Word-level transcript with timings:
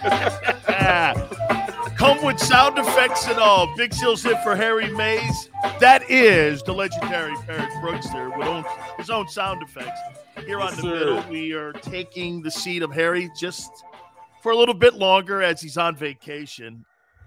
Come 1.96 2.24
with 2.24 2.38
sound 2.38 2.78
effects 2.78 3.26
and 3.28 3.38
all. 3.38 3.74
Big 3.76 3.92
Seal's 3.92 4.22
hit 4.22 4.42
for 4.42 4.56
Harry 4.56 4.90
Mayes. 4.94 5.50
That 5.80 6.08
is 6.10 6.62
the 6.62 6.72
legendary 6.72 7.34
Barrett 7.46 7.70
Brookster 7.82 8.30
with 8.36 8.46
own, 8.46 8.64
his 8.96 9.10
own 9.10 9.28
sound 9.28 9.62
effects. 9.62 10.00
Here 10.46 10.58
Yes, 10.58 10.70
on 10.70 10.76
the 10.76 10.82
sir. 10.82 10.94
middle, 10.98 11.22
we 11.30 11.52
are 11.52 11.72
taking 11.72 12.40
the 12.40 12.50
seat 12.50 12.82
of 12.82 12.92
Harry 12.92 13.30
just 13.38 13.70
for 14.42 14.52
a 14.52 14.56
little 14.56 14.74
bit 14.74 14.94
longer 14.94 15.42
as 15.42 15.60
he's 15.60 15.76
on 15.76 15.94
vacation. 15.94 16.84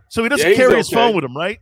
So 0.09 0.23
he 0.23 0.29
doesn't 0.29 0.49
Yeah, 0.49 0.55
carry 0.55 0.75
his 0.77 0.89
phone 0.89 1.15
with 1.15 1.23
him, 1.23 1.37
right? 1.37 1.59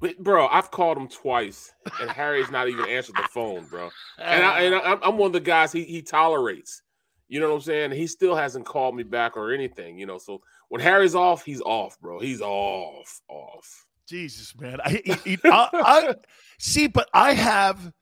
But, 0.00 0.18
bro, 0.18 0.46
I've 0.46 0.70
called 0.70 0.96
him 0.96 1.08
twice, 1.08 1.72
and 2.00 2.10
Harry's 2.10 2.50
not 2.50 2.68
even 2.68 2.86
answered 2.88 3.16
the 3.16 3.28
phone, 3.30 3.64
bro. 3.66 3.90
And, 4.18 4.44
I, 4.44 4.98
I'm 5.02 5.18
one 5.18 5.26
of 5.28 5.32
the 5.32 5.40
guys 5.40 5.72
he, 5.72 5.82
he 5.84 6.00
tolerates. 6.00 6.82
You 7.30 7.38
know 7.38 7.50
what 7.50 7.54
I'm 7.54 7.60
saying? 7.60 7.92
He 7.92 8.08
still 8.08 8.34
hasn't 8.34 8.66
called 8.66 8.96
me 8.96 9.04
back 9.04 9.36
or 9.36 9.54
anything. 9.54 9.96
You 9.96 10.04
know, 10.04 10.18
so 10.18 10.42
when 10.68 10.80
Harry's 10.80 11.14
off, 11.14 11.44
he's 11.44 11.60
off, 11.60 11.96
bro. 12.00 12.18
He's 12.18 12.40
off, 12.40 13.20
off. 13.28 13.86
Jesus, 14.08 14.52
man. 14.58 14.78
I, 14.84 15.00
I, 15.44 15.68
I 15.72 16.14
see, 16.58 16.88
but 16.88 17.08
I 17.14 17.34
have, 17.34 17.92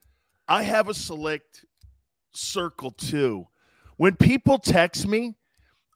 I 0.47 0.63
have 0.63 0.89
a 0.89 0.95
select 0.95 1.63
circle 2.33 2.89
too. 2.89 3.45
When 3.97 4.15
people 4.15 4.57
text 4.57 5.07
me, 5.07 5.37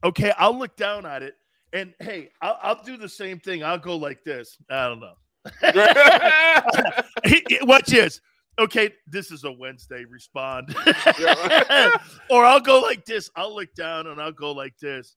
okay, 0.04 0.32
I'll 0.38 0.58
look 0.58 0.76
down 0.76 1.08
at 1.08 1.24
it, 1.24 1.34
and 1.74 1.96
hey, 2.00 2.30
I'll, 2.40 2.60
I'll 2.62 2.84
do 2.84 2.98
the 2.98 3.10
same 3.10 3.40
thing. 3.40 3.64
I'll 3.64 3.80
go 3.80 3.96
like 3.96 4.24
this. 4.24 4.58
I 4.70 4.90
don't 4.90 5.00
know. 5.00 5.16
Watch 7.64 7.88
this. 7.88 8.22
Okay, 8.60 8.92
this 9.08 9.32
is 9.32 9.44
a 9.46 9.52
Wednesday. 9.52 10.06
Respond, 10.06 10.76
or 12.30 12.46
I'll 12.46 12.60
go 12.60 12.82
like 12.82 13.04
this. 13.06 13.32
I'll 13.36 13.56
look 13.56 13.74
down 13.74 14.08
and 14.08 14.22
I'll 14.22 14.32
go 14.32 14.52
like 14.52 14.78
this. 14.78 15.16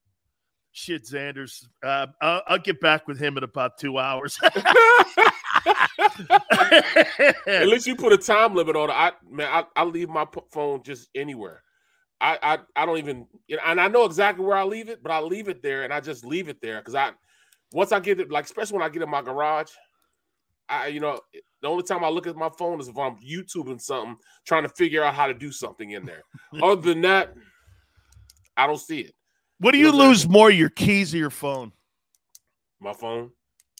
Shit, 0.72 1.04
Xander's. 1.04 1.68
Uh, 1.82 2.06
I'll, 2.22 2.42
I'll 2.46 2.58
get 2.58 2.80
back 2.80 3.06
with 3.06 3.18
him 3.18 3.36
in 3.36 3.44
about 3.44 3.78
two 3.78 3.98
hours. 3.98 4.38
At 7.46 7.68
least 7.68 7.86
you 7.86 7.94
put 7.94 8.12
a 8.12 8.18
time 8.18 8.54
limit 8.54 8.74
on 8.74 8.88
it. 8.88 8.94
I 8.94 9.12
man, 9.30 9.48
I, 9.50 9.64
I 9.80 9.84
leave 9.84 10.08
my 10.08 10.26
phone 10.50 10.82
just 10.82 11.08
anywhere. 11.14 11.62
I, 12.20 12.38
I 12.42 12.58
I 12.74 12.86
don't 12.86 12.98
even 12.98 13.26
and 13.66 13.80
I 13.80 13.88
know 13.88 14.04
exactly 14.06 14.44
where 14.44 14.56
I 14.56 14.64
leave 14.64 14.88
it, 14.88 15.02
but 15.02 15.12
I 15.12 15.20
leave 15.20 15.48
it 15.48 15.62
there 15.62 15.84
and 15.84 15.92
I 15.92 16.00
just 16.00 16.24
leave 16.24 16.48
it 16.48 16.62
there 16.62 16.78
because 16.78 16.94
I 16.94 17.10
once 17.72 17.92
I 17.92 18.00
get 18.00 18.20
it, 18.20 18.30
like 18.30 18.46
especially 18.46 18.78
when 18.78 18.86
I 18.86 18.88
get 18.88 19.02
in 19.02 19.10
my 19.10 19.20
garage, 19.20 19.70
I 20.68 20.88
you 20.88 21.00
know 21.00 21.20
the 21.62 21.68
only 21.68 21.82
time 21.82 22.04
I 22.04 22.08
look 22.08 22.26
at 22.26 22.36
my 22.36 22.50
phone 22.58 22.80
is 22.80 22.88
if 22.88 22.98
I'm 22.98 23.16
YouTubing 23.16 23.80
something, 23.80 24.16
trying 24.46 24.62
to 24.62 24.68
figure 24.68 25.02
out 25.02 25.14
how 25.14 25.26
to 25.26 25.34
do 25.34 25.50
something 25.50 25.90
in 25.90 26.04
there. 26.04 26.22
Other 26.62 26.80
than 26.80 27.00
that, 27.02 27.34
I 28.56 28.66
don't 28.66 28.80
see 28.80 29.00
it. 29.00 29.14
What 29.58 29.72
do 29.72 29.78
You 29.78 29.86
you 29.86 29.92
know 29.92 30.02
I'm 30.02 30.08
lose 30.08 30.28
more, 30.28 30.50
your 30.50 30.68
keys 30.68 31.14
or 31.14 31.18
your 31.18 31.30
phone? 31.30 31.72
My 32.80 32.92
phone. 32.92 33.30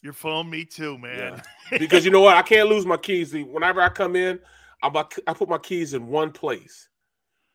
Your 0.02 0.12
phone, 0.12 0.48
me 0.48 0.64
too, 0.64 0.96
man. 0.98 1.42
because 1.70 2.04
you 2.04 2.10
know 2.10 2.20
what? 2.20 2.36
I 2.36 2.42
can't 2.42 2.68
lose 2.68 2.86
my 2.86 2.96
keys. 2.96 3.32
Whenever 3.32 3.80
I 3.80 3.88
come 3.88 4.16
in, 4.16 4.38
I 4.82 4.88
bu- 4.88 5.22
I 5.26 5.32
put 5.32 5.48
my 5.48 5.58
keys 5.58 5.94
in 5.94 6.06
one 6.06 6.32
place, 6.32 6.88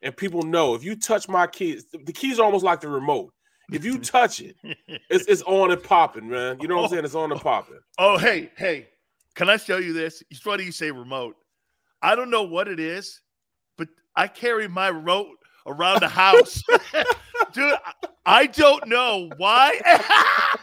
and 0.01 0.16
people 0.16 0.41
know 0.44 0.75
if 0.75 0.83
you 0.83 0.95
touch 0.95 1.29
my 1.29 1.47
keys, 1.47 1.85
the 1.91 2.13
keys 2.13 2.39
are 2.39 2.44
almost 2.44 2.66
like 2.66 2.81
the 2.81 2.89
remote. 2.89 3.33
If 3.72 3.85
you 3.85 4.00
touch 4.00 4.41
it, 4.41 4.56
it's, 5.09 5.25
it's 5.27 5.41
on 5.44 5.72
and 5.72 5.81
popping, 5.81 6.29
man. 6.29 6.57
You 6.59 6.67
know 6.67 6.75
what 6.75 6.83
I'm 6.83 6.88
oh. 6.88 6.91
saying? 6.91 7.06
It's 7.06 7.16
on 7.16 7.31
and 7.31 7.41
popping. 7.41 7.79
Oh, 7.97 8.17
hey, 8.17 8.51
hey, 8.57 8.88
can 9.36 9.50
I 9.50 9.58
show 9.58 9.78
you 9.78 9.94
this? 9.94 10.24
It's 10.30 10.40
funny 10.40 10.64
you 10.64 10.72
say 10.72 10.92
remote. 10.92 11.36
I 12.02 12.16
don't 12.16 12.30
know 12.30 12.44
what 12.44 12.68
it 12.68 12.80
is, 12.80 13.22
but 13.78 13.88
I 14.16 14.28
carry 14.28 14.68
my 14.68 14.88
remote 14.88 15.38
around 15.68 16.02
the 16.02 16.08
house. 16.08 16.62
Dude, 17.53 17.75
I- 18.25 18.47
don't 18.47 18.88
know 18.88 19.30
why. 19.38 19.80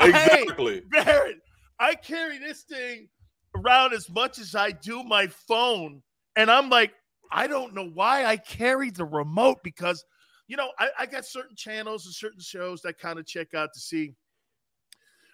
Exactly. 0.00 0.74
Hey, 0.74 1.02
Barrett, 1.02 1.38
I 1.80 1.94
carry 1.94 2.38
this 2.38 2.62
thing 2.62 3.08
around 3.56 3.92
as 3.92 4.08
much 4.08 4.38
as 4.38 4.54
I 4.54 4.70
do 4.70 5.02
my 5.02 5.26
phone. 5.26 6.02
And 6.36 6.50
I'm 6.50 6.70
like, 6.70 6.92
I 7.32 7.46
don't 7.46 7.74
know 7.74 7.88
why 7.88 8.24
I 8.24 8.36
carry 8.36 8.90
the 8.90 9.04
remote 9.04 9.58
because, 9.62 10.04
you 10.46 10.56
know, 10.56 10.70
I, 10.78 10.88
I 11.00 11.06
got 11.06 11.26
certain 11.26 11.56
channels 11.56 12.06
and 12.06 12.14
certain 12.14 12.40
shows 12.40 12.80
that 12.82 12.98
kind 12.98 13.18
of 13.18 13.26
check 13.26 13.54
out 13.54 13.70
to 13.74 13.80
see 13.80 14.14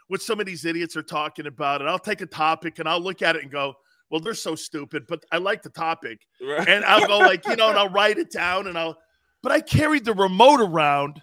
what 0.09 0.23
some 0.23 0.41
of 0.41 0.47
these 0.47 0.65
idiots 0.65 0.97
are 0.97 1.03
talking 1.03 1.47
about. 1.47 1.81
And 1.81 1.91
I'll 1.91 1.99
take 1.99 2.21
a 2.21 2.27
topic 2.27 2.79
and 2.79 2.89
I'll 2.89 3.01
look 3.01 3.23
at 3.23 3.37
it 3.37 3.43
and 3.43 3.51
go, 3.51 3.75
well, 4.11 4.21
they're 4.21 4.35
so 4.35 4.55
stupid, 4.55 5.05
but 5.09 5.25
I 5.33 5.39
like 5.39 5.63
the 5.63 5.71
topic. 5.71 6.27
Right. 6.41 6.69
And 6.69 6.85
I'll 6.85 7.07
go 7.07 7.19
like, 7.19 7.47
you 7.47 7.57
know, 7.57 7.71
and 7.71 7.79
I'll 7.81 7.89
write 7.89 8.19
it 8.19 8.31
down 8.31 8.67
and 8.67 8.79
I'll, 8.79 8.99
but 9.43 9.53
I 9.53 9.61
carried 9.61 10.05
the 10.05 10.15
remote 10.15 10.61
around. 10.61 11.21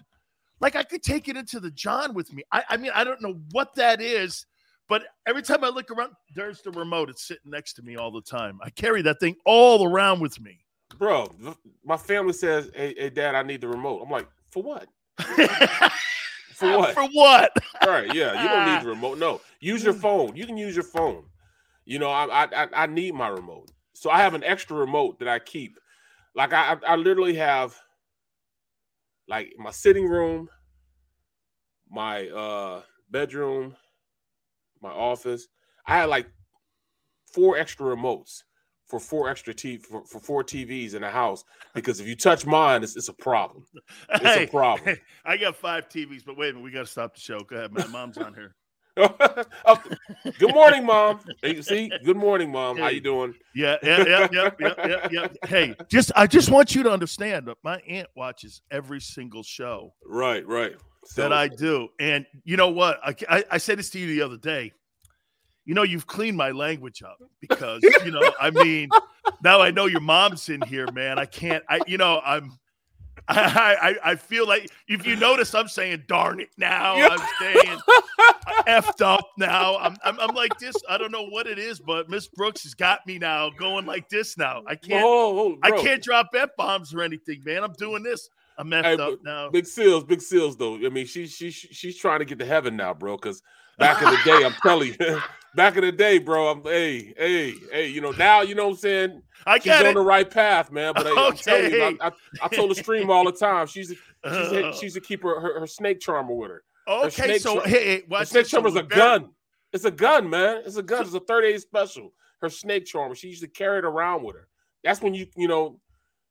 Like 0.60 0.76
I 0.76 0.82
could 0.82 1.02
take 1.02 1.28
it 1.28 1.36
into 1.36 1.58
the 1.58 1.70
John 1.70 2.14
with 2.14 2.32
me. 2.32 2.42
I, 2.52 2.62
I 2.68 2.76
mean, 2.76 2.92
I 2.94 3.04
don't 3.04 3.22
know 3.22 3.40
what 3.52 3.74
that 3.76 4.00
is, 4.00 4.46
but 4.88 5.04
every 5.26 5.42
time 5.42 5.64
I 5.64 5.68
look 5.68 5.90
around, 5.90 6.12
there's 6.34 6.60
the 6.62 6.70
remote. 6.70 7.08
It's 7.08 7.26
sitting 7.26 7.50
next 7.50 7.74
to 7.74 7.82
me 7.82 7.96
all 7.96 8.10
the 8.10 8.20
time. 8.20 8.60
I 8.62 8.70
carry 8.70 9.02
that 9.02 9.20
thing 9.20 9.36
all 9.46 9.86
around 9.86 10.20
with 10.20 10.40
me. 10.40 10.58
Bro, 10.98 11.34
my 11.84 11.96
family 11.96 12.34
says, 12.34 12.70
hey, 12.74 12.94
hey, 12.96 13.10
dad, 13.10 13.34
I 13.34 13.42
need 13.42 13.60
the 13.60 13.68
remote. 13.68 14.02
I'm 14.02 14.10
like, 14.10 14.28
for 14.50 14.62
what? 14.62 14.86
For 16.62 16.78
what? 16.78 16.94
For 16.94 17.08
what? 17.12 17.52
right. 17.86 18.14
Yeah. 18.14 18.42
You 18.42 18.48
don't 18.48 18.74
need 18.74 18.82
the 18.84 18.88
remote. 18.90 19.18
No. 19.18 19.40
Use 19.60 19.84
your 19.84 19.94
phone. 19.94 20.36
You 20.36 20.46
can 20.46 20.56
use 20.56 20.74
your 20.74 20.84
phone. 20.84 21.24
You 21.84 21.98
know, 21.98 22.10
I 22.10 22.44
I 22.44 22.68
I- 22.74 22.86
need 22.86 23.14
my 23.14 23.28
remote. 23.28 23.70
So 23.94 24.10
I 24.10 24.18
have 24.18 24.34
an 24.34 24.44
extra 24.44 24.76
remote 24.76 25.18
that 25.18 25.28
I 25.28 25.38
keep. 25.38 25.78
Like 26.34 26.52
I 26.52 26.72
I 26.72 26.92
I 26.92 26.96
literally 26.96 27.34
have 27.34 27.76
like 29.28 29.52
my 29.58 29.70
sitting 29.70 30.06
room, 30.08 30.48
my 31.90 32.28
uh 32.28 32.82
bedroom, 33.10 33.76
my 34.80 34.90
office. 34.90 35.48
I 35.86 35.96
had 35.96 36.08
like 36.08 36.28
four 37.32 37.56
extra 37.58 37.86
remotes 37.94 38.42
for 38.92 39.00
four 39.00 39.30
extra 39.30 39.54
t 39.54 39.78
for, 39.78 40.04
for 40.04 40.20
four 40.20 40.44
TVs 40.44 40.92
in 40.92 41.00
the 41.00 41.08
house 41.08 41.44
because 41.74 41.98
if 41.98 42.06
you 42.06 42.14
touch 42.14 42.44
mine, 42.44 42.82
it's, 42.82 42.94
it's 42.94 43.08
a 43.08 43.14
problem. 43.14 43.64
It's 44.10 44.22
Hey, 44.22 44.44
a 44.44 44.48
problem. 44.48 44.98
I 45.24 45.38
got 45.38 45.56
five 45.56 45.88
TVs, 45.88 46.26
but 46.26 46.36
wait 46.36 46.50
a 46.50 46.52
minute, 46.52 46.64
we 46.64 46.70
got 46.72 46.80
to 46.80 46.86
stop 46.86 47.14
the 47.14 47.20
show. 47.20 47.40
Go 47.40 47.56
ahead, 47.56 47.72
my 47.72 47.86
mom's 47.86 48.18
on 48.18 48.34
here. 48.34 48.54
Oh, 49.64 49.82
good 50.38 50.52
morning, 50.52 50.84
mom. 50.84 51.20
Hey, 51.40 51.54
you 51.54 51.62
see, 51.62 51.90
good 52.04 52.18
morning, 52.18 52.52
mom. 52.52 52.76
How 52.76 52.88
you 52.88 53.00
doing? 53.00 53.32
Yeah, 53.54 53.76
yeah, 53.82 54.04
yeah, 54.06 54.28
yeah, 54.30 54.50
yeah, 54.60 54.74
yeah, 54.86 55.08
yeah. 55.10 55.28
Hey, 55.46 55.74
just 55.88 56.12
I 56.14 56.26
just 56.26 56.50
want 56.50 56.74
you 56.74 56.82
to 56.82 56.90
understand 56.90 57.48
that 57.48 57.56
my 57.64 57.78
aunt 57.88 58.08
watches 58.14 58.60
every 58.70 59.00
single 59.00 59.42
show 59.42 59.94
Right, 60.06 60.46
right. 60.46 60.74
So, 61.06 61.22
that 61.22 61.32
I 61.32 61.48
do, 61.48 61.88
and 61.98 62.26
you 62.44 62.58
know 62.58 62.68
what? 62.68 63.00
I, 63.02 63.14
I 63.30 63.44
I 63.52 63.56
said 63.56 63.78
this 63.78 63.88
to 63.90 63.98
you 63.98 64.08
the 64.08 64.20
other 64.20 64.36
day. 64.36 64.72
You 65.64 65.74
know, 65.74 65.82
you've 65.82 66.06
cleaned 66.06 66.36
my 66.36 66.50
language 66.50 67.02
up 67.02 67.18
because 67.40 67.82
you 68.04 68.10
know, 68.10 68.32
I 68.40 68.50
mean, 68.50 68.90
now 69.42 69.60
I 69.60 69.70
know 69.70 69.86
your 69.86 70.00
mom's 70.00 70.48
in 70.48 70.60
here, 70.62 70.90
man. 70.92 71.18
I 71.18 71.26
can't. 71.26 71.64
I 71.68 71.80
you 71.86 71.98
know, 71.98 72.20
I'm. 72.24 72.58
I, 73.28 73.76
I 74.04 74.10
I 74.12 74.14
feel 74.16 74.48
like 74.48 74.68
if 74.88 75.06
you 75.06 75.14
notice, 75.14 75.54
I'm 75.54 75.68
saying 75.68 76.04
"darn 76.08 76.40
it" 76.40 76.48
now. 76.56 76.94
I'm 76.96 77.20
saying 77.38 77.78
effed 78.66 79.00
up 79.00 79.28
now. 79.38 79.76
I'm, 79.78 79.96
I'm 80.04 80.18
I'm 80.18 80.34
like 80.34 80.58
this. 80.58 80.74
I 80.88 80.98
don't 80.98 81.12
know 81.12 81.26
what 81.26 81.46
it 81.46 81.58
is, 81.58 81.78
but 81.78 82.08
Miss 82.08 82.26
Brooks 82.26 82.64
has 82.64 82.74
got 82.74 83.06
me 83.06 83.18
now, 83.18 83.50
going 83.50 83.86
like 83.86 84.08
this 84.08 84.36
now. 84.36 84.62
I 84.66 84.74
can't. 84.74 85.04
Oh, 85.06 85.38
oh, 85.38 85.58
I 85.62 85.70
can't 85.70 86.02
drop 86.02 86.30
f 86.34 86.50
bombs 86.56 86.92
or 86.92 87.02
anything, 87.02 87.42
man. 87.44 87.62
I'm 87.62 87.74
doing 87.74 88.02
this. 88.02 88.28
I'm 88.58 88.68
messed 88.68 88.86
Hey, 88.86 88.94
up 88.94 89.18
now. 89.22 89.50
Big 89.50 89.66
seals, 89.66 90.04
big 90.04 90.20
seals, 90.20 90.56
though. 90.56 90.76
I 90.76 90.88
mean, 90.88 91.06
she 91.06 91.26
she 91.26 91.50
she's 91.50 91.96
trying 91.96 92.18
to 92.20 92.24
get 92.24 92.38
to 92.38 92.46
heaven 92.46 92.76
now, 92.76 92.92
bro. 92.94 93.16
Because 93.16 93.42
back 93.78 94.02
in 94.02 94.10
the 94.10 94.18
day, 94.24 94.44
I'm 94.44 94.54
telling 94.62 94.94
you, 94.98 95.20
back 95.54 95.76
in 95.76 95.82
the 95.82 95.92
day, 95.92 96.18
bro. 96.18 96.48
I'm 96.48 96.62
hey, 96.62 97.14
hey, 97.16 97.54
hey. 97.70 97.86
You 97.88 98.00
know 98.00 98.12
now, 98.12 98.42
you 98.42 98.54
know 98.54 98.64
what 98.64 98.74
I'm 98.74 98.78
saying. 98.78 99.22
I 99.46 99.58
She's 99.58 99.64
get 99.64 99.86
on 99.86 99.94
the 99.94 100.00
right 100.00 100.28
path, 100.28 100.70
man. 100.70 100.94
But 100.94 101.06
hey, 101.06 101.14
I'm 101.16 101.36
telling 101.36 101.72
you, 101.72 101.82
I, 101.82 102.08
I, 102.08 102.12
I 102.42 102.48
told 102.48 102.70
the 102.70 102.74
stream 102.74 103.10
all 103.10 103.24
the 103.24 103.32
time. 103.32 103.66
She's 103.66 103.90
a, 103.90 103.94
she's 103.94 104.52
a, 104.52 104.68
Uh, 104.68 104.72
she's 104.72 104.94
to 104.94 105.00
keep 105.00 105.22
her, 105.22 105.40
her 105.40 105.60
her 105.60 105.66
snake 105.66 106.00
charmer 106.00 106.34
with 106.34 106.50
her. 106.50 106.62
Her 106.86 106.94
okay, 107.06 107.10
snake 107.10 107.40
so 107.40 107.60
hey, 107.60 108.02
Her 108.10 108.24
snake 108.24 108.44
this. 108.44 108.50
So 108.50 108.58
charmer's 108.58 108.76
a 108.76 108.82
gun. 108.82 109.30
It's 109.72 109.84
a 109.84 109.90
gun, 109.90 110.28
man. 110.28 110.62
It's 110.66 110.76
a 110.76 110.82
gun. 110.82 111.02
It's 111.02 111.14
a 111.14 111.20
38 111.20 111.60
special. 111.60 112.12
Her 112.40 112.50
snake 112.50 112.84
charmer. 112.84 113.14
She 113.14 113.28
used 113.28 113.42
to 113.42 113.48
carry 113.48 113.78
it 113.78 113.84
around 113.84 114.22
with 114.22 114.36
her. 114.36 114.48
That's 114.84 115.00
when 115.00 115.14
you, 115.14 115.26
you 115.36 115.48
know, 115.48 115.78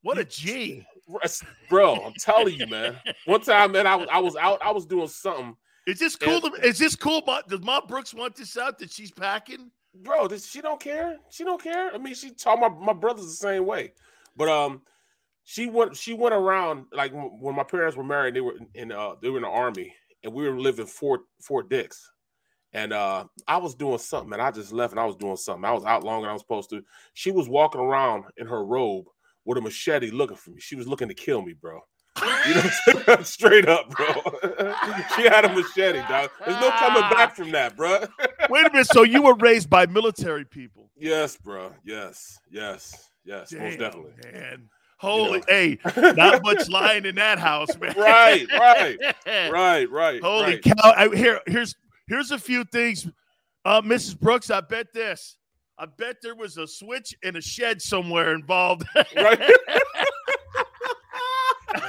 What 0.03 0.17
a 0.17 0.25
G, 0.25 0.85
bro! 1.69 1.95
I'm 1.95 2.13
telling 2.19 2.55
you, 2.55 2.67
man. 2.67 2.97
One 3.25 3.41
time, 3.41 3.71
man, 3.71 3.87
I 3.87 3.95
was 3.95 4.07
I 4.11 4.19
was 4.19 4.35
out. 4.35 4.61
I 4.63 4.71
was 4.71 4.85
doing 4.85 5.07
something. 5.07 5.55
Is 5.87 5.99
this 5.99 6.15
cool? 6.15 6.45
And, 6.45 6.55
to, 6.55 6.67
is 6.67 6.77
this 6.77 6.95
cool? 6.95 7.21
Does 7.47 7.61
Mom 7.61 7.87
Brooks 7.87 8.13
want 8.13 8.35
this 8.35 8.57
out 8.57 8.77
that 8.79 8.91
she's 8.91 9.11
packing? 9.11 9.71
Bro, 9.93 10.29
does 10.29 10.47
she 10.47 10.61
don't 10.61 10.79
care. 10.79 11.17
She 11.29 11.43
don't 11.43 11.61
care. 11.61 11.93
I 11.93 11.97
mean, 11.97 12.13
she 12.13 12.31
taught 12.31 12.59
my 12.59 12.69
my 12.69 12.93
brothers 12.93 13.25
the 13.25 13.31
same 13.31 13.65
way. 13.65 13.93
But 14.35 14.47
um, 14.47 14.81
she 15.43 15.67
went 15.67 15.97
she 15.97 16.13
went 16.13 16.33
around 16.33 16.85
like 16.93 17.11
when 17.13 17.55
my 17.55 17.63
parents 17.63 17.97
were 17.97 18.03
married. 18.03 18.35
They 18.35 18.41
were 18.41 18.55
in 18.73 18.91
uh 18.91 19.15
they 19.21 19.29
were 19.29 19.37
in 19.37 19.43
the 19.43 19.49
army, 19.49 19.93
and 20.23 20.33
we 20.33 20.47
were 20.47 20.59
living 20.59 20.85
Fort 20.85 21.21
Fort 21.41 21.69
Dix. 21.69 22.09
And 22.73 22.93
uh, 22.93 23.25
I 23.49 23.57
was 23.57 23.75
doing 23.75 23.97
something, 23.97 24.31
and 24.31 24.41
I 24.41 24.49
just 24.49 24.71
left, 24.71 24.93
and 24.93 24.99
I 24.99 25.05
was 25.05 25.17
doing 25.17 25.35
something. 25.35 25.65
I 25.65 25.73
was 25.73 25.83
out 25.83 26.05
longer 26.05 26.21
than 26.21 26.29
I 26.29 26.33
was 26.33 26.41
supposed 26.41 26.69
to. 26.69 26.81
She 27.13 27.29
was 27.29 27.49
walking 27.49 27.81
around 27.81 28.23
in 28.37 28.47
her 28.47 28.63
robe 28.63 29.07
with 29.43 29.57
a 29.57 29.61
machete, 29.61 30.09
looking 30.09 30.37
for 30.37 30.51
me. 30.51 30.61
She 30.61 30.77
was 30.77 30.87
looking 30.87 31.09
to 31.09 31.13
kill 31.13 31.41
me, 31.41 31.51
bro. 31.51 31.81
You 32.47 32.55
know, 32.55 33.17
straight 33.23 33.67
up, 33.67 33.89
bro. 33.89 34.07
she 35.15 35.23
had 35.23 35.45
a 35.45 35.53
machete, 35.53 35.99
dog. 36.07 36.29
There's 36.45 36.59
no 36.59 36.69
coming 36.71 37.09
back 37.09 37.35
from 37.35 37.51
that, 37.51 37.75
bro. 37.75 38.05
Wait 38.49 38.65
a 38.65 38.71
minute. 38.71 38.87
So 38.87 39.03
you 39.03 39.21
were 39.21 39.35
raised 39.35 39.69
by 39.69 39.85
military 39.85 40.45
people? 40.45 40.89
Yes, 40.97 41.37
bro. 41.37 41.71
Yes, 41.83 42.37
yes, 42.49 43.09
yes. 43.23 43.49
Damn, 43.49 43.63
most 43.63 43.79
definitely. 43.79 44.11
Man. 44.31 44.69
Holy, 44.97 45.31
you 45.31 45.37
know. 45.39 45.43
hey, 45.47 45.79
not 46.13 46.43
much 46.43 46.69
lying 46.69 47.05
in 47.05 47.15
that 47.15 47.39
house, 47.39 47.75
man. 47.79 47.95
Right, 47.97 48.45
right, 48.51 48.97
right, 49.51 49.89
right. 49.89 50.21
Holy 50.21 50.43
right. 50.43 50.61
cow! 50.61 50.93
I, 50.95 51.09
here, 51.15 51.39
here's 51.47 51.73
here's 52.07 52.29
a 52.29 52.37
few 52.37 52.65
things, 52.65 53.07
uh, 53.65 53.81
Mrs. 53.81 54.19
Brooks. 54.19 54.51
I 54.51 54.61
bet 54.61 54.93
this. 54.93 55.37
I 55.79 55.87
bet 55.97 56.17
there 56.21 56.35
was 56.35 56.57
a 56.57 56.67
switch 56.67 57.15
in 57.23 57.35
a 57.35 57.41
shed 57.41 57.81
somewhere 57.81 58.35
involved. 58.35 58.83
right. 59.15 59.41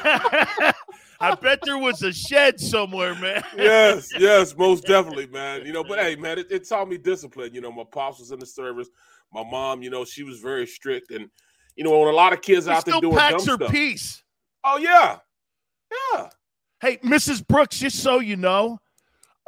I 1.20 1.34
bet 1.36 1.60
there 1.62 1.78
was 1.78 2.02
a 2.02 2.12
shed 2.12 2.58
somewhere, 2.58 3.14
man. 3.14 3.44
yes, 3.56 4.10
yes, 4.18 4.56
most 4.56 4.84
definitely, 4.84 5.26
man. 5.26 5.64
You 5.64 5.72
know, 5.72 5.84
but 5.84 5.98
hey, 6.00 6.16
man, 6.16 6.38
it, 6.38 6.50
it, 6.50 6.68
taught 6.68 6.88
me 6.88 6.98
discipline. 6.98 7.54
You 7.54 7.60
know, 7.60 7.70
my 7.70 7.84
pops 7.84 8.18
was 8.18 8.32
in 8.32 8.40
the 8.40 8.46
service. 8.46 8.88
My 9.32 9.44
mom, 9.44 9.82
you 9.82 9.90
know, 9.90 10.04
she 10.04 10.24
was 10.24 10.40
very 10.40 10.66
strict, 10.66 11.12
and 11.12 11.28
you 11.76 11.84
know, 11.84 11.96
when 11.98 12.08
a 12.08 12.16
lot 12.16 12.32
of 12.32 12.42
kids 12.42 12.66
he 12.66 12.72
out 12.72 12.84
there 12.84 13.00
doing 13.00 13.16
packs 13.16 13.44
dumb 13.44 13.58
her 13.58 13.64
stuff. 13.64 13.72
piece. 13.72 14.22
Oh 14.64 14.78
yeah, 14.78 15.18
yeah. 16.14 16.28
Hey, 16.80 16.96
Mrs. 16.98 17.46
Brooks, 17.46 17.78
just 17.78 18.00
so 18.00 18.18
you 18.18 18.36
know, 18.36 18.78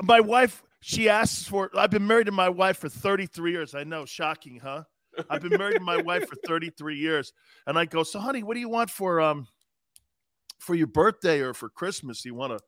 my 0.02 0.20
wife, 0.20 0.62
she 0.80 1.08
asks 1.08 1.48
for. 1.48 1.70
I've 1.76 1.90
been 1.90 2.06
married 2.06 2.26
to 2.26 2.32
my 2.32 2.48
wife 2.48 2.78
for 2.78 2.88
33 2.88 3.50
years. 3.50 3.74
I 3.74 3.82
know, 3.82 4.04
shocking, 4.04 4.60
huh? 4.62 4.84
I've 5.30 5.42
been 5.42 5.58
married 5.58 5.78
to 5.78 5.84
my 5.84 6.00
wife 6.00 6.28
for 6.28 6.36
33 6.46 6.96
years, 6.96 7.32
and 7.66 7.78
I 7.78 7.84
go, 7.84 8.02
so, 8.02 8.18
honey, 8.18 8.42
what 8.42 8.54
do 8.54 8.60
you 8.60 8.68
want 8.68 8.90
for 8.90 9.20
um 9.20 9.48
for 10.58 10.74
your 10.74 10.86
birthday 10.86 11.40
or 11.40 11.54
for 11.54 11.68
Christmas? 11.68 12.24
You 12.24 12.34
want 12.34 12.56
to, 12.56 12.64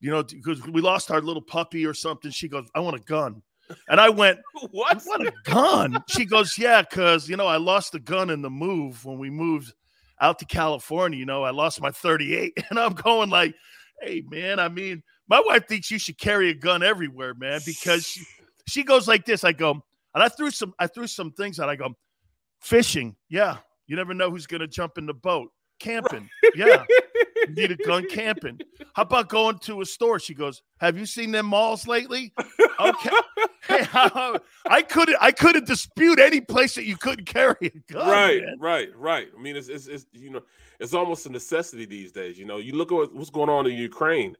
you 0.00 0.10
know, 0.10 0.22
because 0.22 0.66
we 0.66 0.80
lost 0.80 1.10
our 1.10 1.20
little 1.20 1.42
puppy 1.42 1.86
or 1.86 1.94
something. 1.94 2.30
She 2.30 2.48
goes, 2.48 2.68
I 2.74 2.80
want 2.80 2.96
a 2.96 3.00
gun. 3.00 3.42
And 3.88 4.00
I 4.00 4.10
went, 4.10 4.38
What? 4.70 5.02
What 5.04 5.26
a 5.26 5.32
gun? 5.44 6.02
She 6.08 6.24
goes, 6.24 6.56
Yeah, 6.58 6.82
because, 6.82 7.28
you 7.28 7.36
know, 7.36 7.46
I 7.46 7.56
lost 7.56 7.92
the 7.92 8.00
gun 8.00 8.30
in 8.30 8.42
the 8.42 8.50
move 8.50 9.04
when 9.04 9.18
we 9.18 9.30
moved 9.30 9.72
out 10.20 10.38
to 10.40 10.44
California. 10.44 11.18
You 11.18 11.26
know, 11.26 11.42
I 11.42 11.50
lost 11.50 11.80
my 11.80 11.90
38. 11.90 12.52
And 12.70 12.78
I'm 12.78 12.94
going, 12.94 13.30
like, 13.30 13.54
Hey, 14.00 14.22
man, 14.28 14.58
I 14.58 14.68
mean, 14.68 15.02
my 15.28 15.42
wife 15.44 15.66
thinks 15.68 15.90
you 15.90 15.98
should 15.98 16.18
carry 16.18 16.50
a 16.50 16.54
gun 16.54 16.82
everywhere, 16.82 17.32
man, 17.34 17.60
because 17.64 18.06
she, 18.06 18.24
she 18.66 18.82
goes 18.82 19.08
like 19.08 19.24
this. 19.24 19.44
I 19.44 19.52
go, 19.52 19.70
and 20.14 20.22
I 20.22 20.28
threw 20.28 20.50
some, 20.50 20.74
I 20.78 20.86
threw 20.86 21.06
some 21.06 21.32
things 21.32 21.58
out. 21.58 21.68
I 21.68 21.76
go, 21.76 21.94
fishing. 22.60 23.16
Yeah. 23.28 23.58
You 23.86 23.96
never 23.96 24.14
know 24.14 24.30
who's 24.30 24.46
going 24.46 24.62
to 24.62 24.68
jump 24.68 24.98
in 24.98 25.06
the 25.06 25.14
boat. 25.14 25.50
Camping. 25.78 26.28
Yeah. 26.54 26.84
You 27.48 27.54
need 27.54 27.70
a 27.72 27.76
gun 27.76 28.06
camping. 28.08 28.60
How 28.94 29.02
about 29.02 29.28
going 29.28 29.58
to 29.60 29.80
a 29.80 29.86
store? 29.86 30.18
She 30.18 30.34
goes, 30.34 30.62
Have 30.78 30.98
you 30.98 31.06
seen 31.06 31.30
them 31.30 31.46
malls 31.46 31.86
lately? 31.86 32.32
Okay. 32.80 33.10
Hey, 33.66 33.86
I 33.92 34.82
couldn't 34.88 35.16
I 35.20 35.32
couldn't 35.32 35.66
dispute 35.66 36.18
any 36.18 36.40
place 36.40 36.74
that 36.74 36.84
you 36.84 36.96
couldn't 36.96 37.26
carry 37.26 37.56
a 37.62 37.92
gun. 37.92 38.08
Right, 38.08 38.42
man. 38.42 38.58
right, 38.60 38.88
right. 38.96 39.28
I 39.36 39.40
mean, 39.40 39.56
it's, 39.56 39.68
it's, 39.68 39.86
it's 39.86 40.06
you 40.12 40.30
know, 40.30 40.42
it's 40.80 40.94
almost 40.94 41.26
a 41.26 41.30
necessity 41.30 41.86
these 41.86 42.12
days. 42.12 42.38
You 42.38 42.44
know, 42.44 42.58
you 42.58 42.74
look 42.74 42.92
at 42.92 43.12
what's 43.12 43.30
going 43.30 43.50
on 43.50 43.66
in 43.66 43.76
Ukraine. 43.76 44.36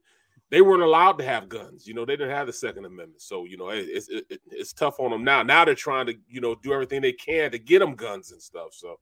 They 0.51 0.61
weren't 0.61 0.83
allowed 0.83 1.17
to 1.17 1.23
have 1.25 1.49
guns. 1.49 1.87
You 1.87 1.95
know, 1.95 2.05
they 2.05 2.15
didn't 2.15 2.35
have 2.35 2.45
the 2.45 2.53
Second 2.53 2.85
Amendment. 2.85 3.21
So, 3.21 3.45
you 3.45 3.57
know, 3.57 3.69
it's 3.69 4.09
it, 4.09 4.25
it, 4.29 4.41
it's 4.51 4.73
tough 4.73 4.99
on 4.99 5.09
them 5.09 5.23
now. 5.23 5.41
Now 5.41 5.65
they're 5.65 5.73
trying 5.73 6.05
to, 6.05 6.15
you 6.27 6.39
know, 6.39 6.55
do 6.55 6.71
everything 6.71 7.01
they 7.01 7.13
can 7.13 7.51
to 7.51 7.57
get 7.57 7.79
them 7.79 7.95
guns 7.95 8.31
and 8.31 8.41
stuff. 8.41 8.73
So 8.73 8.99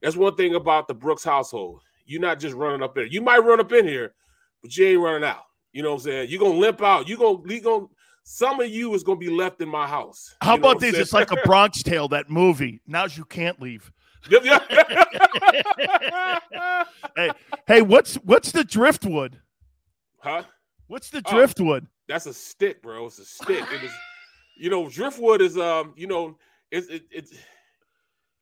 that's 0.00 0.16
one 0.16 0.34
thing 0.36 0.54
about 0.54 0.88
the 0.88 0.94
Brooks 0.94 1.24
household. 1.24 1.82
You're 2.08 2.20
not 2.22 2.40
just 2.40 2.56
running 2.56 2.82
up 2.82 2.96
in. 2.98 3.08
You 3.10 3.20
might 3.22 3.38
run 3.38 3.60
up 3.60 3.70
in 3.72 3.86
here, 3.86 4.14
but 4.62 4.76
you 4.76 4.86
ain't 4.86 5.00
running 5.00 5.24
out. 5.24 5.42
You 5.72 5.82
know 5.82 5.90
what 5.90 5.96
I'm 5.96 6.04
saying? 6.04 6.30
You're 6.30 6.40
gonna 6.40 6.58
limp 6.58 6.82
out. 6.82 7.06
You're 7.08 7.18
gonna 7.18 7.38
you 7.46 7.60
gonna 7.60 7.86
some 8.24 8.60
of 8.60 8.68
you 8.68 8.92
is 8.94 9.02
gonna 9.04 9.18
be 9.18 9.28
left 9.30 9.60
in 9.60 9.68
my 9.68 9.86
house. 9.86 10.34
How 10.40 10.54
You 10.54 10.60
know 10.60 10.70
about 10.70 10.80
this? 10.80 10.96
It's 10.96 11.12
like 11.12 11.30
a 11.30 11.36
Bronx 11.44 11.82
Tale, 11.82 12.08
that 12.08 12.28
movie. 12.30 12.80
Now's 12.86 13.16
you 13.16 13.24
can't 13.24 13.60
leave. 13.60 13.92
Hey, 17.16 17.30
hey, 17.66 17.82
what's 17.82 18.14
what's 18.16 18.52
the 18.52 18.64
driftwood? 18.64 19.40
huh? 20.20 20.42
What's 20.86 21.10
the 21.10 21.22
Oh. 21.26 21.32
driftwood? 21.32 21.86
That's 22.06 22.26
a 22.26 22.32
stick, 22.34 22.82
bro. 22.82 23.06
It's 23.06 23.18
a 23.18 23.24
stick. 23.24 23.64
It 23.72 23.82
is, 23.84 23.92
you 24.56 24.70
know, 24.70 24.88
driftwood 24.88 25.40
is 25.42 25.56
um, 25.58 25.92
you 25.96 26.06
know, 26.06 26.38
it's 26.70 26.88
it, 26.88 27.04
it's 27.10 27.32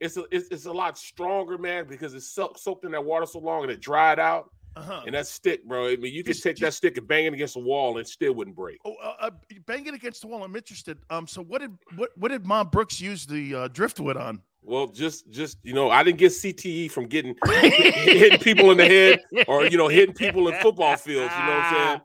it's 0.01 0.17
a, 0.17 0.25
it's 0.31 0.49
it's 0.51 0.67
a 0.67 0.73
lot 0.73 0.99
stronger, 0.99 1.59
man, 1.59 1.87
because 1.89 2.15
it's 2.15 2.29
soaked 2.29 2.85
in 2.85 2.93
that 2.93 3.05
water 3.05 3.27
so 3.27 3.39
long 3.39 3.63
and 3.63 3.71
it 3.73 3.81
dried 3.81 4.19
out. 4.19 4.51
Uh-huh. 4.77 5.03
And 5.07 5.15
that 5.15 5.27
stick, 5.27 5.65
bro. 5.65 5.89
I 5.89 5.97
mean, 5.97 6.13
you 6.13 6.23
could 6.23 6.35
Just- 6.35 6.43
take 6.43 6.57
that 6.59 6.75
stick 6.75 6.99
and 6.99 7.09
bang 7.09 7.25
it 7.25 7.33
against 7.33 7.55
the 7.55 7.61
wall 7.61 7.93
and 7.93 8.01
it 8.01 8.09
still 8.09 8.35
wouldn't 8.35 8.55
break. 8.55 8.79
Oh, 8.85 8.95
uh, 9.03 9.15
uh, 9.21 9.31
bang 9.65 9.87
it 9.87 9.95
against 9.95 10.21
the 10.21 10.27
wall. 10.27 10.45
I'm 10.45 10.55
interested. 10.55 10.99
Um, 11.09 11.27
so 11.27 11.43
what 11.43 11.63
did 11.63 11.73
what 11.97 12.11
what 12.17 12.29
did 12.31 12.45
Mom 12.45 12.69
Brooks 12.69 13.01
use 13.01 13.25
the 13.27 13.55
uh, 13.55 13.69
driftwood 13.69 14.19
on? 14.19 14.43
Well, 14.63 14.89
just 14.89 15.31
just 15.31 15.59
you 15.63 15.73
know, 15.73 15.91
I 15.91 16.03
didn't 16.03 16.19
get 16.19 16.33
CTE 16.33 16.91
from 16.91 17.07
getting 17.07 17.35
hitting 17.47 18.39
people 18.41 18.71
in 18.71 18.77
the 18.77 18.85
head 18.85 19.21
or 19.49 19.65
you 19.67 19.79
know 19.79 19.89
hitting 19.89 20.15
people 20.15 20.49
in 20.49 20.55
football 20.61 20.97
fields. 20.97 21.33
You 21.39 21.47
know 21.47 21.53
what 21.53 21.63
I'm 21.63 21.75
saying? 21.75 22.01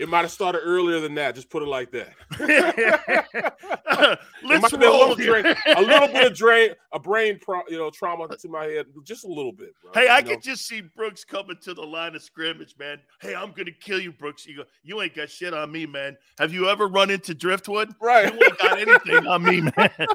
It 0.00 0.08
might 0.08 0.22
have 0.22 0.30
started 0.30 0.60
earlier 0.60 1.00
than 1.00 1.14
that. 1.16 1.34
Just 1.34 1.50
put 1.50 1.62
it 1.62 1.66
like 1.68 1.90
that. 1.92 2.12
Let's 4.44 4.72
a 4.72 4.76
little, 4.76 5.14
drain, 5.14 5.44
a 5.76 5.80
little 5.80 6.08
bit 6.08 6.26
of 6.30 6.34
drain, 6.36 6.70
a 6.92 6.98
brain, 6.98 7.38
pro, 7.40 7.62
you 7.68 7.78
know, 7.78 7.90
trauma 7.90 8.28
to 8.36 8.48
my 8.48 8.64
head, 8.64 8.86
just 9.04 9.24
a 9.24 9.28
little 9.28 9.52
bit. 9.52 9.74
Bro, 9.82 9.92
Hey, 9.94 10.08
I 10.08 10.18
you 10.18 10.24
know? 10.24 10.30
could 10.32 10.42
just 10.42 10.66
see 10.66 10.82
Brooks 10.82 11.24
coming 11.24 11.56
to 11.62 11.74
the 11.74 11.82
line 11.82 12.14
of 12.14 12.22
scrimmage, 12.22 12.74
man. 12.78 12.98
Hey, 13.20 13.34
I'm 13.34 13.52
gonna 13.52 13.72
kill 13.72 14.00
you, 14.00 14.12
Brooks. 14.12 14.46
You 14.46 14.58
go, 14.58 14.62
you 14.84 15.00
ain't 15.02 15.14
got 15.14 15.30
shit 15.30 15.52
on 15.54 15.72
me, 15.72 15.86
man. 15.86 16.16
Have 16.38 16.52
you 16.52 16.68
ever 16.68 16.86
run 16.88 17.10
into 17.10 17.34
driftwood? 17.34 17.94
right. 18.00 18.32
You 18.32 18.40
ain't 18.42 18.58
got 18.58 18.78
anything 18.78 19.26
on 19.26 19.42
me, 19.42 19.60
man. 19.62 19.90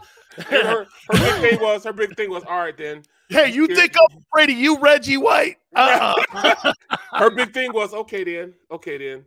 Her, 0.48 0.86
her 0.86 1.42
big 1.42 1.42
thing 1.42 1.60
was 1.62 1.84
her 1.84 1.92
big 1.92 2.16
thing 2.16 2.30
was 2.30 2.46
all 2.46 2.60
right. 2.60 2.78
Then 2.78 3.04
hey, 3.28 3.52
you 3.52 3.68
Here- 3.68 3.76
think 3.76 3.96
I'm 4.00 4.18
afraid 4.18 4.50
you, 4.50 4.80
Reggie 4.80 5.18
White? 5.18 5.58
Uh-uh. 5.76 6.72
her 7.12 7.30
big 7.32 7.54
thing 7.54 7.74
was 7.74 7.94
okay. 7.94 8.24
Then 8.24 8.54
okay. 8.72 8.98
Then 8.98 9.26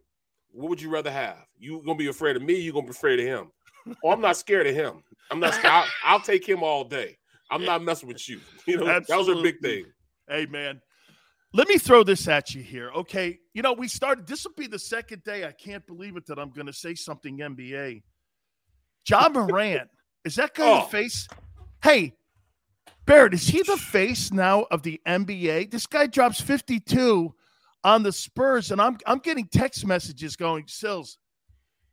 what 0.54 0.68
would 0.70 0.80
you 0.82 0.90
rather 0.90 1.10
have? 1.10 1.44
You 1.58 1.82
gonna 1.84 1.98
be 1.98 2.08
afraid 2.08 2.36
of 2.36 2.42
me? 2.42 2.54
You 2.54 2.72
gonna 2.72 2.86
be 2.86 2.90
afraid 2.90 3.20
of 3.20 3.26
him? 3.26 3.50
Oh, 4.02 4.10
I'm 4.12 4.20
not 4.20 4.36
scared 4.36 4.66
of 4.66 4.74
him. 4.74 5.02
I'm 5.30 5.40
not. 5.40 5.54
scared. 5.54 5.72
I'll, 5.72 5.84
I'll 6.04 6.20
take 6.20 6.48
him 6.48 6.62
all 6.62 6.84
day. 6.84 7.16
I'm 7.50 7.64
not 7.64 7.82
messing 7.82 8.08
with 8.08 8.26
you. 8.28 8.40
You 8.66 8.78
know 8.78 8.86
that 8.86 9.04
was 9.08 9.28
a 9.28 9.42
big 9.42 9.60
thing. 9.60 9.84
Hey, 10.28 10.46
man. 10.46 10.80
Let 11.52 11.68
me 11.68 11.76
throw 11.78 12.02
this 12.02 12.26
at 12.26 12.54
you 12.54 12.62
here. 12.62 12.90
Okay. 12.96 13.38
You 13.52 13.62
know, 13.62 13.74
we 13.74 13.86
started, 13.86 14.26
this 14.26 14.44
will 14.44 14.54
be 14.56 14.66
the 14.66 14.78
second 14.78 15.22
day. 15.22 15.44
I 15.44 15.52
can't 15.52 15.86
believe 15.86 16.16
it 16.16 16.26
that 16.26 16.38
I'm 16.38 16.50
going 16.50 16.66
to 16.66 16.72
say 16.72 16.94
something 16.96 17.38
NBA. 17.38 18.02
John 19.04 19.32
Morant, 19.34 19.88
is 20.24 20.34
that 20.36 20.54
guy 20.54 20.64
Oh. 20.66 20.80
the 20.84 20.88
face? 20.90 21.28
Hey, 21.82 22.14
Barrett, 23.06 23.34
is 23.34 23.46
he 23.46 23.62
the 23.62 23.76
face 23.76 24.32
now 24.32 24.62
of 24.70 24.82
the 24.82 25.00
NBA? 25.06 25.70
This 25.70 25.86
guy 25.86 26.06
drops 26.06 26.40
52 26.40 27.32
on 27.84 28.02
the 28.02 28.12
Spurs, 28.12 28.72
and 28.72 28.80
I'm 28.80 28.96
I'm 29.06 29.18
getting 29.18 29.46
text 29.46 29.86
messages 29.86 30.34
going, 30.34 30.64
Sills, 30.66 31.18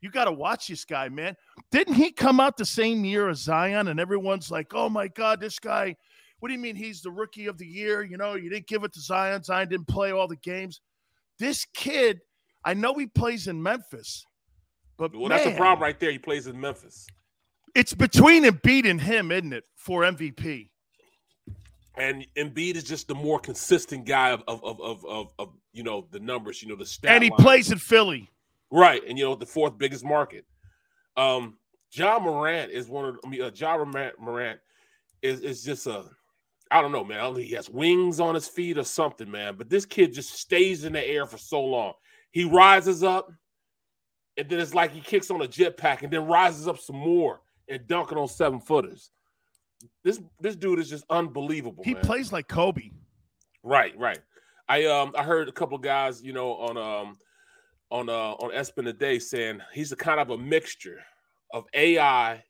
you 0.01 0.10
got 0.10 0.25
to 0.25 0.31
watch 0.31 0.67
this 0.67 0.83
guy, 0.83 1.10
man. 1.10 1.36
Didn't 1.71 1.93
he 1.93 2.12
come 2.12 2.39
out 2.39 2.57
the 2.57 2.65
same 2.65 3.05
year 3.05 3.29
as 3.29 3.39
Zion? 3.39 3.88
And 3.88 4.00
everyone's 4.00 4.50
like, 4.50 4.74
oh 4.74 4.89
my 4.89 5.07
God, 5.07 5.39
this 5.39 5.60
guy, 5.60 5.95
what 6.39 6.50
do 6.50 6.55
you 6.55 6.60
mean 6.60 6.75
he's 6.75 7.01
the 7.01 7.12
rookie 7.12 7.45
of 7.45 7.57
the 7.60 7.67
year? 7.67 8.01
You 8.01 8.17
know, 8.17 8.33
you 8.33 8.50
didn't 8.50 8.67
give 8.67 8.83
it 8.83 8.93
to 8.93 9.00
Zion. 9.00 9.43
Zion 9.43 9.69
didn't 9.69 9.88
play 9.88 10.12
all 10.12 10.27
the 10.27 10.38
games. 10.38 10.81
This 11.38 11.65
kid, 11.74 12.21
I 12.65 12.74
know 12.74 12.95
he 12.95 13.05
plays 13.05 13.48
in 13.48 13.62
Memphis, 13.62 14.25
but 14.98 15.15
Well, 15.15 15.29
that's 15.29 15.45
the 15.45 15.55
problem 15.55 15.83
right 15.83 16.00
there. 16.00 16.12
He 16.12 16.19
plays 16.19 16.48
in 16.48 16.60
Memphis, 16.60 17.05
It's 17.75 17.93
between 17.93 18.43
Embiid 18.43 18.89
and 18.89 19.01
him, 19.01 19.31
isn't 19.31 19.53
it, 19.53 19.65
for 19.75 20.01
MVP? 20.01 20.71
And 21.98 22.25
Embiid 22.38 22.75
is 22.75 22.83
just 22.83 23.07
the 23.07 23.15
more 23.15 23.39
consistent 23.39 24.05
guy 24.05 24.31
of 24.31 24.43
of 24.48 24.63
of 24.63 25.05
of, 25.05 25.33
of, 25.38 25.50
you 25.74 25.83
know 25.83 26.07
the 26.12 26.19
numbers. 26.19 26.62
You 26.62 26.69
know 26.69 26.75
the 26.75 26.86
stat. 26.86 27.12
and 27.12 27.24
he 27.24 27.29
line. 27.29 27.39
plays 27.39 27.71
in 27.71 27.77
Philly. 27.77 28.29
right, 28.71 29.01
and 29.07 29.17
you 29.17 29.25
know 29.25 29.36
the 29.36 29.45
fourth 29.45 29.77
biggest 29.77 30.05
market. 30.05 30.45
Um, 31.17 31.57
John 31.91 32.24
Morant 32.24 32.71
is 32.71 32.88
one 32.88 33.05
of. 33.05 33.19
I 33.25 33.29
mean, 33.29 33.41
uh, 33.41 33.51
John 33.51 33.79
Morant, 33.91 34.19
Morant 34.19 34.60
is 35.21 35.41
is 35.41 35.63
just 35.63 35.88
a. 35.88 36.05
I 36.69 36.81
don't 36.81 36.93
know, 36.93 37.03
man. 37.03 37.19
I 37.19 37.33
think 37.33 37.48
he 37.48 37.55
has 37.55 37.69
wings 37.69 38.21
on 38.21 38.33
his 38.33 38.48
feet 38.48 38.77
or 38.77 38.86
something, 38.86 39.29
man. 39.29 39.55
But 39.57 39.69
this 39.69 39.86
kid 39.86 40.13
just 40.13 40.31
stays 40.33 40.86
in 40.86 40.93
the 40.93 41.05
air 41.05 41.25
for 41.25 41.38
so 41.38 41.62
long. 41.62 41.93
He 42.31 42.45
rises 42.45 43.03
up, 43.03 43.29
and 44.38 44.48
then 44.48 44.60
it's 44.60 44.74
like 44.74 44.93
he 44.93 45.01
kicks 45.01 45.29
on 45.29 45.41
a 45.41 45.48
jetpack, 45.48 46.03
and 46.03 46.13
then 46.13 46.27
rises 46.27 46.69
up 46.69 46.79
some 46.79 46.95
more 46.95 47.41
and 47.67 47.86
dunking 47.88 48.17
on 48.17 48.29
seven 48.29 48.62
footers. 48.62 49.12
This 50.03 50.19
this 50.39 50.55
dude 50.55 50.79
is 50.79 50.89
just 50.89 51.05
unbelievable. 51.09 51.83
He 51.83 51.93
man. 51.93 52.03
plays 52.03 52.31
like 52.31 52.47
Kobe. 52.47 52.91
Right, 53.63 53.97
right. 53.97 54.19
I 54.67 54.85
um 54.85 55.13
I 55.17 55.23
heard 55.23 55.50
a 55.50 55.51
couple 55.51 55.77
guys, 55.77 56.23
you 56.23 56.33
know, 56.33 56.53
on 56.53 56.77
um 56.77 57.17
on 57.89 58.09
uh 58.09 58.33
on 58.33 58.51
ESPN 58.51 58.85
today 58.85 59.19
saying 59.19 59.61
he's 59.73 59.91
a 59.91 59.95
kind 59.95 60.19
of 60.19 60.29
a 60.29 60.38
mixture 60.38 61.00
of 61.53 61.65
AI, 61.73 62.43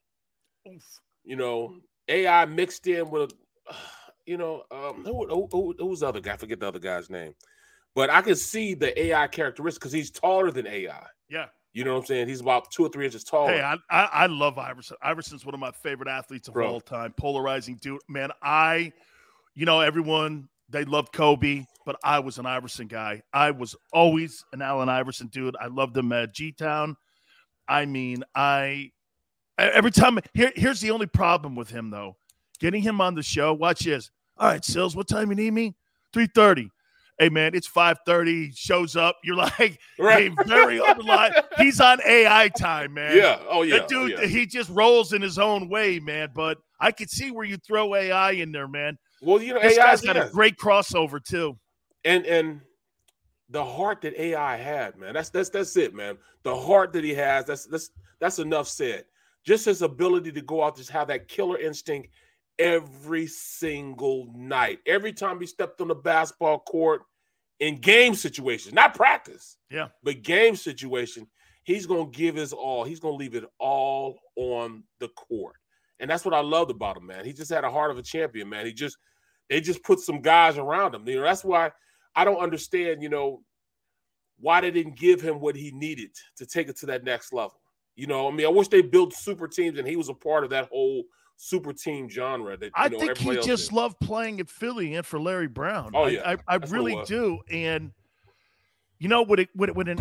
you 1.23 1.35
know, 1.35 1.75
AI 2.07 2.45
mixed 2.45 2.87
in 2.87 3.09
with, 3.09 3.33
you 4.25 4.37
know, 4.37 4.63
um 4.71 5.03
who, 5.03 5.27
who, 5.27 5.47
who 5.51 5.75
who's 5.77 6.01
the 6.01 6.07
other 6.07 6.21
guy? 6.21 6.33
I 6.33 6.37
forget 6.37 6.59
the 6.59 6.67
other 6.67 6.79
guy's 6.79 7.09
name, 7.09 7.33
but 7.95 8.09
I 8.09 8.21
can 8.21 8.35
see 8.35 8.75
the 8.75 8.99
AI 9.07 9.27
characteristics 9.27 9.79
because 9.79 9.93
he's 9.93 10.11
taller 10.11 10.51
than 10.51 10.67
AI. 10.67 11.05
Yeah. 11.29 11.47
You 11.73 11.85
know 11.85 11.93
what 11.93 11.99
I'm 12.01 12.05
saying? 12.05 12.27
He's 12.27 12.41
about 12.41 12.69
two 12.69 12.85
or 12.85 12.89
three 12.89 13.05
inches 13.05 13.23
tall. 13.23 13.47
Hey, 13.47 13.61
I, 13.61 13.75
I, 13.89 14.09
I 14.11 14.25
love 14.25 14.57
Iverson. 14.57 14.97
Iverson's 15.01 15.45
one 15.45 15.53
of 15.53 15.59
my 15.59 15.71
favorite 15.71 16.09
athletes 16.09 16.47
of 16.49 16.53
Bro. 16.53 16.67
all 16.67 16.81
time. 16.81 17.13
Polarizing 17.17 17.77
dude. 17.81 18.01
Man, 18.09 18.29
I, 18.41 18.91
you 19.55 19.65
know, 19.65 19.79
everyone 19.79 20.49
they 20.69 20.85
loved 20.85 21.13
Kobe, 21.13 21.65
but 21.85 21.97
I 22.03 22.19
was 22.19 22.37
an 22.39 22.45
Iverson 22.45 22.87
guy. 22.87 23.21
I 23.33 23.51
was 23.51 23.75
always 23.93 24.43
an 24.53 24.61
Allen 24.61 24.89
Iverson 24.89 25.27
dude. 25.27 25.55
I 25.59 25.67
loved 25.67 25.95
him 25.95 26.11
at 26.11 26.33
G 26.33 26.51
Town. 26.51 26.95
I 27.67 27.85
mean, 27.85 28.23
I 28.35 28.91
every 29.57 29.91
time 29.91 30.19
here 30.33 30.51
here's 30.55 30.81
the 30.81 30.91
only 30.91 31.05
problem 31.07 31.55
with 31.55 31.69
him 31.69 31.89
though. 31.89 32.15
Getting 32.59 32.81
him 32.81 33.01
on 33.01 33.15
the 33.15 33.23
show. 33.23 33.53
Watch 33.53 33.81
this. 33.81 34.11
All 34.37 34.49
right, 34.49 34.63
Sills, 34.63 34.95
what 34.95 35.07
time 35.07 35.29
you 35.29 35.35
need 35.35 35.53
me? 35.53 35.75
3:30. 36.13 36.69
Hey 37.21 37.29
man, 37.29 37.53
it's 37.53 37.69
5:30. 37.69 38.57
Shows 38.57 38.95
up. 38.95 39.15
You're 39.23 39.35
like, 39.35 39.79
Right. 39.99 40.31
hey, 40.31 40.35
very 40.47 40.81
underlined. 40.81 41.35
He's 41.59 41.79
on 41.79 41.99
AI 42.03 42.49
time, 42.57 42.95
man. 42.95 43.15
yeah. 43.15 43.37
Oh 43.47 43.61
yeah. 43.61 43.77
That 43.77 43.87
dude, 43.89 44.13
oh, 44.13 44.21
yeah. 44.21 44.27
he 44.27 44.47
just 44.47 44.71
rolls 44.71 45.13
in 45.13 45.21
his 45.21 45.37
own 45.37 45.69
way, 45.69 45.99
man. 45.99 46.29
But 46.33 46.57
I 46.79 46.91
could 46.91 47.11
see 47.11 47.29
where 47.29 47.45
you 47.45 47.57
throw 47.57 47.93
AI 47.93 48.31
in 48.31 48.51
there, 48.51 48.67
man. 48.67 48.97
Well, 49.21 49.39
you 49.39 49.53
know, 49.53 49.61
This 49.61 49.77
AI 49.77 49.85
guy's 49.85 50.01
got 50.01 50.17
a 50.17 50.31
great 50.33 50.57
crossover 50.57 51.23
too. 51.23 51.59
and 52.05 52.25
and 52.25 52.59
the 53.49 53.63
heart 53.63 54.01
that 54.01 54.19
AI 54.19 54.55
had, 54.55 54.97
man. 54.97 55.13
That's 55.13 55.29
that's 55.29 55.49
that's 55.49 55.77
it, 55.77 55.93
man. 55.93 56.17
The 56.41 56.55
heart 56.55 56.91
that 56.93 57.03
he 57.03 57.13
has, 57.13 57.45
that's 57.45 57.67
that's 57.67 57.91
that's 58.19 58.39
enough 58.39 58.67
said. 58.67 59.05
Just 59.45 59.65
his 59.65 59.83
ability 59.83 60.31
to 60.31 60.41
go 60.41 60.63
out, 60.63 60.75
just 60.75 60.89
have 60.89 61.07
that 61.09 61.27
killer 61.27 61.59
instinct 61.59 62.09
every 62.57 63.27
single 63.27 64.27
night. 64.35 64.79
Every 64.87 65.13
time 65.13 65.39
he 65.39 65.45
stepped 65.45 65.81
on 65.81 65.87
the 65.87 65.95
basketball 65.95 66.57
court 66.61 67.03
in 67.61 67.77
game 67.79 68.13
situations, 68.15 68.73
not 68.73 68.93
practice, 68.95 69.57
Yeah. 69.69 69.87
but 70.03 70.23
game 70.23 70.55
situation, 70.57 71.27
he's 71.63 71.85
gonna 71.85 72.09
give 72.09 72.35
his 72.35 72.51
all. 72.51 72.83
He's 72.83 72.99
gonna 72.99 73.15
leave 73.15 73.35
it 73.35 73.45
all 73.59 74.19
on 74.35 74.83
the 74.99 75.07
court. 75.09 75.55
And 75.99 76.09
that's 76.09 76.25
what 76.25 76.33
I 76.33 76.41
loved 76.41 76.71
about 76.71 76.97
him, 76.97 77.05
man. 77.05 77.23
He 77.23 77.31
just 77.31 77.51
had 77.51 77.63
a 77.63 77.69
heart 77.71 77.91
of 77.91 77.97
a 77.99 78.03
champion, 78.03 78.49
man. 78.49 78.65
He 78.65 78.73
just 78.73 78.97
they 79.47 79.61
just 79.61 79.83
put 79.83 79.99
some 79.99 80.21
guys 80.21 80.57
around 80.57 80.95
him. 80.95 81.07
You 81.07 81.17
know, 81.17 81.23
that's 81.23 81.43
why 81.43 81.71
I 82.15 82.25
don't 82.25 82.39
understand, 82.39 83.03
you 83.03 83.09
know, 83.09 83.43
why 84.39 84.59
they 84.61 84.71
didn't 84.71 84.97
give 84.97 85.21
him 85.21 85.39
what 85.39 85.55
he 85.55 85.71
needed 85.71 86.09
to 86.37 86.45
take 86.47 86.67
it 86.67 86.77
to 86.79 86.87
that 86.87 87.03
next 87.03 87.31
level. 87.31 87.61
You 87.95 88.07
know, 88.07 88.27
I 88.27 88.31
mean, 88.31 88.47
I 88.47 88.49
wish 88.49 88.69
they 88.69 88.81
built 88.81 89.13
super 89.13 89.47
teams 89.47 89.77
and 89.77 89.87
he 89.87 89.95
was 89.97 90.09
a 90.09 90.13
part 90.15 90.43
of 90.43 90.49
that 90.49 90.69
whole 90.71 91.03
super 91.43 91.73
team 91.73 92.07
genre 92.07 92.55
that 92.55 92.67
you 92.67 92.71
I 92.75 92.87
know, 92.87 92.99
think 92.99 93.17
he 93.17 93.35
just 93.41 93.69
did. 93.69 93.75
loved 93.75 93.99
playing 93.99 94.39
at 94.39 94.47
Philly 94.49 94.93
and 94.93 95.05
for 95.05 95.19
Larry 95.19 95.47
Brown. 95.47 95.91
Oh, 95.95 96.03
I- 96.03 96.09
yeah. 96.09 96.35
I, 96.47 96.53
I, 96.53 96.55
it 96.57 96.69
really 96.69 97.01
do. 97.05 97.39
And 97.49 97.91
you 98.99 99.07
know 99.09 99.23
what? 99.23 99.39
It 99.39 99.49
what 99.55 99.69
it, 99.69 99.87
it, 99.87 99.99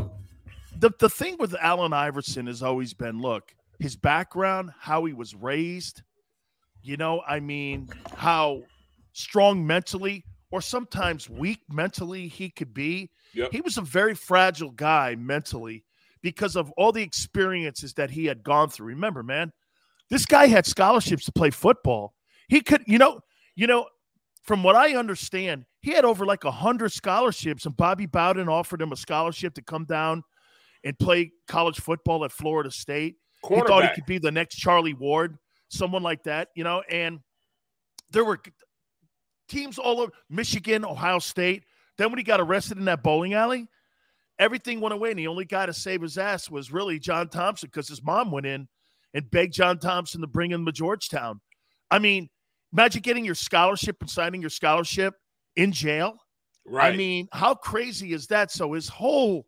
the 0.79 0.91
the 0.99 1.09
thing 1.09 1.37
with 1.39 1.55
Allen 1.59 1.95
Iverson 1.95 2.47
has 2.47 2.63
always 2.63 2.93
been 2.93 3.21
look 3.21 3.55
his 3.79 3.97
background, 3.97 4.71
how 4.79 5.07
he 5.07 5.15
was 5.15 5.35
raised. 5.35 6.03
You 6.83 6.97
know, 6.97 7.23
I 7.27 7.41
mean, 7.41 7.89
how 8.15 8.63
strong 9.13 9.67
mentally 9.67 10.25
or 10.51 10.61
sometimes 10.61 11.29
weak 11.29 11.61
mentally 11.71 12.29
he 12.29 12.51
could 12.51 12.75
be. 12.75 13.11
Yep. 13.35 13.53
He 13.53 13.61
was 13.61 13.79
a 13.79 13.83
very 13.83 14.15
fragile 14.15 14.71
guy 14.71 15.15
mentally 15.15 15.85
because 16.23 16.57
of 16.57 16.71
all 16.73 16.93
the 16.93 17.03
experiences 17.03 17.95
that 17.95 18.11
he 18.11 18.27
had 18.27 18.43
gone 18.43 18.69
through. 18.69 18.89
Remember, 18.89 19.23
man, 19.23 19.53
this 20.11 20.27
guy 20.27 20.47
had 20.47 20.67
scholarships 20.67 21.25
to 21.27 21.33
play 21.33 21.51
football. 21.51 22.15
He 22.49 22.61
could, 22.61 22.83
you 22.87 22.99
know, 22.99 23.21
you 23.55 23.67
know, 23.67 23.87
from 24.43 24.63
what 24.63 24.75
I 24.75 24.97
understand, 24.97 25.65
he 25.81 25.93
had 25.93 26.05
over 26.05 26.27
like 26.27 26.45
a 26.45 26.51
hundred 26.51 26.93
scholarships, 26.93 27.65
and 27.67 27.77
Bobby 27.77 28.07
Bowden 28.07 28.49
offered 28.49 28.83
him 28.83 28.93
a 28.93 28.97
scholarship 28.97 29.55
to 29.55 29.63
come 29.63 29.85
down 29.85 30.23
and 30.85 30.99
play 30.99 31.33
college 31.47 31.81
football 31.81 32.25
at 32.25 32.33
Florida 32.33 32.71
State. 32.71 33.17
He 33.49 33.55
thought 33.69 33.85
he 33.89 33.95
could 33.95 34.07
be 34.07 34.19
the 34.19 34.33
next 34.33 34.57
Charlie 34.57 34.95
Ward, 34.95 35.39
someone 35.69 36.03
like 36.03 36.25
that, 36.25 36.49
you 36.55 36.65
know. 36.65 36.83
And 36.91 37.21
there 38.11 38.25
were 38.25 38.41
teams 39.49 39.79
all 39.79 40.01
over 40.01 40.13
Michigan, 40.29 40.85
Ohio 40.85 41.19
State. 41.19 41.65
Then 41.97 42.11
when 42.11 42.19
he 42.19 42.25
got 42.25 42.41
arrested 42.41 42.79
in 42.79 42.85
that 42.87 43.03
bowling 43.03 43.35
alley, 43.35 43.69
everything 44.39 44.81
went 44.81 44.95
away. 44.95 45.11
And 45.11 45.19
the 45.19 45.29
only 45.29 45.45
guy 45.45 45.67
to 45.67 45.73
save 45.73 46.03
his 46.03 46.19
ass 46.19 46.51
was 46.51 46.73
really 46.73 46.99
John 46.99 47.29
Thompson 47.29 47.69
because 47.73 47.89
his 47.89 48.03
mom 48.03 48.31
went 48.31 48.47
in 48.47 48.69
and 49.15 49.31
beg 49.31 49.53
John 49.53 49.79
Thompson 49.79 50.21
to 50.21 50.27
bring 50.27 50.51
him 50.51 50.65
to 50.67 50.73
Georgetown. 50.73 51.41
I 51.91 51.99
mean, 51.99 52.29
imagine 52.73 53.03
getting 53.03 53.25
your 53.25 53.35
scholarship 53.35 53.97
and 54.01 54.11
signing 54.11 54.41
your 54.41 54.51
scholarship 54.51 55.15
in 55.57 55.73
jail. 55.73 56.17
right. 56.67 56.95
I 56.95 56.97
mean, 56.97 57.29
how 57.33 57.55
crazy 57.55 58.13
is 58.13 58.27
that? 58.29 58.51
So 58.51 58.73
his 58.73 58.89
whole 58.89 59.47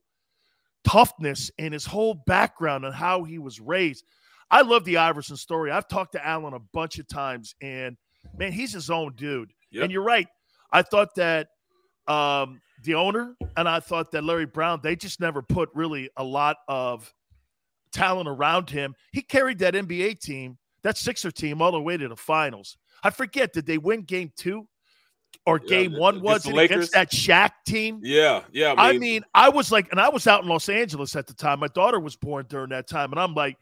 toughness 0.84 1.50
and 1.58 1.72
his 1.72 1.86
whole 1.86 2.14
background 2.26 2.84
and 2.84 2.94
how 2.94 3.24
he 3.24 3.38
was 3.38 3.60
raised. 3.60 4.04
I 4.50 4.62
love 4.62 4.84
the 4.84 4.98
Iverson 4.98 5.36
story. 5.36 5.70
I've 5.70 5.88
talked 5.88 6.12
to 6.12 6.26
Allen 6.26 6.52
a 6.54 6.58
bunch 6.58 6.98
of 6.98 7.08
times, 7.08 7.54
and 7.62 7.96
man, 8.36 8.52
he's 8.52 8.72
his 8.72 8.90
own 8.90 9.14
dude. 9.16 9.52
Yep. 9.70 9.84
And 9.84 9.92
you're 9.92 10.02
right. 10.02 10.26
I 10.70 10.82
thought 10.82 11.14
that 11.16 11.48
um, 12.06 12.60
the 12.84 12.94
owner 12.94 13.34
and 13.56 13.68
I 13.68 13.80
thought 13.80 14.10
that 14.12 14.24
Larry 14.24 14.46
Brown, 14.46 14.80
they 14.82 14.96
just 14.96 15.20
never 15.20 15.40
put 15.40 15.70
really 15.74 16.10
a 16.16 16.24
lot 16.24 16.56
of 16.68 17.12
talent 17.92 18.28
around 18.28 18.70
him. 18.70 18.94
He 19.12 19.22
carried 19.22 19.58
that 19.60 19.74
NBA 19.74 20.20
team, 20.20 20.58
that 20.82 20.96
Sixer 20.96 21.30
team, 21.30 21.62
all 21.62 21.72
the 21.72 21.80
way 21.80 21.96
to 21.96 22.08
the 22.08 22.16
finals. 22.16 22.76
I 23.02 23.10
forget, 23.10 23.52
did 23.52 23.66
they 23.66 23.78
win 23.78 24.02
game 24.02 24.32
two 24.36 24.66
or 25.46 25.60
Yeah, 25.62 25.68
game 25.68 25.92
one? 25.98 26.20
Was 26.20 26.46
it 26.46 26.56
against 26.56 26.92
that 26.92 27.10
Shaq 27.10 27.50
team? 27.66 28.00
yeah, 28.02 28.42
yeah. 28.52 28.74
I 28.76 28.96
mean, 28.96 29.22
I 29.34 29.48
was 29.48 29.72
like, 29.72 29.90
and 29.90 30.00
I 30.00 30.08
was 30.08 30.26
out 30.26 30.42
in 30.42 30.48
Los 30.48 30.68
Angeles 30.68 31.16
at 31.16 31.26
the 31.26 31.34
time. 31.34 31.60
My 31.60 31.68
daughter 31.68 31.98
was 32.00 32.16
born 32.16 32.46
during 32.48 32.70
that 32.70 32.88
time. 32.88 33.12
And 33.12 33.20
I'm 33.20 33.34
like, 33.34 33.56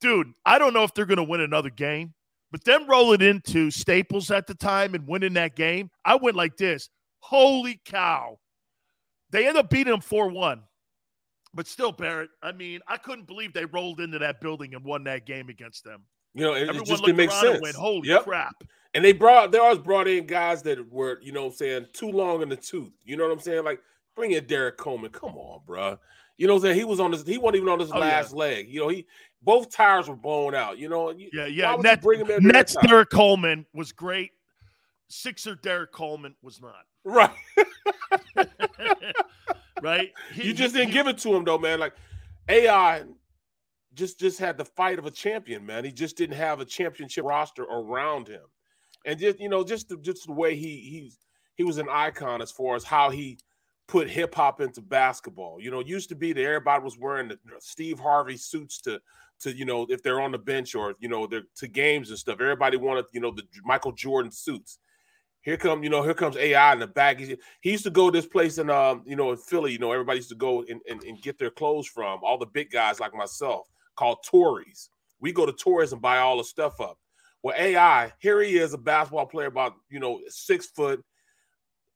dude, 0.00 0.32
I 0.44 0.58
don't 0.58 0.74
know 0.74 0.82
if 0.82 0.94
they're 0.94 1.06
going 1.06 1.18
to 1.18 1.22
win 1.22 1.40
another 1.40 1.70
game, 1.70 2.14
but 2.50 2.64
them 2.64 2.88
rolling 2.88 3.20
into 3.20 3.70
Staples 3.70 4.30
at 4.30 4.46
the 4.46 4.54
time 4.54 4.94
and 4.94 5.06
winning 5.06 5.34
that 5.34 5.54
game, 5.54 5.90
I 6.04 6.16
went 6.16 6.36
like 6.36 6.56
this 6.56 6.90
Holy 7.20 7.80
cow. 7.84 8.38
They 9.30 9.46
end 9.46 9.56
up 9.56 9.70
beating 9.70 9.92
them 9.92 10.00
4 10.00 10.28
1. 10.30 10.62
But 11.52 11.66
still, 11.66 11.90
Barrett, 11.92 12.30
I 12.42 12.52
mean, 12.52 12.80
I 12.86 12.96
couldn't 12.96 13.26
believe 13.26 13.52
they 13.52 13.64
rolled 13.64 14.00
into 14.00 14.18
that 14.20 14.40
building 14.40 14.74
and 14.74 14.84
won 14.84 15.02
that 15.04 15.26
game 15.26 15.48
against 15.48 15.82
them. 15.84 16.04
you 16.34 16.44
know, 16.44 16.54
it, 16.54 16.62
it 16.62 16.68
Everyone 16.68 16.86
just 16.86 16.90
looked 17.02 17.06
didn't 17.06 17.16
make 17.16 17.30
sense. 17.32 17.54
and 17.54 17.62
went, 17.62 17.74
Holy 17.76 18.08
Yep. 18.08 18.22
crap. 18.24 18.62
And 18.94 19.04
they 19.04 19.12
brought 19.12 19.50
they 19.52 19.58
always 19.58 19.78
brought 19.78 20.06
in 20.08 20.26
guys 20.26 20.62
that 20.62 20.88
were, 20.90 21.18
you 21.22 21.32
know 21.32 21.42
what 21.42 21.50
I'm 21.50 21.56
saying, 21.56 21.86
too 21.92 22.10
long 22.10 22.42
in 22.42 22.48
the 22.48 22.56
tooth. 22.56 22.92
You 23.04 23.16
know 23.16 23.24
what 23.24 23.32
I'm 23.32 23.40
saying? 23.40 23.64
Like, 23.64 23.80
bring 24.16 24.32
in 24.32 24.44
Derek 24.46 24.76
Coleman. 24.76 25.10
Come 25.10 25.36
on, 25.36 25.60
bruh. 25.66 25.98
You 26.38 26.46
know 26.46 26.54
what 26.54 26.60
I'm 26.60 26.62
saying? 26.62 26.76
He 26.78 26.84
was 26.84 27.00
on 27.00 27.10
this, 27.10 27.22
he 27.24 27.36
wasn't 27.38 27.56
even 27.56 27.68
on 27.68 27.78
his 27.80 27.90
Oh, 27.92 27.96
yeah. 27.96 28.00
last 28.00 28.32
leg. 28.32 28.68
You 28.68 28.80
know, 28.80 28.88
he 28.88 29.06
both 29.42 29.70
tires 29.70 30.08
were 30.08 30.16
blown 30.16 30.54
out. 30.54 30.78
You 30.78 30.88
know, 30.88 31.10
Yeah, 31.10 31.46
yeah. 31.46 31.76
Net, 31.76 32.00
bring 32.02 32.20
him 32.20 32.30
in 32.30 32.44
Nets? 32.44 32.76
Derek 32.86 33.10
Coleman 33.10 33.66
was 33.74 33.92
great. 33.92 34.30
Sixer 35.08 35.56
Derek 35.56 35.92
Coleman 35.92 36.34
was 36.42 36.60
not. 36.62 36.84
Right. 37.04 37.30
right? 39.82 40.12
He- 40.32 40.48
you 40.48 40.52
just 40.54 40.74
he- 40.74 40.80
didn't 40.82 40.92
give 40.94 41.06
it 41.06 41.18
to 41.18 41.34
him 41.34 41.44
though, 41.44 41.58
man. 41.58 41.80
Like 41.80 41.94
AI 42.48 43.04
just 43.94 44.18
just 44.20 44.38
had 44.38 44.56
the 44.56 44.64
fight 44.64 44.98
of 44.98 45.06
a 45.06 45.10
champion, 45.10 45.64
man. 45.66 45.84
He 45.84 45.92
just 45.92 46.16
didn't 46.16 46.36
have 46.36 46.60
a 46.60 46.64
championship 46.64 47.24
roster 47.24 47.64
around 47.64 48.28
him, 48.28 48.42
and 49.04 49.18
just 49.18 49.40
you 49.40 49.48
know, 49.48 49.64
just 49.64 49.88
the, 49.88 49.96
just 49.98 50.26
the 50.26 50.32
way 50.32 50.54
he 50.56 50.78
he's 50.78 51.18
he 51.56 51.64
was 51.64 51.78
an 51.78 51.88
icon 51.90 52.40
as 52.40 52.50
far 52.50 52.76
as 52.76 52.84
how 52.84 53.10
he 53.10 53.38
put 53.88 54.08
hip 54.08 54.34
hop 54.34 54.60
into 54.60 54.80
basketball. 54.80 55.60
You 55.60 55.70
know, 55.72 55.80
it 55.80 55.88
used 55.88 56.08
to 56.10 56.14
be 56.14 56.32
that 56.32 56.42
everybody 56.42 56.82
was 56.84 56.96
wearing 56.96 57.28
the 57.28 57.38
Steve 57.58 57.98
Harvey 57.98 58.36
suits 58.36 58.80
to 58.82 59.00
to 59.40 59.56
you 59.56 59.64
know 59.64 59.86
if 59.88 60.02
they're 60.02 60.20
on 60.20 60.32
the 60.32 60.38
bench 60.38 60.74
or 60.74 60.94
you 61.00 61.08
know 61.08 61.26
they're 61.26 61.42
to 61.56 61.66
games 61.68 62.10
and 62.10 62.18
stuff. 62.18 62.40
Everybody 62.40 62.76
wanted 62.76 63.06
you 63.12 63.20
know 63.20 63.32
the 63.32 63.42
Michael 63.64 63.92
Jordan 63.92 64.30
suits. 64.30 64.78
Here 65.42 65.56
come, 65.56 65.82
you 65.82 65.88
know, 65.88 66.02
here 66.02 66.14
comes 66.14 66.36
AI 66.36 66.72
in 66.74 66.80
the 66.80 66.86
back. 66.86 67.18
He, 67.18 67.36
he 67.60 67.70
used 67.70 67.84
to 67.84 67.90
go 67.90 68.10
this 68.10 68.26
place 68.26 68.58
in 68.58 68.68
um, 68.68 69.02
you 69.06 69.16
know, 69.16 69.30
in 69.30 69.38
Philly, 69.38 69.72
you 69.72 69.78
know, 69.78 69.92
everybody 69.92 70.18
used 70.18 70.28
to 70.28 70.34
go 70.34 70.64
and, 70.68 70.80
and, 70.88 71.02
and 71.02 71.20
get 71.22 71.38
their 71.38 71.50
clothes 71.50 71.86
from, 71.86 72.20
all 72.22 72.38
the 72.38 72.46
big 72.46 72.70
guys 72.70 73.00
like 73.00 73.14
myself, 73.14 73.66
called 73.96 74.18
Tories. 74.28 74.90
We 75.20 75.32
go 75.32 75.46
to 75.46 75.52
Tories 75.52 75.92
and 75.92 76.02
buy 76.02 76.18
all 76.18 76.38
the 76.38 76.44
stuff 76.44 76.80
up. 76.80 76.98
Well, 77.42 77.54
AI, 77.58 78.12
here 78.18 78.42
he 78.42 78.58
is, 78.58 78.74
a 78.74 78.78
basketball 78.78 79.26
player 79.26 79.46
about 79.46 79.72
you 79.88 79.98
know 79.98 80.20
six 80.28 80.66
foot, 80.66 81.02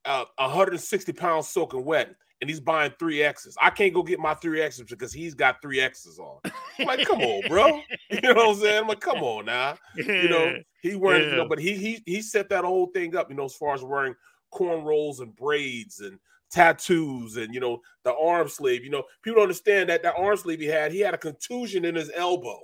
uh, 0.06 0.24
160 0.36 1.12
pounds 1.12 1.48
soaking 1.48 1.84
wet, 1.84 2.14
and 2.44 2.50
he's 2.50 2.60
buying 2.60 2.92
three 2.98 3.22
X's. 3.22 3.56
I 3.58 3.70
can't 3.70 3.94
go 3.94 4.02
get 4.02 4.20
my 4.20 4.34
three 4.34 4.60
X's 4.60 4.84
because 4.86 5.14
he's 5.14 5.32
got 5.32 5.62
three 5.62 5.80
X's 5.80 6.18
on. 6.18 6.40
I'm 6.78 6.86
like, 6.86 7.06
come 7.06 7.22
on, 7.22 7.48
bro. 7.48 7.80
You 8.10 8.20
know 8.20 8.34
what 8.34 8.48
I'm 8.50 8.56
saying? 8.56 8.82
I'm 8.82 8.88
like, 8.88 9.00
come 9.00 9.22
on 9.22 9.46
now. 9.46 9.76
You 9.96 10.28
know, 10.28 10.56
he 10.82 10.94
wearing, 10.94 11.22
yeah. 11.22 11.30
you 11.30 11.36
know, 11.36 11.48
but 11.48 11.58
he 11.58 11.74
he 11.74 12.02
he 12.04 12.20
set 12.20 12.50
that 12.50 12.64
whole 12.64 12.88
thing 12.88 13.16
up, 13.16 13.30
you 13.30 13.34
know, 13.34 13.46
as 13.46 13.54
far 13.54 13.74
as 13.74 13.82
wearing 13.82 14.14
cornrows 14.52 15.20
and 15.20 15.34
braids 15.34 16.00
and 16.00 16.18
tattoos 16.50 17.38
and 17.38 17.52
you 17.54 17.60
know 17.60 17.80
the 18.04 18.14
arm 18.14 18.46
sleeve. 18.46 18.84
You 18.84 18.90
know, 18.90 19.04
people 19.22 19.36
don't 19.36 19.44
understand 19.44 19.88
that 19.88 20.02
that 20.02 20.16
arm 20.18 20.36
sleeve 20.36 20.60
he 20.60 20.66
had, 20.66 20.92
he 20.92 21.00
had 21.00 21.14
a 21.14 21.18
contusion 21.18 21.86
in 21.86 21.94
his 21.94 22.12
elbow, 22.14 22.60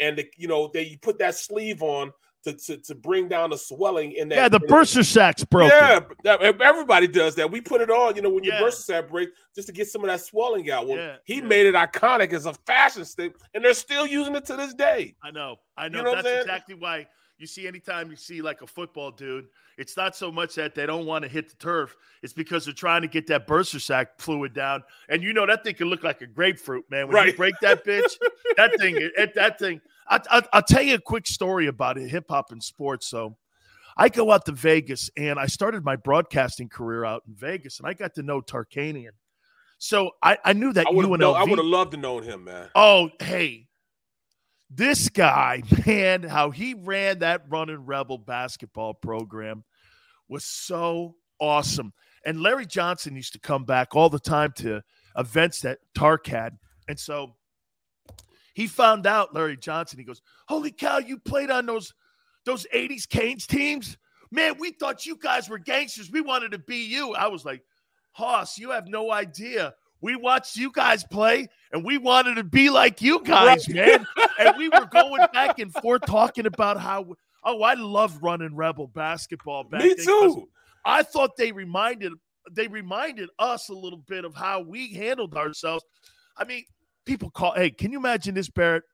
and 0.00 0.18
the, 0.18 0.26
you 0.36 0.48
know 0.48 0.68
they 0.74 0.98
put 1.00 1.18
that 1.20 1.36
sleeve 1.36 1.80
on 1.80 2.12
to, 2.46 2.52
to, 2.52 2.76
to 2.76 2.94
bring 2.94 3.26
down 3.28 3.50
the 3.50 3.58
swelling 3.58 4.12
in 4.12 4.28
that. 4.28 4.36
Yeah, 4.36 4.48
the 4.48 4.60
bursa 4.60 5.04
sac's 5.04 5.44
broken. 5.44 6.06
Yeah, 6.24 6.52
everybody 6.60 7.08
does 7.08 7.34
that. 7.34 7.50
We 7.50 7.60
put 7.60 7.80
it 7.80 7.90
on, 7.90 8.14
you 8.14 8.22
know, 8.22 8.30
when 8.30 8.44
yeah. 8.44 8.60
your 8.60 8.68
bursa 8.68 8.82
sac 8.82 9.08
breaks, 9.08 9.32
just 9.54 9.66
to 9.66 9.74
get 9.74 9.88
some 9.88 10.02
of 10.02 10.08
that 10.08 10.20
swelling 10.20 10.70
out. 10.70 10.86
Well, 10.86 10.96
yeah, 10.96 11.16
he 11.24 11.36
yeah. 11.36 11.42
made 11.42 11.66
it 11.66 11.74
iconic 11.74 12.32
as 12.32 12.46
a 12.46 12.54
fashion 12.54 13.04
statement, 13.04 13.42
and 13.54 13.64
they're 13.64 13.74
still 13.74 14.06
using 14.06 14.36
it 14.36 14.44
to 14.46 14.56
this 14.56 14.74
day. 14.74 15.16
I 15.24 15.32
know, 15.32 15.56
I 15.76 15.88
know. 15.88 15.98
You 15.98 16.04
know 16.04 16.14
That's 16.22 16.42
exactly 16.42 16.76
why 16.76 17.08
you 17.38 17.46
see 17.48 17.66
anytime 17.66 18.10
you 18.10 18.16
see 18.16 18.40
like 18.40 18.62
a 18.62 18.66
football 18.66 19.10
dude, 19.10 19.46
it's 19.76 19.96
not 19.96 20.14
so 20.14 20.30
much 20.30 20.54
that 20.54 20.74
they 20.76 20.86
don't 20.86 21.04
want 21.04 21.24
to 21.24 21.28
hit 21.28 21.50
the 21.50 21.56
turf. 21.56 21.96
It's 22.22 22.32
because 22.32 22.64
they're 22.64 22.74
trying 22.74 23.02
to 23.02 23.08
get 23.08 23.26
that 23.26 23.48
bursa 23.48 23.80
sac 23.80 24.20
fluid 24.20 24.54
down. 24.54 24.84
And 25.08 25.22
you 25.22 25.32
know 25.32 25.46
that 25.46 25.64
thing 25.64 25.74
can 25.74 25.88
look 25.88 26.04
like 26.04 26.22
a 26.22 26.26
grapefruit, 26.26 26.84
man. 26.90 27.08
When 27.08 27.16
right. 27.16 27.26
you 27.26 27.34
break 27.34 27.54
that 27.60 27.84
bitch, 27.84 28.14
that 28.56 28.78
thing, 28.78 28.94
it, 28.98 29.34
that 29.34 29.58
thing. 29.58 29.80
I, 30.08 30.20
I, 30.30 30.42
I'll 30.52 30.62
tell 30.62 30.82
you 30.82 30.94
a 30.94 31.00
quick 31.00 31.26
story 31.26 31.66
about 31.66 31.98
it, 31.98 32.08
hip 32.08 32.26
hop 32.28 32.52
and 32.52 32.62
sports. 32.62 33.08
So 33.08 33.36
I 33.96 34.08
go 34.08 34.30
out 34.30 34.44
to 34.46 34.52
Vegas 34.52 35.10
and 35.16 35.38
I 35.38 35.46
started 35.46 35.84
my 35.84 35.96
broadcasting 35.96 36.68
career 36.68 37.04
out 37.04 37.22
in 37.26 37.34
Vegas 37.34 37.78
and 37.78 37.88
I 37.88 37.94
got 37.94 38.14
to 38.14 38.22
know 38.22 38.40
Tarkanian. 38.40 39.10
So 39.78 40.12
I, 40.22 40.38
I 40.44 40.52
knew 40.52 40.72
that 40.72 40.86
I 40.88 40.90
UNLV. 40.90 41.18
Know, 41.18 41.32
I 41.32 41.44
would 41.44 41.58
have 41.58 41.66
loved 41.66 41.92
to 41.92 41.96
know 41.96 42.20
him, 42.20 42.44
man. 42.44 42.68
Oh, 42.74 43.10
hey, 43.20 43.66
this 44.70 45.08
guy, 45.08 45.62
man, 45.86 46.22
how 46.22 46.50
he 46.50 46.74
ran 46.74 47.20
that 47.20 47.42
running 47.48 47.84
rebel 47.84 48.18
basketball 48.18 48.94
program 48.94 49.64
was 50.28 50.44
so 50.44 51.14
awesome. 51.40 51.92
And 52.24 52.40
Larry 52.40 52.66
Johnson 52.66 53.14
used 53.14 53.34
to 53.34 53.38
come 53.38 53.64
back 53.64 53.94
all 53.94 54.08
the 54.08 54.18
time 54.18 54.52
to 54.56 54.82
events 55.16 55.60
that 55.60 55.78
Tark 55.94 56.26
had. 56.26 56.58
And 56.88 56.98
so 56.98 57.36
he 58.56 58.66
found 58.66 59.06
out 59.06 59.34
Larry 59.34 59.56
Johnson. 59.56 59.98
He 59.98 60.04
goes, 60.04 60.22
Holy 60.48 60.72
cow, 60.72 60.98
you 60.98 61.18
played 61.18 61.50
on 61.50 61.66
those 61.66 61.92
those 62.44 62.66
80s 62.74 63.08
Canes 63.08 63.46
teams? 63.46 63.96
Man, 64.30 64.56
we 64.58 64.72
thought 64.72 65.06
you 65.06 65.16
guys 65.16 65.48
were 65.48 65.58
gangsters. 65.58 66.10
We 66.10 66.20
wanted 66.20 66.52
to 66.52 66.58
be 66.58 66.84
you. 66.86 67.14
I 67.14 67.28
was 67.28 67.44
like, 67.44 67.62
Hoss, 68.12 68.58
you 68.58 68.70
have 68.70 68.88
no 68.88 69.12
idea 69.12 69.74
we 70.00 70.16
watched 70.16 70.56
you 70.56 70.70
guys 70.72 71.04
play 71.04 71.48
and 71.72 71.84
we 71.84 71.98
wanted 71.98 72.36
to 72.36 72.44
be 72.44 72.70
like 72.70 73.02
you 73.02 73.20
guys, 73.22 73.68
right. 73.68 73.76
man. 73.76 74.06
and 74.38 74.56
we 74.56 74.68
were 74.68 74.86
going 74.86 75.26
back 75.32 75.58
and 75.58 75.72
forth 75.72 76.02
talking 76.06 76.46
about 76.46 76.78
how 76.78 77.14
oh, 77.44 77.62
I 77.62 77.74
love 77.74 78.22
running 78.22 78.54
rebel 78.54 78.86
basketball 78.86 79.64
back 79.64 79.82
Me 79.82 79.94
too. 79.94 80.48
I 80.84 81.02
thought 81.02 81.36
they 81.36 81.52
reminded 81.52 82.12
they 82.52 82.68
reminded 82.68 83.28
us 83.38 83.68
a 83.68 83.74
little 83.74 83.98
bit 83.98 84.24
of 84.24 84.34
how 84.34 84.60
we 84.60 84.94
handled 84.94 85.34
ourselves. 85.34 85.84
I 86.36 86.44
mean, 86.44 86.64
people 87.06 87.30
call 87.30 87.54
hey, 87.54 87.70
can 87.70 87.92
you 87.92 87.98
imagine 87.98 88.34
this, 88.34 88.50
Barrett? 88.50 88.84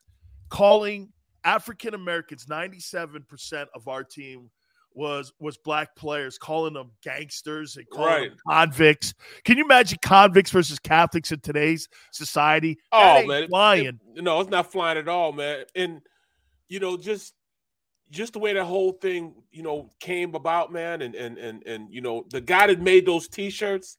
Calling 0.51 1.09
African 1.45 1.95
Americans, 1.95 2.47
97% 2.47 3.67
of 3.75 3.89
our 3.89 4.05
team 4.05 4.51
was 4.95 5.33
was 5.41 5.57
black 5.57 5.97
players 5.97 6.39
calling 6.39 6.75
them 6.75 6.91
gangsters 7.03 7.77
and 7.77 7.89
calling 7.91 8.13
right. 8.13 8.31
them 8.31 8.39
convicts. 8.47 9.15
Can 9.45 9.57
you 9.57 9.65
imagine 9.65 9.99
convicts 10.03 10.51
versus 10.51 10.79
Catholics 10.79 11.33
in 11.33 11.41
today's 11.41 11.89
society? 12.13 12.79
That 12.93 13.25
oh 13.25 13.27
man, 13.27 13.49
flying. 13.49 13.87
It, 14.15 14.23
no, 14.23 14.41
it's 14.41 14.51
not 14.51 14.71
flying 14.71 14.99
at 14.99 15.09
all, 15.09 15.33
man. 15.33 15.65
And 15.75 16.01
you 16.69 16.81
know, 16.81 16.97
just 16.97 17.35
just 18.11 18.35
the 18.35 18.39
way 18.39 18.53
that 18.53 18.65
whole 18.65 18.93
thing, 18.93 19.35
you 19.51 19.63
know, 19.63 19.91
came 19.99 20.35
about, 20.35 20.73
man, 20.73 21.03
and 21.03 21.15
and 21.15 21.39
and 21.39 21.67
and 21.67 21.91
you 21.91 22.01
know, 22.01 22.25
the 22.31 22.41
guy 22.41 22.67
that 22.67 22.81
made 22.81 23.07
those 23.07 23.29
t-shirts, 23.29 23.97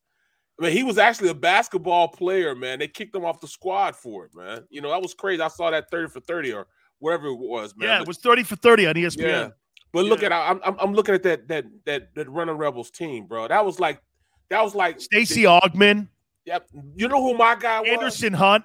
I 0.64 0.68
mean, 0.68 0.78
he 0.78 0.84
was 0.84 0.98
actually 0.98 1.30
a 1.30 1.34
basketball 1.34 2.08
player, 2.08 2.56
man. 2.56 2.80
They 2.80 2.88
kicked 2.88 3.14
him 3.14 3.26
off 3.26 3.42
the 3.42 3.48
squad 3.48 3.96
for 3.96 4.26
it, 4.26 4.32
man. 4.34 4.64
You 4.70 4.82
know, 4.82 4.90
that 4.92 5.02
was 5.02 5.14
crazy. 5.14 5.42
I 5.42 5.50
saw 5.50 5.70
that 5.72 5.90
30 5.92 6.10
for 6.10 6.22
30 6.22 6.54
or 6.54 6.68
whatever 7.00 7.28
it 7.28 7.36
was, 7.36 7.76
man. 7.76 7.90
Yeah, 7.90 8.02
it 8.02 8.08
was 8.08 8.18
30 8.18 8.44
for 8.44 8.56
30 8.56 8.88
on 8.88 8.96
ESPN. 8.96 9.18
Yeah. 9.18 9.50
But 9.92 10.06
yeah. 10.06 10.10
look 10.10 10.24
at 10.24 10.32
I'm, 10.32 10.62
I'm 10.64 10.76
I'm 10.80 10.94
looking 10.94 11.14
at 11.14 11.24
that 11.24 11.48
that 11.50 11.66
that 11.86 12.16
that 12.16 12.30
running 12.30 12.56
rebels 12.56 12.90
team, 12.90 13.28
bro. 13.28 13.48
That 13.48 13.64
was 13.64 13.80
like 13.80 14.02
that 14.50 14.64
was 14.64 14.74
like 14.74 15.00
Stacey 15.00 15.44
Augmon. 15.44 16.08
Yep. 16.46 16.70
You 16.96 17.08
know 17.10 17.22
who 17.22 17.38
my 17.38 17.56
guy 17.56 17.82
was? 17.82 17.90
Anderson 17.90 18.34
Hunt. 18.34 18.64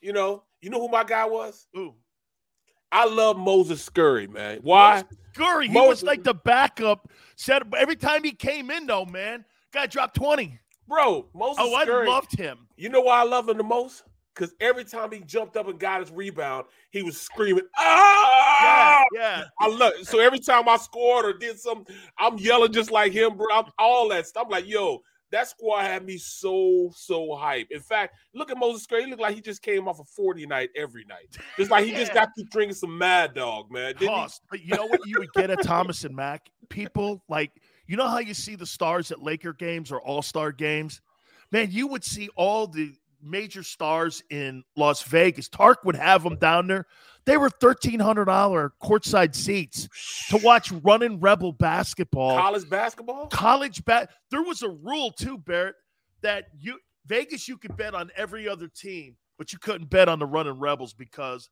You 0.00 0.12
know, 0.12 0.42
you 0.60 0.68
know 0.68 0.80
who 0.80 0.88
my 0.88 1.04
guy 1.04 1.24
was? 1.24 1.66
Who? 1.72 1.94
I 2.92 3.06
love 3.06 3.38
Moses 3.38 3.82
Scurry, 3.82 4.26
man. 4.26 4.60
Why? 4.62 5.04
Scurry, 5.32 5.68
he 5.68 5.72
Moses. 5.72 5.88
was 5.88 6.02
like 6.04 6.24
the 6.24 6.34
backup. 6.34 7.10
Said 7.36 7.62
every 7.76 7.96
time 7.96 8.24
he 8.24 8.32
came 8.32 8.70
in, 8.70 8.86
though, 8.86 9.04
man, 9.04 9.44
guy 9.72 9.86
dropped 9.86 10.16
20. 10.16 10.58
Bro, 10.88 11.26
Moses 11.34 11.56
Oh, 11.60 11.80
Scurry, 11.82 12.06
I 12.06 12.10
loved 12.10 12.38
him. 12.38 12.66
You 12.76 12.88
know 12.88 13.00
why 13.00 13.20
I 13.20 13.24
love 13.24 13.48
him 13.48 13.56
the 13.58 13.64
most? 13.64 14.02
because 14.36 14.54
every 14.60 14.84
time 14.84 15.10
he 15.10 15.20
jumped 15.20 15.56
up 15.56 15.66
and 15.66 15.78
got 15.78 16.00
his 16.00 16.10
rebound, 16.10 16.66
he 16.90 17.02
was 17.02 17.18
screaming, 17.20 17.64
"Ah!" 17.76 19.04
Yeah, 19.12 19.20
yeah. 19.20 19.44
I 19.60 19.68
love 19.68 19.94
it. 19.98 20.06
So 20.06 20.20
every 20.20 20.38
time 20.38 20.68
I 20.68 20.76
scored 20.76 21.24
or 21.24 21.32
did 21.32 21.58
something, 21.58 21.94
I'm 22.18 22.38
yelling 22.38 22.72
just 22.72 22.90
like 22.90 23.12
him, 23.12 23.36
bro. 23.36 23.46
I'm, 23.52 23.64
all 23.78 24.08
that 24.10 24.26
stuff. 24.26 24.44
I'm 24.46 24.50
like, 24.50 24.66
yo, 24.66 25.00
that 25.32 25.48
squad 25.48 25.82
had 25.82 26.04
me 26.04 26.18
so 26.18 26.90
so 26.94 27.34
hype. 27.34 27.68
In 27.70 27.80
fact, 27.80 28.14
look 28.34 28.50
at 28.50 28.58
Moses 28.58 28.86
Gray. 28.86 29.04
He 29.04 29.10
looked 29.10 29.22
like 29.22 29.34
he 29.34 29.40
just 29.40 29.62
came 29.62 29.88
off 29.88 29.98
a 30.00 30.04
40 30.04 30.46
night 30.46 30.70
every 30.76 31.04
night. 31.08 31.36
Just 31.56 31.70
like 31.70 31.84
he 31.84 31.92
yeah. 31.92 32.00
just 32.00 32.14
got 32.14 32.28
to 32.36 32.44
drinking 32.44 32.76
some 32.76 32.96
Mad 32.96 33.34
Dog, 33.34 33.70
man. 33.70 33.94
Cost, 33.94 34.42
but 34.50 34.62
you 34.62 34.74
know 34.76 34.86
what 34.86 35.00
you 35.06 35.18
would 35.18 35.32
get 35.32 35.50
at 35.50 35.62
Thomas 35.62 36.04
and 36.04 36.14
Mack? 36.14 36.50
People 36.68 37.22
like 37.28 37.52
you 37.86 37.96
know 37.96 38.08
how 38.08 38.18
you 38.18 38.34
see 38.34 38.54
the 38.54 38.66
stars 38.66 39.10
at 39.12 39.22
Laker 39.22 39.52
games 39.52 39.92
or 39.92 40.00
All 40.00 40.22
Star 40.22 40.52
games. 40.52 41.00
Man, 41.52 41.70
you 41.70 41.86
would 41.86 42.04
see 42.04 42.28
all 42.36 42.66
the 42.66 42.92
major 43.22 43.62
stars 43.62 44.22
in 44.30 44.62
Las 44.76 45.02
Vegas. 45.02 45.48
Tark 45.48 45.84
would 45.84 45.96
have 45.96 46.22
them 46.22 46.36
down 46.36 46.66
there. 46.66 46.86
They 47.24 47.36
were 47.36 47.50
thirteen 47.50 48.00
hundred 48.00 48.26
dollar 48.26 48.72
courtside 48.82 49.34
seats 49.34 49.88
to 50.30 50.38
watch 50.38 50.70
running 50.70 51.20
Rebel 51.20 51.52
basketball. 51.52 52.36
College 52.36 52.68
basketball. 52.68 53.26
College 53.28 53.84
bat. 53.84 54.10
There 54.30 54.42
was 54.42 54.62
a 54.62 54.68
rule 54.68 55.10
too, 55.10 55.38
Barrett, 55.38 55.74
that 56.22 56.46
you 56.58 56.78
Vegas 57.06 57.48
you 57.48 57.56
could 57.56 57.76
bet 57.76 57.94
on 57.94 58.10
every 58.16 58.48
other 58.48 58.68
team, 58.68 59.16
but 59.38 59.52
you 59.52 59.58
couldn't 59.58 59.90
bet 59.90 60.08
on 60.08 60.18
the 60.18 60.26
running 60.26 60.58
Rebels 60.58 60.94
because 60.94 61.48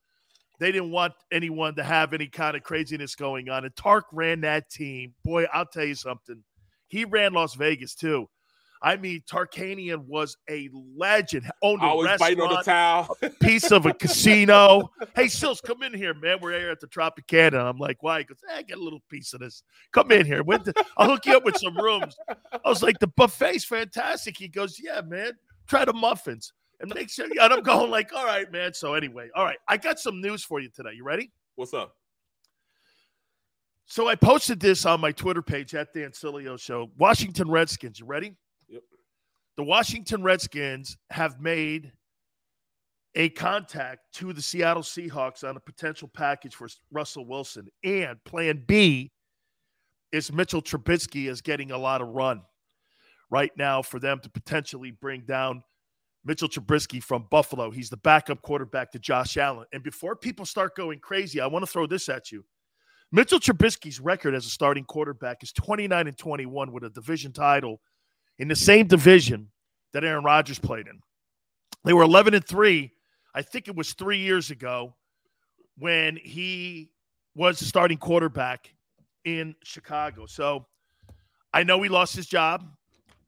they 0.60 0.72
didn't 0.72 0.90
want 0.90 1.14
anyone 1.32 1.74
to 1.76 1.82
have 1.84 2.12
any 2.12 2.28
kind 2.28 2.56
of 2.56 2.62
craziness 2.62 3.14
going 3.14 3.48
on. 3.48 3.64
And 3.64 3.74
Tark 3.76 4.06
ran 4.12 4.40
that 4.42 4.70
team. 4.70 5.14
Boy, 5.24 5.44
I'll 5.52 5.66
tell 5.66 5.84
you 5.84 5.94
something. 5.94 6.42
He 6.88 7.04
ran 7.04 7.32
Las 7.32 7.54
Vegas 7.54 7.94
too. 7.94 8.28
I 8.82 8.96
mean, 8.96 9.22
Tarkanian 9.26 10.04
was 10.04 10.36
a 10.50 10.68
legend. 10.94 11.50
Owned 11.62 11.80
a 11.80 11.86
Always 11.86 12.06
restaurant, 12.06 12.40
on 12.40 12.48
the 12.50 12.62
towel. 12.62 13.16
piece 13.40 13.72
of 13.72 13.86
a 13.86 13.94
casino. 13.98 14.90
Hey, 15.16 15.28
Sills, 15.28 15.62
come 15.62 15.82
in 15.82 15.94
here, 15.94 16.12
man. 16.12 16.36
We're 16.42 16.58
here 16.58 16.70
at 16.70 16.80
the 16.80 16.86
Tropicana. 16.86 17.64
I'm 17.64 17.78
like, 17.78 18.02
why? 18.02 18.18
He 18.18 18.24
goes, 18.24 18.36
eh, 18.50 18.56
hey, 18.56 18.62
get 18.64 18.76
a 18.76 18.82
little 18.82 19.02
piece 19.08 19.32
of 19.32 19.40
this. 19.40 19.62
Come 19.92 20.12
in 20.12 20.26
here. 20.26 20.42
I'll 20.98 21.10
hook 21.10 21.24
you 21.24 21.34
up 21.34 21.46
with 21.46 21.56
some 21.56 21.76
rooms. 21.78 22.14
I 22.28 22.68
was 22.68 22.82
like, 22.82 22.98
the 22.98 23.06
buffet's 23.06 23.64
fantastic. 23.64 24.36
He 24.36 24.48
goes, 24.48 24.78
yeah, 24.78 25.00
man. 25.00 25.32
Try 25.66 25.86
the 25.86 25.94
muffins 25.94 26.52
and 26.84 26.94
make 26.94 27.10
sure. 27.10 27.26
And 27.26 27.52
I'm 27.52 27.62
going 27.62 27.90
like, 27.90 28.12
all 28.14 28.24
right, 28.24 28.50
man. 28.52 28.74
So 28.74 28.94
anyway, 28.94 29.28
all 29.34 29.44
right. 29.44 29.58
I 29.68 29.76
got 29.76 29.98
some 29.98 30.20
news 30.20 30.44
for 30.44 30.60
you 30.60 30.68
today. 30.68 30.90
You 30.94 31.04
ready? 31.04 31.30
What's 31.56 31.74
up? 31.74 31.96
So 33.86 34.08
I 34.08 34.14
posted 34.14 34.60
this 34.60 34.86
on 34.86 35.00
my 35.00 35.12
Twitter 35.12 35.42
page 35.42 35.74
at 35.74 35.92
Dan 35.92 36.10
Sileo 36.10 36.58
Show. 36.58 36.90
Washington 36.96 37.50
Redskins. 37.50 38.00
You 38.00 38.06
ready? 38.06 38.34
Yep. 38.68 38.82
The 39.56 39.64
Washington 39.64 40.22
Redskins 40.22 40.96
have 41.10 41.40
made 41.40 41.92
a 43.14 43.28
contact 43.30 44.00
to 44.14 44.32
the 44.32 44.42
Seattle 44.42 44.82
Seahawks 44.82 45.48
on 45.48 45.56
a 45.56 45.60
potential 45.60 46.08
package 46.08 46.54
for 46.54 46.68
Russell 46.90 47.26
Wilson. 47.26 47.68
And 47.84 48.22
plan 48.24 48.64
B 48.66 49.12
is 50.12 50.32
Mitchell 50.32 50.62
Trubisky 50.62 51.28
is 51.28 51.40
getting 51.40 51.70
a 51.70 51.78
lot 51.78 52.00
of 52.00 52.08
run 52.08 52.42
right 53.30 53.52
now 53.56 53.82
for 53.82 54.00
them 54.00 54.18
to 54.20 54.30
potentially 54.30 54.90
bring 54.90 55.22
down 55.22 55.62
Mitchell 56.24 56.48
Trubisky 56.48 57.02
from 57.02 57.26
Buffalo. 57.30 57.70
He's 57.70 57.90
the 57.90 57.98
backup 57.98 58.40
quarterback 58.42 58.90
to 58.92 58.98
Josh 58.98 59.36
Allen. 59.36 59.66
And 59.72 59.82
before 59.82 60.16
people 60.16 60.46
start 60.46 60.74
going 60.74 60.98
crazy, 60.98 61.40
I 61.40 61.46
want 61.46 61.64
to 61.64 61.70
throw 61.70 61.86
this 61.86 62.08
at 62.08 62.32
you. 62.32 62.44
Mitchell 63.12 63.38
Trubisky's 63.38 64.00
record 64.00 64.34
as 64.34 64.46
a 64.46 64.48
starting 64.50 64.84
quarterback 64.84 65.42
is 65.42 65.52
29 65.52 66.06
and 66.06 66.16
21 66.16 66.72
with 66.72 66.84
a 66.84 66.90
division 66.90 67.32
title 67.32 67.80
in 68.38 68.48
the 68.48 68.56
same 68.56 68.86
division 68.86 69.50
that 69.92 70.02
Aaron 70.02 70.24
Rodgers 70.24 70.58
played 70.58 70.88
in. 70.88 70.98
They 71.84 71.92
were 71.92 72.02
11 72.02 72.34
and 72.34 72.44
3. 72.44 72.90
I 73.34 73.42
think 73.42 73.68
it 73.68 73.76
was 73.76 73.92
3 73.92 74.18
years 74.18 74.50
ago 74.50 74.96
when 75.76 76.16
he 76.16 76.90
was 77.34 77.58
the 77.58 77.66
starting 77.66 77.98
quarterback 77.98 78.72
in 79.24 79.54
Chicago. 79.62 80.26
So 80.26 80.66
I 81.52 81.62
know 81.62 81.82
he 81.82 81.88
lost 81.88 82.16
his 82.16 82.26
job. 82.26 82.66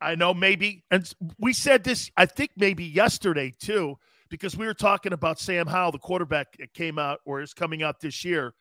I 0.01 0.15
know 0.15 0.35
maybe, 0.35 0.85
and 0.91 1.11
we 1.39 1.53
said 1.53 1.85
this, 1.85 2.11
I 2.17 2.27
think 2.27 2.51
maybe 2.57 2.85
yesterday 2.85 3.53
too, 3.59 3.99
because 4.29 4.57
we 4.57 4.67
were 4.67 4.75
talking 4.75 5.13
about 5.13 5.39
Sam 5.39 5.67
Howell, 5.67 5.93
the 5.93 5.99
quarterback 5.99 6.57
that 6.59 6.75
came 6.75 6.99
out 6.99 7.21
or 7.25 7.41
is 7.41 7.55
coming 7.55 7.83
out 7.83 8.01
this 8.01 8.25
year 8.25 8.55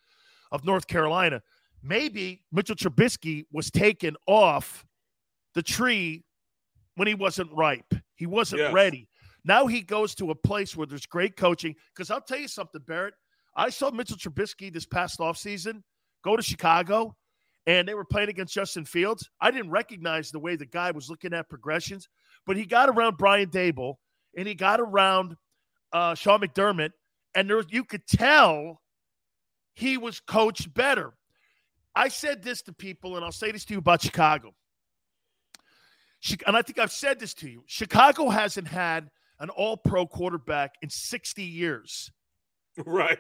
of 0.51 0.65
North 0.65 0.87
Carolina. 0.87 1.41
Maybe 1.81 2.43
Mitchell 2.51 2.75
Trubisky 2.75 3.45
was 3.51 3.69
taken 3.69 4.15
off 4.27 4.85
the 5.53 5.63
tree 5.63 6.23
when 6.95 7.07
he 7.07 7.15
wasn't 7.15 7.51
ripe. 7.53 7.93
He 8.15 8.25
wasn't 8.25 8.61
yes. 8.61 8.73
ready. 8.73 9.07
Now 9.43 9.67
he 9.67 9.81
goes 9.81 10.15
to 10.15 10.31
a 10.31 10.35
place 10.35 10.75
where 10.75 10.87
there's 10.87 11.05
great 11.05 11.35
coaching. 11.35 11.75
Because 11.93 12.09
I'll 12.09 12.21
tell 12.21 12.39
you 12.39 12.47
something, 12.47 12.81
Barrett. 12.87 13.13
I 13.55 13.69
saw 13.69 13.91
Mitchell 13.91 14.17
Trubisky 14.17 14.73
this 14.73 14.85
past 14.85 15.19
offseason 15.19 15.83
go 16.23 16.35
to 16.35 16.41
Chicago 16.43 17.15
and 17.67 17.87
they 17.87 17.93
were 17.93 18.05
playing 18.05 18.29
against 18.29 18.53
Justin 18.53 18.85
Fields. 18.85 19.29
I 19.41 19.51
didn't 19.51 19.71
recognize 19.71 20.31
the 20.31 20.39
way 20.39 20.55
the 20.55 20.65
guy 20.65 20.91
was 20.91 21.09
looking 21.09 21.33
at 21.33 21.49
progressions, 21.49 22.07
but 22.45 22.57
he 22.57 22.65
got 22.65 22.89
around 22.89 23.17
Brian 23.17 23.49
Daboll 23.49 23.95
and 24.37 24.47
he 24.47 24.53
got 24.53 24.79
around 24.79 25.35
uh, 25.93 26.13
Sean 26.15 26.41
McDermott, 26.41 26.91
and 27.35 27.49
there 27.49 27.63
you 27.69 27.83
could 27.83 28.05
tell 28.07 28.81
he 29.75 29.97
was 29.97 30.19
coached 30.19 30.73
better. 30.73 31.13
I 31.95 32.09
said 32.09 32.43
this 32.43 32.61
to 32.63 32.73
people, 32.73 33.15
and 33.15 33.23
I'll 33.23 33.31
say 33.31 33.51
this 33.51 33.65
to 33.65 33.73
you 33.73 33.79
about 33.79 34.01
Chicago. 34.01 34.53
And 36.45 36.57
I 36.57 36.61
think 36.61 36.79
I've 36.79 36.91
said 36.91 37.19
this 37.19 37.33
to 37.35 37.49
you. 37.49 37.63
Chicago 37.67 38.29
hasn't 38.29 38.67
had 38.67 39.09
an 39.39 39.49
all 39.49 39.77
pro 39.77 40.05
quarterback 40.05 40.73
in 40.81 40.89
60 40.89 41.43
years. 41.43 42.11
Right. 42.85 43.19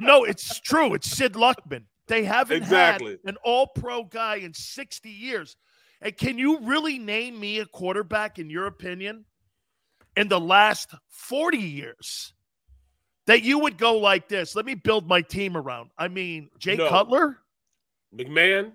no, 0.00 0.24
it's 0.24 0.58
true. 0.58 0.94
It's 0.94 1.08
Sid 1.08 1.34
Luckman. 1.34 1.84
They 2.08 2.24
haven't 2.24 2.58
exactly. 2.58 3.12
had 3.12 3.34
an 3.34 3.36
all 3.44 3.66
pro 3.66 4.04
guy 4.04 4.36
in 4.36 4.54
60 4.54 5.08
years. 5.08 5.56
And 6.00 6.16
can 6.16 6.36
you 6.36 6.58
really 6.60 6.98
name 6.98 7.38
me 7.38 7.60
a 7.60 7.66
quarterback, 7.66 8.38
in 8.38 8.50
your 8.50 8.66
opinion, 8.66 9.24
in 10.16 10.28
the 10.28 10.40
last 10.40 10.94
40 11.08 11.58
years 11.58 12.34
that 13.26 13.42
you 13.42 13.60
would 13.60 13.78
go 13.78 13.98
like 13.98 14.28
this? 14.28 14.56
Let 14.56 14.66
me 14.66 14.74
build 14.74 15.06
my 15.06 15.22
team 15.22 15.56
around. 15.56 15.90
I 15.96 16.08
mean, 16.08 16.50
Jay 16.58 16.76
no. 16.76 16.88
Cutler? 16.88 17.38
McMahon? 18.14 18.72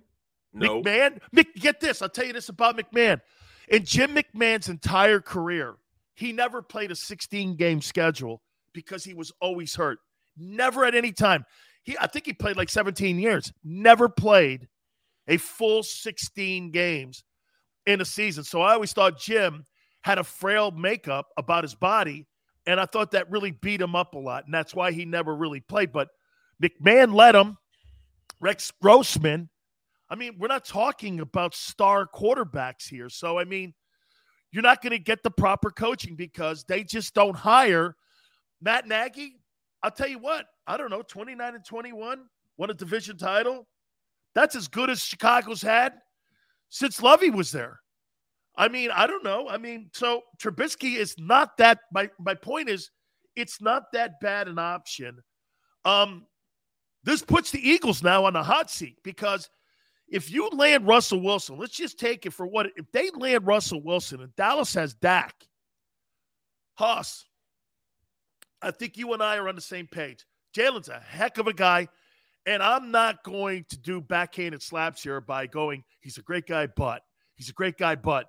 No. 0.54 0.82
McMahon? 0.82 1.20
Get 1.60 1.82
this. 1.82 2.02
I'll 2.02 2.10
tell 2.10 2.26
you 2.26 2.34
this 2.34 2.50
about 2.50 2.78
McMahon. 2.78 3.20
In 3.68 3.84
Jim 3.84 4.16
McMahon's 4.16 4.70
entire 4.70 5.20
career, 5.20 5.76
he 6.16 6.32
never 6.32 6.62
played 6.62 6.92
a 6.92 6.96
16 6.96 7.58
game 7.58 7.82
schedule 7.82 8.42
because 8.74 9.04
he 9.04 9.14
was 9.14 9.32
always 9.42 9.76
hurt. 9.76 10.00
Never 10.38 10.86
at 10.86 10.96
any 10.96 11.12
time. 11.12 11.46
He, 11.88 11.98
I 11.98 12.06
think 12.06 12.26
he 12.26 12.34
played 12.34 12.58
like 12.58 12.70
17 12.70 13.18
years. 13.18 13.54
Never 13.64 14.10
played 14.10 14.68
a 15.30 15.38
full 15.38 15.84
16 15.84 16.70
games 16.72 17.24
in 17.86 18.02
a 18.02 18.06
season. 18.06 18.44
So 18.44 18.62
I 18.62 18.74
always 18.74 18.92
thought 18.92 19.18
Jim 19.18 19.66
had 20.02 20.18
a 20.18 20.24
frail 20.26 20.70
makeup 20.72 21.30
about 21.38 21.64
his 21.64 21.76
body, 21.76 22.28
and 22.66 22.78
I 22.78 22.86
thought 22.88 23.12
that 23.12 23.32
really 23.32 23.52
beat 23.52 23.80
him 23.80 23.96
up 23.96 24.16
a 24.16 24.20
lot, 24.20 24.44
and 24.44 24.54
that's 24.54 24.76
why 24.76 24.92
he 24.92 25.06
never 25.06 25.34
really 25.34 25.62
played. 25.62 25.94
But 25.94 26.10
McMahon 26.62 27.14
let 27.14 27.36
him. 27.36 27.58
Rex 28.42 28.72
Grossman. 28.82 29.50
I 30.10 30.16
mean, 30.16 30.36
we're 30.38 30.48
not 30.50 30.66
talking 30.66 31.22
about 31.22 31.56
star 31.56 32.06
quarterbacks 32.06 32.90
here. 32.90 33.08
So 33.08 33.40
I 33.40 33.46
mean, 33.46 33.74
you're 34.52 34.62
not 34.62 34.82
going 34.82 34.92
to 34.92 35.00
get 35.00 35.24
the 35.24 35.32
proper 35.32 35.72
coaching 35.72 36.18
because 36.18 36.66
they 36.66 36.84
just 36.84 37.14
don't 37.14 37.36
hire 37.36 37.96
Matt 38.62 38.90
Nagy. 38.90 39.38
I'll 39.84 39.92
tell 39.92 40.08
you 40.08 40.20
what, 40.20 40.46
I 40.66 40.78
don't 40.78 40.90
know, 40.90 41.02
29 41.02 41.56
and 41.56 41.66
21, 41.66 42.24
won 42.58 42.70
a 42.70 42.74
division 42.74 43.18
title. 43.18 43.68
That's 44.34 44.56
as 44.56 44.68
good 44.68 44.90
as 44.90 45.02
Chicago's 45.02 45.62
had 45.62 45.94
since 46.70 47.02
Lovie 47.02 47.30
was 47.30 47.52
there. 47.52 47.80
I 48.58 48.68
mean, 48.68 48.90
I 48.92 49.06
don't 49.06 49.24
know. 49.24 49.48
I 49.48 49.58
mean, 49.58 49.90
so 49.94 50.24
Trubisky 50.40 50.96
is 50.96 51.16
not 51.20 51.58
that. 51.58 51.80
My 51.94 52.10
my 52.20 52.34
point 52.34 52.70
is, 52.70 52.90
it's 53.36 53.62
not 53.62 53.92
that 53.94 54.20
bad 54.20 54.48
an 54.48 54.58
option. 54.58 55.20
Um, 55.86 56.26
this 57.04 57.22
puts 57.22 57.52
the 57.52 57.70
Eagles 57.70 58.02
now 58.02 58.26
on 58.26 58.34
the 58.34 58.44
hot 58.44 58.72
seat 58.72 58.98
because 59.04 59.50
if 60.10 60.32
you 60.32 60.50
land 60.50 60.88
Russell 60.88 61.22
Wilson, 61.22 61.58
let's 61.58 61.76
just 61.76 62.00
take 62.00 62.26
it 62.26 62.34
for 62.34 62.48
what 62.48 62.68
if 62.76 62.92
they 62.92 63.12
land 63.12 63.46
Russell 63.46 63.84
Wilson 63.84 64.22
and 64.22 64.36
Dallas 64.36 64.74
has 64.74 64.96
Dak, 64.96 65.36
Hoss, 66.74 67.27
I 68.62 68.72
think 68.72 68.98
you 68.98 69.14
and 69.14 69.22
I 69.22 69.38
are 69.38 69.48
on 69.48 69.56
the 69.56 69.62
same 69.62 69.88
page. 69.88 70.26
Jalen's 70.56 70.90
a 70.90 71.00
heck 71.00 71.38
of 71.38 71.48
a 71.48 71.54
guy. 71.54 71.88
And 72.46 72.64
I'm 72.64 72.92
not 72.92 73.24
going 73.24 73.66
to 73.70 73.78
do 73.78 74.00
backhanded 74.00 74.62
slaps 74.62 75.04
here 75.04 75.20
by 75.20 75.48
going, 75.48 75.84
he's 76.00 76.18
a 76.18 76.22
great 76.22 76.48
guy, 76.48 76.68
but 76.68 77.02
he's 77.36 77.50
a 77.50 77.54
great 77.54 77.78
guy, 77.78 77.96
but 77.96 78.28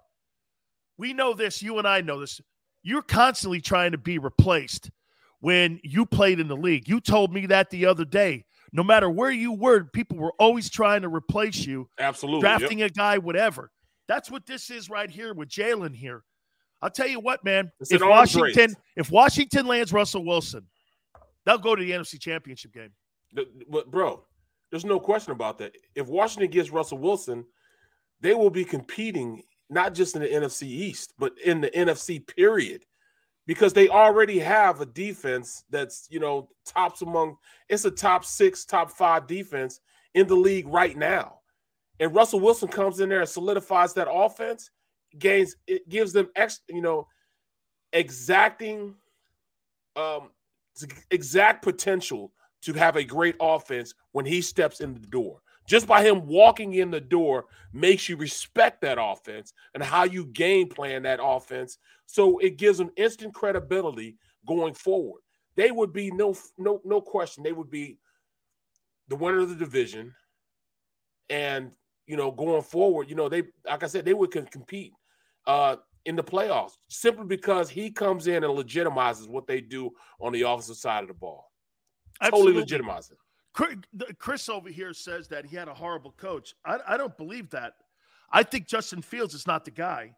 we 0.98 1.12
know 1.12 1.34
this. 1.34 1.62
You 1.62 1.78
and 1.78 1.86
I 1.86 2.00
know 2.00 2.18
this. 2.18 2.40
You're 2.82 3.02
constantly 3.02 3.60
trying 3.60 3.92
to 3.92 3.98
be 3.98 4.18
replaced 4.18 4.90
when 5.38 5.78
you 5.84 6.04
played 6.04 6.40
in 6.40 6.48
the 6.48 6.56
league. 6.56 6.88
You 6.88 7.00
told 7.00 7.32
me 7.32 7.46
that 7.46 7.70
the 7.70 7.86
other 7.86 8.04
day. 8.04 8.44
No 8.72 8.82
matter 8.82 9.08
where 9.08 9.30
you 9.30 9.52
were, 9.52 9.84
people 9.84 10.18
were 10.18 10.34
always 10.38 10.68
trying 10.68 11.02
to 11.02 11.08
replace 11.08 11.64
you. 11.64 11.88
Absolutely. 11.98 12.40
Drafting 12.40 12.80
yep. 12.80 12.90
a 12.90 12.94
guy, 12.94 13.18
whatever. 13.18 13.70
That's 14.08 14.30
what 14.30 14.46
this 14.46 14.68
is 14.68 14.90
right 14.90 15.08
here 15.10 15.32
with 15.32 15.48
Jalen 15.48 15.94
here. 15.94 16.24
I'll 16.80 16.90
tell 16.90 17.08
you 17.08 17.20
what, 17.20 17.44
man. 17.44 17.70
It's 17.80 17.90
if 17.90 18.00
Washington, 18.02 18.74
if 18.96 19.10
Washington 19.10 19.66
lands 19.66 19.92
Russell 19.92 20.24
Wilson, 20.24 20.66
they'll 21.44 21.58
go 21.58 21.74
to 21.74 21.84
the 21.84 21.90
NFC 21.90 22.20
Championship 22.20 22.72
game. 22.72 22.90
But 23.68 23.90
bro, 23.90 24.24
there's 24.70 24.84
no 24.84 25.00
question 25.00 25.32
about 25.32 25.58
that. 25.58 25.74
If 25.94 26.06
Washington 26.06 26.50
gets 26.50 26.70
Russell 26.70 26.98
Wilson, 26.98 27.44
they 28.20 28.34
will 28.34 28.50
be 28.50 28.64
competing 28.64 29.42
not 29.70 29.94
just 29.94 30.16
in 30.16 30.22
the 30.22 30.28
NFC 30.28 30.64
East, 30.64 31.14
but 31.18 31.32
in 31.44 31.60
the 31.60 31.70
NFC 31.70 32.26
period, 32.26 32.84
because 33.46 33.72
they 33.72 33.88
already 33.88 34.38
have 34.38 34.80
a 34.80 34.86
defense 34.86 35.64
that's 35.70 36.06
you 36.10 36.20
know 36.20 36.48
tops 36.64 37.02
among 37.02 37.36
it's 37.68 37.84
a 37.84 37.90
top 37.90 38.24
six, 38.24 38.64
top 38.64 38.90
five 38.90 39.26
defense 39.26 39.80
in 40.14 40.26
the 40.26 40.36
league 40.36 40.68
right 40.68 40.96
now. 40.96 41.40
And 42.00 42.14
Russell 42.14 42.40
Wilson 42.40 42.68
comes 42.68 43.00
in 43.00 43.08
there 43.08 43.20
and 43.20 43.28
solidifies 43.28 43.92
that 43.94 44.10
offense, 44.10 44.70
gains 45.18 45.56
it 45.66 45.88
gives 45.88 46.12
them 46.12 46.28
ex, 46.36 46.60
you 46.68 46.82
know, 46.82 47.06
exacting 47.92 48.94
um 49.96 50.30
exact 51.10 51.62
potential 51.62 52.32
to 52.62 52.72
have 52.72 52.96
a 52.96 53.04
great 53.04 53.36
offense 53.40 53.94
when 54.12 54.24
he 54.24 54.40
steps 54.40 54.80
in 54.80 54.94
the 54.94 55.06
door. 55.08 55.40
Just 55.66 55.86
by 55.86 56.02
him 56.02 56.26
walking 56.26 56.74
in 56.74 56.90
the 56.90 57.00
door 57.00 57.44
makes 57.72 58.08
you 58.08 58.16
respect 58.16 58.80
that 58.80 58.98
offense 59.00 59.52
and 59.74 59.82
how 59.82 60.04
you 60.04 60.26
game 60.26 60.68
plan 60.68 61.02
that 61.02 61.20
offense. 61.22 61.78
So 62.06 62.38
it 62.38 62.56
gives 62.56 62.78
them 62.78 62.90
instant 62.96 63.34
credibility 63.34 64.16
going 64.46 64.72
forward. 64.72 65.20
They 65.56 65.70
would 65.70 65.92
be 65.92 66.10
no 66.10 66.34
no 66.56 66.80
no 66.84 67.00
question. 67.00 67.42
They 67.42 67.52
would 67.52 67.70
be 67.70 67.98
the 69.08 69.16
winner 69.16 69.40
of 69.40 69.50
the 69.50 69.56
division, 69.56 70.14
and 71.28 71.72
you 72.06 72.16
know 72.16 72.30
going 72.30 72.62
forward, 72.62 73.10
you 73.10 73.16
know 73.16 73.28
they 73.28 73.42
like 73.66 73.82
I 73.82 73.88
said 73.88 74.04
they 74.04 74.14
would 74.14 74.30
compete 74.30 74.92
uh, 75.48 75.76
in 76.04 76.14
the 76.14 76.22
playoffs 76.22 76.72
simply 76.88 77.26
because 77.26 77.68
he 77.68 77.90
comes 77.90 78.28
in 78.28 78.44
and 78.44 78.56
legitimizes 78.56 79.26
what 79.26 79.46
they 79.46 79.60
do 79.60 79.90
on 80.20 80.32
the 80.32 80.42
offensive 80.42 80.76
side 80.76 81.02
of 81.02 81.08
the 81.08 81.14
ball. 81.14 81.50
Absolutely. 82.20 82.62
Totally 82.62 82.64
legitimizes 82.64 83.12
it. 83.12 83.18
Chris 84.18 84.48
over 84.48 84.68
here 84.68 84.92
says 84.92 85.26
that 85.28 85.44
he 85.44 85.56
had 85.56 85.66
a 85.66 85.74
horrible 85.74 86.12
coach. 86.12 86.54
I, 86.64 86.78
I, 86.86 86.96
don't 86.96 87.16
believe 87.16 87.50
that. 87.50 87.72
I 88.30 88.44
think 88.44 88.68
Justin 88.68 89.02
Fields 89.02 89.34
is 89.34 89.48
not 89.48 89.64
the 89.64 89.72
guy. 89.72 90.14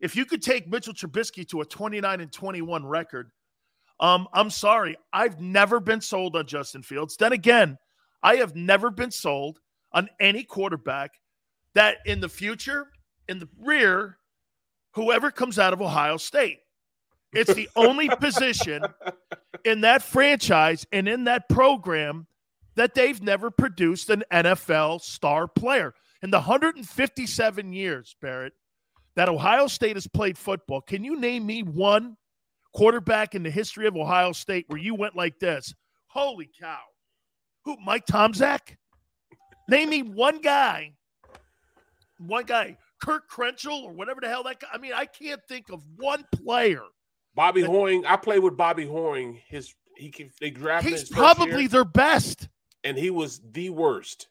If 0.00 0.16
you 0.16 0.24
could 0.24 0.42
take 0.42 0.68
Mitchell 0.68 0.94
Trubisky 0.94 1.46
to 1.48 1.60
a 1.60 1.66
29 1.66 2.20
and 2.20 2.32
21 2.32 2.86
record, 2.86 3.30
um, 4.00 4.26
I'm 4.32 4.48
sorry. 4.48 4.96
I've 5.12 5.40
never 5.40 5.80
been 5.80 6.00
sold 6.00 6.36
on 6.36 6.46
Justin 6.46 6.82
Fields. 6.82 7.16
Then 7.16 7.32
again, 7.32 7.76
I 8.22 8.36
have 8.36 8.54
never 8.56 8.90
been 8.90 9.10
sold 9.10 9.58
on 9.92 10.08
any 10.20 10.44
quarterback 10.44 11.12
that 11.74 11.98
in 12.06 12.20
the 12.20 12.28
future, 12.28 12.86
in 13.28 13.38
the 13.38 13.48
rear, 13.60 14.17
whoever 14.92 15.30
comes 15.30 15.58
out 15.58 15.72
of 15.72 15.80
Ohio 15.80 16.16
State. 16.16 16.58
It's 17.32 17.52
the 17.52 17.68
only 17.76 18.08
position 18.20 18.82
in 19.64 19.82
that 19.82 20.02
franchise 20.02 20.86
and 20.92 21.08
in 21.08 21.24
that 21.24 21.48
program 21.48 22.26
that 22.76 22.94
they've 22.94 23.20
never 23.22 23.50
produced 23.50 24.08
an 24.08 24.24
NFL 24.32 25.00
star 25.02 25.48
player. 25.48 25.94
In 26.22 26.30
the 26.30 26.38
157 26.38 27.72
years, 27.72 28.16
Barrett, 28.20 28.52
that 29.16 29.28
Ohio 29.28 29.66
State 29.66 29.96
has 29.96 30.06
played 30.06 30.38
football, 30.38 30.80
can 30.80 31.04
you 31.04 31.18
name 31.18 31.44
me 31.44 31.62
one 31.62 32.16
quarterback 32.72 33.34
in 33.34 33.42
the 33.42 33.50
history 33.50 33.86
of 33.86 33.96
Ohio 33.96 34.32
State 34.32 34.66
where 34.68 34.80
you 34.80 34.94
went 34.94 35.16
like 35.16 35.38
this? 35.38 35.74
Holy 36.06 36.50
cow. 36.58 36.78
Who, 37.64 37.76
Mike 37.84 38.06
Tomczak? 38.06 38.76
Name 39.68 39.90
me 39.90 40.02
one 40.02 40.40
guy. 40.40 40.94
One 42.18 42.44
guy. 42.44 42.78
Kirk 43.00 43.30
Krenzel 43.30 43.84
or 43.84 43.92
whatever 43.92 44.20
the 44.20 44.28
hell 44.28 44.42
that 44.44 44.60
guy. 44.60 44.68
I 44.72 44.78
mean, 44.78 44.92
I 44.94 45.06
can't 45.06 45.40
think 45.48 45.70
of 45.70 45.82
one 45.96 46.24
player. 46.32 46.82
Bobby 47.34 47.62
that, 47.62 47.70
Hoying. 47.70 48.04
I 48.06 48.16
played 48.16 48.40
with 48.40 48.56
Bobby 48.56 48.86
Hoying. 48.86 49.40
His 49.46 49.74
he 49.96 50.10
can 50.10 50.30
they 50.40 50.50
drafted. 50.50 50.92
He's 50.92 51.08
probably 51.08 51.66
their 51.66 51.84
best. 51.84 52.48
and 52.84 52.96
he 52.96 53.10
was 53.10 53.40
the 53.52 53.70
worst. 53.70 54.28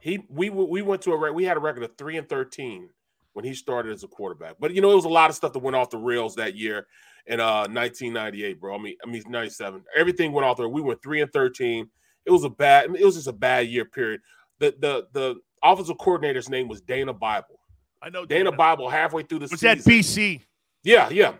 He 0.00 0.24
we 0.28 0.50
we 0.50 0.82
went 0.82 1.02
to 1.02 1.12
a 1.12 1.32
we 1.32 1.44
had 1.44 1.56
a 1.56 1.60
record 1.60 1.82
of 1.82 1.96
three 1.96 2.16
and 2.16 2.28
thirteen 2.28 2.90
when 3.34 3.44
he 3.44 3.54
started 3.54 3.92
as 3.92 4.04
a 4.04 4.08
quarterback. 4.08 4.56
But 4.58 4.74
you 4.74 4.80
know, 4.80 4.90
it 4.90 4.96
was 4.96 5.04
a 5.04 5.10
lot 5.10 5.30
of 5.30 5.36
stuff 5.36 5.52
that 5.52 5.60
went 5.60 5.76
off 5.76 5.90
the 5.90 5.98
rails 5.98 6.34
that 6.36 6.56
year 6.56 6.86
in 7.26 7.40
uh 7.40 7.68
1998, 7.70 8.60
bro. 8.60 8.74
I 8.74 8.78
mean, 8.78 8.96
I 9.04 9.08
mean 9.08 9.22
97. 9.28 9.84
Everything 9.96 10.32
went 10.32 10.44
off 10.44 10.56
there. 10.56 10.68
We 10.68 10.80
went 10.80 11.02
three 11.02 11.20
and 11.20 11.32
13. 11.32 11.88
It 12.26 12.30
was 12.30 12.44
a 12.44 12.50
bad. 12.50 12.94
it 12.94 13.04
was 13.04 13.14
just 13.14 13.28
a 13.28 13.32
bad 13.32 13.68
year 13.68 13.84
period. 13.84 14.20
The 14.58 14.74
the 14.80 15.06
the 15.12 15.36
offensive 15.62 15.98
coordinator's 15.98 16.48
name 16.48 16.68
was 16.68 16.80
Dana 16.80 17.12
Bible. 17.12 17.60
I 18.02 18.10
know 18.10 18.26
Dana, 18.26 18.44
Dana. 18.44 18.56
Bible. 18.56 18.88
Halfway 18.90 19.22
through 19.22 19.40
the 19.40 19.48
was 19.50 19.60
season, 19.60 19.78
that 19.78 19.84
BC? 19.84 20.40
Yeah, 20.82 21.08
yeah. 21.10 21.34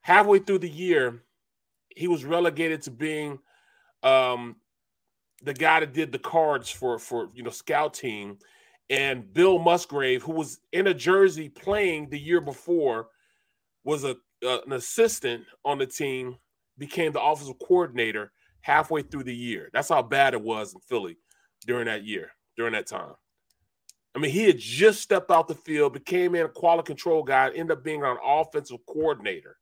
Halfway 0.00 0.40
through 0.40 0.58
the 0.58 0.70
year, 0.70 1.22
he 1.94 2.08
was 2.08 2.24
relegated 2.24 2.82
to 2.82 2.90
being 2.90 3.38
um 4.02 4.56
the 5.42 5.54
guy 5.54 5.80
that 5.80 5.92
did 5.92 6.12
the 6.12 6.18
cards 6.18 6.70
for 6.70 6.98
for 6.98 7.30
you 7.34 7.42
know 7.42 7.50
scout 7.50 7.94
team 7.94 8.38
and 8.88 9.32
Bill 9.32 9.58
Musgrave, 9.58 10.22
who 10.22 10.32
was 10.32 10.60
in 10.72 10.86
a 10.86 10.94
jersey 10.94 11.48
playing 11.48 12.08
the 12.10 12.18
year 12.18 12.40
before, 12.40 13.08
was 13.84 14.04
a 14.04 14.16
uh, 14.46 14.58
an 14.66 14.72
assistant 14.72 15.44
on 15.64 15.78
the 15.78 15.86
team, 15.86 16.36
became 16.78 17.12
the 17.12 17.22
offensive 17.22 17.58
coordinator 17.58 18.32
halfway 18.60 19.02
through 19.02 19.24
the 19.24 19.34
year. 19.34 19.70
That's 19.72 19.88
how 19.88 20.02
bad 20.02 20.34
it 20.34 20.42
was 20.42 20.74
in 20.74 20.80
Philly 20.80 21.16
during 21.66 21.86
that 21.86 22.04
year, 22.04 22.30
during 22.56 22.74
that 22.74 22.86
time. 22.86 23.14
I 24.16 24.18
mean, 24.18 24.30
he 24.30 24.44
had 24.44 24.58
just 24.58 25.02
stepped 25.02 25.30
out 25.30 25.46
the 25.46 25.54
field, 25.54 25.92
became 25.92 26.34
in 26.34 26.46
a 26.46 26.48
quality 26.48 26.86
control 26.86 27.22
guy, 27.22 27.48
ended 27.48 27.72
up 27.72 27.84
being 27.84 28.02
an 28.02 28.16
offensive 28.24 28.78
coordinator 28.86 29.58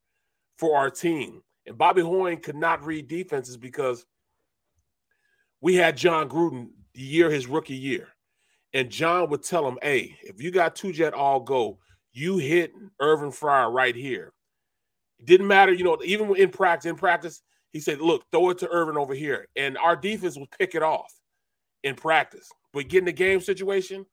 for 0.59 0.79
our 0.79 0.91
team. 0.91 1.43
And 1.67 1.77
Bobby 1.77 2.03
Hoying 2.03 2.41
could 2.41 2.55
not 2.55 2.85
read 2.85 3.09
defenses 3.09 3.57
because 3.57 4.07
we 5.61 5.75
had 5.75 5.97
Jon 5.97 6.29
Gruden 6.29 6.69
the 6.95 7.03
year 7.03 7.31
his 7.31 7.49
rookie 7.49 7.75
year. 7.75 8.09
And 8.73 8.91
Jon 8.91 9.29
would 9.31 9.43
tell 9.43 9.67
him, 9.67 9.77
hey, 9.83 10.17
if 10.23 10.41
you 10.41 10.53
got 10.53 10.77
two 10.77 10.93
jet 10.93 11.15
all 11.15 11.41
go, 11.41 11.79
you 12.13 12.39
hit 12.39 12.73
Irving 13.01 13.33
Fryar 13.33 13.73
right 13.73 13.95
here. 13.97 14.33
It 15.19 15.27
didn't 15.27 15.49
matter, 15.49 15.73
you 15.73 15.83
know, 15.83 15.99
even 16.05 16.37
in 16.37 16.51
practice, 16.51 16.89
in 16.89 16.97
practice, 16.97 17.43
he 17.73 17.81
said, 17.81 18.01
look, 18.01 18.23
throw 18.31 18.51
it 18.51 18.59
to 18.59 18.69
Irving 18.71 18.97
over 18.97 19.15
here. 19.15 19.49
And 19.57 19.77
our 19.79 19.97
defense 19.97 20.39
would 20.39 20.51
pick 20.57 20.77
it 20.77 20.83
off 20.83 21.13
in 21.83 21.97
practice. 21.97 22.49
But 22.73 22.89
getting 22.89 23.07
the 23.07 23.13
game 23.13 23.41
situation, 23.41 24.07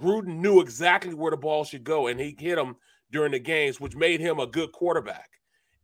Gruden 0.00 0.38
knew 0.38 0.60
exactly 0.60 1.14
where 1.14 1.30
the 1.30 1.36
ball 1.36 1.64
should 1.64 1.84
go, 1.84 2.06
and 2.06 2.18
he 2.18 2.36
hit 2.38 2.58
him 2.58 2.76
during 3.10 3.32
the 3.32 3.38
games, 3.38 3.80
which 3.80 3.96
made 3.96 4.20
him 4.20 4.38
a 4.38 4.46
good 4.46 4.72
quarterback. 4.72 5.28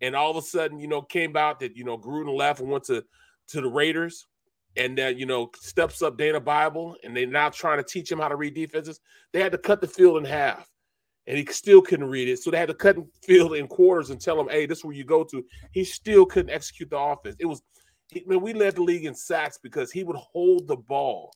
And 0.01 0.15
all 0.15 0.31
of 0.31 0.37
a 0.37 0.43
sudden, 0.43 0.79
you 0.79 0.89
know, 0.89 1.03
came 1.03 1.37
out 1.37 1.61
that, 1.61 1.77
you 1.77 1.85
know, 1.85 1.99
Gruden 1.99 2.37
left 2.37 2.61
and 2.61 2.71
went 2.71 2.85
to, 2.85 3.05
to 3.49 3.61
the 3.61 3.69
Raiders 3.69 4.27
and 4.77 4.97
then 4.97 5.19
you 5.19 5.27
know 5.27 5.51
steps 5.57 6.03
up 6.03 6.17
Dana 6.17 6.41
Bible, 6.41 6.97
and 7.03 7.17
they're 7.17 7.27
now 7.27 7.49
trying 7.49 7.79
to 7.79 7.85
teach 7.85 8.11
him 8.11 8.19
how 8.19 8.29
to 8.29 8.37
read 8.37 8.55
defenses. 8.55 9.01
They 9.33 9.41
had 9.41 9.53
to 9.53 9.59
cut 9.59 9.81
the 9.81 9.87
field 9.87 10.19
in 10.19 10.25
half, 10.25 10.69
and 11.27 11.37
he 11.37 11.45
still 11.47 11.83
couldn't 11.83 12.09
read 12.09 12.29
it. 12.29 12.39
So 12.39 12.51
they 12.51 12.59
had 12.59 12.69
to 12.69 12.75
cut 12.75 12.97
the 12.97 13.07
field 13.25 13.55
in 13.55 13.67
quarters 13.67 14.11
and 14.11 14.21
tell 14.21 14.39
him, 14.39 14.49
"Hey, 14.49 14.67
this 14.67 14.79
is 14.79 14.85
where 14.85 14.95
you 14.95 15.05
go 15.05 15.25
to." 15.25 15.45
He 15.73 15.85
still 15.85 16.27
couldn't 16.27 16.53
execute 16.53 16.91
the 16.91 16.99
offense. 16.99 17.37
It 17.39 17.47
was, 17.47 17.63
I 18.15 18.23
mean, 18.27 18.41
we 18.41 18.53
led 18.53 18.77
the 18.77 18.83
league 18.83 19.07
in 19.07 19.15
sacks 19.15 19.59
because 19.63 19.91
he 19.91 20.05
would 20.05 20.17
hold 20.17 20.67
the 20.67 20.77
ball 20.77 21.33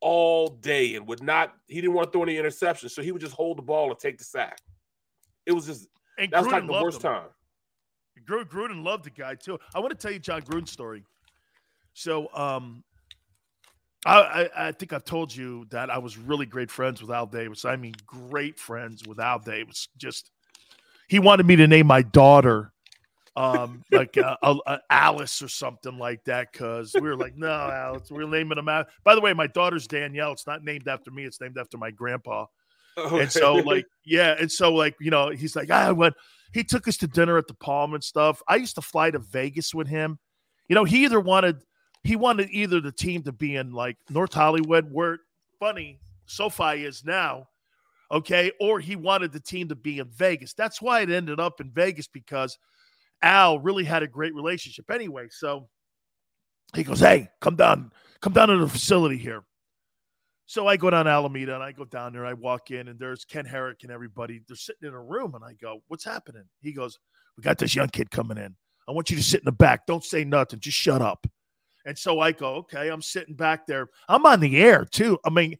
all 0.00 0.48
day 0.48 0.94
and 0.94 1.06
would 1.06 1.22
not. 1.22 1.54
He 1.68 1.80
didn't 1.80 1.94
want 1.94 2.08
to 2.08 2.12
throw 2.12 2.22
any 2.22 2.36
interceptions, 2.36 2.90
so 2.90 3.02
he 3.02 3.12
would 3.12 3.20
just 3.20 3.34
hold 3.34 3.58
the 3.58 3.62
ball 3.62 3.90
and 3.90 3.98
take 3.98 4.18
the 4.18 4.24
sack. 4.24 4.58
It 5.46 5.52
was 5.52 5.66
just 5.66 5.88
and 6.18 6.30
that 6.32 6.42
Gruden 6.42 6.44
was 6.44 6.52
like 6.52 6.66
the 6.66 6.72
worst 6.72 6.96
him. 7.04 7.12
time. 7.12 7.28
Gruden 8.26 8.84
loved 8.84 9.04
the 9.04 9.10
guy 9.10 9.34
too. 9.34 9.58
I 9.74 9.80
want 9.80 9.90
to 9.90 9.96
tell 9.96 10.12
you 10.12 10.18
Jon 10.18 10.42
Gruden's 10.42 10.72
story. 10.72 11.04
So 11.92 12.28
um, 12.34 12.82
I, 14.04 14.20
I, 14.20 14.68
I, 14.68 14.72
think 14.72 14.92
I've 14.92 15.04
told 15.04 15.34
you 15.34 15.66
that 15.70 15.90
I 15.90 15.98
was 15.98 16.18
really 16.18 16.46
great 16.46 16.70
friends 16.70 17.00
with 17.00 17.10
Al 17.10 17.26
Davis. 17.26 17.64
I 17.64 17.76
mean, 17.76 17.94
great 18.06 18.58
friends 18.58 19.06
with 19.06 19.18
Al 19.18 19.38
Davis. 19.38 19.88
Just 19.96 20.30
he 21.08 21.18
wanted 21.18 21.46
me 21.46 21.56
to 21.56 21.66
name 21.66 21.86
my 21.86 22.02
daughter 22.02 22.72
um, 23.36 23.82
like 23.92 24.16
uh, 24.16 24.36
uh, 24.42 24.78
Alice 24.88 25.42
or 25.42 25.48
something 25.48 25.98
like 25.98 26.24
that 26.24 26.52
because 26.52 26.94
we 26.94 27.02
were 27.02 27.16
like, 27.16 27.36
no, 27.36 27.48
Alice, 27.48 28.10
we're 28.10 28.26
naming 28.26 28.56
them 28.56 28.68
out. 28.68 28.88
By 29.04 29.14
the 29.14 29.20
way, 29.20 29.34
my 29.34 29.46
daughter's 29.46 29.86
Danielle. 29.86 30.32
It's 30.32 30.46
not 30.46 30.64
named 30.64 30.88
after 30.88 31.10
me. 31.10 31.24
It's 31.24 31.40
named 31.40 31.58
after 31.58 31.76
my 31.76 31.90
grandpa. 31.90 32.46
Okay. 32.96 33.22
And 33.22 33.30
so, 33.30 33.54
like, 33.54 33.84
yeah, 34.06 34.36
and 34.40 34.50
so, 34.50 34.72
like, 34.72 34.96
you 35.00 35.10
know, 35.10 35.28
he's 35.28 35.54
like, 35.54 35.70
I 35.70 35.92
went. 35.92 36.14
He 36.54 36.64
took 36.64 36.88
us 36.88 36.96
to 36.98 37.06
dinner 37.06 37.36
at 37.36 37.46
the 37.46 37.54
Palm 37.54 37.92
and 37.92 38.02
stuff. 38.02 38.42
I 38.48 38.56
used 38.56 38.76
to 38.76 38.80
fly 38.80 39.10
to 39.10 39.18
Vegas 39.18 39.74
with 39.74 39.88
him. 39.88 40.18
You 40.68 40.74
know, 40.74 40.84
he 40.84 41.04
either 41.04 41.20
wanted 41.20 41.62
he 42.04 42.16
wanted 42.16 42.48
either 42.50 42.80
the 42.80 42.92
team 42.92 43.22
to 43.24 43.32
be 43.32 43.56
in 43.56 43.72
like 43.72 43.98
North 44.08 44.32
Hollywood, 44.32 44.90
where 44.90 45.18
funny 45.60 46.00
SoFi 46.24 46.84
is 46.84 47.04
now, 47.04 47.48
okay, 48.10 48.50
or 48.60 48.80
he 48.80 48.96
wanted 48.96 49.32
the 49.32 49.40
team 49.40 49.68
to 49.68 49.74
be 49.74 49.98
in 49.98 50.08
Vegas. 50.08 50.54
That's 50.54 50.80
why 50.80 51.00
it 51.00 51.10
ended 51.10 51.38
up 51.38 51.60
in 51.60 51.70
Vegas 51.70 52.08
because 52.08 52.56
Al 53.22 53.58
really 53.58 53.84
had 53.84 54.02
a 54.02 54.08
great 54.08 54.34
relationship 54.34 54.90
anyway. 54.90 55.28
So 55.30 55.68
he 56.74 56.84
goes, 56.84 57.00
Hey, 57.00 57.28
come 57.40 57.56
down, 57.56 57.92
come 58.20 58.32
down 58.32 58.48
to 58.48 58.58
the 58.58 58.68
facility 58.68 59.16
here. 59.16 59.44
So 60.48 60.68
I 60.68 60.76
go 60.76 60.90
down 60.90 61.08
Alameda 61.08 61.54
and 61.54 61.62
I 61.62 61.72
go 61.72 61.84
down 61.84 62.12
there. 62.12 62.24
I 62.24 62.32
walk 62.32 62.70
in 62.70 62.88
and 62.88 62.98
there's 63.00 63.24
Ken 63.24 63.44
Herock 63.44 63.82
and 63.82 63.90
everybody. 63.90 64.42
They're 64.46 64.56
sitting 64.56 64.88
in 64.88 64.94
a 64.94 65.02
room 65.02 65.34
and 65.34 65.44
I 65.44 65.54
go, 65.54 65.82
What's 65.88 66.04
happening? 66.04 66.44
He 66.60 66.72
goes, 66.72 66.98
We 67.36 67.42
got 67.42 67.58
this 67.58 67.74
young 67.74 67.88
kid 67.88 68.10
coming 68.10 68.38
in. 68.38 68.54
I 68.88 68.92
want 68.92 69.10
you 69.10 69.16
to 69.16 69.22
sit 69.22 69.40
in 69.40 69.46
the 69.46 69.52
back. 69.52 69.86
Don't 69.86 70.04
say 70.04 70.24
nothing. 70.24 70.60
Just 70.60 70.78
shut 70.78 71.02
up. 71.02 71.26
And 71.86 71.96
so 71.96 72.20
I 72.20 72.32
go, 72.32 72.54
okay, 72.56 72.88
I'm 72.88 73.00
sitting 73.00 73.34
back 73.34 73.66
there. 73.66 73.88
I'm 74.08 74.26
on 74.26 74.40
the 74.40 74.58
air 74.58 74.84
too. 74.84 75.18
I 75.24 75.30
mean, 75.30 75.56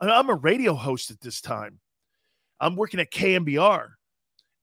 I'm 0.00 0.28
a 0.28 0.34
radio 0.34 0.74
host 0.74 1.10
at 1.10 1.20
this 1.20 1.40
time. 1.40 1.80
I'm 2.60 2.76
working 2.76 3.00
at 3.00 3.10
KMBR. 3.10 3.88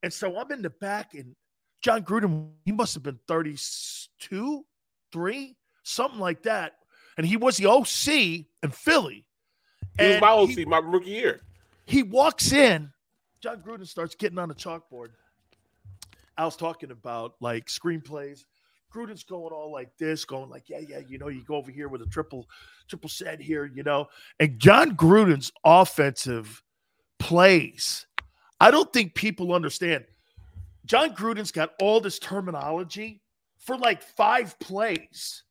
And 0.03 0.13
so 0.13 0.37
I'm 0.37 0.51
in 0.51 0.61
the 0.61 0.69
back, 0.69 1.15
and 1.15 1.35
Jon 1.87 2.03
Gruden, 2.03 2.49
he 2.65 2.73
must 2.73 2.93
have 2.95 3.03
been 3.03 3.17
32, 3.29 4.65
three, 5.13 5.55
something 5.83 6.19
like 6.19 6.43
that. 6.43 6.73
And 7.17 7.25
he 7.25 7.37
was 7.37 7.55
the 7.55 7.67
OC 7.67 8.45
in 8.61 8.71
Philly. 8.71 9.25
He 9.97 10.03
and 10.03 10.11
was 10.15 10.21
my 10.21 10.31
OC, 10.31 10.49
he, 10.49 10.65
my 10.65 10.79
rookie 10.79 11.11
year. 11.11 11.39
He 11.85 12.03
walks 12.03 12.51
in. 12.51 12.91
Jon 13.39 13.63
Gruden 13.65 13.87
starts 13.87 14.15
getting 14.15 14.37
on 14.37 14.49
the 14.49 14.55
chalkboard. 14.55 15.11
I 16.37 16.43
was 16.43 16.57
talking 16.57 16.91
about 16.91 17.35
like 17.39 17.67
screenplays 17.67 18.43
Gruden's 18.93 19.23
going 19.23 19.53
all 19.53 19.71
like 19.71 19.95
this, 19.97 20.25
going 20.25 20.49
like, 20.49 20.67
yeah, 20.67 20.81
yeah, 20.85 20.99
you 21.07 21.17
know, 21.17 21.29
you 21.29 21.41
go 21.45 21.55
over 21.55 21.71
here 21.71 21.87
with 21.87 22.01
a 22.01 22.05
triple, 22.07 22.49
triple 22.89 23.09
set 23.09 23.39
here, 23.39 23.65
you 23.65 23.83
know. 23.83 24.07
And 24.41 24.59
Jon 24.59 24.97
Gruden's 24.97 25.53
offensive 25.63 26.61
plays, 27.17 28.07
I 28.59 28.71
don't 28.71 28.91
think 28.91 29.15
people 29.15 29.53
understand. 29.53 30.03
Jon 30.87 31.13
Gruden's 31.13 31.51
got 31.51 31.73
all 31.79 31.99
this 31.99 32.17
terminology 32.17 33.21
for 33.59 33.77
like 33.77 34.01
five 34.01 34.57
plays. 34.59 35.43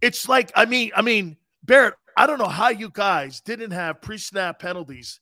It's 0.00 0.28
like, 0.28 0.50
I 0.56 0.64
mean, 0.64 0.90
I 0.96 1.02
mean, 1.02 1.36
Barrett, 1.62 1.94
I 2.16 2.26
don't 2.26 2.38
know 2.38 2.46
how 2.46 2.70
you 2.70 2.90
guys 2.90 3.40
didn't 3.40 3.70
have 3.70 4.00
pre-snap 4.00 4.58
penalties 4.58 5.20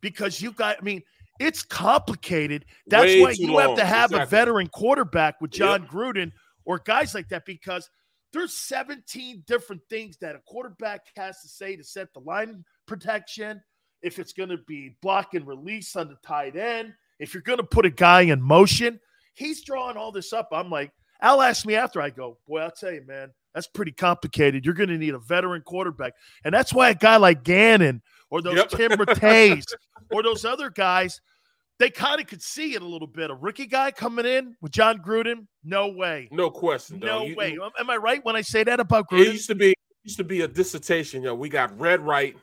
because 0.00 0.40
you 0.40 0.52
got, 0.52 0.78
I 0.80 0.82
mean, 0.82 1.02
it's 1.38 1.62
complicated. 1.62 2.64
That's 2.86 3.04
Way 3.04 3.22
why 3.22 3.30
you 3.32 3.52
long. 3.52 3.68
have 3.68 3.76
to 3.76 3.84
have 3.84 4.10
exactly. 4.10 4.22
a 4.22 4.26
veteran 4.26 4.66
quarterback 4.68 5.40
with 5.40 5.50
Jon 5.50 5.82
yep. 5.82 5.90
Gruden 5.90 6.32
or 6.64 6.78
guys 6.78 7.14
like 7.14 7.28
that 7.28 7.44
because 7.44 7.88
there's 8.32 8.54
17 8.54 9.44
different 9.46 9.82
things 9.88 10.16
that 10.18 10.34
a 10.34 10.40
quarterback 10.46 11.02
has 11.16 11.40
to 11.42 11.48
say 11.48 11.76
to 11.76 11.84
set 11.84 12.12
the 12.12 12.20
line 12.20 12.64
protection. 12.86 13.60
If 14.02 14.18
it's 14.18 14.32
going 14.32 14.50
to 14.50 14.58
be 14.66 14.96
block 15.02 15.34
and 15.34 15.46
release 15.46 15.96
on 15.96 16.08
the 16.08 16.16
tight 16.24 16.56
end, 16.56 16.94
if 17.18 17.34
you're 17.34 17.42
going 17.42 17.58
to 17.58 17.64
put 17.64 17.86
a 17.86 17.90
guy 17.90 18.22
in 18.22 18.40
motion, 18.40 19.00
he's 19.34 19.62
drawing 19.62 19.96
all 19.96 20.12
this 20.12 20.32
up. 20.32 20.48
I'm 20.52 20.70
like, 20.70 20.92
Al 21.20 21.42
asked 21.42 21.66
me 21.66 21.74
after 21.74 22.00
I 22.00 22.10
go, 22.10 22.38
boy, 22.46 22.60
I'll 22.60 22.70
tell 22.70 22.92
you, 22.92 23.04
man, 23.06 23.32
that's 23.54 23.66
pretty 23.66 23.92
complicated. 23.92 24.64
You're 24.64 24.74
going 24.74 24.88
to 24.90 24.98
need 24.98 25.14
a 25.14 25.18
veteran 25.18 25.62
quarterback. 25.62 26.14
And 26.44 26.54
that's 26.54 26.72
why 26.72 26.90
a 26.90 26.94
guy 26.94 27.16
like 27.16 27.42
Gannon 27.42 28.02
or 28.30 28.42
those 28.42 28.56
yep. 28.56 28.68
Tim 28.68 28.90
Rattays 28.92 29.66
or 30.10 30.22
those 30.22 30.44
other 30.44 30.70
guys– 30.70 31.20
they 31.78 31.90
kind 31.90 32.20
of 32.20 32.26
could 32.26 32.42
see 32.42 32.74
it 32.74 32.82
a 32.82 32.86
little 32.86 33.06
bit. 33.06 33.30
A 33.30 33.34
rookie 33.34 33.66
guy 33.66 33.90
coming 33.90 34.26
in 34.26 34.56
with 34.60 34.72
Jon 34.72 34.98
Gruden, 34.98 35.46
no 35.64 35.88
way, 35.88 36.28
no 36.32 36.50
question, 36.50 36.98
no 36.98 37.24
you, 37.24 37.36
way. 37.36 37.52
You, 37.52 37.70
Am 37.78 37.88
I 37.88 37.96
right 37.96 38.24
when 38.24 38.36
I 38.36 38.40
say 38.40 38.64
that 38.64 38.80
about 38.80 39.08
Gruden? 39.08 39.26
It 39.26 39.32
used 39.32 39.48
to 39.48 39.54
be 39.54 39.74
used 40.02 40.16
to 40.18 40.24
be 40.24 40.40
a 40.42 40.48
dissertation. 40.48 41.22
You 41.22 41.28
know, 41.28 41.34
we 41.34 41.48
got 41.48 41.78
red 41.78 42.00
right, 42.00 42.36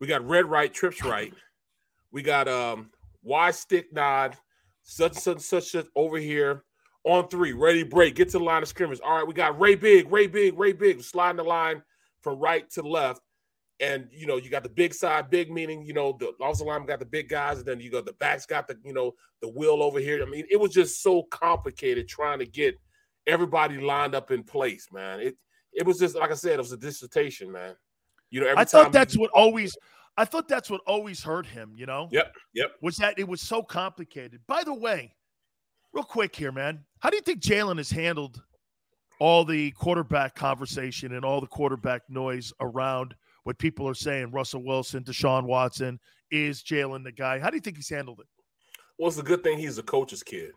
we 0.00 0.06
got 0.06 0.26
red 0.26 0.46
right, 0.46 0.72
trips 0.72 1.02
right, 1.04 1.34
we 2.12 2.22
got 2.22 2.46
um 2.48 2.90
Y 3.22 3.50
stick 3.50 3.92
nod, 3.92 4.36
such 4.82 5.14
such 5.14 5.40
such 5.40 5.70
such 5.70 5.86
over 5.96 6.18
here 6.18 6.64
on 7.04 7.28
three, 7.28 7.52
ready 7.52 7.82
break, 7.82 8.14
get 8.14 8.28
to 8.30 8.38
the 8.38 8.44
line 8.44 8.62
of 8.62 8.68
scrimmage. 8.68 9.00
All 9.04 9.16
right, 9.16 9.26
we 9.26 9.34
got 9.34 9.58
Ray 9.58 9.74
Big, 9.74 10.10
Ray 10.10 10.26
Big, 10.26 10.58
Ray 10.58 10.72
Big, 10.72 11.02
sliding 11.02 11.38
the 11.38 11.44
line 11.44 11.82
from 12.22 12.38
right 12.38 12.68
to 12.70 12.82
left 12.82 13.20
and 13.82 14.08
you 14.12 14.26
know 14.26 14.36
you 14.36 14.48
got 14.48 14.62
the 14.62 14.68
big 14.68 14.94
side, 14.94 15.28
big 15.28 15.50
meaning 15.50 15.84
you 15.84 15.92
know 15.92 16.16
the 16.18 16.32
offensive 16.40 16.66
line 16.66 16.86
got 16.86 17.00
the 17.00 17.04
big 17.04 17.28
guys, 17.28 17.58
and 17.58 17.66
then 17.66 17.80
you 17.80 17.90
got 17.90 18.06
the 18.06 18.12
backs 18.14 18.46
got 18.46 18.68
the 18.68 18.76
you 18.84 18.94
know 18.94 19.12
the 19.42 19.48
wheel 19.48 19.82
over 19.82 19.98
here. 19.98 20.22
I 20.22 20.26
mean, 20.26 20.46
it 20.50 20.58
was 20.58 20.72
just 20.72 21.02
so 21.02 21.24
complicated 21.24 22.08
trying 22.08 22.38
to 22.38 22.46
get 22.46 22.78
everybody 23.26 23.78
lined 23.80 24.14
up 24.14 24.30
in 24.30 24.44
place, 24.44 24.88
man. 24.92 25.20
It 25.20 25.36
it 25.72 25.84
was 25.84 25.98
just 25.98 26.14
like 26.14 26.30
I 26.30 26.34
said, 26.34 26.54
it 26.54 26.58
was 26.58 26.72
a 26.72 26.76
dissertation, 26.76 27.50
man. 27.50 27.74
You 28.30 28.40
know, 28.42 28.54
I 28.56 28.64
thought 28.64 28.92
that's 28.92 29.18
what 29.18 29.30
always 29.32 29.76
I 30.16 30.26
thought 30.26 30.46
that's 30.46 30.68
what 30.68 30.82
always 30.86 31.22
hurt 31.22 31.46
him, 31.46 31.72
you 31.74 31.86
know? 31.86 32.08
Yep, 32.12 32.34
yep. 32.54 32.72
Was 32.82 32.96
that 32.98 33.18
it 33.18 33.26
was 33.26 33.40
so 33.40 33.62
complicated. 33.62 34.40
By 34.46 34.62
the 34.62 34.74
way, 34.74 35.14
real 35.94 36.04
quick 36.04 36.36
here, 36.36 36.52
man. 36.52 36.84
How 37.00 37.08
do 37.08 37.16
you 37.16 37.22
think 37.22 37.40
Jalen 37.40 37.78
has 37.78 37.90
handled 37.90 38.42
all 39.20 39.44
the 39.44 39.70
quarterback 39.72 40.34
conversation 40.34 41.14
and 41.14 41.24
all 41.24 41.40
the 41.40 41.46
quarterback 41.46 42.02
noise 42.10 42.52
around 42.60 43.14
what 43.44 43.58
people 43.58 43.88
are 43.88 43.94
saying? 43.94 44.30
Russell 44.32 44.62
Wilson, 44.62 45.02
Deshaun 45.02 45.44
Watson, 45.44 45.98
is 46.30 46.62
Jalen 46.62 47.04
the 47.04 47.12
guy? 47.12 47.38
How 47.38 47.48
do 47.48 47.56
you 47.56 47.62
think 47.62 47.76
he's 47.76 47.88
handled 47.88 48.20
it? 48.20 48.26
Well, 48.98 49.08
it's 49.08 49.18
a 49.18 49.22
good 49.22 49.42
thing 49.42 49.58
he's 49.58 49.78
a 49.78 49.82
coach's 49.82 50.22
kid 50.22 50.50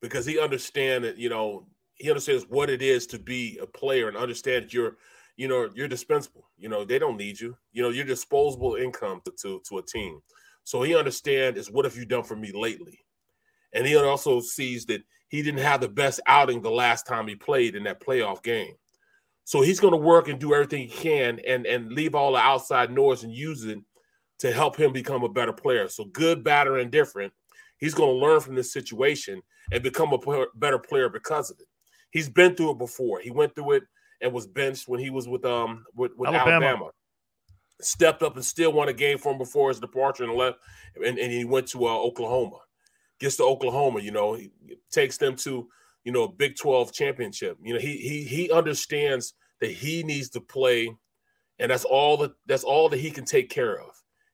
because 0.00 0.26
he 0.26 0.38
understands 0.38 1.06
that, 1.08 1.18
you 1.18 1.28
know, 1.28 1.66
he 1.94 2.08
understands 2.08 2.44
what 2.48 2.70
it 2.70 2.82
is 2.82 3.06
to 3.08 3.18
be 3.18 3.58
a 3.60 3.66
player 3.66 4.06
and 4.06 4.16
understand 4.16 4.66
that 4.66 4.72
you're– 4.72 4.96
you 5.36 5.48
know, 5.48 5.68
you're 5.74 5.88
dispensable. 5.88 6.48
You 6.56 6.68
know, 6.68 6.84
they 6.84 6.98
don't 6.98 7.16
need 7.16 7.38
you. 7.38 7.56
You 7.72 7.82
know, 7.82 7.90
you're 7.90 8.04
disposable 8.04 8.76
income 8.76 9.20
to, 9.24 9.32
to, 9.42 9.60
to 9.68 9.78
a 9.78 9.82
team. 9.82 10.20
So 10.64 10.82
he 10.82 10.96
understands 10.96 11.58
is 11.58 11.70
what 11.70 11.84
have 11.84 11.96
you 11.96 12.06
done 12.06 12.24
for 12.24 12.36
me 12.36 12.52
lately? 12.52 12.98
And 13.72 13.86
he 13.86 13.96
also 13.96 14.40
sees 14.40 14.86
that 14.86 15.02
he 15.28 15.42
didn't 15.42 15.60
have 15.60 15.80
the 15.80 15.88
best 15.88 16.20
outing 16.26 16.62
the 16.62 16.70
last 16.70 17.06
time 17.06 17.28
he 17.28 17.34
played 17.34 17.74
in 17.74 17.84
that 17.84 18.00
playoff 18.00 18.42
game. 18.42 18.74
So 19.44 19.60
he's 19.60 19.78
going 19.78 19.92
to 19.92 19.98
work 19.98 20.28
and 20.28 20.40
do 20.40 20.54
everything 20.54 20.88
he 20.88 20.88
can 20.88 21.40
and, 21.46 21.66
and 21.66 21.92
leave 21.92 22.14
all 22.14 22.32
the 22.32 22.38
outside 22.38 22.90
noise 22.90 23.22
and 23.22 23.32
use 23.32 23.64
it 23.64 23.78
to 24.38 24.52
help 24.52 24.76
him 24.76 24.92
become 24.92 25.22
a 25.22 25.28
better 25.28 25.52
player. 25.52 25.88
So 25.88 26.04
good, 26.06 26.42
bad, 26.42 26.66
or 26.66 26.78
indifferent, 26.78 27.32
he's 27.78 27.94
going 27.94 28.10
to 28.10 28.26
learn 28.26 28.40
from 28.40 28.54
this 28.54 28.72
situation 28.72 29.40
and 29.70 29.82
become 29.82 30.12
a 30.12 30.46
better 30.56 30.78
player 30.78 31.08
because 31.08 31.50
of 31.50 31.58
it. 31.60 31.66
He's 32.10 32.28
been 32.28 32.54
through 32.54 32.72
it 32.72 32.78
before. 32.78 33.20
He 33.20 33.30
went 33.30 33.54
through 33.54 33.72
it 33.72 33.82
and 34.20 34.32
was 34.32 34.46
benched 34.46 34.88
when 34.88 35.00
he 35.00 35.10
was 35.10 35.28
with 35.28 35.44
um 35.44 35.84
with, 35.94 36.12
with 36.16 36.28
Alabama. 36.28 36.66
Alabama. 36.66 36.90
Stepped 37.80 38.22
up 38.22 38.36
and 38.36 38.44
still 38.44 38.72
won 38.72 38.88
a 38.88 38.92
game 38.92 39.18
for 39.18 39.32
him 39.32 39.38
before 39.38 39.68
his 39.68 39.80
departure 39.80 40.24
and 40.24 40.32
left, 40.32 40.58
and, 40.96 41.18
and 41.18 41.30
he 41.30 41.44
went 41.44 41.68
to 41.68 41.86
uh, 41.86 41.94
Oklahoma. 41.94 42.56
Gets 43.20 43.36
to 43.36 43.44
Oklahoma, 43.44 44.00
you 44.00 44.12
know, 44.12 44.34
he 44.34 44.50
takes 44.90 45.18
them 45.18 45.36
to 45.36 45.68
you 46.04 46.12
know 46.12 46.24
a 46.24 46.32
Big 46.32 46.56
Twelve 46.56 46.92
championship. 46.92 47.58
You 47.62 47.74
know, 47.74 47.80
he 47.80 47.96
he 47.96 48.24
he 48.24 48.50
understands 48.50 49.34
that 49.60 49.70
he 49.70 50.02
needs 50.02 50.30
to 50.30 50.40
play, 50.40 50.94
and 51.58 51.70
that's 51.70 51.84
all 51.84 52.16
that 52.18 52.32
that's 52.46 52.64
all 52.64 52.88
that 52.88 53.00
he 53.00 53.10
can 53.10 53.24
take 53.24 53.50
care 53.50 53.78
of. 53.80 53.90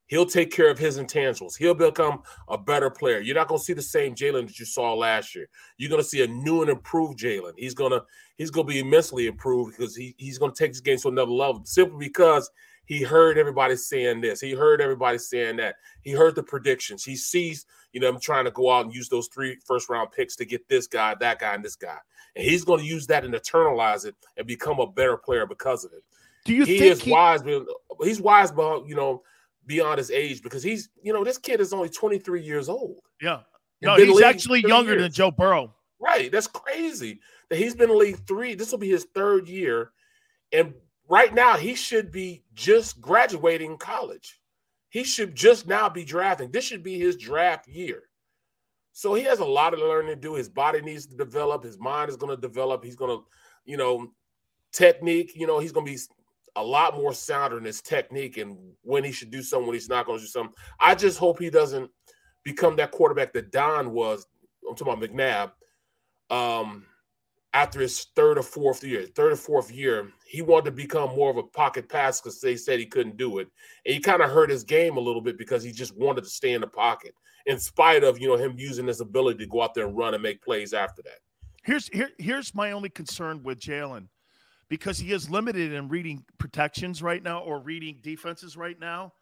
He'll 0.06 0.26
take 0.26 0.50
care 0.50 0.70
of 0.70 0.78
his 0.78 0.98
intangibles. 0.98 1.56
He'll 1.56 1.74
become 1.74 2.22
a 2.48 2.58
better 2.58 2.90
player. 2.90 3.20
You're 3.20 3.34
not 3.34 3.48
going 3.48 3.60
to 3.60 3.64
see 3.64 3.72
the 3.72 3.80
same 3.80 4.14
Jalen 4.14 4.46
that 4.46 4.58
you 4.58 4.66
saw 4.66 4.92
last 4.92 5.34
year. 5.34 5.48
You're 5.78 5.88
going 5.88 6.02
to 6.02 6.08
see 6.08 6.22
a 6.22 6.26
new 6.26 6.60
and 6.60 6.70
improved 6.70 7.18
Jalen. 7.18 7.52
He's 7.56 7.74
gonna 7.74 8.02
he's 8.36 8.50
gonna 8.50 8.66
be 8.66 8.80
immensely 8.80 9.26
improved 9.26 9.76
because 9.76 9.96
he, 9.96 10.14
he's 10.18 10.38
going 10.38 10.52
to 10.52 10.58
take 10.58 10.72
his 10.72 10.80
game 10.80 10.98
to 10.98 11.08
another 11.08 11.30
level 11.30 11.62
simply 11.64 12.08
because 12.08 12.50
he 12.84 13.02
heard 13.02 13.38
everybody 13.38 13.76
saying 13.76 14.20
this. 14.20 14.40
He 14.40 14.52
heard 14.52 14.80
everybody 14.80 15.16
saying 15.18 15.56
that. 15.56 15.76
He 16.02 16.10
heard 16.10 16.34
the 16.34 16.42
predictions. 16.42 17.04
He 17.04 17.16
sees, 17.16 17.64
you 17.92 18.00
know, 18.00 18.08
I'm 18.08 18.20
trying 18.20 18.44
to 18.44 18.50
go 18.50 18.70
out 18.70 18.84
and 18.84 18.94
use 18.94 19.08
those 19.08 19.28
three 19.28 19.56
first 19.64 19.88
round 19.88 20.10
picks 20.12 20.36
to 20.36 20.44
get 20.44 20.68
this 20.68 20.86
guy, 20.86 21.14
that 21.20 21.38
guy, 21.38 21.54
and 21.54 21.64
this 21.64 21.76
guy. 21.76 21.96
And 22.34 22.44
he's 22.44 22.64
going 22.64 22.80
to 22.80 22.86
use 22.86 23.06
that 23.06 23.24
and 23.24 23.32
internalize 23.32 24.04
it 24.04 24.14
and 24.36 24.46
become 24.46 24.80
a 24.80 24.86
better 24.86 25.16
player 25.16 25.46
because 25.46 25.84
of 25.84 25.92
it. 25.92 26.02
Do 26.44 26.54
you 26.54 26.64
he 26.64 26.78
think 26.78 26.92
is 26.92 27.00
he... 27.02 27.12
wise? 27.12 27.42
He's 28.02 28.20
wise 28.20 28.50
but 28.50 28.86
you 28.86 28.96
know 28.96 29.22
beyond 29.72 29.96
his 29.96 30.10
age 30.10 30.42
because 30.42 30.62
he's, 30.62 30.90
you 31.02 31.14
know, 31.14 31.24
this 31.24 31.38
kid 31.38 31.60
is 31.60 31.72
only 31.72 31.88
23 31.88 32.42
years 32.42 32.68
old. 32.68 33.00
Yeah. 33.22 33.40
No, 33.80 33.96
he's 33.96 34.20
actually 34.20 34.60
younger 34.60 34.92
years. 34.92 35.02
than 35.02 35.12
Joe 35.12 35.30
Burrow. 35.30 35.74
Right. 35.98 36.30
That's 36.30 36.46
crazy 36.46 37.20
that 37.48 37.56
he's 37.56 37.74
been 37.74 37.90
in 37.90 37.98
league 37.98 38.26
three. 38.26 38.54
This 38.54 38.70
will 38.70 38.78
be 38.78 38.90
his 38.90 39.06
third 39.14 39.48
year. 39.48 39.92
And 40.52 40.74
right 41.08 41.32
now, 41.32 41.56
he 41.56 41.74
should 41.74 42.12
be 42.12 42.44
just 42.52 43.00
graduating 43.00 43.78
college. 43.78 44.38
He 44.90 45.04
should 45.04 45.34
just 45.34 45.66
now 45.66 45.88
be 45.88 46.04
drafting. 46.04 46.50
This 46.50 46.64
should 46.64 46.82
be 46.82 46.98
his 46.98 47.16
draft 47.16 47.66
year. 47.66 48.02
So 48.92 49.14
he 49.14 49.22
has 49.24 49.38
a 49.38 49.44
lot 49.44 49.72
of 49.72 49.80
learning 49.80 50.14
to 50.14 50.20
do. 50.20 50.34
His 50.34 50.50
body 50.50 50.82
needs 50.82 51.06
to 51.06 51.16
develop. 51.16 51.64
His 51.64 51.78
mind 51.78 52.10
is 52.10 52.16
going 52.16 52.36
to 52.36 52.40
develop. 52.40 52.84
He's 52.84 52.96
going 52.96 53.16
to, 53.16 53.24
you 53.64 53.78
know, 53.78 54.08
technique. 54.70 55.32
You 55.34 55.46
know, 55.46 55.60
he's 55.60 55.72
going 55.72 55.86
to 55.86 55.92
be 55.92 55.98
a 56.56 56.62
lot 56.62 56.96
more 56.96 57.14
sounder 57.14 57.58
in 57.58 57.64
his 57.64 57.80
technique 57.80 58.36
and 58.36 58.56
when 58.82 59.04
he 59.04 59.12
should 59.12 59.30
do 59.30 59.42
something, 59.42 59.66
when 59.66 59.74
he's 59.74 59.88
not 59.88 60.06
going 60.06 60.18
to 60.18 60.24
do 60.24 60.28
something. 60.28 60.54
I 60.80 60.94
just 60.94 61.18
hope 61.18 61.38
he 61.38 61.50
doesn't 61.50 61.90
become 62.44 62.76
that 62.76 62.90
quarterback 62.90 63.32
that 63.32 63.52
Don 63.52 63.92
was. 63.92 64.26
I'm 64.68 64.76
talking 64.76 64.92
about 64.92 65.10
McNabb. 65.10 65.52
Um, 66.34 66.86
after 67.54 67.80
his 67.80 68.06
third 68.16 68.38
or 68.38 68.42
fourth 68.42 68.82
year, 68.82 69.06
third 69.14 69.32
or 69.32 69.36
fourth 69.36 69.70
year, 69.70 70.10
he 70.26 70.40
wanted 70.40 70.66
to 70.66 70.70
become 70.70 71.14
more 71.14 71.30
of 71.30 71.36
a 71.36 71.42
pocket 71.42 71.88
pass 71.88 72.20
because 72.20 72.40
they 72.40 72.56
said 72.56 72.78
he 72.78 72.86
couldn't 72.86 73.18
do 73.18 73.38
it. 73.38 73.48
And 73.84 73.94
he 73.94 74.00
kind 74.00 74.22
of 74.22 74.30
hurt 74.30 74.50
his 74.50 74.64
game 74.64 74.96
a 74.96 75.00
little 75.00 75.20
bit 75.20 75.36
because 75.36 75.62
he 75.62 75.72
just 75.72 75.96
wanted 75.96 76.24
to 76.24 76.30
stay 76.30 76.52
in 76.52 76.62
the 76.62 76.66
pocket, 76.66 77.14
in 77.46 77.58
spite 77.58 78.04
of 78.04 78.18
you 78.18 78.28
know 78.28 78.36
him 78.36 78.54
using 78.56 78.86
his 78.86 79.00
ability 79.00 79.38
to 79.44 79.50
go 79.50 79.62
out 79.62 79.74
there 79.74 79.86
and 79.86 79.96
run 79.96 80.14
and 80.14 80.22
make 80.22 80.42
plays 80.42 80.72
after 80.72 81.02
that. 81.02 81.18
Here's 81.64 81.88
here, 81.88 82.10
here's 82.18 82.54
my 82.54 82.72
only 82.72 82.88
concern 82.88 83.42
with 83.42 83.60
Jalen 83.60 84.08
because 84.72 84.96
he 84.96 85.12
is 85.12 85.28
limited 85.28 85.70
in 85.70 85.86
reading 85.86 86.24
protections 86.38 87.02
right 87.02 87.22
now 87.22 87.40
or 87.40 87.60
reading 87.60 87.98
defenses 88.00 88.56
right 88.56 88.80
now. 88.80 89.12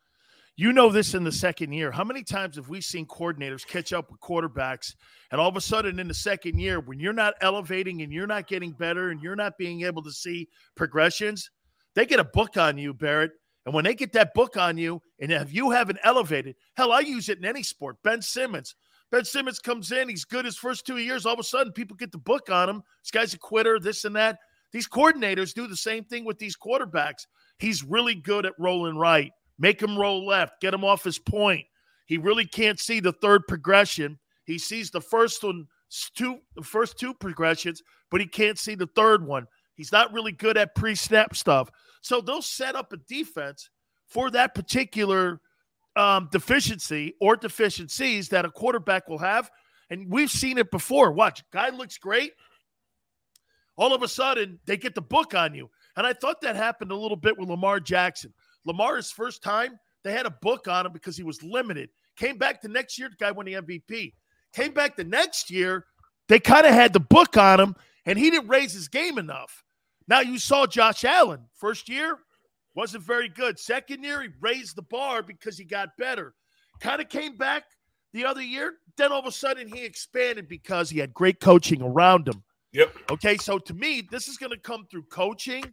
You 0.55 0.73
know 0.73 0.91
this 0.91 1.13
in 1.13 1.25
the 1.25 1.33
second 1.33 1.73
year. 1.73 1.91
How 1.91 2.05
many 2.05 2.23
times 2.23 2.55
have 2.55 2.69
we 2.69 2.81
seen 2.81 3.05
coordinators 3.05 3.67
catch 3.67 3.93
up 3.93 4.13
with 4.13 4.21
quarterbacks 4.21 4.95
and 5.33 5.41
all 5.41 5.49
of 5.49 5.57
a 5.57 5.61
sudden 5.61 5.99
in 5.99 6.07
the 6.07 6.15
second 6.15 6.61
year, 6.61 6.79
when 6.79 7.01
you're 7.01 7.13
not 7.13 7.35
elevating 7.41 8.01
and 8.03 8.13
you're 8.13 8.29
not 8.29 8.47
getting 8.47 8.71
better 8.71 9.11
and 9.11 9.21
you're 9.21 9.35
not 9.35 9.59
being 9.59 9.83
able 9.83 10.05
to 10.05 10.13
see 10.13 10.49
progressions, 10.77 11.51
they 11.97 12.07
get 12.07 12.21
a 12.21 12.25
book 12.25 12.57
on 12.57 12.79
you, 12.79 12.95
Barrett. 12.95 13.33
And 13.67 13.75
when 13.75 13.83
they 13.83 13.97
get 13.97 14.13
that 14.13 14.35
book 14.35 14.57
on 14.57 14.79
you, 14.79 15.03
and 15.19 15.33
if 15.33 15.53
you 15.53 15.73
haven't 15.73 15.99
elevated, 16.05 16.55
hell, 16.77 16.93
I 16.93 17.01
use 17.01 17.29
it 17.29 17.39
in 17.39 17.45
any 17.45 17.65
sport. 17.65 17.97
Ben 18.05 18.23
Simmons. 18.23 18.77
Ben 19.11 19.25
Simmons 19.25 19.59
comes 19.59 19.91
in, 19.91 20.09
he's 20.09 20.25
good 20.25 20.45
his 20.45 20.57
first 20.57 20.87
two 20.87 20.99
years. 20.99 21.27
All 21.27 21.35
of 21.35 21.41
a 21.41 21.43
sudden, 21.43 21.73
people 21.73 21.97
get 21.97 22.13
the 22.13 22.19
book 22.19 22.51
on 22.51 22.69
him. 22.69 22.85
This 23.03 23.11
guy's 23.11 23.35
a 23.35 23.39
quitter, 23.39 23.81
this 23.81 24.05
and 24.05 24.15
that. 24.15 24.39
These 24.73 24.89
coordinators 24.89 25.55
do 25.55 25.67
the 25.67 25.77
same 25.77 26.05
thing 26.05 26.25
with 26.25 26.39
these 26.39 26.57
quarterbacks. 26.57 27.27
He's 27.59 27.83
really 27.85 28.15
good 28.15 28.47
at 28.47 28.59
rolling 28.59 28.97
right. 28.97 29.33
Make 29.59 29.83
him 29.83 29.99
roll 29.99 30.27
left, 30.27 30.61
get 30.61 30.75
him 30.75 30.85
off 30.85 31.05
his 31.05 31.19
point. 31.19 31.67
He 32.07 32.19
really 32.19 32.47
can't 32.47 32.81
see 32.81 33.01
the 33.01 33.13
third 33.13 33.47
progression. 33.47 34.19
He 34.45 34.59
sees 34.59 34.91
the 34.91 35.01
first 35.01 35.45
one, 35.45 35.67
two, 36.17 36.39
the 36.57 36.63
first 36.63 36.99
two 36.99 37.15
progressions, 37.15 37.83
but 38.11 38.21
he 38.21 38.27
can't 38.27 38.59
see 38.59 38.75
the 38.75 38.89
third 38.97 39.27
one. 39.27 39.47
He's 39.75 39.93
not 39.93 40.13
really 40.13 40.33
good 40.33 40.57
at 40.57 40.75
pre-snap 40.75 41.37
stuff. 41.37 41.71
So 42.01 42.21
they'll 42.21 42.43
set 42.43 42.75
up 42.75 42.93
a 42.93 42.97
defense 42.97 43.71
for 44.07 44.31
that 44.31 44.55
particular 44.55 45.41
um, 45.97 46.29
deficiency 46.33 47.15
or 47.21 47.37
deficiencies 47.37 48.29
that 48.31 48.45
a 48.45 48.51
quarterback 48.51 49.09
will 49.09 49.19
have. 49.19 49.51
And 49.91 50.11
we've 50.11 50.31
seen 50.31 50.59
it 50.59 50.71
before. 50.71 51.13
Watch, 51.13 51.43
guy 51.53 51.69
looks 51.69 51.99
great 51.99 52.33
all 53.81 53.95
of 53.95 54.03
a 54.03 54.09
sudden 54.09 54.61
they 54.67 54.77
get 54.77 54.95
the 54.95 55.01
book 55.01 55.35
on 55.35 55.55
you. 55.55 55.69
And 55.97 56.07
I 56.07 56.13
thought 56.13 56.43
that 56.43 56.55
happened 56.55 56.93
a 56.93 56.97
little 56.97 57.17
bit 57.17 57.37
with 57.37 57.49
Lamar 57.49 57.81
Jackson. 57.81 58.33
Lamar's 58.67 59.11
first 59.11 59.43
time, 59.43 59.81
they 60.05 60.13
had 60.13 60.27
a 60.27 60.37
book 60.43 60.69
on 60.69 60.87
him 60.87 60.93
because 60.93 61.17
he 61.17 61.23
was 61.23 61.43
limited. 61.43 61.89
Came 62.17 62.37
back 62.37 62.61
the 62.61 62.69
next 62.69 62.99
year, 62.99 63.09
the 63.09 63.17
guy 63.17 63.31
won 63.33 63.47
the 63.47 63.55
MVP. 63.55 64.13
Came 64.53 64.73
back 64.73 64.97
the 64.97 65.05
next 65.05 65.51
year, 65.51 65.87
they 66.29 66.39
kind 66.39 66.67
of 66.67 66.75
had 66.75 66.93
the 66.93 67.01
book 67.01 67.37
on 67.39 67.59
him, 67.59 67.75
and 68.05 68.19
he 68.19 68.31
didn't 68.31 68.49
raise 68.49 68.73
his 68.73 68.89
game 68.89 69.17
enough. 69.19 69.65
Now 70.07 70.21
you 70.21 70.39
saw 70.39 70.67
Josh 70.67 71.05
Allen. 71.05 71.47
First 71.55 71.89
year, 71.89 72.19
wasn't 72.75 73.05
very 73.05 73.29
good. 73.29 73.59
Second 73.59 74.05
year, 74.05 74.23
he 74.23 74.29
raised 74.41 74.77
the 74.77 74.83
bar 74.83 75.23
because 75.23 75.57
he 75.57 75.65
got 75.65 75.97
better. 75.97 76.35
Kind 76.81 77.01
of 77.01 77.09
came 77.09 77.37
back 77.37 77.65
the 78.13 78.27
other 78.27 78.43
year. 78.43 78.75
Then 78.97 79.11
all 79.11 79.21
of 79.21 79.27
a 79.27 79.33
sudden, 79.33 79.69
he 79.69 79.85
expanded 79.85 80.49
because 80.49 80.91
he 80.91 80.99
had 80.99 81.15
great 81.15 81.41
coaching 81.41 81.81
around 81.81 82.29
him. 82.29 82.43
Yep. 82.73 82.95
Okay. 83.11 83.37
So 83.37 83.59
to 83.59 83.75
me, 83.75 84.07
this 84.11 84.29
is 84.29 84.37
going 84.37 84.53
to 84.53 84.59
come 84.59 84.87
through 84.91 85.05
coaching. 85.11 85.65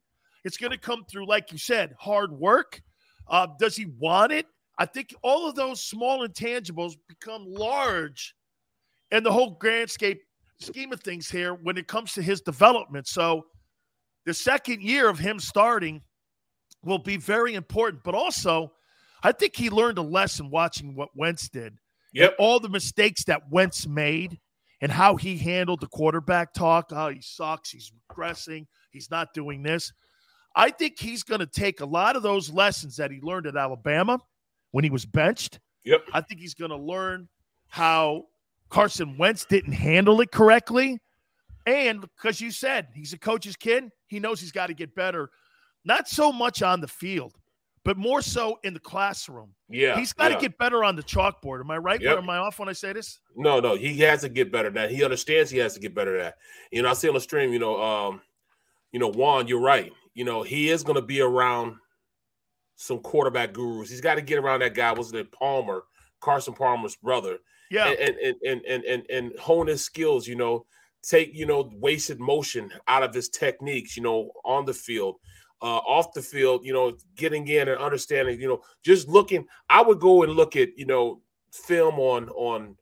It's 0.43 0.57
going 0.57 0.71
to 0.71 0.77
come 0.77 1.03
through, 1.09 1.27
like 1.27 1.51
you 1.51 1.57
said, 1.57 1.93
hard 1.99 2.31
work. 2.31 2.81
Uh, 3.29 3.47
does 3.59 3.75
he 3.75 3.85
want 3.99 4.31
it? 4.31 4.45
I 4.79 4.85
think 4.85 5.13
all 5.21 5.49
of 5.49 5.55
those 5.55 5.83
small 5.83 6.25
intangibles 6.25 6.93
become 7.09 7.45
large 7.47 8.35
in 9.11 9.23
the 9.23 9.31
whole 9.31 9.57
grandscape 9.57 10.19
scheme 10.59 10.93
of 10.93 11.01
things 11.01 11.29
here 11.29 11.53
when 11.53 11.77
it 11.77 11.87
comes 11.87 12.13
to 12.13 12.21
his 12.21 12.41
development. 12.41 13.07
So 13.07 13.45
the 14.25 14.33
second 14.33 14.81
year 14.81 15.09
of 15.09 15.19
him 15.19 15.39
starting 15.39 16.01
will 16.83 16.99
be 16.99 17.17
very 17.17 17.55
important. 17.55 18.03
But 18.03 18.15
also, 18.15 18.71
I 19.23 19.31
think 19.31 19.55
he 19.55 19.69
learned 19.69 19.97
a 19.97 20.03
lesson 20.03 20.49
watching 20.49 20.95
what 20.95 21.09
Wentz 21.15 21.49
did. 21.49 21.77
Yep. 22.13 22.35
All 22.39 22.59
the 22.59 22.69
mistakes 22.69 23.23
that 23.25 23.49
Wentz 23.49 23.87
made 23.87 24.39
and 24.81 24.91
how 24.91 25.15
he 25.15 25.37
handled 25.37 25.81
the 25.81 25.87
quarterback 25.87 26.53
talk. 26.53 26.91
Oh, 26.91 27.09
he 27.09 27.21
sucks. 27.21 27.69
He's 27.69 27.91
regressing. 28.11 28.67
He's 28.91 29.09
not 29.09 29.33
doing 29.33 29.63
this. 29.63 29.91
I 30.55 30.71
think 30.71 30.99
he's 30.99 31.23
going 31.23 31.39
to 31.39 31.45
take 31.47 31.81
a 31.81 31.85
lot 31.85 32.15
of 32.15 32.23
those 32.23 32.49
lessons 32.49 32.97
that 32.97 33.11
he 33.11 33.19
learned 33.21 33.47
at 33.47 33.55
Alabama 33.55 34.19
when 34.71 34.83
he 34.83 34.89
was 34.89 35.05
benched. 35.05 35.59
Yep. 35.85 36.03
I 36.13 36.21
think 36.21 36.41
he's 36.41 36.53
going 36.53 36.71
to 36.71 36.77
learn 36.77 37.27
how 37.67 38.23
Carson 38.69 39.17
Wentz 39.17 39.45
didn't 39.45 39.73
handle 39.73 40.19
it 40.21 40.31
correctly. 40.31 40.99
And 41.65 42.01
because 42.01 42.41
you 42.41 42.51
said 42.51 42.87
he's 42.93 43.13
a 43.13 43.17
coach's 43.17 43.55
kid, 43.55 43.89
he 44.07 44.19
knows 44.19 44.39
he's 44.39 44.51
got 44.51 44.67
to 44.67 44.73
get 44.73 44.95
better, 44.95 45.29
not 45.85 46.07
so 46.07 46.31
much 46.31 46.61
on 46.61 46.81
the 46.81 46.87
field, 46.87 47.33
but 47.87 47.95
more 47.95 48.21
so 48.21 48.59
in 48.65 48.73
the 48.73 48.81
classroom. 48.81 49.53
Yeah. 49.69 49.97
He's 49.97 50.11
got 50.11 50.27
to 50.27 50.33
yeah. 50.33 50.41
get 50.41 50.57
better 50.57 50.83
on 50.83 50.97
the 50.97 51.03
chalkboard. 51.03 51.61
Am 51.61 51.71
I 51.71 51.77
right? 51.77 52.01
Yep. 52.01 52.15
Or 52.15 52.17
am 52.17 52.29
I 52.29 52.35
off 52.35 52.59
when 52.59 52.67
I 52.67 52.73
say 52.73 52.91
this? 52.91 53.21
No, 53.33 53.61
no, 53.61 53.77
he 53.77 53.97
has 53.99 54.19
to 54.21 54.29
get 54.29 54.51
better 54.51 54.67
at 54.67 54.73
that. 54.73 54.91
He 54.91 55.05
understands 55.05 55.49
he 55.49 55.57
has 55.59 55.73
to 55.75 55.79
get 55.79 55.95
better 55.95 56.17
at 56.17 56.21
that. 56.21 56.35
You 56.69 56.81
know, 56.81 56.89
I 56.89 56.93
see 56.93 57.07
on 57.07 57.13
the 57.13 57.21
stream, 57.21 57.53
you 57.53 57.59
know, 57.59 57.81
um, 57.81 58.19
you 58.91 58.99
know, 58.99 59.09
Juan, 59.09 59.47
you're 59.47 59.61
right. 59.61 59.93
You 60.15 60.25
know, 60.25 60.43
he 60.43 60.69
is 60.69 60.83
going 60.83 60.97
to 60.97 61.01
be 61.01 61.21
around 61.21 61.77
some 62.75 62.99
quarterback 62.99 63.53
gurus. 63.53 63.89
He's 63.89 64.01
got 64.01 64.15
to 64.15 64.21
get 64.21 64.37
around 64.37 64.59
that 64.59 64.75
guy. 64.75 64.91
Was 64.91 65.13
it 65.13 65.31
Palmer, 65.31 65.83
Carson 66.19 66.55
Palmer's 66.55 66.97
brother? 66.97 67.37
Yeah. 67.71 67.87
and 67.87 68.17
and 68.17 68.35
and 68.45 68.61
and 68.65 68.83
and, 68.83 69.03
and 69.09 69.39
hone 69.39 69.67
his 69.67 69.81
skills. 69.81 70.27
You 70.27 70.35
know, 70.35 70.65
take 71.03 71.33
you 71.33 71.45
know 71.45 71.71
wasted 71.75 72.19
motion 72.19 72.69
out 72.89 73.03
of 73.03 73.13
his 73.13 73.29
techniques. 73.29 73.95
You 73.95 74.03
know, 74.03 74.31
on 74.43 74.65
the 74.65 74.73
field, 74.73 75.15
uh, 75.61 75.77
off 75.77 76.13
the 76.13 76.21
field. 76.21 76.65
You 76.65 76.73
know, 76.73 76.93
getting 77.15 77.47
in 77.47 77.67
and 77.67 77.79
understanding. 77.79 78.39
You 78.39 78.47
know, 78.47 78.61
just 78.83 79.07
looking. 79.07 79.45
I 79.69 79.81
would 79.81 79.99
go 79.99 80.23
and 80.23 80.33
look 80.33 80.55
at 80.55 80.69
you 80.77 80.85
know 80.85 81.21
film 81.51 81.99
on 81.99 82.29
on 82.29 82.75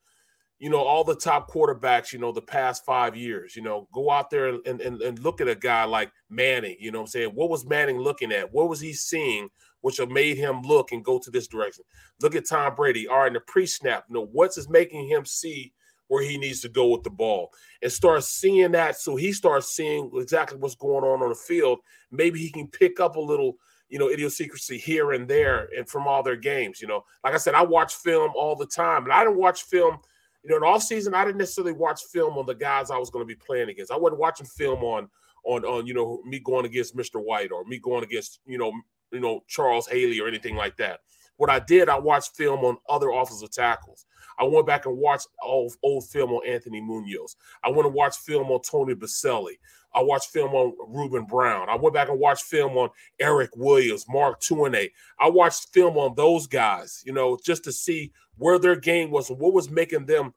you 0.60 0.70
know 0.70 0.82
all 0.82 1.04
the 1.04 1.16
top 1.16 1.52
quarterbacks 1.52 2.14
you 2.14 2.20
know 2.20 2.32
the 2.32 2.42
past 2.42 2.86
five 2.86 3.16
years 3.16 3.56
you 3.56 3.62
know 3.62 3.88
go 3.94 4.10
out 4.10 4.30
there 4.30 4.48
and, 4.66 4.82
and, 4.82 5.02
and 5.02 5.20
look 5.20 5.42
at 5.42 5.48
a 5.48 5.56
guy 5.56 5.84
like 5.84 6.12
manning 6.30 6.76
you 6.80 6.92
know 6.92 7.02
i'm 7.02 7.08
saying 7.08 7.30
what 7.30 7.50
was 7.50 7.66
manning 7.66 8.00
looking 8.00 8.32
at 8.32 8.52
what 8.54 8.70
was 8.70 8.80
he 8.80 8.94
seeing 8.94 9.50
which 9.82 9.98
have 9.98 10.10
made 10.10 10.38
him 10.38 10.62
look 10.62 10.92
and 10.92 11.04
go 11.04 11.20
to 11.20 11.30
this 11.30 11.48
direction 11.48 11.84
look 12.22 12.36
at 12.36 12.48
tom 12.48 12.74
brady 12.74 13.08
all 13.08 13.20
right 13.20 13.28
in 13.28 13.34
the 13.34 13.40
pre-snap 13.42 14.06
you 14.08 14.16
know 14.16 14.28
what's 14.32 14.58
is 14.58 14.70
making 14.70 15.08
him 15.08 15.26
see 15.26 15.74
where 16.08 16.24
he 16.24 16.38
needs 16.38 16.62
to 16.62 16.70
go 16.70 16.88
with 16.90 17.04
the 17.04 17.10
ball 17.10 17.52
and 17.82 17.92
start 17.92 18.24
seeing 18.24 18.72
that 18.72 18.98
so 18.98 19.16
he 19.16 19.32
starts 19.32 19.76
seeing 19.76 20.12
exactly 20.16 20.58
what's 20.58 20.76
going 20.76 21.04
on 21.04 21.22
on 21.22 21.30
the 21.30 21.36
field 21.36 21.80
maybe 22.12 22.40
he 22.40 22.50
can 22.50 22.68
pick 22.68 23.00
up 23.00 23.16
a 23.16 23.20
little 23.20 23.58
you 23.90 24.00
know, 24.00 24.10
idiosyncrasy 24.10 24.78
here 24.78 25.12
and 25.12 25.28
there 25.28 25.70
and 25.78 25.88
from 25.88 26.08
all 26.08 26.24
their 26.24 26.36
games. 26.36 26.82
You 26.82 26.88
know, 26.88 27.04
like 27.24 27.34
I 27.34 27.38
said, 27.38 27.54
I 27.54 27.64
watch 27.64 27.96
film 27.96 28.32
all 28.36 28.56
the 28.56 28.66
time, 28.66 29.04
and 29.04 29.14
I 29.14 29.24
didn't 29.24 29.38
watch 29.38 29.64
film. 29.64 29.98
You 30.44 30.52
know, 30.52 30.58
in 30.58 30.64
off 30.64 30.84
season, 30.84 31.14
I 31.14 31.26
didn't 31.26 31.38
necessarily 31.38 31.74
watch 31.74 32.02
film 32.12 32.38
on 32.38 32.46
the 32.46 32.56
guys 32.56 32.92
I 32.92 32.98
was 32.98 33.10
going 33.10 33.24
to 33.24 33.28
be 33.28 33.40
playing 33.40 33.70
against. 33.70 33.92
I 33.92 33.98
wasn't 33.98 34.20
watching 34.20 34.46
film 34.46 34.84
on 34.84 35.10
on 35.46 35.64
on 35.66 35.86
you 35.86 35.94
know 35.94 36.22
me 36.26 36.40
going 36.40 36.66
against 36.66 36.96
Mr. 36.96 37.24
White 37.24 37.52
or 37.52 37.64
me 37.66 37.80
going 37.80 38.04
against 38.04 38.40
you 38.46 38.58
know 38.58 38.72
you 39.12 39.20
know 39.20 39.42
Charles 39.48 39.88
Haley 39.88 40.20
or 40.20 40.28
anything 40.28 40.56
like 40.56 40.78
that. 40.78 41.00
What 41.38 41.50
I 41.50 41.60
did, 41.60 41.90
I 41.90 42.00
watched 42.00 42.36
film 42.36 42.64
on 42.64 42.78
other 42.88 43.10
offensive 43.10 43.52
tackles. 43.52 44.06
I 44.38 44.44
went 44.44 44.68
back 44.68 44.86
and 44.86 44.98
watched 44.98 45.28
old, 45.42 45.76
old 45.84 46.06
film 46.08 46.32
on 46.32 46.48
Anthony 46.48 46.82
Munoz. 46.82 47.36
I 47.64 47.70
went 47.70 47.86
and 47.86 47.94
watched 47.94 48.20
film 48.20 48.52
on 48.52 48.62
Tony 48.62 48.94
Boselli. 48.94 49.58
I 49.94 50.02
watched 50.02 50.32
film 50.32 50.54
on 50.54 50.74
Ruben 50.90 51.26
Brown. 51.26 51.70
I 51.70 51.76
went 51.76 51.94
back 51.94 52.10
and 52.10 52.20
watched 52.20 52.44
film 52.44 52.78
on 52.78 52.90
Eric 53.20 53.52
Williams, 53.56 54.06
Mark 54.10 54.42
Tuinei. 54.42 54.92
I 55.20 55.30
watched 55.30 55.74
film 55.74 55.98
on 55.98 56.16
those 56.16 56.48
guys, 56.48 57.02
you 57.06 57.14
know, 57.14 57.38
just 57.44 57.64
to 57.64 57.72
see 57.72 58.12
where 58.38 58.60
their 58.60 58.76
game 58.76 59.10
was 59.10 59.30
and 59.30 59.40
what 59.40 59.54
was 59.54 59.70
making 59.70 60.06
them 60.06 60.34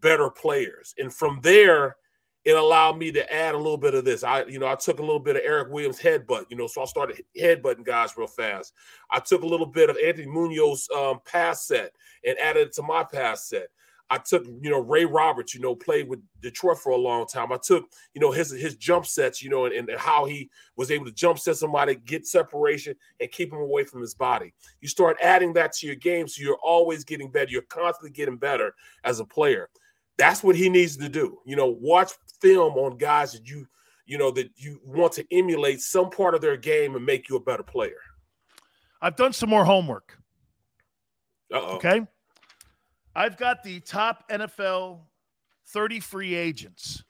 better 0.00 0.30
players. 0.30 0.94
And 0.96 1.12
from 1.12 1.40
there, 1.42 1.96
it 2.44 2.56
allowed 2.56 2.96
me 2.96 3.12
to 3.12 3.32
add 3.32 3.54
a 3.54 3.58
little 3.58 3.76
bit 3.76 3.94
of 3.94 4.04
this. 4.04 4.24
I, 4.24 4.44
you 4.44 4.58
know, 4.58 4.66
I 4.66 4.74
took 4.74 4.98
a 4.98 5.02
little 5.02 5.20
bit 5.20 5.36
of 5.36 5.42
Eric 5.44 5.68
Williams 5.70 6.00
headbutt, 6.00 6.46
you 6.48 6.56
know, 6.56 6.66
so 6.66 6.82
I 6.82 6.86
started 6.86 7.22
headbutting 7.38 7.84
guys 7.84 8.16
real 8.16 8.26
fast. 8.26 8.72
I 9.10 9.20
took 9.20 9.42
a 9.42 9.46
little 9.46 9.66
bit 9.66 9.90
of 9.90 9.98
Anthony 10.02 10.26
Munoz 10.26 10.88
um, 10.96 11.20
pass 11.26 11.66
set 11.66 11.92
and 12.24 12.38
added 12.38 12.68
it 12.68 12.72
to 12.74 12.82
my 12.82 13.04
pass 13.04 13.48
set. 13.48 13.68
I 14.12 14.18
took, 14.18 14.44
you 14.44 14.70
know, 14.70 14.80
Ray 14.80 15.04
Roberts, 15.04 15.54
you 15.54 15.60
know, 15.60 15.76
played 15.76 16.08
with 16.08 16.18
Detroit 16.42 16.78
for 16.78 16.90
a 16.90 16.96
long 16.96 17.28
time. 17.28 17.52
I 17.52 17.58
took, 17.62 17.84
you 18.12 18.20
know, 18.20 18.32
his 18.32 18.50
his 18.50 18.74
jump 18.74 19.06
sets, 19.06 19.40
you 19.40 19.48
know, 19.48 19.66
and, 19.66 19.88
and 19.88 19.98
how 19.98 20.24
he 20.24 20.50
was 20.76 20.90
able 20.90 21.04
to 21.04 21.12
jump 21.12 21.38
set 21.38 21.56
somebody, 21.56 21.94
get 21.94 22.26
separation, 22.26 22.96
and 23.20 23.30
keep 23.30 23.52
him 23.52 23.60
away 23.60 23.84
from 23.84 24.00
his 24.00 24.14
body. 24.14 24.52
You 24.80 24.88
start 24.88 25.16
adding 25.22 25.52
that 25.52 25.74
to 25.74 25.86
your 25.86 25.94
game, 25.94 26.26
so 26.26 26.42
you're 26.42 26.58
always 26.60 27.04
getting 27.04 27.30
better. 27.30 27.52
You're 27.52 27.62
constantly 27.62 28.10
getting 28.10 28.36
better 28.36 28.74
as 29.04 29.20
a 29.20 29.24
player. 29.24 29.70
That's 30.18 30.42
what 30.42 30.56
he 30.56 30.68
needs 30.68 30.96
to 30.96 31.08
do. 31.08 31.38
You 31.46 31.54
know, 31.54 31.68
watch 31.80 32.10
film 32.40 32.74
on 32.74 32.96
guys 32.96 33.32
that 33.32 33.48
you, 33.48 33.66
you 34.06 34.18
know, 34.18 34.30
that 34.32 34.50
you 34.56 34.80
want 34.84 35.12
to 35.14 35.26
emulate 35.30 35.80
some 35.80 36.10
part 36.10 36.34
of 36.34 36.40
their 36.40 36.56
game 36.56 36.96
and 36.96 37.04
make 37.04 37.28
you 37.28 37.36
a 37.36 37.40
better 37.40 37.62
player. 37.62 38.00
I've 39.02 39.16
done 39.16 39.32
some 39.32 39.48
more 39.48 39.64
homework. 39.64 40.18
Uh-oh. 41.52 41.76
Okay. 41.76 42.06
I've 43.14 43.36
got 43.36 43.62
the 43.62 43.80
top 43.80 44.28
NFL 44.30 45.00
30 45.68 46.00
free 46.00 46.34
agents. 46.34 47.02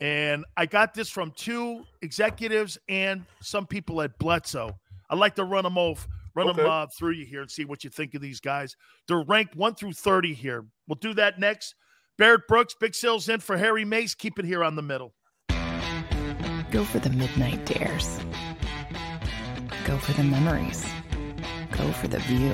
And 0.00 0.44
I 0.56 0.64
got 0.66 0.94
this 0.94 1.10
from 1.10 1.32
two 1.36 1.84
executives 2.02 2.78
and 2.88 3.24
some 3.42 3.66
people 3.66 4.00
at 4.00 4.18
BLESTO. 4.18 4.70
I'd 5.10 5.18
like 5.18 5.34
to 5.34 5.44
run 5.44 5.64
them 5.64 5.76
off, 5.76 6.08
run 6.34 6.48
Okay. 6.48 6.62
them 6.62 6.70
uh, 6.70 6.86
through 6.96 7.12
you 7.12 7.26
here 7.26 7.42
and 7.42 7.50
see 7.50 7.64
what 7.64 7.84
you 7.84 7.90
think 7.90 8.14
of 8.14 8.22
these 8.22 8.40
guys. 8.40 8.76
They're 9.08 9.22
ranked 9.24 9.56
one 9.56 9.74
through 9.74 9.92
30 9.92 10.32
here. 10.32 10.64
We'll 10.88 10.96
do 10.96 11.12
that 11.14 11.38
next. 11.38 11.74
Barrett 12.20 12.46
Brooks, 12.46 12.74
Big 12.78 12.94
Sales 12.94 13.30
in 13.30 13.40
for 13.40 13.56
Harry 13.56 13.86
Mayes. 13.86 14.14
Keep 14.14 14.38
it 14.38 14.44
here 14.44 14.62
on 14.62 14.76
the 14.76 14.82
middle. 14.82 15.14
Go 16.70 16.84
for 16.84 16.98
the 16.98 17.08
midnight 17.08 17.64
dares. 17.64 18.20
Go 19.86 19.96
for 19.96 20.12
the 20.12 20.24
memories. 20.24 20.84
Go 21.70 21.90
for 21.92 22.08
the 22.08 22.18
view 22.18 22.52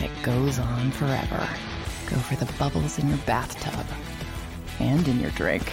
that 0.00 0.10
goes 0.24 0.58
on 0.58 0.90
forever. 0.90 1.48
Go 2.10 2.16
for 2.16 2.34
the 2.34 2.52
bubbles 2.58 2.98
in 2.98 3.08
your 3.08 3.18
bathtub 3.18 3.86
and 4.80 5.06
in 5.06 5.20
your 5.20 5.30
drink. 5.30 5.72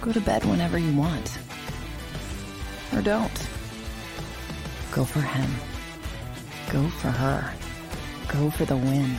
Go 0.00 0.10
to 0.10 0.22
bed 0.22 0.46
whenever 0.46 0.78
you 0.78 0.96
want. 0.96 1.36
Or 2.94 3.02
don't. 3.02 3.48
Go 4.90 5.04
for 5.04 5.20
him. 5.20 5.50
Go 6.70 6.88
for 6.88 7.10
her. 7.10 7.52
Go 8.28 8.48
for 8.48 8.64
the 8.64 8.78
win. 8.78 9.18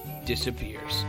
disappears. 0.31 1.03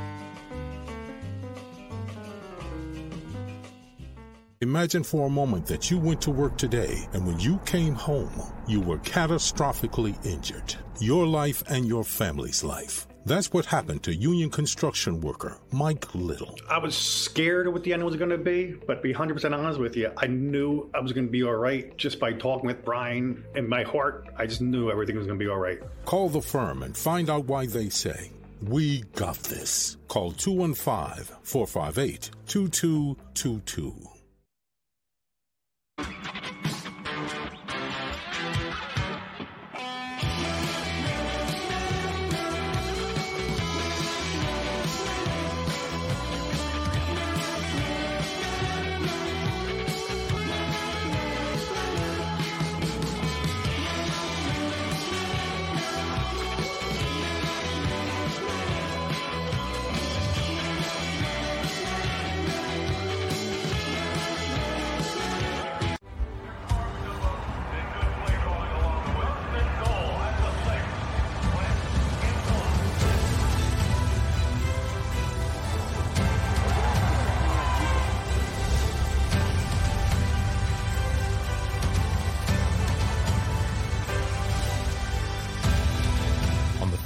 Imagine 4.60 5.04
for 5.04 5.28
a 5.28 5.30
moment 5.30 5.64
that 5.66 5.92
you 5.92 5.98
went 5.98 6.20
to 6.22 6.32
work 6.32 6.58
today 6.58 7.06
and 7.12 7.24
when 7.24 7.38
you 7.38 7.60
came 7.64 7.94
home, 7.94 8.32
you 8.66 8.80
were 8.80 8.98
catastrophically 8.98 10.14
injured. 10.26 10.74
Your 10.98 11.24
life 11.24 11.62
and 11.68 11.86
your 11.86 12.02
family's 12.02 12.64
life. 12.64 13.06
That's 13.24 13.52
what 13.52 13.64
happened 13.66 14.02
to 14.02 14.12
union 14.12 14.50
construction 14.50 15.20
worker 15.20 15.56
Mike 15.70 16.12
Little. 16.16 16.56
I 16.68 16.78
was 16.78 16.96
scared 16.96 17.68
of 17.68 17.74
what 17.74 17.84
the 17.84 17.92
end 17.92 18.04
was 18.04 18.16
going 18.16 18.30
to 18.30 18.38
be, 18.38 18.74
but 18.88 18.96
to 18.96 19.00
be 19.02 19.14
100% 19.14 19.56
honest 19.56 19.78
with 19.78 19.96
you, 19.96 20.10
I 20.16 20.26
knew 20.26 20.90
I 20.92 20.98
was 20.98 21.12
going 21.12 21.26
to 21.26 21.30
be 21.30 21.44
all 21.44 21.54
right 21.54 21.96
just 21.96 22.18
by 22.18 22.32
talking 22.32 22.66
with 22.66 22.84
Brian. 22.84 23.44
In 23.54 23.68
my 23.68 23.84
heart, 23.84 24.28
I 24.36 24.46
just 24.46 24.60
knew 24.60 24.90
everything 24.90 25.16
was 25.16 25.28
going 25.28 25.38
to 25.38 25.44
be 25.44 25.48
all 25.48 25.58
right. 25.58 25.78
Call 26.06 26.28
the 26.28 26.42
firm 26.42 26.82
and 26.82 26.96
find 26.96 27.30
out 27.30 27.44
why 27.44 27.66
they 27.66 27.88
say, 27.88 28.32
We 28.62 29.02
got 29.16 29.38
this. 29.38 29.96
Call 30.06 30.30
215 30.32 31.36
458 31.42 32.30
2222. 32.46 34.11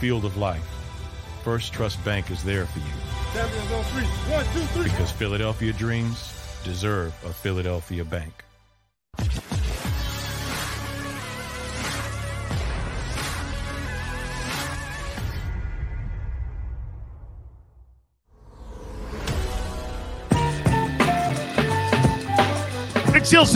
Field 0.06 0.24
of 0.24 0.36
life, 0.36 0.62
First 1.42 1.72
Trust 1.72 2.04
Bank 2.04 2.30
is 2.30 2.44
there 2.44 2.64
for 2.66 2.78
you. 2.78 2.84
One, 4.32 4.44
two, 4.54 4.60
three. 4.66 4.84
Because 4.84 5.10
Philadelphia 5.10 5.72
dreams 5.72 6.32
deserve 6.62 7.12
a 7.24 7.32
Philadelphia 7.32 8.04
bank. 8.04 8.44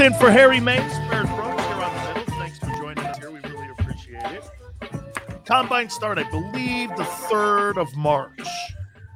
In 0.01 0.12
for 0.14 0.32
Harry 0.32 0.59
Mayes. 0.59 0.99
Combine 5.51 5.90
start, 5.90 6.16
I 6.16 6.22
believe, 6.30 6.94
the 6.96 7.05
third 7.05 7.76
of 7.76 7.96
March 7.96 8.40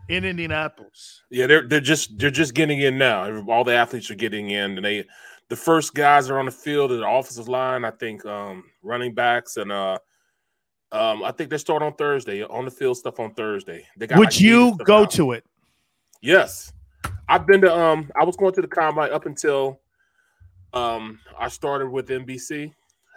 in 0.09 0.25
Indianapolis. 0.25 1.23
Yeah, 1.31 1.47
they're 1.47 1.69
they're 1.69 1.81
just 1.81 2.19
they're 2.19 2.29
just 2.29 2.55
getting 2.55 2.81
in 2.81 2.99
now. 2.99 3.45
All 3.49 3.63
the 3.63 3.75
athletes 3.75 4.11
are 4.11 4.17
getting 4.17 4.51
in, 4.51 4.77
and 4.77 4.85
they 4.85 5.05
the 5.49 5.55
first 5.55 5.95
guys 5.95 6.29
are 6.31 6.41
on 6.41 6.47
the 6.47 6.51
field 6.51 6.91
at 6.91 6.99
the 6.99 7.09
offensive 7.09 7.47
line. 7.47 7.85
I 7.85 7.93
think 7.93 8.27
um, 8.27 8.65
running 8.83 9.15
backs 9.15 9.59
and 9.59 9.71
uh, 9.71 9.97
um, 10.91 11.23
I 11.23 11.31
think 11.31 11.51
they 11.51 11.59
start 11.59 11.85
on 11.85 11.95
Thursday 11.95 12.43
on 12.43 12.65
the 12.65 12.71
field 12.73 12.97
stuff 12.97 13.21
on 13.21 13.33
Thursday. 13.35 13.87
They 13.97 14.09
got 14.09 14.19
Would 14.19 14.31
like 14.31 14.41
you 14.41 14.77
go 14.85 15.03
out. 15.03 15.13
to 15.13 15.33
it? 15.33 15.45
Yes, 16.21 16.73
I've 17.29 17.47
been 17.47 17.61
to. 17.61 17.73
Um, 17.73 18.11
I 18.21 18.25
was 18.25 18.37
going 18.37 18.55
to 18.55 18.61
the 18.61 18.67
combine 18.67 19.13
up 19.13 19.27
until 19.27 19.79
um 20.73 21.21
I 21.39 21.47
started 21.47 21.91
with 21.91 22.09
NBC. 22.09 22.73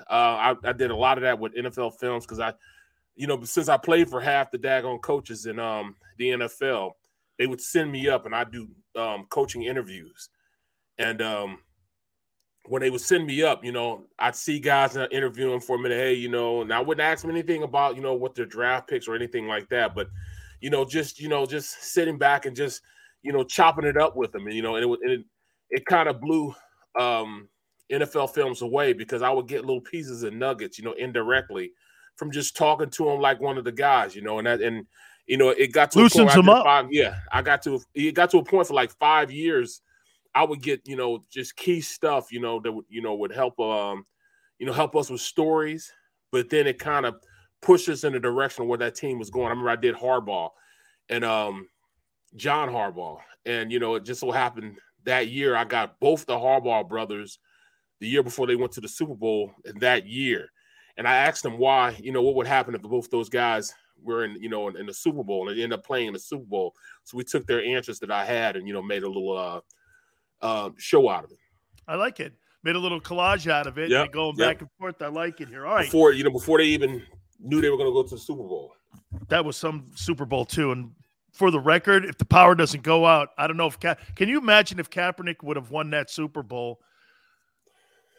Uh, 0.07 0.53
I, 0.53 0.55
I 0.63 0.74
did 0.74 0.91
a 0.91 0.95
lot 0.95 1.18
of 1.18 1.24
that 1.24 1.39
with 1.39 1.55
NFL 1.55 1.95
Films 1.95 2.24
because 2.24 2.39
I, 2.39 2.53
you 3.18 3.28
know, 3.28 3.43
since 3.43 3.68
I 3.68 3.78
played 3.78 4.09
for 4.09 4.22
half 4.22 4.51
the 4.51 4.59
daggone 4.59 5.01
coaches 5.01 5.45
in 5.45 5.59
um 5.59 5.95
the 6.18 6.30
NFL, 6.30 6.91
they 7.38 7.47
would 7.47 7.61
send 7.61 7.91
me 7.91 8.07
up 8.07 8.26
and 8.26 8.36
I 8.36 8.43
do 8.45 8.70
um 8.95 9.26
coaching 9.30 9.63
interviews, 9.63 10.30
and 10.97 11.22
um 11.22 11.59
when 12.68 12.82
they 12.82 12.89
would 12.89 13.01
send 13.01 13.26
me 13.26 13.43
up, 13.43 13.63
you 13.63 13.72
know, 13.72 14.03
I'd 14.20 14.36
see 14.36 14.59
guys 14.59 14.95
and 14.95 15.03
I'd 15.03 15.13
interview 15.13 15.49
them 15.49 15.61
for 15.61 15.78
a 15.78 15.80
minute. 15.80 15.97
Hey, 15.97 16.13
you 16.13 16.30
know, 16.30 16.61
and 16.61 16.74
I 16.74 16.82
wouldn't 16.82 17.05
ask 17.05 17.22
them 17.22 17.32
anything 17.32 17.63
about, 17.63 17.95
you 17.95 18.01
know, 18.01 18.13
what 18.13 18.36
their 18.36 18.45
draft 18.45 18.89
picks 18.89 19.07
or 19.07 19.15
anything 19.15 19.47
like 19.47 19.70
that. 19.70 19.95
But, 19.95 20.07
you 20.59 20.70
know, 20.70 20.84
just, 20.84 21.20
you 21.20 21.30
know, 21.30 21.45
just 21.45 21.82
sitting 21.82 22.18
back 22.18 22.45
and 22.45 22.55
just, 22.55 22.82
you 23.22 23.32
know, 23.32 23.43
chopping 23.43 23.86
it 23.86 23.95
up 23.95 24.18
with 24.18 24.34
them. 24.34 24.47
And, 24.47 24.55
you 24.55 24.61
know, 24.61 24.76
and 24.76 24.86
it, 24.86 24.99
and 25.01 25.11
it, 25.11 25.26
it 25.70 25.86
kind 25.86 26.09
of 26.09 26.20
blew 26.20 26.53
um, 26.99 27.47
NFL 27.89 28.34
films 28.34 28.61
away 28.61 28.91
because 28.91 29.22
I 29.22 29.30
would 29.30 29.47
get 29.47 29.61
little 29.61 29.82
pieces 29.82 30.24
and 30.24 30.38
nuggets, 30.38 30.78
you 30.78 30.84
know, 30.84 30.93
indirectly 30.93 31.72
from 32.18 32.32
just 32.32 32.57
talking 32.57 32.89
to 32.89 33.09
him 33.09 33.22
like 33.22 33.39
one 33.39 33.57
of 33.57 33.63
the 33.63 33.72
guys, 33.72 34.15
you 34.15 34.22
know, 34.22 34.38
and 34.39 34.47
that, 34.47 34.61
and, 34.61 34.86
you 35.26 35.38
know, 35.38 35.49
it 35.49 35.72
got 35.72 35.91
to 35.91 35.99
Loosens 35.99 36.15
a 36.15 36.26
point 36.26 36.36
them 36.36 36.49
after 36.49 36.59
up. 36.59 36.65
Five, 36.65 36.88
yeah, 36.91 37.15
I 37.32 37.41
got 37.41 37.61
to, 37.63 37.82
it 37.95 38.13
got 38.13 38.30
to 38.32 38.39
a 38.39 38.43
point 38.43 38.68
for 38.68 38.74
like 38.74 38.91
five 38.97 39.32
years 39.32 39.82
I 40.36 40.43
would 40.43 40.61
get, 40.61 40.82
you 40.86 40.95
know, 40.95 41.24
just 41.32 41.55
key 41.55 41.82
stuff, 41.82 42.32
you 42.32 42.39
know, 42.39 42.59
that 42.59 42.72
would, 42.72 42.86
you 42.89 43.01
know, 43.01 43.15
would 43.15 43.32
help 43.32 43.59
um, 43.59 44.05
you 44.59 44.65
know, 44.65 44.74
help 44.74 44.95
us 44.95 45.09
with 45.09 45.22
stories, 45.22 45.91
but 46.32 46.49
then 46.49 46.68
it 46.68 46.80
kind 46.80 47.05
of 47.05 47.15
pushed 47.61 47.89
us 47.89 48.03
in 48.03 48.13
the 48.13 48.20
direction 48.20 48.63
of 48.63 48.68
where 48.68 48.78
that 48.78 48.95
team 48.95 49.18
was 49.18 49.30
going. 49.30 49.47
I 49.47 49.49
remember 49.49 49.70
I 49.70 49.76
did 49.76 49.95
Harbaugh 49.95 50.49
and 51.09 51.24
um 51.24 51.68
John 52.36 52.70
Harbaugh. 52.70 53.20
And 53.45 53.72
you 53.72 53.80
know, 53.80 53.95
it 53.95 54.03
just 54.03 54.22
so 54.22 54.32
happened 54.32 54.78
that 55.05 55.30
year 55.30 55.55
I 55.55 55.63
got 55.63 55.99
both 55.99 56.26
the 56.26 56.36
Harbaugh 56.36 56.88
brothers 56.88 57.39
the 57.99 58.07
year 58.07 58.22
before 58.22 58.45
they 58.45 58.55
went 58.55 58.74
to 58.74 58.82
the 58.82 58.88
Super 58.88 59.15
Bowl 59.15 59.53
that 59.80 60.05
year. 60.05 60.49
And 60.98 61.08
I 61.08 61.16
asked 61.16 61.43
them 61.43 61.58
why, 61.58 61.95
you 62.02 62.12
know, 62.12 62.22
what 62.22 62.36
would 62.36 62.48
happen 62.48 62.74
if 62.76 62.82
both 62.82 63.10
those 63.10 63.30
guys 63.30 63.74
were 64.02 64.26
in, 64.26 64.36
you 64.41 64.50
know, 64.50 64.68
in, 64.68 64.78
in 64.78 64.86
the 64.86 64.93
Super 64.93 65.24
Bowl 65.24 65.48
and 65.48 65.58
they 65.58 65.64
ended 65.64 65.80
up 65.80 65.86
playing 65.86 66.08
in 66.08 66.14
the 66.14 66.20
Super 66.20 66.45
Bowl. 66.45 66.74
So 67.04 67.18
we 67.18 67.24
took 67.24 67.45
their 67.45 67.64
answers 67.64 68.00
that 68.00 68.12
I 68.12 68.26
had 68.26 68.56
and 68.56 68.68
you 68.68 68.74
know 68.74 68.82
made 68.82 69.04
a 69.04 69.08
little 69.08 69.38
uh 69.38 69.62
uh, 70.41 70.70
show 70.78 71.10
out 71.10 71.24
of 71.24 71.32
it. 71.32 71.38
I 71.88 71.95
like 71.95 72.20
it. 72.20 72.34
Made 72.64 72.76
a 72.76 72.80
little 72.80 73.00
collage 73.00 73.50
out 73.50 73.68
of 73.68 73.78
it. 73.78 73.89
Yeah, 73.89 74.08
going 74.08 74.36
yep. 74.38 74.48
back 74.48 74.62
and 74.62 74.70
forth. 74.78 75.02
I 75.02 75.08
like 75.08 75.41
it 75.41 75.48
here. 75.48 75.66
All 75.66 75.76
right. 75.76 75.86
Before 75.86 76.12
you 76.12 76.24
know, 76.24 76.32
before 76.32 76.58
they 76.58 76.66
even 76.66 77.02
knew 77.39 77.62
they 77.62 77.70
were 77.70 77.78
going 77.78 77.89
to 77.89 77.93
go 77.93 78.04
to 78.04 78.16
the 78.16 78.22
Super 78.22 78.43
Bowl. 78.43 78.74
that 79.30 79.45
was 79.45 79.56
some 79.58 79.91
Super 79.95 80.26
Bowl 80.26 80.45
too. 80.45 80.72
And 80.72 80.91
for 81.32 81.52
the 81.52 81.60
record, 81.60 82.04
if 82.06 82.18
the 82.18 82.26
power 82.26 82.56
doesn't 82.56 82.84
go 82.84 83.06
out, 83.06 83.30
I 83.38 83.48
don't 83.48 83.58
know 83.58 83.68
if 83.68 83.80
Ka- 83.80 83.95
can 84.16 84.28
you 84.28 84.39
imagine 84.39 84.80
if 84.80 84.89
Kaepernick 84.89 85.43
would 85.43 85.56
have 85.56 85.72
won 85.72 85.91
that 85.91 86.10
Super 86.10 86.43
Bowl, 86.43 86.82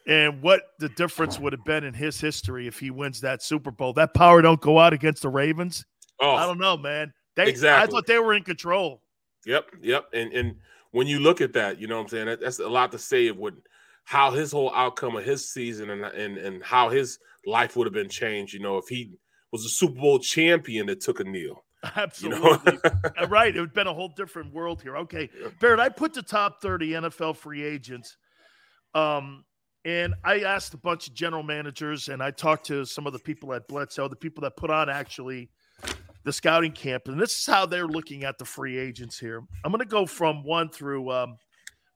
and 0.08 0.42
what 0.42 0.62
the 0.78 0.88
difference 0.88 1.38
would 1.38 1.52
have 1.52 1.64
been 1.64 1.84
in 1.84 1.92
his 1.94 2.20
history 2.20 2.66
if 2.66 2.80
he 2.80 2.90
wins 2.90 3.20
that 3.20 3.42
Super 3.42 3.70
Bowl. 3.70 3.92
That 3.92 4.14
power 4.14 4.40
don't 4.40 4.60
go 4.60 4.78
out 4.78 4.92
against 4.92 5.22
the 5.22 5.28
Ravens. 5.28 5.84
Oh, 6.20 6.34
I 6.34 6.46
don't 6.46 6.58
know, 6.58 6.76
man. 6.76 7.12
They, 7.36 7.54
I 7.68 7.86
thought 7.86 8.06
they 8.06 8.18
were 8.18 8.34
in 8.34 8.42
control. 8.42 9.02
Yep, 9.46 9.70
yep. 9.80 10.06
And 10.12 10.32
and 10.32 10.56
when 10.90 11.06
you 11.06 11.20
look 11.20 11.40
at 11.40 11.52
that, 11.52 11.78
you 11.78 11.86
know 11.86 11.96
what 11.96 12.02
I'm 12.02 12.08
saying? 12.08 12.26
That, 12.26 12.40
that's 12.40 12.58
a 12.58 12.68
lot 12.68 12.90
to 12.92 12.98
say 12.98 13.28
of 13.28 13.36
what 13.36 13.54
how 14.04 14.30
his 14.32 14.50
whole 14.50 14.72
outcome 14.74 15.16
of 15.16 15.24
his 15.24 15.52
season 15.52 15.90
and 15.90 16.04
and 16.04 16.38
and 16.38 16.62
how 16.64 16.88
his 16.88 17.18
life 17.46 17.76
would 17.76 17.86
have 17.86 17.94
been 17.94 18.08
changed, 18.08 18.54
you 18.54 18.60
know, 18.60 18.78
if 18.78 18.88
he 18.88 19.12
was 19.52 19.64
a 19.64 19.68
Super 19.68 20.00
Bowl 20.00 20.18
champion 20.18 20.86
that 20.86 21.00
took 21.00 21.20
a 21.20 21.24
kneel. 21.24 21.64
Absolutely. 21.96 22.78
Uh, 22.84 23.28
right. 23.28 23.54
It 23.54 23.60
would 23.60 23.68
have 23.68 23.74
been 23.74 23.86
a 23.86 23.94
whole 23.94 24.12
different 24.16 24.52
world 24.52 24.82
here. 24.82 24.96
Okay. 24.96 25.30
Barrett, 25.60 25.78
I 25.78 25.88
put 25.88 26.12
the 26.12 26.22
top 26.22 26.60
30 26.60 26.90
NFL 26.90 27.36
free 27.36 27.62
agents. 27.62 28.16
Um, 28.94 29.44
and 29.84 30.14
I 30.24 30.40
asked 30.40 30.74
a 30.74 30.78
bunch 30.78 31.08
of 31.08 31.14
general 31.14 31.42
managers 31.42 32.08
and 32.08 32.22
I 32.22 32.30
talked 32.30 32.66
to 32.66 32.84
some 32.84 33.06
of 33.06 33.12
the 33.12 33.18
people 33.18 33.52
at 33.54 33.66
BLESTO, 33.68 34.08
the 34.08 34.16
people 34.16 34.42
that 34.42 34.56
put 34.56 34.70
on 34.70 34.88
actually 34.90 35.50
the 36.24 36.32
scouting 36.32 36.72
camp. 36.72 37.08
And 37.08 37.18
this 37.20 37.38
is 37.38 37.46
how 37.46 37.64
they're 37.66 37.86
looking 37.86 38.24
at 38.24 38.38
the 38.38 38.44
free 38.44 38.76
agents 38.76 39.18
here. 39.18 39.42
I'm 39.64 39.70
going 39.72 39.80
to 39.80 39.86
go 39.86 40.04
from 40.04 40.44
one 40.44 40.68
through 40.68 41.10
um, 41.10 41.36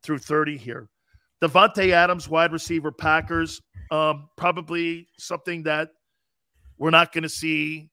through 0.03 0.19
30 0.19 0.57
here. 0.57 0.89
Davante 1.43 1.91
Adams, 1.91 2.29
wide 2.29 2.53
receiver, 2.53 2.93
Packers. 2.93 3.61
Um, 3.91 4.29
probably 4.37 5.09
something 5.19 5.65
that 5.65 5.91
we're 6.79 6.91
not 6.91 7.13
going 7.13 7.25
to 7.25 7.29
see 7.29 7.91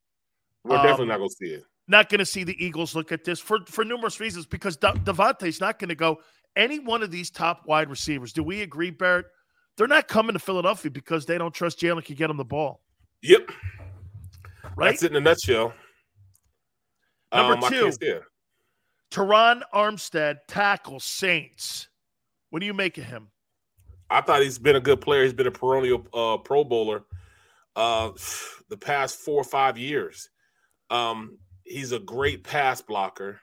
We're 0.64 0.78
Um, 0.78 0.84
definitely 0.84 1.08
not 1.08 1.18
going 1.18 1.30
to 1.30 1.36
see 1.36 1.54
it. 1.56 1.64
not 1.88 2.10
going 2.10 2.20
to 2.20 2.26
see 2.26 2.44
the 2.44 2.64
Eagles 2.64 2.96
look 2.96 3.12
at 3.12 3.24
this 3.24 3.40
for 3.40 3.60
for 3.66 3.84
numerous 3.84 4.20
reasons 4.20 4.46
because 4.46 4.78
De- 4.78 4.94
Davante's 5.04 5.60
not 5.60 5.80
going 5.80 5.90
to 5.90 5.96
go 5.96 6.22
any 6.56 6.80
one 6.80 7.02
of 7.04 7.12
these 7.12 7.30
top 7.32 7.64
wide 7.66 7.90
receivers. 7.90 8.32
Do 8.34 8.44
we 8.44 8.62
agree, 8.62 8.92
Barrett? 8.92 9.26
They're 9.80 9.88
not 9.88 10.10
coming 10.10 10.34
to 10.34 10.40
Philadelphia 10.40 10.92
because 10.92 11.26
they 11.26 11.38
don't 11.38 11.54
trust 11.54 11.80
Jalen 11.80 12.04
can 12.04 12.16
get 12.16 12.28
them 12.28 12.36
the 12.36 12.44
ball. 12.44 12.82
Yep. 13.22 13.50
Right? 14.76 14.90
That's 14.92 15.04
it 15.04 15.12
in 15.12 15.16
a 15.16 15.22
nutshell. 15.22 15.74
Number 17.34 17.54
Um, 17.66 17.72
two. 17.72 17.84
can't 17.84 17.94
see 17.98 18.08
it. 18.08 18.24
Terron 19.10 19.62
Armstead, 19.74 20.40
tackle 20.50 21.00
Saints. 21.00 21.88
What 22.50 22.60
do 22.60 22.66
you 22.66 22.74
make 22.74 22.98
of 22.98 23.06
him? 23.06 23.32
I 24.10 24.20
thought 24.20 24.42
he's 24.42 24.60
been 24.60 24.76
a 24.76 24.82
good 24.82 25.00
player. 25.00 25.24
He's 25.24 25.32
been 25.34 25.48
a 25.48 25.52
perennial 25.52 26.06
uh, 26.14 26.38
Pro 26.40 26.66
Bowler 26.66 27.04
uh, 27.78 28.12
the 28.68 28.76
past 28.78 29.16
four 29.20 29.40
or 29.40 29.46
five 29.46 29.78
years. 29.78 30.30
Um, 30.90 31.38
he's 31.64 31.94
a 31.94 32.00
great 32.00 32.44
pass 32.44 32.82
blocker, 32.82 33.40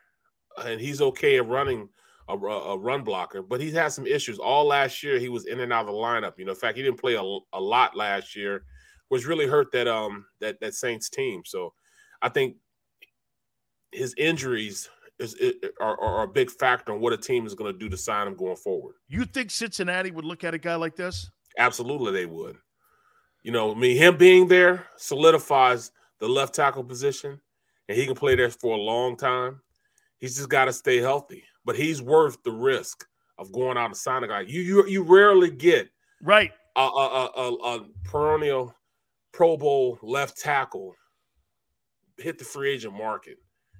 and 0.62 0.78
he's 0.82 1.00
okay 1.00 1.38
at 1.38 1.48
running 1.48 1.88
a, 2.28 2.32
a 2.34 2.78
run 2.78 3.02
blocker, 3.02 3.42
but 3.42 3.60
he's 3.60 3.74
had 3.74 3.88
some 3.88 4.06
issues. 4.06 4.38
All 4.38 4.66
last 4.66 5.02
year, 5.02 5.18
he 5.18 5.28
was 5.28 5.46
in 5.46 5.60
and 5.60 5.72
out 5.72 5.86
of 5.86 5.86
the 5.86 5.92
lineup. 5.92 6.38
You 6.38 6.44
know, 6.44 6.52
in 6.52 6.58
fact, 6.58 6.76
he 6.76 6.82
didn't 6.82 7.00
play 7.00 7.14
a, 7.14 7.22
a 7.22 7.60
lot 7.60 7.96
last 7.96 8.34
year, 8.34 8.64
which 9.08 9.26
really 9.26 9.46
hurt 9.46 9.70
that 9.72 9.86
um 9.86 10.26
that 10.40 10.60
that 10.60 10.74
Saints 10.74 11.08
team. 11.08 11.42
So, 11.44 11.72
I 12.22 12.28
think 12.28 12.56
his 13.92 14.14
injuries 14.18 14.88
is, 15.18 15.36
are, 15.80 16.00
are 16.00 16.22
a 16.24 16.28
big 16.28 16.50
factor 16.50 16.92
on 16.92 17.00
what 17.00 17.12
a 17.12 17.16
team 17.16 17.46
is 17.46 17.54
going 17.54 17.72
to 17.72 17.78
do 17.78 17.88
to 17.88 17.96
sign 17.96 18.26
him 18.26 18.36
going 18.36 18.56
forward. 18.56 18.96
You 19.08 19.24
think 19.24 19.50
Cincinnati 19.50 20.10
would 20.10 20.24
look 20.24 20.44
at 20.44 20.54
a 20.54 20.58
guy 20.58 20.74
like 20.74 20.96
this? 20.96 21.30
Absolutely, 21.58 22.12
they 22.12 22.26
would. 22.26 22.56
You 23.42 23.52
know, 23.52 23.72
I 23.72 23.74
mean, 23.74 23.96
him 23.96 24.16
being 24.16 24.48
there 24.48 24.86
solidifies 24.96 25.92
the 26.18 26.28
left 26.28 26.54
tackle 26.54 26.84
position, 26.84 27.40
and 27.88 27.96
he 27.96 28.04
can 28.06 28.14
play 28.14 28.34
there 28.34 28.50
for 28.50 28.76
a 28.76 28.80
long 28.80 29.16
time. 29.16 29.60
He's 30.18 30.36
just 30.36 30.48
got 30.48 30.64
to 30.66 30.72
stay 30.72 30.98
healthy, 30.98 31.44
but 31.66 31.76
he's 31.76 32.00
worth 32.00 32.42
the 32.44 32.52
risk 32.52 33.06
of 33.36 33.52
going 33.52 33.76
out 33.76 33.86
and 33.86 33.96
signing 33.96 34.30
a 34.30 34.32
guy. 34.32 34.40
You 34.42 34.62
you 34.62 34.86
you 34.86 35.02
rarely 35.02 35.50
get 35.50 35.90
right 36.22 36.52
a 36.76 36.80
a, 36.80 37.30
a, 37.36 37.54
a, 37.54 37.86
perennial 38.04 38.74
Pro 39.32 39.56
Bowl 39.58 39.98
left 40.02 40.38
tackle 40.38 40.94
hit 42.16 42.38
the 42.38 42.44
free 42.44 42.72
agent 42.72 42.94
market. 42.94 43.36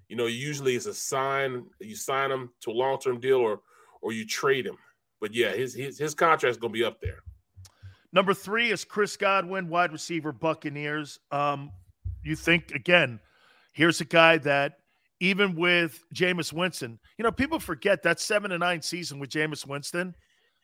You 0.09 0.16
know, 0.16 0.26
usually 0.26 0.76
it's 0.76 0.87
a 0.87 0.93
sign 0.93 1.64
you 1.80 1.97
sign 1.97 2.30
him 2.30 2.51
to 2.62 2.70
a 2.70 2.72
long 2.72 2.99
term 2.99 3.20
deal 3.20 3.39
or 3.39 3.61
or 4.03 4.12
you 4.12 4.26
trade 4.26 4.66
him. 4.66 4.76
But 5.20 5.32
yeah, 5.32 5.53
his 5.53 5.72
his 5.72 5.99
his 5.99 6.14
contract's 6.14 6.59
gonna 6.59 6.72
be 6.72 6.84
up 6.84 7.01
there. 7.01 7.22
Number 8.12 8.34
three 8.34 8.70
is 8.70 8.84
Chris 8.84 9.16
Godwin, 9.16 9.68
wide 9.68 9.93
receiver, 9.93 10.32
Buccaneers. 10.32 11.18
Um, 11.30 11.70
you 12.22 12.37
think 12.37 12.72
again? 12.72 13.20
Here's 13.72 14.01
a 14.01 14.07
guy 14.07 14.39
that 14.39 14.78
even 15.21 15.55
with 15.57 16.05
Jameis 16.14 16.53
Winston, 16.53 16.99
you 17.19 17.23
know, 17.23 17.33
people 17.33 17.59
forget 17.59 18.03
that 18.03 18.21
seven 18.21 18.51
to 18.51 18.59
nine 18.59 18.83
season 18.83 19.19
with 19.19 19.31
Jameis 19.31 19.67
Winston, 19.67 20.14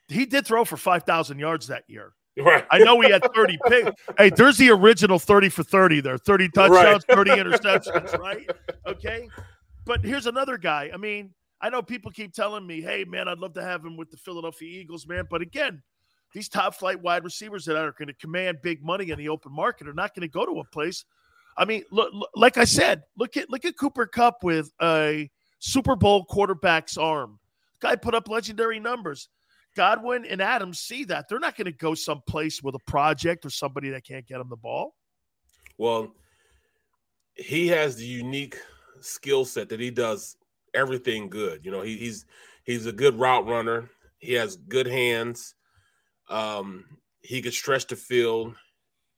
he 0.08 0.26
did 0.26 0.46
throw 0.46 0.64
for 0.64 0.76
five 0.76 1.04
thousand 1.04 1.38
yards 1.38 1.66
that 1.68 1.84
year. 1.88 2.12
Right. 2.38 2.64
I 2.70 2.78
know 2.78 2.98
he 3.00 3.10
had 3.10 3.22
30 3.34 3.58
picks. 3.68 3.90
Hey, 4.16 4.30
there's 4.30 4.56
the 4.56 4.70
original 4.70 5.18
30 5.18 5.50
for 5.50 5.62
30 5.62 6.00
there 6.00 6.16
30 6.16 6.48
touchdowns, 6.48 7.04
right. 7.08 7.16
30 7.16 7.30
interceptions, 7.32 8.18
right? 8.18 8.50
Okay. 8.86 9.28
But 9.84 10.04
here's 10.04 10.26
another 10.26 10.56
guy. 10.56 10.90
I 10.94 10.96
mean, 10.96 11.34
I 11.60 11.68
know 11.68 11.82
people 11.82 12.10
keep 12.10 12.32
telling 12.32 12.66
me, 12.66 12.80
hey, 12.80 13.04
man, 13.04 13.28
I'd 13.28 13.38
love 13.38 13.52
to 13.54 13.62
have 13.62 13.84
him 13.84 13.96
with 13.96 14.10
the 14.10 14.16
Philadelphia 14.16 14.80
Eagles, 14.80 15.06
man. 15.06 15.26
But 15.28 15.42
again, 15.42 15.82
these 16.32 16.48
top 16.48 16.74
flight 16.74 17.00
wide 17.00 17.24
receivers 17.24 17.64
that 17.66 17.76
are 17.76 17.92
going 17.92 18.08
to 18.08 18.14
command 18.14 18.58
big 18.62 18.82
money 18.82 19.10
in 19.10 19.18
the 19.18 19.28
open 19.28 19.52
market 19.52 19.86
are 19.86 19.92
not 19.94 20.14
going 20.14 20.26
to 20.26 20.32
go 20.32 20.46
to 20.46 20.60
a 20.60 20.64
place. 20.64 21.04
I 21.56 21.64
mean, 21.64 21.84
look, 21.90 22.12
like 22.34 22.56
I 22.56 22.64
said, 22.64 23.02
look 23.16 23.36
at 23.36 23.50
look 23.50 23.64
at 23.64 23.76
Cooper 23.76 24.06
Kupp 24.06 24.42
with 24.42 24.70
a 24.80 25.30
Super 25.58 25.96
Bowl 25.96 26.24
quarterback's 26.24 26.96
arm. 26.96 27.38
Guy 27.80 27.96
put 27.96 28.14
up 28.14 28.28
legendary 28.28 28.80
numbers. 28.80 29.28
Godwin 29.76 30.26
and 30.26 30.42
Adams 30.42 30.80
see 30.80 31.04
that. 31.04 31.28
They're 31.28 31.38
not 31.38 31.56
going 31.56 31.64
to 31.66 31.72
go 31.72 31.94
someplace 31.94 32.62
with 32.62 32.74
a 32.74 32.90
project 32.90 33.46
or 33.46 33.50
somebody 33.50 33.90
that 33.90 34.04
can't 34.04 34.26
get 34.26 34.38
them 34.38 34.48
the 34.50 34.56
ball. 34.56 34.94
Well, 35.78 36.14
he 37.34 37.68
has 37.68 37.96
the 37.96 38.04
unique 38.04 38.58
skill 39.00 39.44
set 39.44 39.68
that 39.70 39.80
he 39.80 39.90
does 39.90 40.36
everything 40.74 41.28
good. 41.28 41.64
You 41.64 41.70
know, 41.70 41.82
he, 41.82 41.96
he's 41.96 42.26
he's 42.64 42.86
a 42.86 42.92
good 42.92 43.18
route 43.18 43.46
runner. 43.46 43.90
He 44.18 44.34
has 44.34 44.56
good 44.56 44.86
hands. 44.86 45.54
Um, 46.28 46.84
he 47.22 47.42
can 47.42 47.52
stretch 47.52 47.86
the 47.86 47.96
field. 47.96 48.54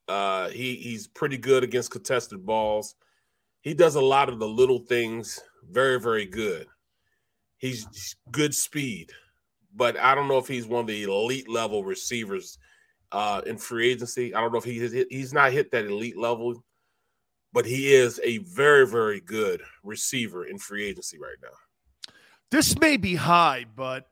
Uh, 0.09 0.49
he 0.49 0.77
he's 0.77 1.07
pretty 1.07 1.39
good 1.39 1.65
against 1.65 1.91
contested 1.91 2.45
balls. 2.45 2.95
He 3.63 3.73
does 3.75 3.95
a 3.95 4.01
lot 4.01 4.29
of 4.29 4.39
the 4.39 4.49
little 4.49 4.81
things 4.81 5.41
very 5.71 5.99
very 5.99 6.27
good. 6.27 6.67
He's 7.57 8.17
good 8.31 8.55
speed 8.55 9.11
but 9.75 9.99
I 9.99 10.15
don't 10.15 10.29
know 10.29 10.39
if 10.39 10.49
he's 10.49 10.67
one 10.67 10.83
of 10.83 10.87
the 10.87 11.03
elite 11.03 11.49
level 11.49 11.85
receivers 11.85 12.59
uh, 13.13 13.43
in 13.47 13.59
free 13.59 13.91
agency. 13.91 14.35
I 14.35 14.41
don't 14.41 14.53
know 14.53 14.59
if 14.59 14.65
hit, 14.65 15.07
he's 15.11 15.33
not 15.33 15.53
hit 15.53 15.71
that 15.73 15.87
elite 15.87 16.17
level, 16.17 16.65
but 17.53 17.67
he 17.67 17.93
is 17.93 18.21
a 18.23 18.39
very 18.39 18.87
very 18.87 19.21
good 19.21 19.63
receiver 19.83 20.47
in 20.47 20.59
free 20.59 20.85
agency 20.85 21.19
right 21.19 21.37
now. 21.43 22.13
This 22.51 22.79
may 22.79 22.97
be 22.97 23.17
high, 23.17 23.67
but 23.75 24.07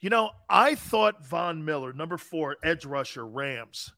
you 0.00 0.10
know 0.10 0.30
I 0.48 0.76
thought 0.76 1.26
Von 1.26 1.64
Miller, 1.64 1.92
number 1.92 2.16
four 2.16 2.56
edge 2.62 2.84
rusher, 2.84 3.26
Rams. 3.26 3.92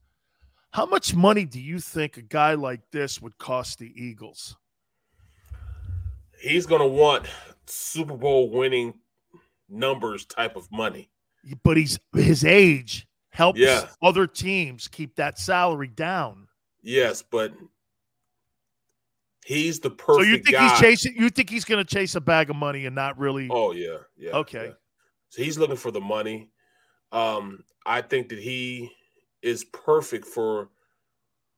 How 0.72 0.86
much 0.86 1.14
money 1.14 1.44
do 1.44 1.60
you 1.60 1.78
think 1.78 2.16
a 2.16 2.22
guy 2.22 2.54
like 2.54 2.80
this 2.90 3.20
would 3.20 3.36
cost 3.36 3.78
the 3.78 3.92
Eagles? 3.94 4.56
He's 6.40 6.64
going 6.64 6.80
to 6.80 6.88
want 6.88 7.26
Super 7.66 8.16
Bowl 8.16 8.50
winning 8.50 8.94
numbers 9.68 10.24
type 10.24 10.56
of 10.56 10.70
money. 10.72 11.10
But 11.62 11.76
he's 11.76 11.98
his 12.14 12.44
age 12.44 13.06
helps 13.30 13.58
yeah. 13.58 13.88
other 14.00 14.26
teams 14.26 14.88
keep 14.88 15.16
that 15.16 15.38
salary 15.38 15.88
down. 15.88 16.48
Yes, 16.82 17.22
but 17.22 17.52
he's 19.44 19.80
the 19.80 19.90
perfect. 19.90 20.24
So 20.24 20.30
you 20.30 20.38
think 20.38 20.56
guy. 20.56 20.70
he's 20.70 20.80
chasing? 20.80 21.14
You 21.16 21.28
think 21.30 21.50
he's 21.50 21.64
going 21.64 21.84
to 21.84 21.94
chase 21.94 22.14
a 22.14 22.20
bag 22.20 22.48
of 22.48 22.56
money 22.56 22.86
and 22.86 22.94
not 22.94 23.18
really? 23.18 23.48
Oh 23.50 23.72
yeah, 23.72 23.98
yeah. 24.16 24.30
Okay. 24.32 24.66
Yeah. 24.66 24.72
So 25.28 25.42
he's 25.42 25.58
looking 25.58 25.76
for 25.76 25.90
the 25.90 26.00
money. 26.00 26.50
Um, 27.10 27.64
I 27.84 28.02
think 28.02 28.28
that 28.30 28.38
he 28.38 28.92
is 29.42 29.64
perfect 29.64 30.26
for 30.26 30.70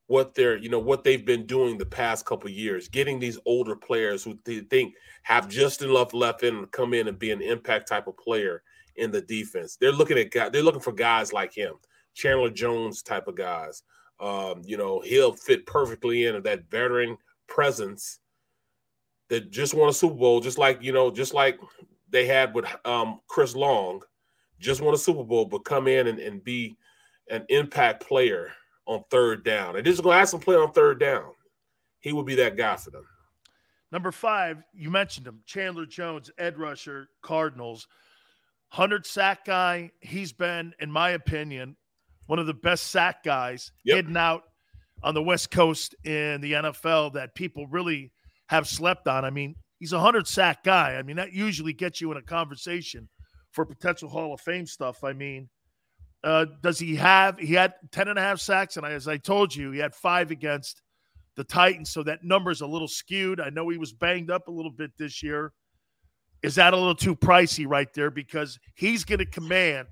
what 0.07 0.35
they're 0.35 0.57
you 0.59 0.69
know 0.69 0.79
what 0.79 1.03
they've 1.03 1.25
been 1.25 1.47
doing 1.47 1.79
the 1.79 1.87
past 1.87 2.27
couple 2.27 2.51
years. 2.51 2.89
Getting 2.89 3.19
these 3.19 3.39
older 3.47 3.77
players 3.77 4.23
who 4.23 4.39
they 4.45 4.61
think 4.61 4.95
have 5.23 5.49
just 5.49 5.83
enough 5.83 6.13
left 6.13 6.43
in 6.43 6.61
to 6.61 6.67
come 6.67 6.95
in 6.95 7.09
and 7.09 7.19
be 7.19 7.31
an 7.31 7.41
impact 7.41 7.89
type 7.89 8.07
of 8.07 8.17
player 8.17 8.63
in 8.97 9.11
the 9.11 9.23
defense. 9.23 9.77
They're 9.81 9.93
looking 9.93 10.19
at 10.19 10.31
guys 10.31 10.51
they're 10.53 10.63
looking 10.63 10.81
for 10.81 10.93
guys 10.93 11.33
like 11.33 11.55
him 11.55 11.75
chandler 12.15 12.51
jones 12.51 13.03
type 13.03 13.27
of 13.29 13.37
guys. 13.37 13.83
Um, 14.21 14.63
you 14.65 14.77
know 14.77 15.01
he'll 15.01 15.33
fit 15.33 15.67
perfectly 15.67 16.27
in 16.27 16.41
that 16.43 16.71
veteran 16.71 17.17
presence 17.47 18.21
that 19.29 19.51
just 19.51 19.75
won 19.75 19.89
a 19.89 19.93
super 19.93 20.15
bowl 20.15 20.41
just 20.41 20.59
like 20.59 20.81
you 20.83 20.93
know 20.93 21.11
just 21.11 21.35
like 21.35 21.59
they 22.11 22.27
had 22.27 22.55
with 22.55 22.65
um, 22.85 23.21
chris 23.27 23.57
long 23.57 24.01
just 24.61 24.81
won 24.81 24.95
a 24.95 24.99
super 24.99 25.25
bowl 25.25 25.45
but 25.45 25.65
come 25.65 25.89
in 25.89 26.07
and, 26.07 26.21
and 26.21 26.45
be 26.45 26.77
an 27.31 27.45
impact 27.49 28.07
player 28.07 28.53
on 28.87 29.03
third 29.11 29.45
down. 29.45 29.77
And 29.77 29.87
this 29.87 29.95
is 29.95 30.01
going 30.01 30.17
to 30.17 30.21
ask 30.21 30.35
him 30.35 30.41
play 30.41 30.57
on 30.57 30.73
third 30.73 31.01
down. 31.01 31.33
He 32.01 32.13
would 32.13 32.27
be 32.27 32.35
that 32.37 32.57
guy 32.57 32.77
for 32.77 32.91
them. 32.91 33.07
Number 33.91 34.13
five, 34.13 34.63
you 34.73 34.91
mentioned 34.91 35.27
him, 35.27 35.41
Chandler 35.47 35.87
Jones, 35.87 36.31
edge 36.37 36.57
rusher, 36.57 37.09
Cardinals, 37.23 37.87
hundred 38.69 39.07
sack 39.07 39.45
guy. 39.45 39.91
He's 40.01 40.33
been, 40.33 40.75
in 40.81 40.91
my 40.91 41.11
opinion, 41.11 41.77
one 42.27 42.39
of 42.39 42.47
the 42.47 42.55
best 42.55 42.89
sack 42.89 43.23
guys 43.23 43.71
yep. 43.85 43.97
hidden 43.97 44.17
out 44.17 44.43
on 45.03 45.15
the 45.15 45.23
West 45.23 45.51
Coast 45.51 45.95
in 46.05 46.41
the 46.41 46.53
NFL 46.53 47.13
that 47.13 47.35
people 47.35 47.67
really 47.69 48.13
have 48.49 48.67
slept 48.67 49.07
on. 49.07 49.25
I 49.25 49.31
mean, 49.31 49.55
he's 49.79 49.93
a 49.93 50.01
hundred 50.01 50.27
sack 50.27 50.65
guy. 50.65 50.97
I 50.97 51.03
mean, 51.03 51.17
that 51.17 51.33
usually 51.33 51.73
gets 51.73 52.01
you 52.01 52.11
in 52.11 52.19
a 52.19 52.23
conversation 52.23 53.09
for 53.53 53.65
potential 53.65 54.09
Hall 54.09 54.35
of 54.35 54.41
Fame 54.41 54.67
stuff. 54.67 55.05
I 55.05 55.13
mean, 55.13 55.49
uh, 56.25 56.47
does 56.63 56.79
he 56.79 56.97
have? 56.97 57.39
He 57.39 57.53
had 57.53 57.75
10 57.93 58.09
and 58.09 58.19
a 58.19 58.23
half 58.23 58.41
sacks, 58.41 58.77
and 58.77 58.87
as 58.87 59.07
I 59.07 59.19
told 59.19 59.55
you, 59.55 59.71
he 59.71 59.79
had 59.79 59.95
five 59.95 60.31
against 60.31 60.81
the 61.37 61.45
Titans, 61.45 61.91
so 61.91 62.03
that 62.05 62.25
number 62.25 62.51
is 62.51 62.63
a 62.63 62.67
little 62.67 62.89
skewed. 62.89 63.41
I 63.41 63.51
know 63.51 63.69
he 63.69 63.77
was 63.77 63.93
banged 63.93 64.31
up 64.31 64.49
a 64.49 64.51
little 64.51 64.71
bit 64.71 64.93
this 64.99 65.23
year. 65.23 65.53
Is 66.43 66.55
that 66.55 66.73
a 66.73 66.77
little 66.77 66.95
too 66.95 67.15
pricey 67.15 67.67
right 67.69 67.93
there? 67.95 68.11
Because 68.11 68.59
he's 68.75 69.05
going 69.05 69.19
to 69.19 69.27
command 69.27 69.89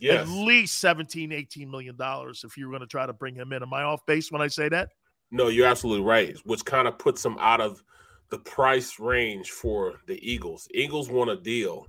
yes. 0.00 0.22
at 0.22 0.28
least 0.28 0.78
17, 0.78 1.32
18 1.32 1.70
million 1.70 1.96
dollars 1.96 2.44
if 2.44 2.56
you're 2.56 2.70
going 2.70 2.80
to 2.80 2.86
try 2.86 3.06
to 3.06 3.12
bring 3.12 3.34
him 3.34 3.52
in. 3.52 3.62
Am 3.62 3.72
I 3.72 3.82
off 3.82 4.04
base 4.06 4.32
when 4.32 4.42
I 4.42 4.48
say 4.48 4.68
that? 4.70 4.88
No, 5.30 5.48
you're 5.48 5.66
absolutely 5.66 6.04
right. 6.04 6.36
Which 6.44 6.64
kind 6.64 6.88
of 6.88 6.98
puts 6.98 7.24
him 7.24 7.36
out 7.38 7.60
of 7.60 7.82
the 8.30 8.38
price 8.38 8.98
range 8.98 9.50
for 9.50 9.94
the 10.06 10.18
Eagles. 10.28 10.66
Eagles 10.72 11.10
want 11.10 11.30
a 11.30 11.36
deal, 11.36 11.86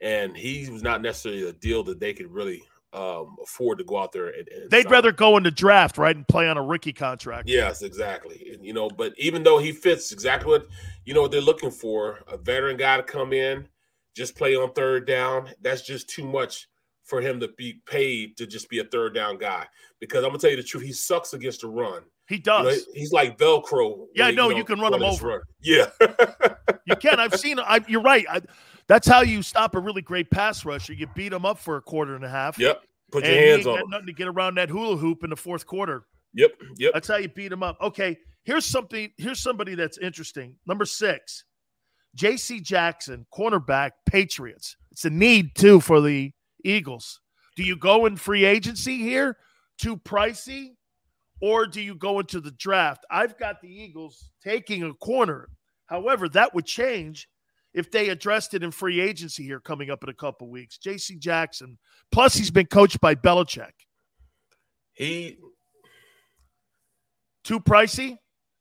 and 0.00 0.36
he 0.36 0.68
was 0.70 0.82
not 0.82 1.02
necessarily 1.02 1.48
a 1.48 1.52
deal 1.52 1.84
that 1.84 2.00
they 2.00 2.12
could 2.12 2.30
really 2.30 2.62
um, 2.92 3.36
afford 3.42 3.78
to 3.78 3.84
go 3.84 3.98
out 3.98 4.12
there 4.12 4.28
and, 4.28 4.48
and 4.48 4.70
they'd 4.70 4.82
sign. 4.82 4.92
rather 4.92 5.12
go 5.12 5.36
into 5.36 5.50
draft 5.50 5.96
right 5.96 6.14
and 6.14 6.28
play 6.28 6.48
on 6.48 6.58
a 6.58 6.62
rookie 6.62 6.92
contract. 6.92 7.48
Yes, 7.48 7.82
exactly. 7.82 8.50
And, 8.52 8.64
you 8.64 8.72
know, 8.72 8.88
but 8.88 9.14
even 9.16 9.42
though 9.42 9.58
he 9.58 9.72
fits 9.72 10.12
exactly 10.12 10.50
what 10.50 10.66
you 11.04 11.14
know 11.14 11.22
what 11.22 11.30
they're 11.30 11.40
looking 11.40 11.70
for, 11.70 12.20
a 12.28 12.36
veteran 12.36 12.76
guy 12.76 12.98
to 12.98 13.02
come 13.02 13.32
in, 13.32 13.66
just 14.14 14.36
play 14.36 14.54
on 14.54 14.72
third 14.72 15.06
down. 15.06 15.50
That's 15.62 15.82
just 15.82 16.08
too 16.08 16.24
much 16.24 16.68
for 17.04 17.20
him 17.20 17.40
to 17.40 17.48
be 17.56 17.80
paid 17.86 18.36
to 18.36 18.46
just 18.46 18.68
be 18.68 18.78
a 18.78 18.84
third 18.84 19.14
down 19.14 19.38
guy. 19.38 19.66
Because 20.00 20.24
I'm 20.24 20.30
gonna 20.30 20.38
tell 20.38 20.50
you 20.50 20.56
the 20.56 20.62
truth, 20.62 20.84
he 20.84 20.92
sucks 20.92 21.32
against 21.32 21.62
the 21.62 21.68
run. 21.68 22.02
He 22.28 22.38
does. 22.38 22.64
You 22.64 22.72
know, 22.72 22.92
he's 22.94 23.12
like 23.12 23.38
Velcro. 23.38 24.06
Yeah, 24.14 24.30
no, 24.30 24.48
you, 24.48 24.52
know, 24.52 24.58
you 24.58 24.64
can 24.64 24.80
run 24.80 24.94
him 24.94 25.02
over. 25.02 25.28
Run. 25.28 25.40
Yeah, 25.60 25.90
you 26.86 26.96
can. 26.96 27.20
I've 27.20 27.38
seen. 27.38 27.58
I, 27.60 27.80
you're 27.86 28.02
right. 28.02 28.26
I, 28.28 28.42
that's 28.92 29.08
how 29.08 29.22
you 29.22 29.42
stop 29.42 29.74
a 29.74 29.80
really 29.80 30.02
great 30.02 30.30
pass 30.30 30.66
rusher. 30.66 30.92
You 30.92 31.06
beat 31.14 31.30
them 31.30 31.46
up 31.46 31.58
for 31.58 31.78
a 31.78 31.80
quarter 31.80 32.14
and 32.14 32.24
a 32.24 32.28
half. 32.28 32.58
Yep. 32.58 32.82
Put 33.10 33.24
your 33.24 33.34
hands 33.34 33.66
on. 33.66 33.88
Nothing 33.88 34.06
to 34.06 34.12
get 34.12 34.28
around 34.28 34.56
that 34.56 34.68
hula 34.68 34.96
hoop 34.96 35.24
in 35.24 35.30
the 35.30 35.36
fourth 35.36 35.66
quarter. 35.66 36.04
Yep. 36.34 36.50
Yep. 36.76 36.92
That's 36.92 37.08
how 37.08 37.16
you 37.16 37.28
beat 37.28 37.48
them 37.48 37.62
up. 37.62 37.78
Okay. 37.80 38.18
Here's 38.44 38.66
something. 38.66 39.10
Here's 39.16 39.40
somebody 39.40 39.74
that's 39.74 39.96
interesting. 39.96 40.56
Number 40.66 40.84
six, 40.84 41.44
J.C. 42.14 42.60
Jackson, 42.60 43.24
cornerback, 43.32 43.92
Patriots. 44.04 44.76
It's 44.90 45.06
a 45.06 45.10
need 45.10 45.54
too 45.54 45.80
for 45.80 46.02
the 46.02 46.30
Eagles. 46.62 47.20
Do 47.56 47.62
you 47.62 47.76
go 47.76 48.04
in 48.04 48.16
free 48.16 48.44
agency 48.44 48.98
here? 48.98 49.38
Too 49.78 49.96
pricey? 49.96 50.74
Or 51.40 51.66
do 51.66 51.80
you 51.80 51.94
go 51.94 52.20
into 52.20 52.40
the 52.40 52.50
draft? 52.52 53.06
I've 53.10 53.38
got 53.38 53.62
the 53.62 53.68
Eagles 53.68 54.30
taking 54.44 54.82
a 54.82 54.92
corner. 54.92 55.48
However, 55.86 56.28
that 56.30 56.54
would 56.54 56.66
change 56.66 57.28
if 57.74 57.90
they 57.90 58.10
addressed 58.10 58.54
it 58.54 58.62
in 58.62 58.70
free 58.70 59.00
agency 59.00 59.44
here 59.44 59.60
coming 59.60 59.90
up 59.90 60.02
in 60.02 60.08
a 60.08 60.14
couple 60.14 60.48
weeks. 60.48 60.78
J.C. 60.78 61.16
Jackson. 61.16 61.78
Plus, 62.10 62.34
he's 62.34 62.50
been 62.50 62.66
coached 62.66 63.00
by 63.00 63.14
Belichick. 63.14 63.72
He 64.92 65.38
too 67.44 67.60
pricey. 67.60 68.18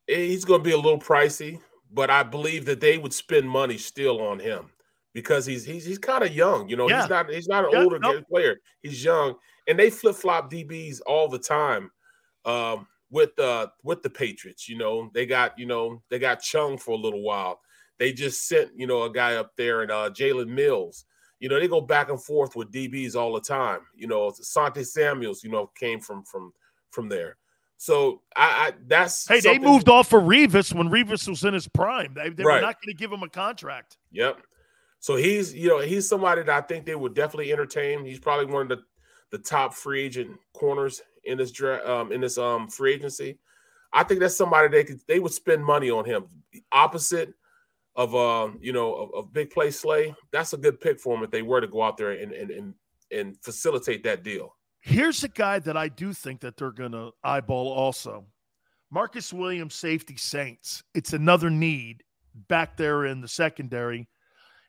He's 0.07 0.45
going 0.45 0.61
to 0.61 0.63
be 0.63 0.73
a 0.73 0.77
little 0.77 0.99
pricey, 0.99 1.59
but 1.91 2.09
I 2.09 2.23
believe 2.23 2.65
that 2.65 2.81
they 2.81 2.97
would 2.97 3.13
spend 3.13 3.49
money 3.49 3.77
still 3.77 4.21
on 4.21 4.39
him 4.39 4.69
because 5.13 5.45
he's 5.45 5.65
he's 5.65 5.85
he's 5.85 5.97
kind 5.97 6.23
of 6.23 6.33
young. 6.33 6.69
You 6.69 6.75
know, 6.77 6.89
yeah. 6.89 7.01
he's 7.01 7.09
not 7.09 7.29
he's 7.29 7.47
not 7.47 7.65
an 7.65 7.71
yeah, 7.73 7.83
older 7.83 7.99
nope. 7.99 8.25
player. 8.29 8.57
He's 8.81 9.03
young, 9.03 9.35
and 9.67 9.77
they 9.77 9.89
flip 9.89 10.15
flop 10.15 10.51
DBs 10.51 11.01
all 11.05 11.27
the 11.27 11.39
time. 11.39 11.91
Um, 12.43 12.87
with 13.11 13.37
uh 13.39 13.67
with 13.83 14.01
the 14.03 14.09
Patriots, 14.09 14.67
you 14.69 14.77
know, 14.77 15.11
they 15.13 15.25
got 15.25 15.57
you 15.59 15.65
know 15.65 16.01
they 16.09 16.17
got 16.17 16.41
Chung 16.41 16.77
for 16.77 16.91
a 16.91 16.97
little 16.97 17.21
while. 17.21 17.59
They 18.01 18.11
just 18.11 18.47
sent, 18.47 18.71
you 18.75 18.87
know, 18.87 19.03
a 19.03 19.13
guy 19.13 19.35
up 19.35 19.55
there 19.55 19.83
and 19.83 19.91
uh, 19.91 20.09
Jalen 20.09 20.47
Mills. 20.47 21.05
You 21.39 21.49
know, 21.49 21.59
they 21.59 21.67
go 21.67 21.81
back 21.81 22.09
and 22.09 22.19
forth 22.19 22.55
with 22.55 22.71
DBs 22.71 23.15
all 23.15 23.31
the 23.31 23.41
time. 23.41 23.81
You 23.95 24.07
know, 24.07 24.33
Sante 24.33 24.83
Samuels, 24.83 25.43
you 25.43 25.51
know, 25.51 25.69
came 25.79 25.99
from 25.99 26.23
from 26.23 26.51
from 26.89 27.09
there. 27.09 27.37
So 27.77 28.23
I, 28.35 28.69
I 28.69 28.73
that's 28.87 29.27
hey, 29.27 29.39
they 29.39 29.59
moved 29.59 29.87
off 29.87 30.09
for 30.09 30.19
Revis 30.19 30.73
when 30.73 30.89
Revis 30.89 31.27
was 31.27 31.43
in 31.43 31.53
his 31.53 31.67
prime. 31.67 32.15
They, 32.15 32.29
they 32.29 32.43
right. 32.43 32.55
were 32.55 32.61
not 32.61 32.81
going 32.81 32.87
to 32.87 32.95
give 32.95 33.11
him 33.11 33.21
a 33.21 33.29
contract. 33.29 33.99
Yep. 34.13 34.41
So 34.99 35.15
he's 35.15 35.53
you 35.53 35.69
know 35.69 35.77
he's 35.77 36.09
somebody 36.09 36.41
that 36.41 36.63
I 36.63 36.65
think 36.65 36.87
they 36.87 36.95
would 36.95 37.13
definitely 37.13 37.53
entertain. 37.53 38.03
He's 38.03 38.19
probably 38.19 38.51
one 38.51 38.63
of 38.63 38.69
the 38.69 38.83
the 39.29 39.37
top 39.37 39.75
free 39.75 40.01
agent 40.01 40.39
corners 40.53 41.03
in 41.25 41.37
this 41.37 41.51
draft 41.51 41.85
um, 41.85 42.11
in 42.11 42.21
this 42.21 42.39
um 42.39 42.67
free 42.67 42.95
agency. 42.95 43.37
I 43.93 44.03
think 44.05 44.21
that's 44.21 44.35
somebody 44.35 44.69
they 44.69 44.85
could 44.85 45.01
they 45.07 45.19
would 45.19 45.33
spend 45.33 45.63
money 45.63 45.91
on 45.91 46.03
him. 46.03 46.25
Opposite 46.71 47.35
of 47.95 48.15
um, 48.15 48.57
you 48.61 48.73
know, 48.73 48.93
of, 48.93 49.13
of 49.13 49.33
big 49.33 49.49
play 49.49 49.71
Slay, 49.71 50.15
that's 50.31 50.53
a 50.53 50.57
good 50.57 50.79
pick 50.79 50.99
for 50.99 51.15
him 51.15 51.23
if 51.23 51.31
they 51.31 51.41
were 51.41 51.61
to 51.61 51.67
go 51.67 51.81
out 51.81 51.97
there 51.97 52.11
and 52.11 52.31
and 52.31 52.51
and, 52.51 52.73
and 53.11 53.37
facilitate 53.43 54.03
that 54.03 54.23
deal. 54.23 54.55
Here's 54.81 55.23
a 55.23 55.29
guy 55.29 55.59
that 55.59 55.77
I 55.77 55.89
do 55.89 56.13
think 56.13 56.41
that 56.41 56.57
they're 56.57 56.71
gonna 56.71 57.09
eyeball 57.23 57.67
also. 57.67 58.25
Marcus 58.91 59.31
Williams, 59.31 59.75
safety 59.75 60.17
Saints. 60.17 60.83
It's 60.93 61.13
another 61.13 61.49
need 61.49 62.03
back 62.47 62.75
there 62.75 63.05
in 63.05 63.21
the 63.21 63.27
secondary, 63.27 64.07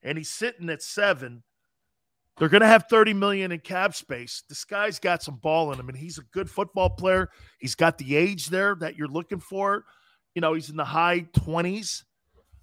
and 0.02 0.16
he's 0.16 0.30
sitting 0.30 0.70
at 0.70 0.82
seven. 0.82 1.42
They're 2.38 2.48
going 2.48 2.62
to 2.62 2.68
have 2.68 2.86
30 2.88 3.12
million 3.14 3.52
in 3.52 3.60
cap 3.60 3.94
space. 3.94 4.42
This 4.48 4.64
guy's 4.64 4.98
got 4.98 5.22
some 5.22 5.36
ball 5.36 5.72
in 5.72 5.78
him, 5.78 5.88
and 5.88 5.98
he's 5.98 6.18
a 6.18 6.22
good 6.32 6.48
football 6.48 6.88
player. 6.88 7.28
He's 7.58 7.74
got 7.74 7.98
the 7.98 8.16
age 8.16 8.46
there 8.46 8.74
that 8.76 8.96
you're 8.96 9.08
looking 9.08 9.40
for. 9.40 9.84
You 10.34 10.40
know, 10.40 10.54
he's 10.54 10.70
in 10.70 10.76
the 10.76 10.84
high 10.84 11.26
20s. 11.36 12.04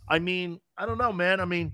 I 0.10 0.20
mean, 0.20 0.60
I 0.78 0.86
don't 0.86 0.98
know, 0.98 1.14
man. 1.14 1.40
I 1.40 1.46
mean, 1.46 1.74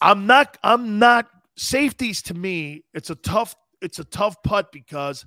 I'm 0.00 0.26
not, 0.26 0.58
I'm 0.62 0.98
not 0.98 1.28
safeties 1.56 2.22
to 2.22 2.34
me. 2.34 2.84
It's 2.92 3.10
a 3.10 3.14
tough, 3.14 3.54
it's 3.80 3.98
a 3.98 4.04
tough 4.04 4.42
putt 4.42 4.72
because 4.72 5.24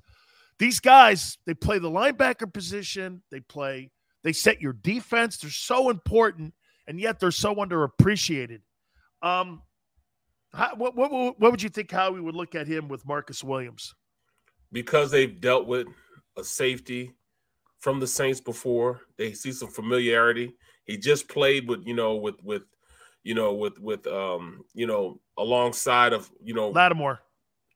these 0.58 0.80
guys, 0.80 1.38
they 1.46 1.54
play 1.54 1.78
the 1.78 1.90
linebacker 1.90 2.52
position, 2.52 3.22
they 3.30 3.40
play, 3.40 3.90
they 4.22 4.32
set 4.32 4.60
your 4.60 4.74
defense. 4.74 5.38
They're 5.38 5.50
so 5.50 5.88
important, 5.88 6.52
and 6.86 7.00
yet 7.00 7.18
they're 7.18 7.30
so 7.30 7.54
underappreciated. 7.54 8.60
Um, 9.22 9.62
how, 10.52 10.74
what, 10.76 10.96
what, 10.96 11.10
what 11.10 11.50
would 11.50 11.62
you 11.62 11.68
think 11.68 11.90
how 11.90 12.12
we 12.12 12.20
would 12.20 12.34
look 12.34 12.54
at 12.54 12.66
him 12.66 12.88
with 12.88 13.06
Marcus 13.06 13.42
Williams? 13.42 13.94
Because 14.72 15.10
they've 15.10 15.40
dealt 15.40 15.66
with 15.66 15.86
a 16.36 16.44
safety 16.44 17.12
from 17.78 17.98
the 17.98 18.06
Saints 18.06 18.40
before, 18.40 19.00
they 19.16 19.32
see 19.32 19.52
some 19.52 19.70
familiarity. 19.70 20.54
He 20.84 20.96
just 20.96 21.28
played 21.28 21.68
with, 21.68 21.86
you 21.86 21.94
know, 21.94 22.16
with 22.16 22.42
with 22.42 22.62
you 23.22 23.34
know, 23.34 23.54
with 23.54 23.78
with 23.78 24.06
um, 24.06 24.64
you 24.74 24.86
know, 24.86 25.20
alongside 25.36 26.12
of, 26.12 26.30
you 26.42 26.54
know, 26.54 26.70
Lattimore. 26.70 27.20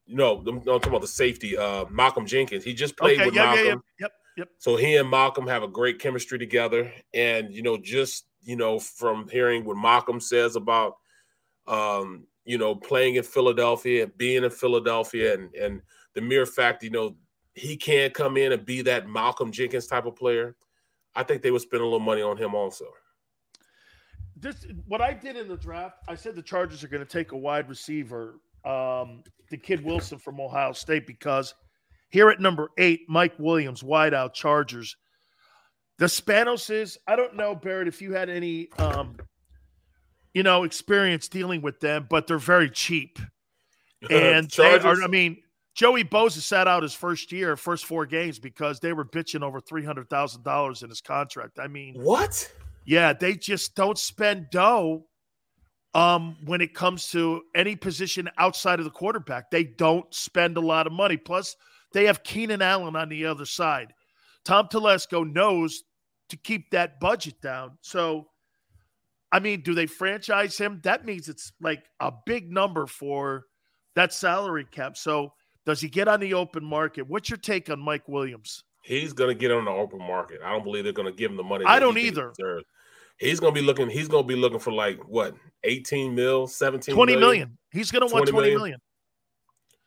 You 0.07 0.17
know, 0.17 0.43
I'm, 0.47 0.59
I'm 0.59 0.63
talking 0.63 0.89
about 0.89 1.01
the 1.01 1.07
safety, 1.07 1.57
uh, 1.57 1.87
Malcolm 1.91 2.27
Jenkins. 2.27 2.65
He 2.65 2.75
just 2.75 2.97
played 2.97 3.19
okay, 3.21 3.27
with 3.27 3.35
yeah, 3.35 3.45
Malcolm. 3.45 3.65
Yeah, 3.67 3.73
yeah. 3.73 3.79
Yep, 4.01 4.13
yep. 4.37 4.49
So 4.59 4.77
he 4.77 4.97
and 4.97 5.09
Malcolm 5.09 5.47
have 5.47 5.63
a 5.63 5.69
great 5.69 5.99
chemistry 5.99 6.39
together. 6.39 6.93
And, 7.15 7.55
you 7.55 7.63
know, 7.63 7.79
just, 7.79 8.27
you 8.43 8.57
know, 8.57 8.79
from 8.79 9.29
hearing 9.29 9.65
what 9.65 9.79
Malcolm 9.79 10.21
says 10.21 10.57
about 10.57 10.97
um, 11.67 12.27
you 12.45 12.59
know, 12.59 12.75
playing 12.75 13.17
in 13.17 13.23
Philadelphia, 13.23 14.05
and 14.05 14.19
being 14.19 14.45
in 14.45 14.51
Philadelphia, 14.51 15.35
and 15.35 15.55
and 15.55 15.83
the 16.15 16.21
mere 16.21 16.47
fact, 16.47 16.83
you 16.83 16.91
know, 16.91 17.17
he 17.55 17.77
can't 17.77 18.13
come 18.13 18.37
in 18.37 18.53
and 18.53 18.65
be 18.65 18.83
that 18.83 19.09
Malcolm 19.09 19.51
Jenkins 19.51 19.87
type 19.87 20.07
of 20.07 20.17
player. 20.17 20.57
I 21.17 21.23
think 21.23 21.43
they 21.43 21.51
would 21.51 21.63
spend 21.63 21.81
a 21.81 21.85
little 21.85 22.01
money 22.01 22.23
on 22.23 22.37
him 22.37 22.55
also. 22.55 22.87
This 24.37 24.67
what 24.87 25.01
I 25.01 25.13
did 25.13 25.37
in 25.37 25.49
the 25.49 25.57
draft. 25.57 25.99
I 26.09 26.15
said 26.15 26.35
the 26.35 26.43
Chargers 26.43 26.83
are 26.83 26.89
going 26.89 27.05
to 27.05 27.11
take 27.11 27.33
a 27.33 27.37
wide 27.37 27.69
receiver, 27.69 28.41
um, 28.65 29.23
the 29.51 29.57
kid 29.57 29.85
Wilson 29.85 30.19
from 30.19 30.41
Ohio 30.41 30.73
State, 30.73 31.07
because 31.07 31.55
here 32.11 32.29
at 32.31 32.41
number 32.41 32.71
eight, 32.79 33.03
Mike 33.09 33.35
Williams, 33.39 33.83
wideout 33.83 34.35
Chargers. 34.35 34.97
The 35.99 36.07
Spanos 36.07 36.71
is. 36.71 36.99
I 37.07 37.15
don't 37.15 37.37
know, 37.37 37.55
Barrett, 37.55 37.87
if 37.87 38.03
you 38.03 38.13
had 38.13 38.29
any 38.29 38.69
um, 38.79 39.17
you 40.35 40.43
know, 40.43 40.65
experience 40.65 41.29
dealing 41.29 41.63
with 41.63 41.81
them, 41.81 42.07
but 42.11 42.27
they're 42.27 42.39
very 42.39 42.69
cheap. 42.69 43.19
And 44.11 44.51
they 44.51 44.79
are, 44.81 45.03
I 45.03 45.07
mean, 45.07 45.39
Joey 45.75 46.05
Bosa 46.05 46.41
sat 46.41 46.69
out 46.69 46.83
his 46.83 46.95
first 46.95 47.33
year, 47.33 47.57
first 47.57 47.85
four 47.85 48.07
games 48.07 48.39
because 48.39 48.81
they 48.81 48.93
were 48.93 49.05
bitching 49.05 49.43
over 49.43 49.61
three 49.61 49.85
hundred 49.85 50.09
thousand 50.09 50.45
dollars 50.45 50.83
in 50.83 50.89
his 50.89 51.01
contract. 51.01 51.59
I 51.59 51.67
mean, 51.67 51.97
what? 51.97 52.51
Yeah, 52.85 53.13
they 53.13 53.35
just 53.35 53.75
don't 53.75 53.99
spend 53.99 54.51
dough. 54.51 55.07
Um, 55.95 56.37
when 56.45 56.61
it 56.61 56.75
comes 56.75 57.09
to 57.11 57.43
any 57.55 57.77
position 57.77 58.29
outside 58.37 58.81
of 58.81 58.85
the 58.85 58.91
quarterback, 58.91 59.51
they 59.51 59.63
don't 59.63 60.13
spend 60.13 60.57
a 60.57 60.61
lot 60.61 60.89
of 60.89 60.93
money. 60.93 61.17
Plus, 61.17 61.55
they 61.93 62.07
have 62.07 62.25
Keenan 62.25 62.63
Allen 62.63 62.97
on 62.97 63.09
the 63.09 63.27
other 63.27 63.45
side. 63.45 63.95
Tom 64.45 64.67
Telesco 64.67 65.31
knows 65.33 65.85
to 66.31 66.37
keep 66.37 66.71
that 66.71 66.99
budget 66.99 67.41
down. 67.41 67.79
So 67.81 68.27
I 69.35 69.41
mean, 69.41 69.63
do 69.63 69.75
they 69.75 69.87
franchise 69.87 70.57
him? 70.57 70.81
That 70.85 71.05
means 71.05 71.29
it's 71.29 71.53
like 71.61 71.83
a 71.99 72.13
big 72.25 72.53
number 72.53 72.87
for 72.87 73.47
that 73.97 74.13
salary 74.13 74.65
cap. 74.71 74.97
So 74.97 75.33
does 75.67 75.81
he 75.81 75.89
get 75.89 76.09
on 76.09 76.21
the 76.21 76.35
open 76.35 76.65
market? 76.65 77.09
What's 77.09 77.31
your 77.31 77.39
take 77.39 77.71
on 77.71 77.81
Mike 77.81 78.09
Williams? 78.09 78.65
He's 78.83 79.13
going 79.15 79.31
to 79.31 79.35
get 79.35 79.51
on 79.51 79.65
the 79.65 79.71
open 79.71 79.99
market. 79.99 80.41
I 80.45 80.53
don't 80.53 80.63
believe 80.63 80.85
they're 80.85 80.93
going 80.93 81.11
to 81.11 81.17
give 81.17 81.31
him 81.31 81.39
the 81.39 81.43
money. 81.43 81.65
I 81.67 81.79
don't 81.79 81.97
either. 81.97 82.33
He's 83.19 83.41
going 83.41 83.55
to 83.55 83.61
be 83.61 83.65
looking. 83.65 83.89
He's 83.89 84.09
going 84.09 84.25
to 84.25 84.29
be 84.29 84.37
looking 84.37 84.59
for 84.59 84.73
like 84.73 84.99
what, 85.09 85.35
eighteen 85.63 86.15
mil, 86.15 86.47
seventeen, 86.47 86.95
20 86.95 87.13
million. 87.13 87.21
million. 87.21 87.59
He's 87.73 87.91
going 87.91 88.07
to 88.07 88.13
want 88.13 88.29
twenty 88.29 88.49
million. 88.49 88.59
million. 88.59 88.81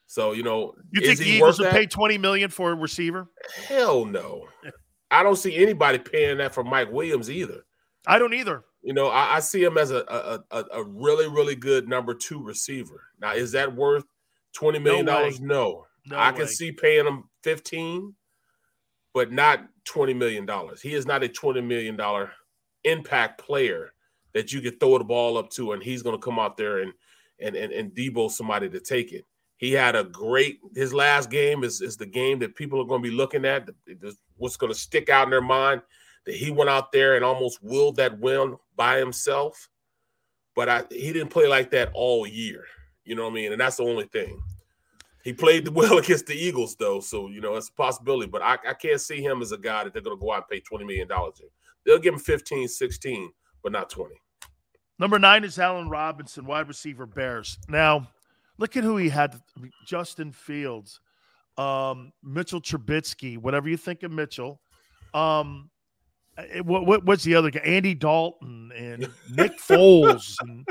So 0.08 0.32
you 0.32 0.44
know, 0.44 0.74
you 0.92 1.02
think 1.02 1.20
the 1.20 1.26
Eagles 1.26 1.60
would 1.60 1.70
pay 1.70 1.86
twenty 1.86 2.18
million 2.18 2.50
for 2.50 2.72
a 2.72 2.76
receiver? 2.76 3.28
Hell 3.68 4.06
no. 4.06 4.48
I 5.12 5.24
don't 5.24 5.36
see 5.36 5.56
anybody 5.56 6.00
paying 6.00 6.38
that 6.38 6.54
for 6.54 6.64
Mike 6.64 6.92
Williams 6.92 7.30
either. 7.30 7.66
I 8.06 8.18
don't 8.20 8.34
either. 8.34 8.64
You 8.82 8.94
know, 8.94 9.08
I, 9.08 9.36
I 9.36 9.40
see 9.42 9.64
him 9.64 9.78
as 9.78 9.92
a, 9.92 10.42
a, 10.52 10.64
a 10.74 10.84
really 10.84 11.28
really 11.28 11.56
good 11.56 11.88
number 11.90 12.14
two 12.14 12.42
receiver. 12.42 13.04
Now, 13.20 13.34
is 13.34 13.52
that 13.52 13.76
worth 13.76 14.06
twenty 14.54 14.80
million 14.80 15.06
dollars? 15.06 15.40
No, 15.40 15.86
no. 16.06 16.16
no. 16.16 16.20
I 16.20 16.32
can 16.32 16.48
see 16.48 16.72
paying 16.72 17.06
him 17.06 17.26
fifteen, 17.44 18.16
but 19.14 19.32
not 19.32 19.68
twenty 19.86 20.14
million 20.14 20.46
dollars. 20.46 20.82
He 20.82 20.94
is 20.94 21.06
not 21.06 21.24
a 21.24 21.28
twenty 21.28 21.62
million 21.62 21.96
dollar 21.96 22.32
impact 22.84 23.42
player 23.42 23.94
that 24.34 24.54
you 24.54 24.62
could 24.62 24.80
throw 24.80 24.98
the 24.98 25.04
ball 25.04 25.38
up 25.38 25.50
to, 25.52 25.72
and 25.72 25.82
he's 25.82 26.04
going 26.04 26.16
to 26.16 26.24
come 26.24 26.40
out 26.40 26.58
there 26.58 26.80
and 26.80 26.94
and 27.40 27.56
and, 27.56 27.72
and 27.72 27.92
debo 27.92 28.30
somebody 28.30 28.70
to 28.70 28.80
take 28.80 29.14
it. 29.14 29.26
He 29.58 29.72
had 29.72 29.96
a 29.96 30.04
great. 30.04 30.60
His 30.76 30.94
last 30.94 31.30
game 31.30 31.64
is 31.64 31.82
is 31.82 31.98
the 31.98 32.06
game 32.06 32.40
that 32.40 32.56
people 32.56 32.80
are 32.80 32.86
going 32.86 33.02
to 33.02 33.10
be 33.10 33.16
looking 33.16 33.46
at. 33.46 33.68
What's 34.38 34.58
going 34.58 34.72
to 34.72 34.80
stick 34.80 35.10
out 35.10 35.26
in 35.26 35.32
their 35.32 35.42
mind 35.42 35.82
that 36.28 36.36
he 36.36 36.52
went 36.52 36.70
out 36.70 36.92
there 36.92 37.16
and 37.16 37.26
almost 37.26 37.64
willed 37.64 37.96
that 37.96 38.20
win 38.20 38.58
by 38.76 39.00
himself. 39.00 39.70
But 40.56 40.70
I, 40.70 40.84
he 40.92 41.14
didn't 41.14 41.30
play 41.30 41.48
like 41.48 41.72
that 41.72 41.90
all 41.94 42.28
year. 42.28 42.66
You 43.08 43.16
know 43.16 43.24
what 43.24 43.32
I 43.32 43.36
mean? 43.36 43.52
And 43.54 43.62
that's 43.62 43.78
the 43.78 43.84
only 43.84 44.06
thing. 44.06 44.42
He 45.24 45.34
played 45.34 45.68
well 45.76 45.98
against 45.98 46.28
the 46.28 46.36
Eagles, 46.36 46.76
though. 46.76 47.00
So, 47.00 47.30
you 47.30 47.42
know, 47.42 47.56
it's 47.56 47.70
a 47.70 47.74
possibility. 47.74 48.28
But 48.28 48.42
I, 48.42 48.58
I 48.68 48.74
can't 48.74 49.02
see 49.02 49.22
him 49.22 49.42
as 49.42 49.52
a 49.54 49.58
guy 49.58 49.84
that 49.84 49.94
they're 49.94 50.02
going 50.02 50.18
to 50.18 50.22
go 50.22 50.34
out 50.34 50.46
and 50.50 50.50
pay 50.50 50.62
$20 50.62 50.86
million. 50.86 51.08
They'll 51.86 52.00
give 52.00 52.14
him 52.14 52.20
15, 52.20 52.68
16, 52.68 53.32
but 53.64 53.72
not 53.72 53.90
20. 53.90 54.16
Number 55.00 55.20
nine 55.20 55.44
is 55.44 55.58
Allen 55.60 55.90
Robinson, 55.90 56.46
wide 56.46 56.68
receiver 56.68 57.06
Bears. 57.06 57.58
Now, 57.70 58.10
look 58.58 58.76
at 58.76 58.84
who 58.84 58.98
he 58.98 59.10
had 59.10 59.40
Justin 59.86 60.32
Fields, 60.32 61.00
um, 61.58 62.12
Mitchell 62.24 62.62
Trubisky, 62.62 63.38
whatever 63.38 63.70
you 63.70 63.78
think 63.78 64.04
of 64.04 64.12
Mitchell. 64.12 64.60
Um, 65.14 65.70
uh, 66.38 66.64
what, 66.64 66.86
what 66.86 67.06
what's 67.06 67.24
the 67.24 67.36
other 67.36 67.52
guy? 67.52 67.62
Andy 67.62 67.94
Dalton 67.94 68.72
and 68.76 69.10
Nick 69.32 69.60
Foles. 69.60 70.36
And, 70.42 70.68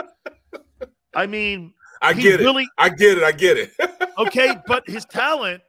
I 1.15 1.27
mean, 1.27 1.73
I 2.07 2.13
get 2.13 2.41
really, 2.41 2.65
it. 2.65 2.71
I 2.79 2.89
get 2.89 3.19
it. 3.19 3.25
I 3.25 3.33
get 3.33 3.57
it. 3.57 3.73
okay, 4.19 4.57
but 4.67 4.89
his 4.89 5.05
talent, 5.05 5.63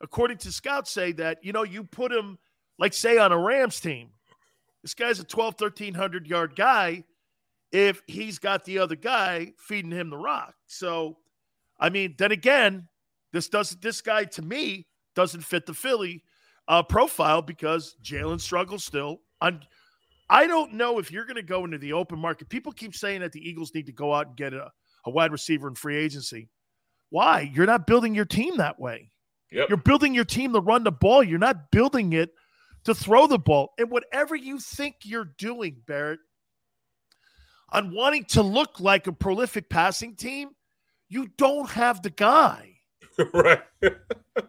according 0.00 0.38
to 0.38 0.52
scouts, 0.52 0.90
say 0.90 1.12
that 1.12 1.38
you 1.42 1.52
know 1.52 1.62
you 1.62 1.84
put 1.84 2.12
him 2.12 2.38
like 2.78 2.92
say 2.92 3.18
on 3.18 3.32
a 3.32 3.38
Rams 3.38 3.80
team. 3.80 4.10
This 4.82 4.94
guy's 4.94 5.18
a 5.18 5.24
12, 5.24 5.54
1300 5.58 6.26
yard 6.26 6.56
guy. 6.56 7.04
If 7.72 8.02
he's 8.06 8.38
got 8.38 8.64
the 8.64 8.78
other 8.78 8.96
guy 8.96 9.52
feeding 9.58 9.90
him 9.90 10.10
the 10.10 10.16
rock, 10.16 10.54
so 10.66 11.16
I 11.78 11.90
mean, 11.90 12.14
then 12.18 12.32
again, 12.32 12.88
this 13.32 13.48
doesn't. 13.48 13.82
This 13.82 14.00
guy 14.00 14.24
to 14.24 14.42
me 14.42 14.86
doesn't 15.14 15.42
fit 15.42 15.66
the 15.66 15.74
Philly 15.74 16.22
uh, 16.68 16.82
profile 16.82 17.42
because 17.42 17.96
Jalen 18.02 18.40
struggles 18.40 18.84
still. 18.84 19.20
I'm, 19.40 19.60
I 20.30 20.46
don't 20.46 20.74
know 20.74 20.98
if 20.98 21.12
you're 21.12 21.24
going 21.26 21.36
to 21.36 21.42
go 21.42 21.64
into 21.64 21.78
the 21.78 21.92
open 21.92 22.18
market. 22.18 22.48
People 22.48 22.72
keep 22.72 22.94
saying 22.94 23.20
that 23.20 23.32
the 23.32 23.46
Eagles 23.46 23.74
need 23.74 23.86
to 23.86 23.92
go 23.92 24.14
out 24.14 24.28
and 24.28 24.36
get 24.36 24.54
a, 24.54 24.70
a 25.04 25.10
wide 25.10 25.32
receiver 25.32 25.68
in 25.68 25.74
free 25.74 25.96
agency. 25.96 26.48
Why? 27.10 27.50
You're 27.52 27.66
not 27.66 27.86
building 27.86 28.14
your 28.14 28.24
team 28.24 28.56
that 28.56 28.80
way. 28.80 29.10
Yep. 29.52 29.68
You're 29.68 29.78
building 29.78 30.14
your 30.14 30.24
team 30.24 30.52
to 30.52 30.60
run 30.60 30.84
the 30.84 30.92
ball. 30.92 31.22
You're 31.22 31.38
not 31.38 31.70
building 31.70 32.12
it 32.12 32.30
to 32.84 32.94
throw 32.94 33.26
the 33.26 33.38
ball. 33.38 33.72
And 33.78 33.90
whatever 33.90 34.34
you 34.34 34.58
think 34.58 34.96
you're 35.04 35.32
doing, 35.38 35.76
Barrett, 35.86 36.20
on 37.70 37.94
wanting 37.94 38.24
to 38.26 38.42
look 38.42 38.80
like 38.80 39.06
a 39.06 39.12
prolific 39.12 39.68
passing 39.68 40.16
team, 40.16 40.50
you 41.08 41.28
don't 41.38 41.70
have 41.70 42.02
the 42.02 42.10
guy. 42.10 42.70
right. 43.32 43.62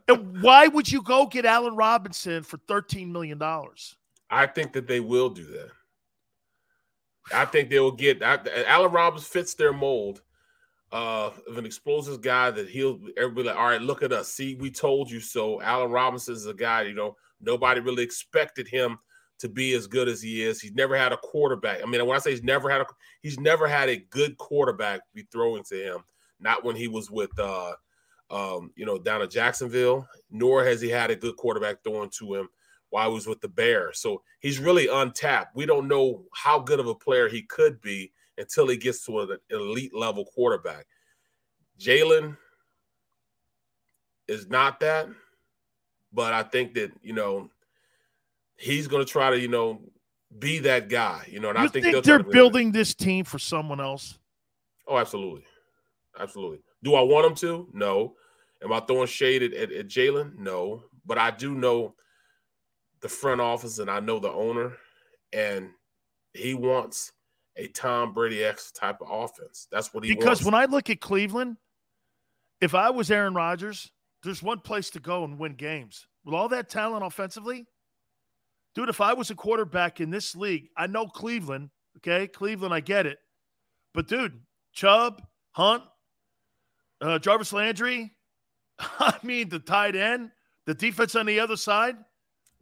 and 0.08 0.42
why 0.42 0.68
would 0.68 0.92
you 0.92 1.02
go 1.02 1.28
get 1.28 1.46
Allen 1.46 1.76
Robinson 1.76 2.44
for 2.44 2.58
$13 2.58 3.12
million? 3.12 3.40
I 4.30 4.48
think 4.48 4.74
that 4.74 4.88
they 4.88 5.00
will 5.00 5.30
do 5.30 5.46
that. 5.46 5.70
I 7.34 7.46
think 7.46 7.70
they 7.70 7.80
will 7.80 7.92
get 7.92 8.22
I, 8.22 8.40
Allen 8.68 8.92
Robinson 8.92 9.28
fits 9.28 9.56
their 9.56 9.74
mold 9.74 10.22
uh, 10.92 11.32
of 11.48 11.58
an 11.58 11.66
explosive 11.66 12.22
guy 12.22 12.52
that 12.52 12.70
he'll 12.70 13.00
everybody 13.18 13.48
like, 13.48 13.58
all 13.58 13.68
right, 13.68 13.82
look 13.82 14.04
at 14.04 14.14
us. 14.14 14.30
See, 14.30 14.56
we 14.56 14.72
told 14.72 15.10
you 15.10 15.20
so. 15.20 15.62
Allen 15.62 15.92
Robinson 15.92 16.36
is 16.36 16.46
a 16.46 16.54
guy, 16.54 16.84
you 16.84 16.94
know, 16.94 17.16
nobody 17.42 17.82
really 17.82 18.04
expected 18.04 18.68
him 18.68 18.98
to 19.40 19.50
be 19.50 19.74
as 19.74 19.88
good 19.88 20.08
as 20.08 20.22
he 20.22 20.44
is. 20.44 20.62
He's 20.62 20.74
never 20.74 20.96
had 20.96 21.12
a 21.12 21.18
quarterback. 21.18 21.82
I 21.84 21.86
mean, 21.86 22.06
when 22.06 22.16
I 22.16 22.20
say 22.20 22.32
he's 22.32 22.44
never 22.44 22.70
had 22.70 22.82
a 22.82 22.86
he's 23.22 23.40
never 23.40 23.68
had 23.68 23.90
a 23.90 23.98
good 23.98 24.38
quarterback 24.38 25.02
be 25.14 25.28
throwing 25.32 25.64
to 25.66 25.76
him. 25.76 26.04
Not 26.40 26.64
when 26.64 26.76
he 26.76 26.88
was 26.88 27.10
with 27.10 27.38
uh 27.40 27.74
um, 28.30 28.72
you 28.76 28.86
know, 28.86 28.98
down 28.98 29.22
at 29.22 29.30
Jacksonville, 29.30 30.08
nor 30.32 30.64
has 30.64 30.82
he 30.82 30.90
had 30.90 31.12
a 31.12 31.16
good 31.16 31.38
quarterback 31.38 31.84
throwing 31.84 32.10
to 32.18 32.34
him 32.34 32.50
while 32.90 33.10
he 33.10 33.14
was 33.14 33.28
with 33.28 33.42
the 33.42 33.48
Bears. 33.48 34.00
So 34.00 34.22
he's 34.40 34.60
really 34.60 34.88
untapped. 34.88 35.56
We 35.56 35.66
don't 35.66 35.88
know 35.88 36.24
how 36.34 36.60
good 36.60 36.80
of 36.80 36.88
a 36.88 36.96
player 36.96 37.30
he 37.30 37.44
could 37.44 37.82
be 37.82 38.12
until 38.38 38.68
he 38.68 38.78
gets 38.78 39.06
to 39.06 39.22
an 39.22 39.38
elite 39.50 39.94
level 39.94 40.26
quarterback. 40.26 40.86
Jalen 41.80 42.38
is 44.28 44.48
not 44.48 44.80
that, 44.80 45.08
but 46.14 46.34
I 46.34 46.44
think 46.44 46.74
that, 46.76 46.92
you 47.02 47.14
know, 47.14 47.50
he's 48.58 48.88
going 48.88 49.06
to 49.06 49.12
try 49.12 49.30
to, 49.30 49.40
you 49.40 49.48
know, 49.48 49.82
be 50.40 50.60
that 50.60 50.90
guy, 50.90 51.26
you 51.30 51.40
know. 51.40 51.50
And 51.50 51.60
you 51.60 51.66
I 51.66 51.68
think, 51.68 51.86
think 51.86 52.04
they're 52.04 52.24
building 52.24 52.72
this 52.72 52.94
team 52.94 53.26
for 53.26 53.40
someone 53.40 53.80
else. 53.80 54.18
Oh, 54.88 54.98
absolutely, 54.98 55.44
absolutely. 56.20 56.60
Do 56.84 56.96
I 56.96 57.02
want 57.02 57.28
him 57.28 57.36
to? 57.36 57.70
No. 57.74 58.16
Am 58.64 58.72
I 58.72 58.80
throwing 58.80 59.08
shade 59.08 59.44
at, 59.44 59.54
at, 59.54 59.72
at 59.72 59.88
Jalen? 59.88 60.38
No. 60.38 60.84
But 61.06 61.18
I 61.18 61.32
do 61.32 61.54
know 61.54 61.96
the 63.02 63.10
front 63.10 63.42
office 63.42 63.80
and 63.80 63.90
I 63.90 64.00
know 64.00 64.20
the 64.20 64.32
owner, 64.32 64.74
and 65.34 65.70
he 66.34 66.54
wants 66.54 67.12
a 67.58 67.68
Tom 67.70 68.14
Brady 68.14 68.44
X 68.44 68.72
type 68.72 69.02
of 69.02 69.08
offense. 69.10 69.68
That's 69.72 69.94
what 69.94 70.04
he 70.04 70.14
because 70.14 70.44
wants. 70.44 70.46
when 70.46 70.54
I 70.54 70.66
look 70.66 70.90
at 70.90 71.00
Cleveland, 71.02 71.58
if 72.62 72.76
I 72.76 72.90
was 72.90 73.12
Aaron 73.12 73.34
Rodgers, 73.34 73.92
there's 74.24 74.42
one 74.44 74.60
place 74.60 74.90
to 74.92 75.00
go 75.00 75.24
and 75.24 75.38
win 75.40 75.54
games. 75.54 76.08
With 76.26 76.34
all 76.34 76.50
that 76.50 76.70
talent 76.70 77.06
offensively, 77.06 77.66
dude, 78.74 78.90
if 78.90 79.00
I 79.02 79.14
was 79.14 79.30
a 79.30 79.36
quarterback 79.36 80.02
in 80.02 80.10
this 80.10 80.36
league, 80.36 80.70
I 80.76 80.88
know 80.88 81.08
Cleveland, 81.08 81.70
okay? 81.98 82.28
Cleveland, 82.28 82.74
I 82.74 82.80
get 82.80 83.06
it. 83.06 83.20
But 83.94 84.08
dude, 84.08 84.40
Chubb, 84.74 85.22
Hunt, 85.52 85.84
uh, 87.02 87.20
Jarvis 87.20 87.54
Landry, 87.54 88.12
I 88.80 89.16
mean, 89.24 89.50
the 89.50 89.60
tight 89.60 89.96
end, 89.96 90.32
the 90.66 90.74
defense 90.74 91.16
on 91.16 91.26
the 91.26 91.40
other 91.40 91.56
side. 91.56 91.96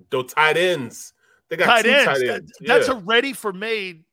Those 0.09 0.33
tight 0.33 0.57
ends. 0.57 1.13
They 1.49 1.55
got 1.55 1.65
tight 1.65 1.81
two 1.83 1.91
ends. 1.91 2.05
tight 2.05 2.19
That- 2.27 2.33
ends. 2.35 2.51
That's 2.61 2.87
a 2.89 2.95
ready 2.95 3.31
for 3.33 3.53
made 3.53 4.03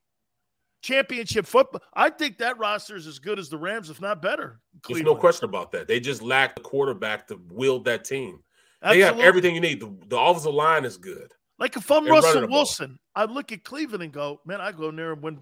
championship 0.83 1.47
football. 1.47 1.83
I 1.95 2.11
think 2.11 2.39
that 2.39 2.59
roster 2.59 2.97
is 2.97 3.07
as 3.07 3.19
good 3.19 3.39
as 3.39 3.49
the 3.49 3.59
Rams, 3.59 3.91
if 3.91 4.01
not 4.01 4.23
better. 4.23 4.61
There's 4.89 5.03
no 5.03 5.15
question 5.15 5.45
about 5.49 5.73
that. 5.73 5.89
They 5.89 6.01
just 6.01 6.23
lack 6.23 6.57
the 6.57 6.63
quarterback 6.63 7.27
to 7.29 7.41
wield 7.51 7.85
that 7.85 8.05
team. 8.05 8.43
They 8.83 9.01
have 9.01 9.21
everything 9.21 9.55
you 9.55 9.61
need. 9.61 9.81
The, 9.81 9.95
the 10.09 10.19
offensive 10.19 10.55
line 10.55 10.85
is 10.85 10.97
good. 10.97 11.33
Like 11.59 11.77
if 11.77 11.91
I'm 11.91 12.05
They're 12.05 12.15
Russell. 12.15 12.49
Wilson, 12.49 12.99
I 13.15 13.25
look 13.25 13.53
at 13.53 13.65
Cleveland 13.65 14.03
and 14.03 14.13
go, 14.13 14.41
man, 14.47 14.61
I 14.63 14.73
go 14.73 14.89
in 14.89 14.97
there 14.97 15.13
and 15.13 15.23
win. 15.23 15.39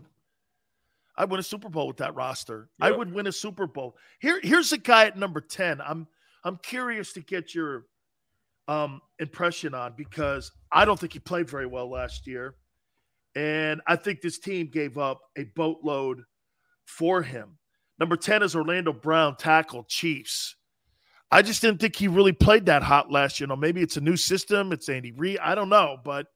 I 1.17 1.25
win 1.25 1.41
a 1.41 1.43
Super 1.43 1.69
Bowl 1.69 1.87
with 1.87 1.97
that 1.99 2.15
roster. 2.15 2.69
I 2.81 2.93
would 2.93 3.13
win 3.13 3.27
a 3.27 3.33
Super 3.33 3.67
Bowl. 3.67 3.97
Here, 4.21 4.41
here's 4.43 4.73
a 4.73 4.79
guy 4.79 5.07
at 5.07 5.17
number 5.17 5.41
ten. 5.41 5.81
I'm 5.81 6.07
I'm 6.45 6.57
curious 6.59 7.13
to 7.15 7.21
get 7.21 7.55
your 7.55 7.87
um, 8.69 9.01
impression 9.19 9.75
on 9.75 9.95
because 9.97 10.53
I 10.73 10.85
don't 10.85 10.99
think 10.99 11.13
he 11.13 11.19
played 11.19 11.49
very 11.49 11.67
well 11.67 11.91
last 11.91 12.27
year, 12.27 12.57
and 13.39 13.81
I 13.87 13.95
think 13.95 14.21
this 14.21 14.41
team 14.41 14.67
gave 14.67 14.99
up 14.99 15.21
a 15.37 15.45
boatload 15.55 16.23
for 16.87 17.23
him. 17.23 17.59
Number 18.01 18.17
ten 18.17 18.43
is 18.43 18.57
Orlando 18.57 18.93
Brown, 18.93 19.37
tackle 19.37 19.85
Chiefs. 19.85 20.57
I 21.31 21.43
just 21.43 21.63
didn't 21.63 21.81
think 21.81 21.95
he 21.95 22.09
really 22.09 22.33
played 22.33 22.67
that 22.67 22.83
hot 22.83 23.13
last 23.13 23.39
year. 23.39 23.45
You 23.45 23.51
know, 23.51 23.57
maybe 23.57 23.81
it's 23.81 23.97
a 23.97 24.01
new 24.01 24.17
system. 24.17 24.73
It's 24.73 24.89
Andy 24.89 25.13
Reid. 25.13 25.39
I 25.39 25.55
don't 25.55 25.69
know, 25.69 25.99
but 26.05 26.27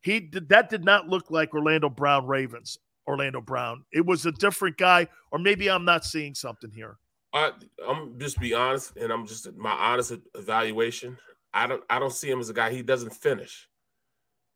he 0.00 0.20
did, 0.20 0.48
that 0.50 0.70
did 0.70 0.84
not 0.84 1.08
look 1.08 1.30
like 1.30 1.54
Orlando 1.54 1.88
Brown 1.88 2.26
Ravens. 2.26 2.78
Orlando 3.06 3.40
Brown. 3.40 3.84
It 3.92 4.06
was 4.06 4.24
a 4.24 4.32
different 4.32 4.76
guy, 4.76 5.08
or 5.30 5.38
maybe 5.38 5.68
I'm 5.68 5.84
not 5.84 6.04
seeing 6.04 6.34
something 6.34 6.70
here. 6.70 6.98
I, 7.32 7.50
I'm 7.86 8.18
just 8.18 8.38
be 8.38 8.54
honest, 8.54 8.96
and 8.96 9.12
I'm 9.12 9.26
just 9.26 9.52
my 9.56 9.72
honest 9.72 10.12
evaluation. 10.34 11.18
I 11.52 11.66
don't 11.66 11.82
I 11.90 11.98
don't 11.98 12.12
see 12.12 12.30
him 12.30 12.40
as 12.40 12.48
a 12.48 12.54
guy. 12.54 12.70
He 12.70 12.82
doesn't 12.82 13.12
finish. 13.12 13.68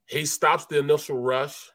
He 0.06 0.24
stops 0.24 0.64
the 0.66 0.78
initial 0.78 1.18
rush, 1.18 1.70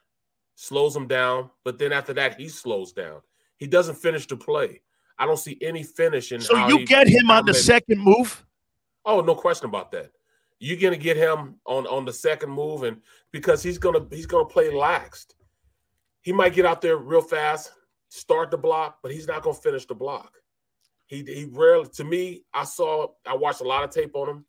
slows 0.54 0.94
him 0.94 1.06
down, 1.06 1.50
but 1.64 1.78
then 1.78 1.92
after 1.92 2.12
that 2.14 2.38
he 2.40 2.48
slows 2.48 2.92
down. 2.92 3.20
He 3.56 3.66
doesn't 3.66 3.96
finish 3.96 4.26
the 4.26 4.36
play. 4.36 4.80
I 5.18 5.26
don't 5.26 5.38
see 5.38 5.58
any 5.60 5.82
finish 5.82 6.32
in. 6.32 6.40
So 6.40 6.66
you 6.66 6.86
get 6.86 7.06
him 7.06 7.30
on 7.30 7.46
the 7.46 7.54
second 7.54 8.00
move. 8.00 8.44
Oh, 9.04 9.20
no 9.20 9.34
question 9.34 9.68
about 9.68 9.92
that. 9.92 10.10
You're 10.58 10.78
gonna 10.78 10.96
get 10.96 11.16
him 11.16 11.56
on 11.66 11.86
on 11.86 12.04
the 12.04 12.12
second 12.12 12.50
move, 12.50 12.84
and 12.84 13.00
because 13.30 13.62
he's 13.62 13.78
gonna 13.78 14.06
he's 14.10 14.26
gonna 14.26 14.44
play 14.44 14.70
laxed. 14.70 15.34
He 16.22 16.32
might 16.32 16.54
get 16.54 16.64
out 16.64 16.80
there 16.80 16.96
real 16.96 17.20
fast, 17.20 17.70
start 18.08 18.50
the 18.50 18.56
block, 18.56 18.98
but 19.02 19.12
he's 19.12 19.26
not 19.26 19.42
gonna 19.42 19.54
finish 19.54 19.84
the 19.86 19.94
block. 19.94 20.32
He 21.06 21.22
he 21.22 21.46
rarely 21.50 21.88
to 21.94 22.04
me, 22.04 22.44
I 22.52 22.64
saw 22.64 23.08
I 23.26 23.34
watched 23.34 23.60
a 23.60 23.68
lot 23.68 23.84
of 23.84 23.90
tape 23.90 24.16
on 24.16 24.28
him. 24.28 24.44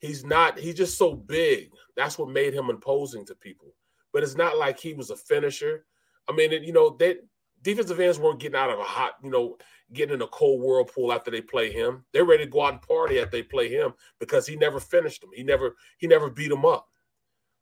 He's 0.00 0.24
not, 0.24 0.58
he's 0.58 0.76
just 0.76 0.96
so 0.96 1.14
big. 1.14 1.70
That's 1.96 2.18
what 2.18 2.28
made 2.28 2.54
him 2.54 2.70
imposing 2.70 3.24
to 3.26 3.34
people. 3.34 3.74
But 4.12 4.22
it's 4.22 4.36
not 4.36 4.58
like 4.58 4.78
he 4.78 4.94
was 4.94 5.10
a 5.10 5.16
finisher. 5.16 5.84
I 6.28 6.32
mean, 6.32 6.52
it, 6.52 6.62
you 6.62 6.72
know, 6.72 6.96
they 6.98 7.16
defensive 7.62 8.00
ends 8.00 8.18
weren't 8.18 8.40
getting 8.40 8.58
out 8.58 8.70
of 8.70 8.78
a 8.78 8.84
hot, 8.84 9.14
you 9.22 9.30
know, 9.30 9.56
getting 9.92 10.14
in 10.14 10.22
a 10.22 10.26
cold 10.28 10.60
whirlpool 10.62 11.12
after 11.12 11.30
they 11.30 11.40
play 11.40 11.72
him. 11.72 12.04
They're 12.12 12.24
ready 12.24 12.44
to 12.44 12.50
go 12.50 12.64
out 12.64 12.74
and 12.74 12.82
party 12.82 13.18
after 13.18 13.32
they 13.32 13.42
play 13.42 13.68
him 13.68 13.94
because 14.20 14.46
he 14.46 14.56
never 14.56 14.80
finished 14.80 15.20
them. 15.20 15.30
He 15.34 15.42
never 15.42 15.76
he 15.98 16.06
never 16.06 16.30
beat 16.30 16.48
them 16.48 16.64
up. 16.64 16.88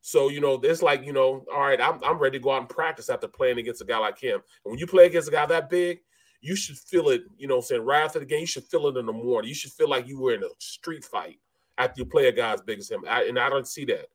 So 0.00 0.28
you 0.28 0.40
know, 0.40 0.60
it's 0.62 0.82
like 0.82 1.04
you 1.04 1.12
know, 1.12 1.44
all 1.52 1.60
right, 1.60 1.80
I'm 1.80 2.02
I'm 2.04 2.18
ready 2.18 2.38
to 2.38 2.42
go 2.42 2.52
out 2.52 2.60
and 2.60 2.68
practice 2.68 3.08
after 3.08 3.28
playing 3.28 3.58
against 3.58 3.82
a 3.82 3.84
guy 3.84 3.98
like 3.98 4.18
him. 4.18 4.40
And 4.64 4.70
when 4.70 4.78
you 4.78 4.86
play 4.86 5.06
against 5.06 5.28
a 5.28 5.32
guy 5.32 5.46
that 5.46 5.70
big, 5.70 5.98
you 6.40 6.56
should 6.56 6.78
feel 6.78 7.08
it. 7.08 7.22
You 7.36 7.48
know, 7.48 7.56
I'm 7.56 7.62
saying 7.62 7.82
right 7.82 8.04
after 8.04 8.18
the 8.18 8.24
game, 8.24 8.40
you 8.40 8.46
should 8.46 8.64
feel 8.64 8.86
it 8.88 8.96
in 8.96 9.06
the 9.06 9.12
morning. 9.12 9.48
You 9.48 9.54
should 9.54 9.72
feel 9.72 9.88
like 9.88 10.06
you 10.06 10.20
were 10.20 10.34
in 10.34 10.44
a 10.44 10.48
street 10.58 11.04
fight 11.04 11.38
after 11.78 12.00
you 12.00 12.04
play 12.04 12.28
a 12.28 12.32
guy 12.32 12.52
as 12.52 12.60
big 12.62 12.78
as 12.78 12.90
him. 12.90 13.04
I, 13.08 13.24
and 13.24 13.38
I 13.38 13.48
don't 13.48 13.66
see 13.66 13.84
that. 13.86 14.06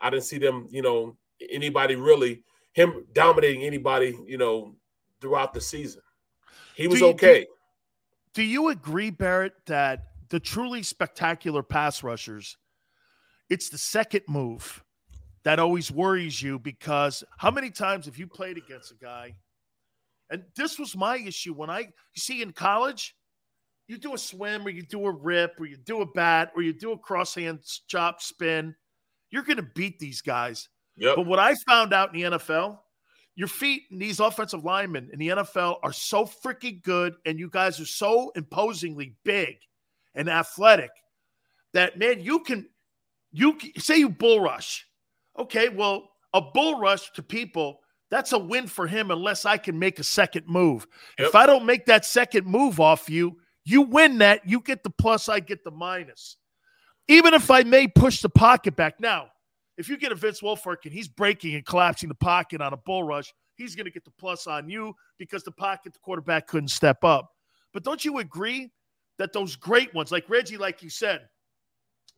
I 0.00 0.10
didn't 0.10 0.24
see 0.24 0.38
them. 0.38 0.68
You 0.70 0.82
know, 0.82 1.16
anybody 1.48 1.96
really 1.96 2.42
him 2.72 3.06
dominating 3.12 3.62
anybody. 3.62 4.16
You 4.26 4.38
know, 4.38 4.76
throughout 5.20 5.54
the 5.54 5.60
season, 5.60 6.02
he 6.74 6.88
was 6.88 6.98
Do 6.98 7.06
you- 7.06 7.10
okay. 7.12 7.46
Do 8.32 8.42
you 8.42 8.68
agree, 8.68 9.10
Barrett, 9.10 9.54
that 9.66 10.10
the 10.28 10.38
truly 10.38 10.82
spectacular 10.84 11.62
pass 11.64 12.02
rushers, 12.02 12.56
it's 13.48 13.68
the 13.68 13.78
second 13.78 14.22
move 14.28 14.84
that 15.42 15.58
always 15.58 15.90
worries 15.90 16.40
you 16.40 16.58
because 16.58 17.24
how 17.38 17.50
many 17.50 17.70
times 17.70 18.06
have 18.06 18.18
you 18.18 18.28
played 18.28 18.56
against 18.56 18.92
a 18.92 18.94
guy? 18.94 19.34
And 20.30 20.44
this 20.54 20.78
was 20.78 20.96
my 20.96 21.16
issue 21.16 21.52
when 21.52 21.70
I 21.70 21.80
you 21.80 22.20
see 22.20 22.40
in 22.40 22.52
college, 22.52 23.16
you 23.88 23.98
do 23.98 24.14
a 24.14 24.18
swim 24.18 24.64
or 24.64 24.70
you 24.70 24.82
do 24.82 25.04
a 25.06 25.10
rip 25.10 25.60
or 25.60 25.66
you 25.66 25.76
do 25.76 26.02
a 26.02 26.06
bat 26.06 26.52
or 26.54 26.62
you 26.62 26.72
do 26.72 26.92
a 26.92 26.98
crosshand 26.98 27.80
chop 27.88 28.22
spin, 28.22 28.76
you're 29.30 29.42
going 29.42 29.56
to 29.56 29.68
beat 29.74 29.98
these 29.98 30.20
guys. 30.20 30.68
Yep. 31.00 31.16
But 31.16 31.26
what 31.26 31.38
I 31.38 31.54
found 31.66 31.92
out 31.92 32.14
in 32.14 32.20
the 32.20 32.38
NFL, 32.38 32.78
your 33.34 33.48
feet 33.48 33.84
and 33.90 34.00
these 34.00 34.20
offensive 34.20 34.64
linemen 34.64 35.08
in 35.12 35.18
the 35.18 35.28
NFL 35.28 35.78
are 35.82 35.92
so 35.92 36.26
freaking 36.26 36.82
good, 36.82 37.14
and 37.24 37.38
you 37.38 37.48
guys 37.48 37.80
are 37.80 37.86
so 37.86 38.30
imposingly 38.36 39.16
big 39.24 39.56
and 40.14 40.28
athletic 40.28 40.90
that 41.72 41.98
man, 41.98 42.20
you 42.20 42.40
can 42.40 42.68
you 43.32 43.54
can, 43.54 43.72
say 43.78 43.96
you 43.96 44.10
bull 44.10 44.40
rush. 44.40 44.86
Okay, 45.38 45.68
well, 45.70 46.10
a 46.34 46.40
bull 46.40 46.78
rush 46.78 47.10
to 47.12 47.22
people, 47.22 47.80
that's 48.10 48.32
a 48.32 48.38
win 48.38 48.66
for 48.66 48.86
him 48.86 49.10
unless 49.10 49.46
I 49.46 49.56
can 49.56 49.78
make 49.78 49.98
a 49.98 50.04
second 50.04 50.46
move. 50.48 50.86
If 51.16 51.34
I 51.34 51.46
don't 51.46 51.64
make 51.64 51.86
that 51.86 52.04
second 52.04 52.46
move 52.46 52.80
off 52.80 53.08
you, 53.08 53.38
you 53.64 53.82
win 53.82 54.18
that, 54.18 54.46
you 54.46 54.60
get 54.60 54.82
the 54.82 54.90
plus, 54.90 55.28
I 55.28 55.40
get 55.40 55.64
the 55.64 55.70
minus. 55.70 56.36
Even 57.08 57.34
if 57.34 57.50
I 57.50 57.62
may 57.62 57.86
push 57.86 58.20
the 58.20 58.28
pocket 58.28 58.76
back. 58.76 59.00
Now, 59.00 59.28
if 59.80 59.88
you 59.88 59.96
get 59.96 60.12
a 60.12 60.14
Vince 60.14 60.42
Wilfork 60.42 60.84
and 60.84 60.92
he's 60.92 61.08
breaking 61.08 61.54
and 61.54 61.64
collapsing 61.64 62.08
the 62.10 62.14
pocket 62.14 62.60
on 62.60 62.72
a 62.72 62.76
bull 62.76 63.02
rush, 63.02 63.32
he's 63.56 63.74
going 63.74 63.86
to 63.86 63.90
get 63.90 64.04
the 64.04 64.12
plus 64.18 64.46
on 64.46 64.68
you 64.68 64.94
because 65.18 65.42
the 65.42 65.50
pocket, 65.50 65.94
the 65.94 65.98
quarterback 66.00 66.46
couldn't 66.46 66.68
step 66.68 67.02
up. 67.02 67.30
But 67.72 67.82
don't 67.82 68.04
you 68.04 68.18
agree 68.18 68.70
that 69.18 69.32
those 69.32 69.56
great 69.56 69.92
ones, 69.94 70.12
like 70.12 70.28
Reggie, 70.28 70.58
like 70.58 70.82
you 70.82 70.90
said, 70.90 71.20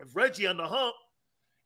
if 0.00 0.14
Reggie 0.16 0.46
on 0.48 0.56
the 0.56 0.66
hump, 0.66 0.94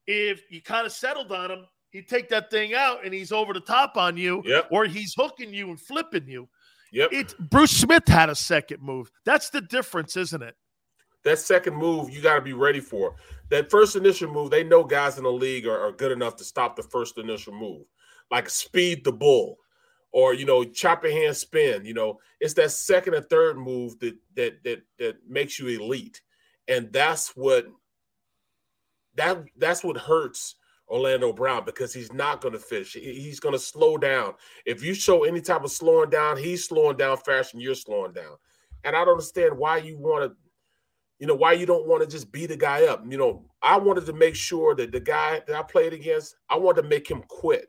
if 0.06 0.42
you 0.50 0.60
kind 0.60 0.84
of 0.86 0.92
settled 0.92 1.32
on 1.32 1.50
him, 1.50 1.64
he'd 1.90 2.08
take 2.08 2.28
that 2.28 2.50
thing 2.50 2.74
out 2.74 3.04
and 3.04 3.14
he's 3.14 3.32
over 3.32 3.52
the 3.54 3.60
top 3.60 3.96
on 3.96 4.16
you, 4.18 4.42
Yep. 4.44 4.68
or 4.70 4.84
he's 4.84 5.14
hooking 5.16 5.52
you 5.54 5.70
and 5.70 5.80
flipping 5.80 6.28
you. 6.28 6.48
Yep. 6.92 7.08
It's 7.12 7.34
Bruce 7.34 7.70
Smith 7.70 8.06
had 8.06 8.28
a 8.28 8.34
second 8.34 8.82
move. 8.82 9.10
That's 9.24 9.48
the 9.50 9.62
difference, 9.62 10.16
isn't 10.16 10.42
it? 10.42 10.54
that 11.24 11.40
second 11.40 11.74
move 11.74 12.08
you 12.08 12.20
got 12.22 12.36
to 12.36 12.40
be 12.40 12.52
ready 12.52 12.78
for. 12.78 13.16
That 13.50 13.70
first 13.70 13.96
initial 13.96 14.32
move, 14.32 14.50
they 14.50 14.64
know 14.64 14.82
guys 14.82 15.18
in 15.18 15.24
the 15.24 15.32
league 15.32 15.66
are, 15.66 15.80
are 15.80 15.92
good 15.92 16.12
enough 16.12 16.36
to 16.36 16.44
stop 16.44 16.74
the 16.74 16.82
first 16.82 17.16
initial 17.18 17.54
move, 17.54 17.86
like 18.30 18.50
speed 18.50 19.04
the 19.04 19.12
bull 19.12 19.58
or 20.16 20.32
you 20.32 20.46
know, 20.46 20.64
chop 20.64 21.04
your 21.04 21.12
hand 21.12 21.36
spin. 21.36 21.84
You 21.84 21.92
know, 21.92 22.18
it's 22.40 22.54
that 22.54 22.70
second 22.70 23.14
or 23.14 23.20
third 23.20 23.58
move 23.58 23.98
that 23.98 24.16
that 24.34 24.64
that 24.64 24.82
that 24.98 25.16
makes 25.28 25.58
you 25.58 25.68
elite, 25.68 26.22
and 26.68 26.90
that's 26.90 27.36
what 27.36 27.66
that 29.16 29.44
that's 29.58 29.84
what 29.84 29.98
hurts 29.98 30.54
Orlando 30.88 31.34
Brown 31.34 31.66
because 31.66 31.92
he's 31.92 32.14
not 32.14 32.40
going 32.40 32.54
to 32.54 32.58
fish. 32.58 32.94
He's 32.94 33.40
going 33.40 33.52
to 33.52 33.58
slow 33.58 33.98
down. 33.98 34.34
If 34.64 34.82
you 34.82 34.94
show 34.94 35.24
any 35.24 35.42
type 35.42 35.64
of 35.64 35.70
slowing 35.70 36.08
down, 36.08 36.38
he's 36.38 36.66
slowing 36.66 36.96
down 36.96 37.18
faster 37.18 37.56
than 37.56 37.60
you're 37.60 37.74
slowing 37.74 38.12
down. 38.12 38.36
And 38.84 38.96
I 38.96 39.00
don't 39.00 39.14
understand 39.14 39.58
why 39.58 39.78
you 39.78 39.98
want 39.98 40.30
to, 40.30 40.36
you 41.18 41.26
know, 41.26 41.34
why 41.34 41.52
you 41.52 41.66
don't 41.66 41.86
want 41.86 42.02
to 42.02 42.08
just 42.08 42.30
beat 42.30 42.46
the 42.46 42.56
guy 42.56 42.86
up. 42.86 43.04
You 43.08 43.16
know, 43.16 43.44
I 43.62 43.78
wanted 43.78 44.06
to 44.06 44.12
make 44.12 44.34
sure 44.34 44.74
that 44.74 44.92
the 44.92 45.00
guy 45.00 45.42
that 45.46 45.56
I 45.56 45.62
played 45.62 45.92
against, 45.92 46.36
I 46.50 46.56
wanted 46.58 46.82
to 46.82 46.88
make 46.88 47.08
him 47.10 47.22
quit. 47.28 47.68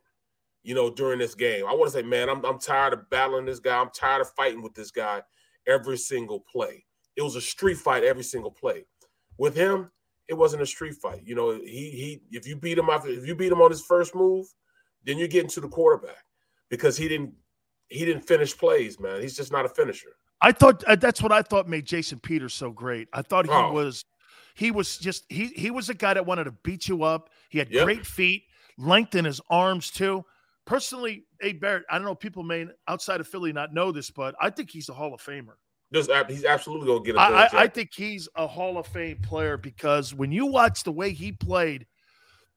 You 0.63 0.75
know, 0.75 0.89
during 0.89 1.19
this 1.19 1.33
game, 1.33 1.65
I 1.65 1.73
want 1.73 1.91
to 1.91 1.97
say, 1.97 2.03
man, 2.03 2.29
I'm 2.29 2.43
I'm 2.45 2.59
tired 2.59 2.93
of 2.93 3.09
battling 3.09 3.45
this 3.45 3.59
guy. 3.59 3.79
I'm 3.79 3.89
tired 3.95 4.21
of 4.21 4.29
fighting 4.31 4.61
with 4.61 4.73
this 4.73 4.91
guy 4.91 5.21
every 5.65 5.97
single 5.97 6.43
play. 6.51 6.85
It 7.15 7.21
was 7.21 7.35
a 7.35 7.41
street 7.41 7.77
fight 7.77 8.03
every 8.03 8.23
single 8.23 8.51
play. 8.51 8.85
With 9.37 9.55
him, 9.55 9.91
it 10.27 10.33
wasn't 10.33 10.63
a 10.63 10.65
street 10.65 10.95
fight. 10.95 11.21
You 11.23 11.35
know, 11.35 11.53
he 11.53 11.91
he 11.91 12.21
if 12.31 12.45
you 12.45 12.57
beat 12.57 12.77
him 12.77 12.89
after 12.89 13.07
if 13.07 13.25
you 13.25 13.33
beat 13.33 13.51
him 13.51 13.61
on 13.61 13.71
his 13.71 13.81
first 13.81 14.13
move, 14.13 14.45
then 15.05 15.17
you're 15.17 15.29
getting 15.29 15.49
to 15.51 15.61
the 15.61 15.69
quarterback 15.69 16.25
because 16.69 16.97
he 16.97 17.07
didn't 17.07 17.33
he 17.87 18.03
didn't 18.03 18.27
finish 18.27 18.55
plays, 18.57 18.99
man. 18.99 19.21
He's 19.21 19.37
just 19.37 19.53
not 19.53 19.65
a 19.65 19.69
finisher. 19.69 20.17
I 20.41 20.51
thought 20.51 20.83
uh, 20.85 20.95
that's 20.95 21.21
what 21.21 21.31
I 21.31 21.41
thought 21.41 21.67
made 21.67 21.85
Jason 21.85 22.19
Peters 22.19 22.53
so 22.53 22.71
great. 22.71 23.07
I 23.13 23.21
thought 23.21 23.45
he 23.45 23.51
Oh. 23.51 23.71
was 23.71 24.03
he 24.55 24.71
was 24.71 24.97
just 24.97 25.25
he 25.29 25.47
he 25.47 25.71
was 25.71 25.89
a 25.89 25.93
guy 25.93 26.13
that 26.13 26.25
wanted 26.25 26.45
to 26.45 26.51
beat 26.63 26.87
you 26.87 27.03
up. 27.03 27.29
He 27.49 27.59
had 27.59 27.69
Yep. 27.71 27.83
great 27.85 28.05
feet, 28.05 28.43
length 28.77 29.15
in 29.15 29.25
his 29.25 29.41
arms 29.49 29.89
too. 29.91 30.23
Personally, 30.65 31.25
A. 31.41 31.53
Barrett, 31.53 31.85
I 31.89 31.97
don't 31.97 32.05
know 32.05 32.15
people 32.15 32.43
may 32.43 32.67
outside 32.87 33.19
of 33.21 33.27
Philly 33.27 33.53
not 33.53 33.73
know 33.73 33.91
this, 33.91 34.11
but 34.11 34.35
I 34.41 34.49
think 34.49 34.69
he's 34.69 34.89
a 34.89 34.93
Hall 34.93 35.13
of 35.13 35.21
Famer. 35.21 35.53
Just 35.93 36.11
he's 36.29 36.43
absolutely 36.43 36.87
gonna 36.87 37.03
get 37.03 37.15
a 37.15 37.19
I, 37.19 37.29
Bill 37.49 37.59
I, 37.59 37.63
I 37.63 37.67
think 37.67 37.91
he's 37.95 38.27
a 38.35 38.45
Hall 38.45 38.77
of 38.77 38.85
Fame 38.87 39.19
player 39.21 39.57
because 39.57 40.13
when 40.13 40.31
you 40.33 40.45
watch 40.45 40.83
the 40.83 40.91
way 40.91 41.11
he 41.13 41.31
played 41.31 41.87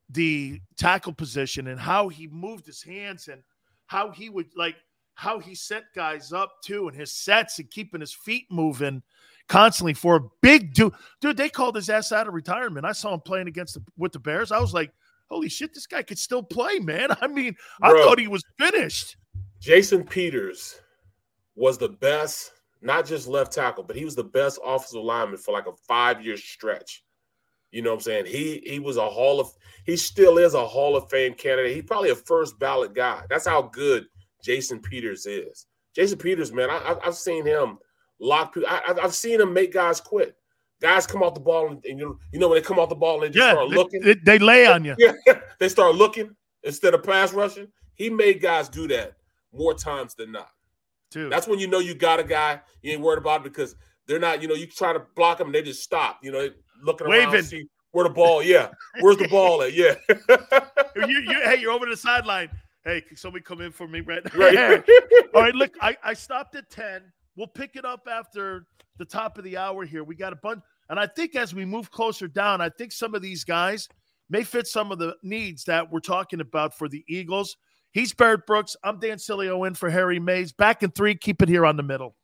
the 0.09 0.61
tackle 0.76 1.12
position 1.12 1.68
and 1.68 1.78
how 1.78 2.09
he 2.09 2.26
moved 2.26 2.66
his 2.66 2.83
hands 2.83 3.28
and 3.28 3.43
how 3.87 4.11
he 4.11 4.28
would 4.28 4.49
like 4.57 4.74
how 5.15 5.39
he 5.39 5.55
set 5.55 5.85
guys 5.95 6.33
up 6.33 6.53
too 6.65 6.89
and 6.89 6.97
his 6.97 7.13
sets 7.13 7.59
and 7.59 7.71
keeping 7.71 8.01
his 8.01 8.13
feet 8.13 8.47
moving 8.51 9.03
constantly 9.49 9.93
for 9.95 10.17
a 10.17 10.21
big 10.41 10.73
dude. 10.73 10.95
Dude, 11.21 11.37
they 11.37 11.49
called 11.49 11.77
his 11.77 11.91
ass 11.91 12.13
out 12.13 12.29
of 12.29 12.35
retirement. 12.35 12.87
I 12.87 12.93
saw 12.93 13.13
him 13.13 13.21
playing 13.21 13.49
against 13.49 13.75
the 13.75 13.83
with 13.99 14.13
the 14.13 14.19
Bears. 14.19 14.53
I 14.53 14.61
was 14.61 14.73
like, 14.73 14.93
holy 15.29 15.49
shit, 15.49 15.75
this 15.75 15.87
guy 15.87 16.03
could 16.03 16.19
still 16.19 16.43
play, 16.43 16.79
man. 16.79 17.11
I 17.21 17.27
mean, 17.27 17.55
I 17.83 17.93
thought 17.93 18.19
he 18.19 18.29
was 18.29 18.45
finished. 18.59 19.17
Jason 19.61 20.05
Peters 20.05 20.81
was 21.55 21.77
the 21.77 21.89
best, 21.89 22.53
not 22.81 23.05
just 23.05 23.29
left 23.29 23.53
tackle, 23.53 23.85
but 23.85 23.97
he 23.97 24.05
was 24.05 24.15
the 24.15 24.25
best 24.25 24.59
offensive 24.65 25.03
lineman 25.03 25.37
for 25.37 25.53
like 25.53 25.67
a 25.67 25.77
five 25.87 26.25
year 26.25 26.37
stretch. 26.37 27.05
You 27.73 27.83
know 27.83 27.91
what 27.91 27.97
I'm 27.97 28.03
saying? 28.03 28.27
He 28.27 28.63
he 28.65 28.79
was 28.79 28.97
a 28.97 29.09
Hall 29.09 29.39
of 29.39 29.53
he 29.85 29.97
still 29.97 30.39
is 30.39 30.55
a 30.55 30.67
Hall 30.67 30.97
of 30.97 31.09
Fame 31.11 31.35
candidate. 31.35 31.75
He's 31.75 31.85
probably 31.85 32.11
a 32.11 32.17
first 32.17 32.59
ballot 32.59 32.95
guy. 32.95 33.23
That's 33.29 33.47
how 33.47 33.63
good 33.63 34.07
Jason 34.43 34.80
Peters 34.80 35.26
is. 35.26 35.66
Jason 35.95 36.18
Peters, 36.18 36.53
man, 36.53 36.70
I, 36.70 36.76
I- 36.78 37.07
I've 37.07 37.14
seen 37.16 37.45
him 37.47 37.78
lock 38.20 38.55
people. 38.55 38.68
I, 38.68 38.80
I've- 38.88 39.01
I've 39.01 39.14
seen 39.14 39.41
him 39.41 39.53
make 39.53 39.72
guys 39.72 40.01
quit. 40.01 40.36
Guys 40.80 41.07
come 41.07 41.22
off 41.22 41.34
the 41.34 41.41
ball 41.41 41.68
and, 41.68 41.84
and 41.84 41.99
you, 41.99 42.18
you 42.32 42.38
know 42.38 42.49
when 42.49 42.57
they 42.57 42.62
come 42.66 42.78
off 42.78 42.88
the 42.88 42.95
ball 42.95 43.22
and 43.22 43.24
they 43.34 43.38
just 43.38 43.47
Yeah, 43.47 43.53
start 43.53 43.70
they- 43.70 43.76
looking. 43.76 44.01
they- 44.03 44.14
they 44.14 44.38
lay 44.38 44.66
on 44.66 44.84
you. 44.84 44.97
Yeah, 45.26 45.41
they 45.59 45.68
start 45.68 45.95
looking 45.95 46.34
instead 46.62 46.95
of 46.95 47.03
pass 47.03 47.32
rushing. 47.34 47.68
He 47.95 48.09
made 48.09 48.41
guys 48.41 48.68
do 48.68 48.88
that 48.88 49.14
more 49.53 49.74
times 49.74 50.14
than 50.14 50.32
not. 50.32 50.49
Dude. 51.11 51.30
That's 51.32 51.47
when 51.49 51.59
you 51.59 51.66
know 51.66 51.80
you 51.80 51.95
got 51.95 52.20
a 52.20 52.24
guy. 52.24 52.61
You 52.82 52.93
ain't 52.93 53.01
worried 53.03 53.18
about 53.18 53.41
it 53.41 53.45
because 53.53 53.74
they're 54.07 54.20
not. 54.20 54.41
You 54.41 54.49
know, 54.49 54.55
you 54.55 54.66
try 54.66 54.93
to 54.93 55.03
block 55.16 55.38
them 55.38 55.49
and 55.49 55.55
they 55.55 55.61
just 55.62 55.82
stop. 55.82 56.20
You 56.22 56.30
know, 56.32 56.49
looking 56.82 57.09
around, 57.09 57.30
Waving. 57.32 57.43
see 57.45 57.66
where 57.91 58.05
the 58.05 58.14
ball. 58.14 58.43
Yeah, 58.43 58.68
where's 59.01 59.16
the 59.16 59.26
ball 59.28 59.61
at? 59.62 59.72
Yeah, 59.74 59.95
you, 60.97 61.18
you, 61.20 61.41
hey, 61.43 61.57
you're 61.61 61.72
over 61.72 61.86
the 61.86 61.97
sideline. 61.97 62.49
Hey, 62.85 63.03
can 63.03 63.16
somebody 63.16 63.43
come 63.43 63.61
in 63.61 63.72
for 63.72 63.87
me, 63.87 64.01
Brett? 64.01 64.35
Right. 64.35 64.57
All 65.35 65.43
right, 65.43 65.55
look, 65.55 65.74
I, 65.83 65.97
I 66.03 66.14
stopped 66.14 66.55
at 66.55 66.70
10. 66.70 67.03
We'll 67.37 67.47
pick 67.47 67.76
it 67.76 67.85
up 67.85 68.09
after 68.11 68.66
the 68.97 69.05
top 69.05 69.39
of 69.39 69.45
the 69.45 69.57
hour 69.57 69.85
here. 69.85 70.03
We 70.03 70.14
got 70.14 70.33
a 70.33 70.37
bunch. 70.37 70.62
And 70.89 70.99
I 70.99 71.07
think 71.07 71.37
as 71.37 71.55
we 71.55 71.64
move 71.64 71.91
closer 71.91 72.26
down, 72.26 72.61
I 72.61 72.68
think 72.70 72.93
some 72.93 73.14
of 73.14 73.22
these 73.22 73.45
guys 73.45 73.89
may 74.28 74.45
fit 74.45 74.66
some 74.66 74.93
of 74.93 74.99
the 74.99 75.16
needs 75.22 75.64
that 75.64 75.91
we're 75.91 76.01
talking 76.01 76.41
about 76.41 76.76
for 76.76 76.89
the 76.89 77.05
Eagles. 77.09 77.57
He's 77.93 78.14
Barrett 78.14 78.47
Brooks. 78.47 78.76
I'm 78.83 78.99
Dan 78.99 79.18
Sileo 79.18 79.66
in 79.66 79.74
for 79.74 79.91
Harry 79.91 80.18
Mayes. 80.18 80.53
Back 80.53 80.83
in 80.83 80.91
three. 80.91 81.14
Keep 81.14 81.43
it 81.43 81.49
here 81.49 81.66
on 81.66 81.76
the 81.76 81.83
middle. 81.83 82.14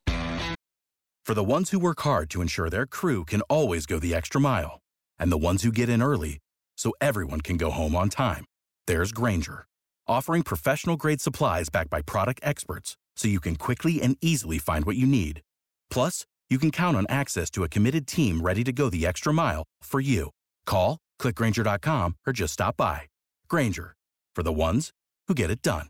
For 1.25 1.35
the 1.35 1.45
ones 1.45 1.71
who 1.71 1.81
work 1.81 2.01
hard 2.01 2.31
to 2.31 2.41
ensure 2.41 2.71
their 2.71 2.87
crew 2.87 3.25
can 3.25 3.43
always 3.43 3.85
go 3.85 3.99
the 3.99 4.15
extra 4.15 4.41
mile, 4.41 4.81
and 5.19 5.33
the 5.33 5.39
ones 5.39 5.65
who 5.65 5.73
get 5.73 5.89
in 5.89 6.01
early 6.01 6.39
so 6.77 6.93
everyone 7.01 7.41
can 7.41 7.57
go 7.57 7.71
home 7.71 7.97
on 7.97 8.09
time, 8.09 8.45
there's 8.87 9.11
Grainger, 9.11 9.67
offering 10.09 10.43
professional 10.43 10.97
grade 10.97 11.21
supplies 11.21 11.69
backed 11.69 11.91
by 11.91 12.03
product 12.03 12.41
experts 12.43 12.97
so 13.17 13.29
you 13.29 13.41
can 13.41 13.57
quickly 13.57 14.01
and 14.01 14.17
easily 14.21 14.59
find 14.59 14.85
what 14.85 14.97
you 14.97 15.07
need. 15.07 15.43
Plus, 15.91 16.27
you 16.49 16.59
can 16.59 16.71
count 16.71 16.97
on 16.97 17.07
access 17.09 17.51
to 17.51 17.65
a 17.65 17.69
committed 17.69 18.07
team 18.07 18.41
ready 18.41 18.63
to 18.63 18.73
go 18.73 18.89
the 18.89 19.05
extra 19.07 19.33
mile 19.33 19.65
for 19.83 20.01
you. 20.01 20.31
Call, 20.65 20.99
clickgrainger.com, 21.21 22.17
or 22.27 22.33
just 22.33 22.53
stop 22.53 22.77
by. 22.77 23.03
Grainger, 23.49 23.95
for 24.35 24.43
the 24.43 24.53
ones 24.53 24.91
who 25.27 25.35
get 25.35 25.51
it 25.51 25.61
done. 25.63 25.89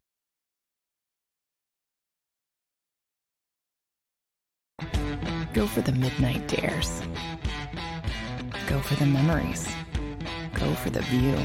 Go 5.52 5.66
for 5.66 5.80
the 5.80 5.92
midnight 5.92 6.48
dares. 6.48 7.02
Go 8.66 8.80
for 8.80 8.94
the 8.96 9.06
memories. 9.06 9.66
Go 10.54 10.74
for 10.74 10.90
the 10.90 11.00
view 11.02 11.36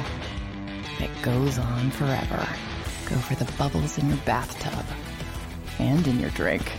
that 1.02 1.22
goes 1.24 1.58
on 1.58 1.90
forever. 1.92 2.48
Go 3.08 3.16
for 3.18 3.34
the 3.36 3.52
bubbles 3.54 3.98
in 3.98 4.08
your 4.08 4.20
bathtub 4.20 4.86
and 5.80 6.06
in 6.08 6.20
your 6.20 6.30
drink. 6.32 6.72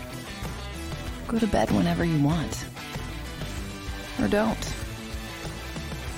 Go 1.26 1.40
to 1.40 1.46
bed 1.46 1.70
whenever 1.72 2.04
you 2.04 2.22
want. 2.22 2.64
Or 4.20 4.28
don't. 4.28 4.74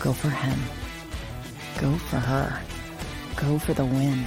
Go 0.00 0.12
for 0.12 0.28
him. 0.28 0.58
Go 1.80 1.96
for 1.96 2.18
her. 2.18 2.60
Go 3.36 3.58
for 3.58 3.72
the 3.72 3.86
win. 3.86 4.24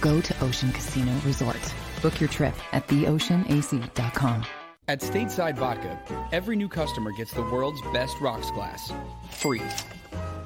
Go 0.00 0.20
to 0.20 0.44
Ocean 0.44 0.70
Casino 0.70 1.12
Resort. 1.24 1.74
Book 2.00 2.20
your 2.20 2.28
trip 2.28 2.54
at 2.72 2.86
theoceanac.com. 2.86 4.44
At 4.86 5.00
Stateside 5.00 5.56
Vodka, 5.56 5.98
every 6.30 6.56
new 6.56 6.68
customer 6.68 7.10
gets 7.12 7.32
the 7.32 7.42
world's 7.42 7.80
best 7.92 8.20
rocks 8.20 8.50
glass. 8.52 8.92
Free. 9.30 9.62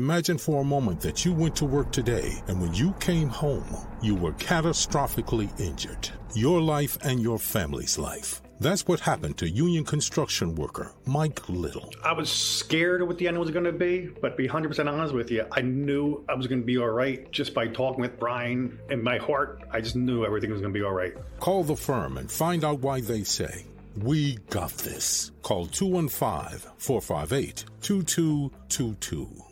Imagine 0.00 0.38
for 0.38 0.62
a 0.62 0.64
moment 0.64 0.98
that 1.02 1.26
you 1.26 1.34
went 1.34 1.54
to 1.56 1.66
work 1.66 1.92
today 1.92 2.32
and 2.48 2.58
when 2.58 2.72
you 2.72 2.94
came 3.00 3.28
home, 3.28 3.66
you 4.00 4.14
were 4.14 4.32
catastrophically 4.32 5.50
injured. 5.60 6.08
Your 6.34 6.58
life 6.62 6.96
and 7.02 7.20
your 7.20 7.38
family's 7.38 7.98
life. 7.98 8.40
That's 8.60 8.88
what 8.88 9.00
happened 9.00 9.36
to 9.36 9.50
union 9.50 9.84
construction 9.84 10.54
worker 10.54 10.94
Mike 11.04 11.46
Little. 11.50 11.92
I 12.02 12.14
was 12.14 12.32
scared 12.32 13.02
of 13.02 13.08
what 13.08 13.18
the 13.18 13.28
end 13.28 13.38
was 13.38 13.50
going 13.50 13.66
to 13.66 13.72
be, 13.72 14.08
but 14.22 14.30
to 14.30 14.36
be 14.36 14.48
100% 14.48 14.90
honest 14.90 15.12
with 15.12 15.30
you, 15.30 15.44
I 15.52 15.60
knew 15.60 16.24
I 16.30 16.34
was 16.34 16.46
going 16.46 16.62
to 16.62 16.66
be 16.66 16.78
all 16.78 16.88
right 16.88 17.30
just 17.30 17.52
by 17.52 17.66
talking 17.66 18.00
with 18.00 18.18
Brian. 18.18 18.78
In 18.88 19.04
my 19.04 19.18
heart, 19.18 19.64
I 19.70 19.82
just 19.82 19.96
knew 19.96 20.24
everything 20.24 20.50
was 20.50 20.62
going 20.62 20.72
to 20.72 20.78
be 20.78 20.82
all 20.82 20.94
right. 20.94 21.14
Call 21.40 21.62
the 21.62 21.76
firm 21.76 22.16
and 22.16 22.32
find 22.32 22.64
out 22.64 22.78
why 22.80 23.02
they 23.02 23.22
say, 23.22 23.66
We 23.98 24.38
got 24.48 24.70
this. 24.78 25.30
Call 25.42 25.66
215 25.66 26.70
458 26.78 27.66
2222. 27.82 29.49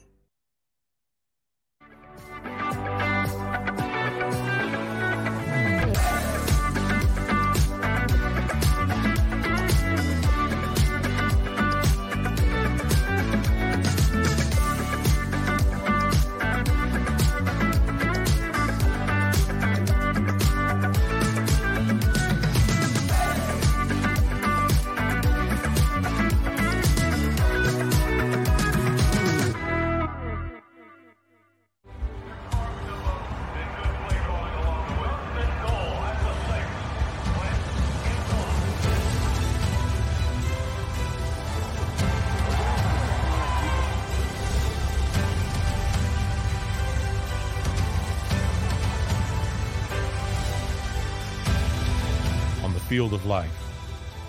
Field 52.99 53.15
of 53.15 53.27
life, 53.27 53.49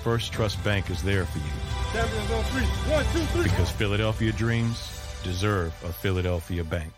First 0.03 0.31
Trust 0.31 0.63
Bank 0.63 0.91
is 0.91 1.01
there 1.01 1.25
for 1.25 1.39
you. 1.39 1.43
One, 2.93 3.03
two, 3.05 3.25
three. 3.33 3.41
Because 3.41 3.71
Philadelphia 3.71 4.31
dreams 4.31 5.19
deserve 5.23 5.73
a 5.83 5.91
Philadelphia 5.91 6.63
bank. 6.63 6.93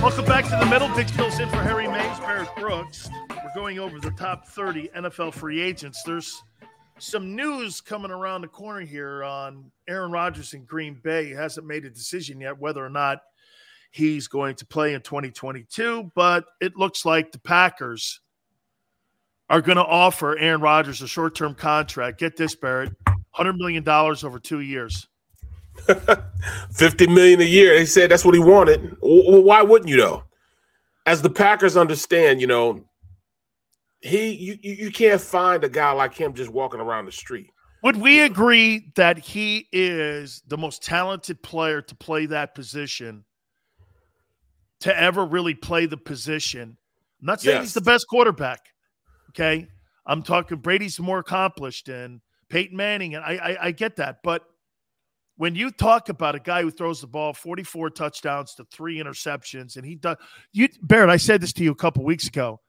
Welcome 0.00 0.24
back 0.24 0.44
to 0.44 0.56
the 0.58 0.66
middle. 0.70 0.88
Big 0.96 1.10
Spills 1.10 1.40
in 1.40 1.50
for 1.50 1.56
Harry 1.56 1.86
Mayes, 1.86 2.18
Barrett 2.20 2.48
Brooks. 2.56 3.10
We're 3.28 3.54
going 3.54 3.78
over 3.78 4.00
the 4.00 4.12
top 4.12 4.48
30 4.48 4.88
NFL 4.96 5.34
free 5.34 5.60
agents. 5.60 6.02
There's 6.04 6.42
some 7.00 7.34
news 7.34 7.80
coming 7.80 8.10
around 8.10 8.42
the 8.42 8.48
corner 8.48 8.80
here 8.80 9.24
on 9.24 9.70
Aaron 9.88 10.12
Rodgers 10.12 10.54
in 10.54 10.64
Green 10.64 11.00
Bay. 11.02 11.26
He 11.26 11.32
hasn't 11.32 11.66
made 11.66 11.84
a 11.84 11.90
decision 11.90 12.40
yet 12.40 12.58
whether 12.58 12.84
or 12.84 12.90
not 12.90 13.20
he's 13.90 14.28
going 14.28 14.54
to 14.56 14.66
play 14.66 14.94
in 14.94 15.00
2022, 15.02 16.10
but 16.14 16.44
it 16.60 16.76
looks 16.76 17.04
like 17.04 17.32
the 17.32 17.38
Packers 17.38 18.20
are 19.48 19.60
going 19.60 19.76
to 19.76 19.84
offer 19.84 20.38
Aaron 20.38 20.60
Rodgers 20.60 21.02
a 21.02 21.08
short 21.08 21.34
term 21.34 21.54
contract. 21.54 22.18
Get 22.18 22.36
this, 22.36 22.54
Barrett 22.54 22.92
$100 23.36 23.56
million 23.56 23.86
over 23.88 24.38
two 24.38 24.60
years. 24.60 25.08
50 26.72 27.06
million 27.08 27.40
a 27.40 27.44
year. 27.44 27.78
They 27.78 27.86
said 27.86 28.10
that's 28.10 28.24
what 28.24 28.34
he 28.34 28.40
wanted. 28.40 28.96
Why 29.00 29.62
wouldn't 29.62 29.88
you 29.88 29.96
though? 29.96 30.24
As 31.06 31.22
the 31.22 31.30
Packers 31.30 31.76
understand, 31.76 32.40
you 32.40 32.46
know, 32.46 32.84
he 34.00 34.32
you 34.32 34.58
you 34.62 34.90
can't 34.90 35.20
find 35.20 35.62
a 35.64 35.68
guy 35.68 35.92
like 35.92 36.14
him 36.14 36.34
just 36.34 36.50
walking 36.50 36.80
around 36.80 37.06
the 37.06 37.12
street. 37.12 37.50
Would 37.82 37.96
we 37.96 38.20
agree 38.20 38.92
that 38.96 39.18
he 39.18 39.68
is 39.72 40.42
the 40.46 40.58
most 40.58 40.82
talented 40.82 41.42
player 41.42 41.80
to 41.80 41.94
play 41.94 42.26
that 42.26 42.54
position, 42.54 43.24
to 44.80 44.98
ever 44.98 45.24
really 45.24 45.54
play 45.54 45.86
the 45.86 45.96
position? 45.96 46.76
I'm 47.20 47.26
not 47.26 47.40
saying 47.40 47.56
yes. 47.56 47.64
he's 47.64 47.74
the 47.74 47.80
best 47.80 48.06
quarterback. 48.08 48.60
Okay. 49.30 49.68
I'm 50.06 50.22
talking 50.22 50.58
Brady's 50.58 50.98
more 50.98 51.20
accomplished 51.20 51.88
and 51.88 52.20
Peyton 52.48 52.76
Manning, 52.76 53.14
and 53.14 53.24
I, 53.24 53.36
I, 53.36 53.66
I 53.66 53.70
get 53.70 53.96
that. 53.96 54.18
But 54.22 54.42
when 55.36 55.54
you 55.54 55.70
talk 55.70 56.08
about 56.08 56.34
a 56.34 56.40
guy 56.40 56.62
who 56.62 56.70
throws 56.70 57.00
the 57.00 57.06
ball 57.06 57.32
44 57.32 57.90
touchdowns 57.90 58.54
to 58.56 58.64
three 58.64 58.98
interceptions, 58.98 59.76
and 59.76 59.86
he 59.86 59.94
does 59.94 60.16
you 60.52 60.68
Barrett, 60.82 61.10
I 61.10 61.16
said 61.16 61.40
this 61.40 61.52
to 61.54 61.64
you 61.64 61.70
a 61.70 61.76
couple 61.76 62.04
weeks 62.04 62.26
ago. 62.26 62.60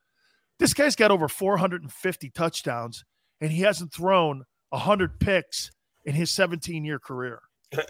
This 0.62 0.76
guy's 0.76 0.95
got 0.95 1.09
over 1.09 1.28
450 1.28 2.30
touchdowns, 2.30 3.03
and 3.41 3.51
he 3.51 3.64
hasn't 3.64 3.91
thrown 3.91 4.43
100 4.70 5.20
picks 5.20 5.72
in 6.05 6.14
his 6.14 6.30
17 6.30 6.86
year 6.86 6.99
career. 6.99 7.41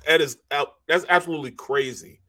That 0.08 0.22
is 0.22 0.38
that's 0.88 1.06
absolutely 1.10 1.52
crazy. 1.52 2.22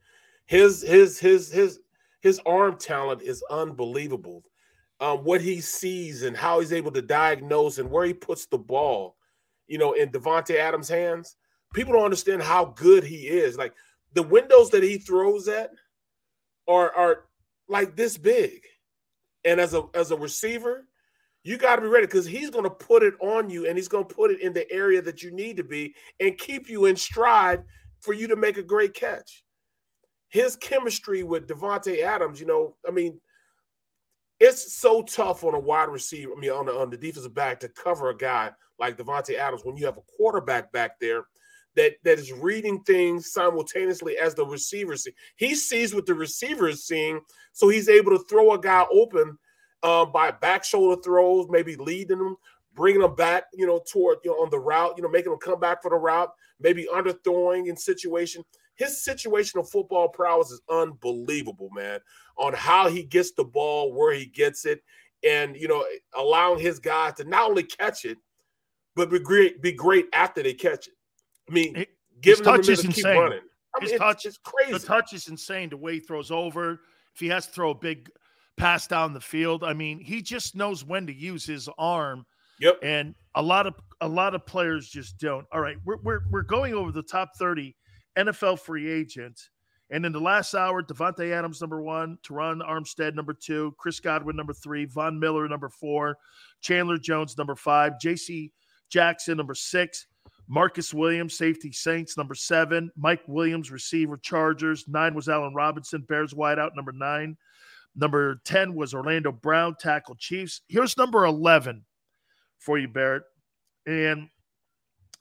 His 0.46 0.82
his 0.82 1.20
his 1.20 1.52
his 1.52 1.78
his 2.22 2.40
arm 2.44 2.76
talent 2.76 3.22
is 3.22 3.40
unbelievable. 3.50 4.42
Um, 4.98 5.18
what 5.18 5.40
he 5.40 5.60
sees 5.60 6.24
and 6.24 6.36
how 6.36 6.58
he's 6.58 6.72
able 6.72 6.90
to 6.90 7.02
diagnose 7.02 7.78
and 7.78 7.88
where 7.88 8.04
he 8.04 8.12
puts 8.12 8.46
the 8.46 8.58
ball, 8.58 9.14
you 9.68 9.78
know, 9.78 9.92
in 9.92 10.10
Davante 10.10 10.56
Adams' 10.56 10.88
hands. 10.88 11.36
People 11.72 11.92
don't 11.92 12.04
understand 12.04 12.42
how 12.42 12.64
good 12.64 13.04
he 13.04 13.28
is. 13.28 13.56
Like 13.56 13.74
the 14.12 14.24
windows 14.24 14.70
that 14.70 14.82
he 14.82 14.98
throws 14.98 15.46
at 15.46 15.70
are 16.66 16.92
are 16.96 17.24
like 17.68 17.94
this 17.94 18.18
big. 18.18 18.60
And 19.44 19.60
as 19.60 19.74
a 19.74 19.84
as 19.94 20.10
a 20.10 20.16
receiver, 20.16 20.86
you 21.44 21.56
got 21.56 21.76
to 21.76 21.82
be 21.82 21.88
ready 21.88 22.06
because 22.06 22.26
he's 22.26 22.50
going 22.50 22.64
to 22.64 22.70
put 22.70 23.02
it 23.02 23.14
on 23.20 23.50
you 23.50 23.66
and 23.66 23.76
he's 23.76 23.88
going 23.88 24.06
to 24.06 24.14
put 24.14 24.30
it 24.30 24.40
in 24.40 24.52
the 24.52 24.70
area 24.70 25.02
that 25.02 25.22
you 25.22 25.30
need 25.32 25.56
to 25.56 25.64
be 25.64 25.94
and 26.20 26.38
keep 26.38 26.68
you 26.68 26.86
in 26.86 26.96
stride 26.96 27.64
for 28.00 28.12
you 28.12 28.28
to 28.28 28.36
make 28.36 28.58
a 28.58 28.62
great 28.62 28.94
catch. 28.94 29.44
His 30.28 30.56
chemistry 30.56 31.22
with 31.24 31.48
Davante 31.48 32.02
Adams, 32.02 32.40
you 32.40 32.46
know, 32.46 32.76
I 32.86 32.90
mean, 32.90 33.20
it's 34.40 34.72
so 34.74 35.02
tough 35.02 35.44
on 35.44 35.54
a 35.54 35.58
wide 35.58 35.88
receiver, 35.88 36.32
I 36.36 36.40
mean, 36.40 36.50
on 36.50 36.66
the, 36.66 36.72
on 36.72 36.90
the 36.90 36.96
defensive 36.96 37.34
back 37.34 37.60
to 37.60 37.68
cover 37.68 38.10
a 38.10 38.16
guy 38.16 38.50
like 38.78 38.96
Davante 38.96 39.36
Adams 39.36 39.62
when 39.64 39.76
you 39.76 39.84
have 39.84 39.98
a 39.98 40.16
quarterback 40.16 40.72
back 40.72 40.98
there 41.00 41.24
that 41.76 41.94
that 42.04 42.18
is 42.18 42.32
reading 42.32 42.82
things 42.82 43.32
simultaneously 43.32 44.18
as 44.18 44.34
the 44.34 44.44
receiver 44.44 44.96
see. 44.96 45.12
He 45.36 45.54
sees 45.54 45.94
what 45.94 46.06
the 46.06 46.14
receiver 46.14 46.68
is 46.68 46.86
seeing, 46.86 47.20
so 47.52 47.68
he's 47.68 47.88
able 47.88 48.12
to 48.12 48.24
throw 48.24 48.52
a 48.52 48.60
guy 48.60 48.84
open 48.92 49.38
uh, 49.82 50.04
by 50.04 50.30
back 50.30 50.64
shoulder 50.64 51.00
throws, 51.02 51.46
maybe 51.50 51.76
leading 51.76 52.18
them, 52.18 52.36
bringing 52.74 53.00
them 53.00 53.14
back, 53.14 53.44
you 53.52 53.66
know, 53.66 53.80
toward 53.90 54.18
you 54.24 54.30
know 54.30 54.36
on 54.36 54.50
the 54.50 54.58
route, 54.58 54.94
you 54.96 55.02
know, 55.02 55.08
making 55.08 55.30
them 55.30 55.40
come 55.40 55.60
back 55.60 55.82
for 55.82 55.90
the 55.90 55.96
route, 55.96 56.30
maybe 56.60 56.86
underthrowing 56.92 57.68
in 57.68 57.76
situation. 57.76 58.44
His 58.74 59.04
situational 59.06 59.68
football 59.68 60.08
prowess 60.08 60.50
is 60.50 60.62
unbelievable, 60.70 61.68
man. 61.74 62.00
On 62.36 62.54
how 62.54 62.88
he 62.88 63.02
gets 63.02 63.32
the 63.32 63.44
ball, 63.44 63.92
where 63.92 64.14
he 64.14 64.26
gets 64.26 64.64
it, 64.64 64.82
and 65.24 65.56
you 65.56 65.68
know, 65.68 65.84
allowing 66.14 66.58
his 66.58 66.78
guys 66.78 67.14
to 67.14 67.24
not 67.24 67.48
only 67.48 67.64
catch 67.64 68.04
it, 68.04 68.18
but 68.94 69.10
be 69.10 69.18
great, 69.18 69.62
be 69.62 69.72
great 69.72 70.06
after 70.12 70.42
they 70.42 70.54
catch 70.54 70.88
it. 70.88 70.94
I 71.52 71.54
mean, 71.54 71.76
it, 71.76 71.88
giving 72.22 72.44
touch 72.44 72.68
is 72.68 72.84
insane. 72.84 73.18
running. 73.18 73.40
I 73.74 73.84
mean, 73.84 73.90
his 73.90 73.98
touch 73.98 74.26
is 74.26 74.38
crazy. 74.38 74.72
The 74.72 74.78
touch 74.78 75.12
is 75.12 75.28
insane. 75.28 75.68
The 75.68 75.76
way 75.76 75.94
he 75.94 76.00
throws 76.00 76.30
over, 76.30 76.80
if 77.14 77.20
he 77.20 77.28
has 77.28 77.46
to 77.46 77.52
throw 77.52 77.70
a 77.70 77.74
big 77.74 78.10
pass 78.56 78.86
down 78.86 79.12
the 79.12 79.20
field, 79.20 79.64
I 79.64 79.72
mean, 79.72 80.00
he 80.00 80.22
just 80.22 80.54
knows 80.56 80.84
when 80.84 81.06
to 81.06 81.12
use 81.12 81.44
his 81.44 81.68
arm. 81.78 82.24
Yep. 82.60 82.78
And 82.82 83.14
a 83.34 83.42
lot 83.42 83.66
of 83.66 83.74
a 84.00 84.08
lot 84.08 84.34
of 84.34 84.46
players 84.46 84.88
just 84.88 85.18
don't. 85.18 85.46
All 85.52 85.60
right, 85.60 85.76
we're 85.84 85.98
we're 86.02 86.20
we're 86.30 86.42
going 86.42 86.74
over 86.74 86.92
the 86.92 87.02
top 87.02 87.36
thirty 87.36 87.76
NFL 88.16 88.60
free 88.60 88.90
agents. 88.90 89.50
And 89.90 90.06
in 90.06 90.12
the 90.12 90.20
last 90.20 90.54
hour, 90.54 90.82
Davante 90.82 91.32
Adams 91.32 91.60
number 91.60 91.82
one, 91.82 92.16
Terron 92.26 92.66
Armstead 92.66 93.14
number 93.14 93.34
two, 93.34 93.74
Chris 93.76 94.00
Godwin 94.00 94.36
number 94.36 94.54
three, 94.54 94.86
Von 94.86 95.18
Miller 95.18 95.46
number 95.48 95.68
four, 95.68 96.16
Chandler 96.62 96.96
Jones 96.96 97.36
number 97.36 97.54
five, 97.54 98.00
J.C. 98.00 98.52
Jackson 98.88 99.36
number 99.36 99.54
six, 99.54 100.06
Marcus 100.52 100.92
Williams, 100.92 101.38
safety 101.38 101.72
Saints, 101.72 102.18
number 102.18 102.34
seven. 102.34 102.90
Mike 102.94 103.22
Williams, 103.26 103.70
receiver 103.70 104.18
Chargers. 104.18 104.84
Nine 104.86 105.14
was 105.14 105.26
Allen 105.26 105.54
Robinson, 105.54 106.02
Bears 106.02 106.34
wideout, 106.34 106.72
number 106.76 106.92
nine. 106.92 107.38
Number 107.96 108.38
10 108.44 108.74
was 108.74 108.92
Orlando 108.92 109.32
Brown, 109.32 109.76
tackle 109.80 110.14
Chiefs. 110.14 110.60
Here's 110.68 110.98
number 110.98 111.24
11 111.24 111.86
for 112.58 112.76
you, 112.76 112.86
Barrett. 112.86 113.22
And 113.86 114.28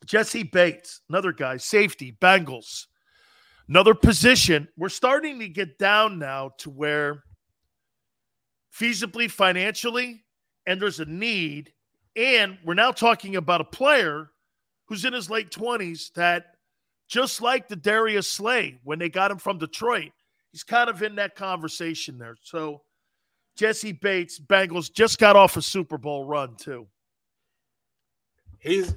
Jesse 0.05 0.43
Bates, 0.43 0.99
another 1.07 1.31
guy, 1.31 1.55
safety, 1.55 2.17
Bengals. 2.21 2.87
Another 3.69 3.95
position. 3.95 4.67
We're 4.75 4.89
starting 4.89 5.39
to 5.39 5.47
get 5.47 5.77
down 5.77 6.19
now 6.19 6.51
to 6.57 6.69
where 6.69 7.23
feasibly, 8.77 9.31
financially, 9.31 10.25
and 10.65 10.81
there's 10.81 10.99
a 10.99 11.05
need. 11.05 11.71
And 12.17 12.57
we're 12.65 12.73
now 12.73 12.91
talking 12.91 13.37
about 13.37 13.61
a 13.61 13.65
player 13.65 14.31
who's 14.91 15.05
in 15.05 15.13
his 15.13 15.29
late 15.29 15.49
20s 15.49 16.11
that 16.15 16.47
just 17.07 17.41
like 17.41 17.69
the 17.69 17.77
Darius 17.77 18.27
Slay 18.27 18.77
when 18.83 18.99
they 18.99 19.07
got 19.07 19.31
him 19.31 19.37
from 19.37 19.57
Detroit, 19.57 20.11
he's 20.51 20.65
kind 20.65 20.89
of 20.89 21.01
in 21.01 21.15
that 21.15 21.33
conversation 21.33 22.17
there. 22.17 22.35
So 22.43 22.81
Jesse 23.55 23.93
Bates, 23.93 24.37
Bengals 24.37 24.91
just 24.91 25.17
got 25.17 25.37
off 25.37 25.55
a 25.55 25.61
Super 25.61 25.97
Bowl 25.97 26.25
run 26.25 26.57
too. 26.57 26.87
He's 28.59 28.93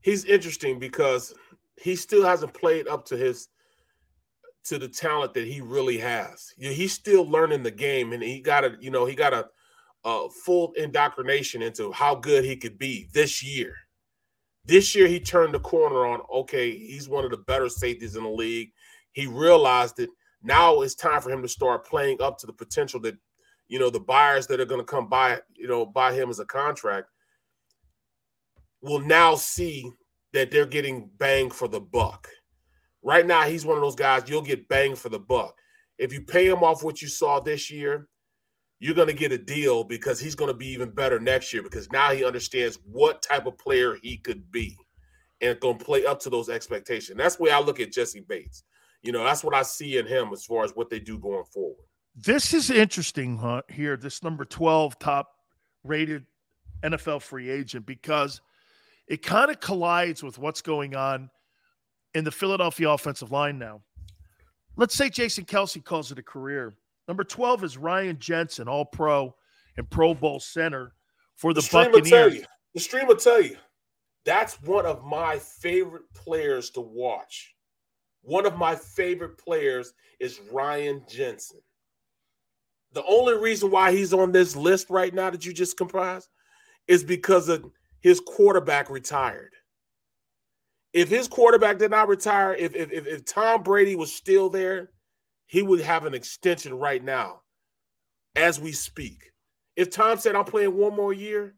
he's 0.00 0.24
interesting 0.24 0.78
because 0.78 1.34
he 1.76 1.94
still 1.94 2.24
hasn't 2.24 2.54
played 2.54 2.88
up 2.88 3.04
to 3.06 3.16
his 3.18 3.48
to 4.64 4.78
the 4.78 4.88
talent 4.88 5.34
that 5.34 5.46
he 5.46 5.60
really 5.60 5.98
has. 5.98 6.54
He's 6.56 6.94
still 6.94 7.28
learning 7.28 7.62
the 7.62 7.70
game, 7.70 8.14
and 8.14 8.22
he 8.22 8.40
got 8.40 8.64
a 8.64 8.76
you 8.80 8.90
know 8.90 9.04
he 9.04 9.14
got 9.14 9.34
a, 9.34 9.46
a 10.06 10.30
full 10.30 10.72
indoctrination 10.72 11.60
into 11.60 11.92
how 11.92 12.14
good 12.14 12.46
he 12.46 12.56
could 12.56 12.78
be 12.78 13.08
this 13.12 13.42
year. 13.42 13.74
This 14.64 14.94
year, 14.94 15.08
he 15.08 15.18
turned 15.18 15.54
the 15.54 15.60
corner 15.60 16.06
on, 16.06 16.20
okay, 16.32 16.70
he's 16.70 17.08
one 17.08 17.24
of 17.24 17.30
the 17.30 17.38
better 17.38 17.68
safeties 17.68 18.16
in 18.16 18.22
the 18.22 18.30
league. 18.30 18.70
He 19.12 19.26
realized 19.26 19.96
that 19.96 20.10
now 20.42 20.82
it's 20.82 20.94
time 20.94 21.20
for 21.20 21.30
him 21.30 21.42
to 21.42 21.48
start 21.48 21.86
playing 21.86 22.22
up 22.22 22.38
to 22.38 22.46
the 22.46 22.52
potential 22.52 23.00
that, 23.00 23.16
you 23.68 23.78
know, 23.78 23.90
the 23.90 24.00
buyers 24.00 24.46
that 24.46 24.60
are 24.60 24.64
going 24.64 24.80
to 24.80 24.84
come 24.86 25.08
buy, 25.08 25.40
you 25.54 25.66
know, 25.66 25.84
buy 25.84 26.12
him 26.12 26.30
as 26.30 26.38
a 26.38 26.44
contract 26.44 27.08
will 28.82 29.00
now 29.00 29.34
see 29.34 29.90
that 30.32 30.50
they're 30.50 30.66
getting 30.66 31.10
bang 31.18 31.50
for 31.50 31.68
the 31.68 31.80
buck. 31.80 32.28
Right 33.02 33.26
now, 33.26 33.42
he's 33.42 33.66
one 33.66 33.76
of 33.76 33.82
those 33.82 33.96
guys 33.96 34.28
you'll 34.28 34.42
get 34.42 34.68
bang 34.68 34.94
for 34.94 35.08
the 35.08 35.18
buck. 35.18 35.56
If 35.98 36.12
you 36.12 36.22
pay 36.22 36.46
him 36.46 36.62
off 36.62 36.82
what 36.82 37.02
you 37.02 37.08
saw 37.08 37.40
this 37.40 37.70
year, 37.70 38.08
you're 38.82 38.96
going 38.96 39.06
to 39.06 39.14
get 39.14 39.30
a 39.30 39.38
deal 39.38 39.84
because 39.84 40.18
he's 40.18 40.34
going 40.34 40.50
to 40.50 40.56
be 40.56 40.66
even 40.66 40.90
better 40.90 41.20
next 41.20 41.52
year 41.52 41.62
because 41.62 41.88
now 41.92 42.10
he 42.10 42.24
understands 42.24 42.80
what 42.84 43.22
type 43.22 43.46
of 43.46 43.56
player 43.56 43.96
he 44.02 44.16
could 44.16 44.50
be 44.50 44.76
and 45.40 45.60
going 45.60 45.78
to 45.78 45.84
play 45.84 46.04
up 46.04 46.18
to 46.18 46.28
those 46.28 46.48
expectations. 46.48 47.16
That's 47.16 47.36
the 47.36 47.44
way 47.44 47.52
I 47.52 47.60
look 47.60 47.78
at 47.78 47.92
Jesse 47.92 48.24
Bates. 48.28 48.64
You 49.04 49.12
know, 49.12 49.22
that's 49.22 49.44
what 49.44 49.54
I 49.54 49.62
see 49.62 49.98
in 49.98 50.06
him 50.06 50.30
as 50.32 50.44
far 50.44 50.64
as 50.64 50.72
what 50.72 50.90
they 50.90 50.98
do 50.98 51.16
going 51.16 51.44
forward. 51.44 51.84
This 52.16 52.52
is 52.52 52.70
interesting 52.70 53.38
huh, 53.38 53.62
here, 53.68 53.96
this 53.96 54.24
number 54.24 54.44
12 54.44 54.98
top 54.98 55.28
rated 55.84 56.26
NFL 56.82 57.22
free 57.22 57.50
agent, 57.50 57.86
because 57.86 58.40
it 59.06 59.22
kind 59.22 59.52
of 59.52 59.60
collides 59.60 60.24
with 60.24 60.38
what's 60.38 60.60
going 60.60 60.96
on 60.96 61.30
in 62.14 62.24
the 62.24 62.32
Philadelphia 62.32 62.90
offensive 62.90 63.30
line 63.30 63.60
now. 63.60 63.80
Let's 64.74 64.96
say 64.96 65.08
Jason 65.08 65.44
Kelce 65.44 65.84
calls 65.84 66.10
it 66.10 66.18
a 66.18 66.22
career. 66.22 66.74
Number 67.08 67.24
12 67.24 67.64
is 67.64 67.76
Ryan 67.76 68.18
Jensen, 68.18 68.68
all 68.68 68.84
pro 68.84 69.34
and 69.76 69.88
Pro 69.88 70.14
Bowl 70.14 70.40
center 70.40 70.94
for 71.34 71.52
the, 71.52 71.60
the 71.60 71.66
stream 71.66 71.92
Buccaneers. 71.92 72.10
Will 72.10 72.18
tell 72.18 72.34
you, 72.34 72.44
the 72.74 72.80
stream 72.80 73.06
will 73.06 73.16
tell 73.16 73.40
you 73.40 73.56
that's 74.24 74.60
one 74.62 74.86
of 74.86 75.04
my 75.04 75.38
favorite 75.38 76.04
players 76.14 76.70
to 76.70 76.80
watch. 76.80 77.54
One 78.22 78.46
of 78.46 78.56
my 78.56 78.76
favorite 78.76 79.36
players 79.38 79.94
is 80.20 80.40
Ryan 80.52 81.02
Jensen. 81.08 81.60
The 82.92 83.04
only 83.04 83.34
reason 83.34 83.70
why 83.70 83.92
he's 83.92 84.12
on 84.12 84.32
this 84.32 84.54
list 84.54 84.90
right 84.90 85.12
now 85.12 85.30
that 85.30 85.44
you 85.44 85.52
just 85.52 85.76
comprised 85.76 86.28
is 86.86 87.02
because 87.02 87.48
of 87.48 87.64
his 88.00 88.20
quarterback 88.20 88.90
retired. 88.90 89.52
If 90.92 91.08
his 91.08 91.26
quarterback 91.26 91.78
did 91.78 91.90
not 91.90 92.08
retire, 92.08 92.54
if, 92.54 92.74
if, 92.74 92.92
if 92.92 93.24
Tom 93.24 93.62
Brady 93.62 93.96
was 93.96 94.12
still 94.12 94.50
there, 94.50 94.90
he 95.52 95.60
would 95.60 95.82
have 95.82 96.06
an 96.06 96.14
extension 96.14 96.72
right 96.72 97.04
now 97.04 97.42
as 98.34 98.58
we 98.58 98.72
speak. 98.72 99.32
If 99.76 99.90
Tom 99.90 100.16
said, 100.16 100.34
I'm 100.34 100.46
playing 100.46 100.74
one 100.74 100.96
more 100.96 101.12
year, 101.12 101.56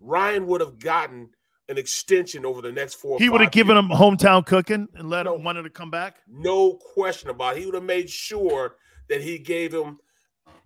Ryan 0.00 0.46
would 0.48 0.60
have 0.60 0.78
gotten 0.78 1.30
an 1.70 1.78
extension 1.78 2.44
over 2.44 2.60
the 2.60 2.70
next 2.70 2.96
four. 2.96 3.18
He 3.18 3.30
would 3.30 3.40
have 3.40 3.50
given 3.50 3.74
him 3.74 3.88
hometown 3.88 4.44
cooking 4.44 4.86
and 4.96 5.08
let 5.08 5.22
no, 5.22 5.36
him 5.36 5.44
wanted 5.44 5.62
to 5.62 5.70
come 5.70 5.90
back. 5.90 6.16
No 6.28 6.74
question 6.74 7.30
about 7.30 7.56
it. 7.56 7.60
He 7.60 7.64
would 7.64 7.74
have 7.74 7.84
made 7.84 8.10
sure 8.10 8.76
that 9.08 9.22
he 9.22 9.38
gave 9.38 9.72
him 9.72 9.98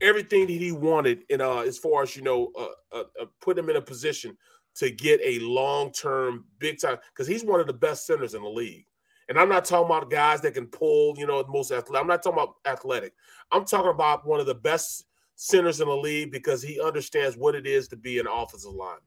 everything 0.01 0.49
that 0.49 0.53
he 0.53 0.73
wanted 0.73 1.23
and 1.31 1.41
uh 1.41 1.61
as 1.61 1.79
far 1.79 2.03
as 2.03 2.15
you 2.15 2.21
know 2.21 2.51
uh, 2.59 2.67
uh, 2.93 3.05
uh 3.19 3.25
put 3.41 3.57
him 3.57 3.71
in 3.71 3.77
a 3.77 3.81
position 3.81 4.37
to 4.75 4.91
get 4.91 5.19
a 5.25 5.39
long-term 5.39 6.45
big 6.59 6.79
time 6.79 6.99
because 7.15 7.27
he's 7.27 7.43
one 7.45 7.61
of 7.61 7.67
the 7.67 7.73
best 7.73 8.07
centers 8.07 8.35
in 8.35 8.43
the 8.43 8.49
league. 8.49 8.85
And 9.29 9.39
I'm 9.39 9.49
not 9.49 9.65
talking 9.65 9.87
about 9.87 10.11
guys 10.11 10.41
that 10.43 10.55
can 10.55 10.67
pull, 10.67 11.15
you 11.19 11.27
know, 11.27 11.45
most 11.49 11.73
athletic. 11.73 12.01
I'm 12.01 12.07
not 12.07 12.23
talking 12.23 12.39
about 12.39 12.55
athletic. 12.65 13.13
I'm 13.51 13.65
talking 13.65 13.91
about 13.91 14.27
one 14.27 14.41
of 14.41 14.47
the 14.47 14.55
best 14.55 15.05
centers 15.35 15.81
in 15.81 15.89
the 15.89 15.97
league 15.97 16.33
because 16.33 16.63
he 16.63 16.81
understands 16.81 17.37
what 17.37 17.55
it 17.55 17.67
is 17.67 17.89
to 17.89 17.97
be 17.97 18.19
an 18.19 18.27
offensive 18.27 18.73
lineman. 18.73 19.03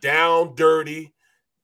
Down, 0.00 0.54
dirty, 0.54 1.14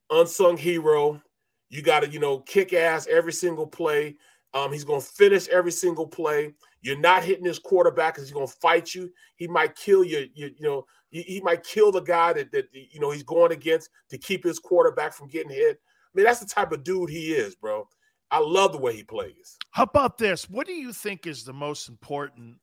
unsung 0.09 0.57
hero. 0.57 1.21
You 1.69 1.81
got 1.81 2.01
to, 2.01 2.09
you 2.09 2.19
know, 2.19 2.39
kick 2.39 2.73
ass 2.73 3.07
every 3.07 3.33
single 3.33 3.67
play. 3.67 4.17
Um, 4.53 4.73
he's 4.73 4.83
going 4.83 4.99
to 4.99 5.07
finish 5.07 5.47
every 5.47 5.71
single 5.71 6.07
play. 6.07 6.53
You're 6.81 6.99
not 6.99 7.23
hitting 7.23 7.45
his 7.45 7.59
quarterback 7.59 8.15
because 8.15 8.27
he's 8.27 8.33
going 8.33 8.47
to 8.47 8.53
fight 8.53 8.93
you. 8.93 9.09
He 9.35 9.47
might 9.47 9.75
kill 9.75 10.03
you. 10.03 10.27
You, 10.33 10.47
you 10.57 10.67
know, 10.67 10.85
he, 11.09 11.21
he, 11.21 11.41
might 11.41 11.63
kill 11.63 11.91
the 11.91 12.01
guy 12.01 12.33
that, 12.33 12.51
that 12.51 12.65
you 12.73 12.99
know 12.99 13.11
he's 13.11 13.23
going 13.23 13.51
against 13.51 13.89
to 14.09 14.17
keep 14.17 14.43
his 14.43 14.59
quarterback 14.59 15.13
from 15.13 15.27
getting 15.27 15.51
hit. 15.51 15.79
I 16.13 16.17
mean, 16.17 16.25
that's 16.25 16.39
the 16.39 16.45
type 16.45 16.71
of 16.71 16.83
dude 16.83 17.09
he 17.09 17.33
is, 17.33 17.55
bro. 17.55 17.87
I 18.31 18.39
love 18.39 18.71
the 18.71 18.77
way 18.77 18.95
he 18.95 19.03
plays. 19.03 19.57
How 19.71 19.83
about 19.83 20.17
this? 20.17 20.49
What 20.49 20.67
do 20.67 20.73
you 20.73 20.93
think 20.93 21.27
is 21.27 21.43
the 21.43 21.53
most 21.53 21.89
important 21.89 22.57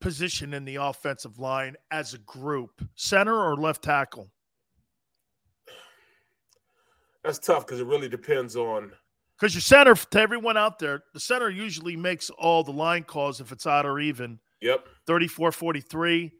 position 0.00 0.54
in 0.54 0.64
the 0.64 0.76
offensive 0.76 1.38
line 1.38 1.76
as 1.90 2.14
a 2.14 2.18
group, 2.18 2.82
center 2.94 3.34
or 3.34 3.56
left 3.56 3.82
tackle? 3.82 4.30
That's 7.24 7.38
tough 7.38 7.66
because 7.66 7.80
it 7.80 7.86
really 7.86 8.08
depends 8.08 8.56
on. 8.56 8.92
Because 9.38 9.54
your 9.54 9.60
center, 9.60 9.94
to 9.94 10.20
everyone 10.20 10.56
out 10.56 10.78
there, 10.78 11.02
the 11.12 11.20
center 11.20 11.50
usually 11.50 11.96
makes 11.96 12.30
all 12.30 12.62
the 12.62 12.72
line 12.72 13.04
calls 13.04 13.40
if 13.40 13.52
it's 13.52 13.66
odd 13.66 13.86
or 13.86 14.00
even. 14.00 14.38
Yep. 14.60 14.86
34 15.06 15.52
43, 15.52 16.32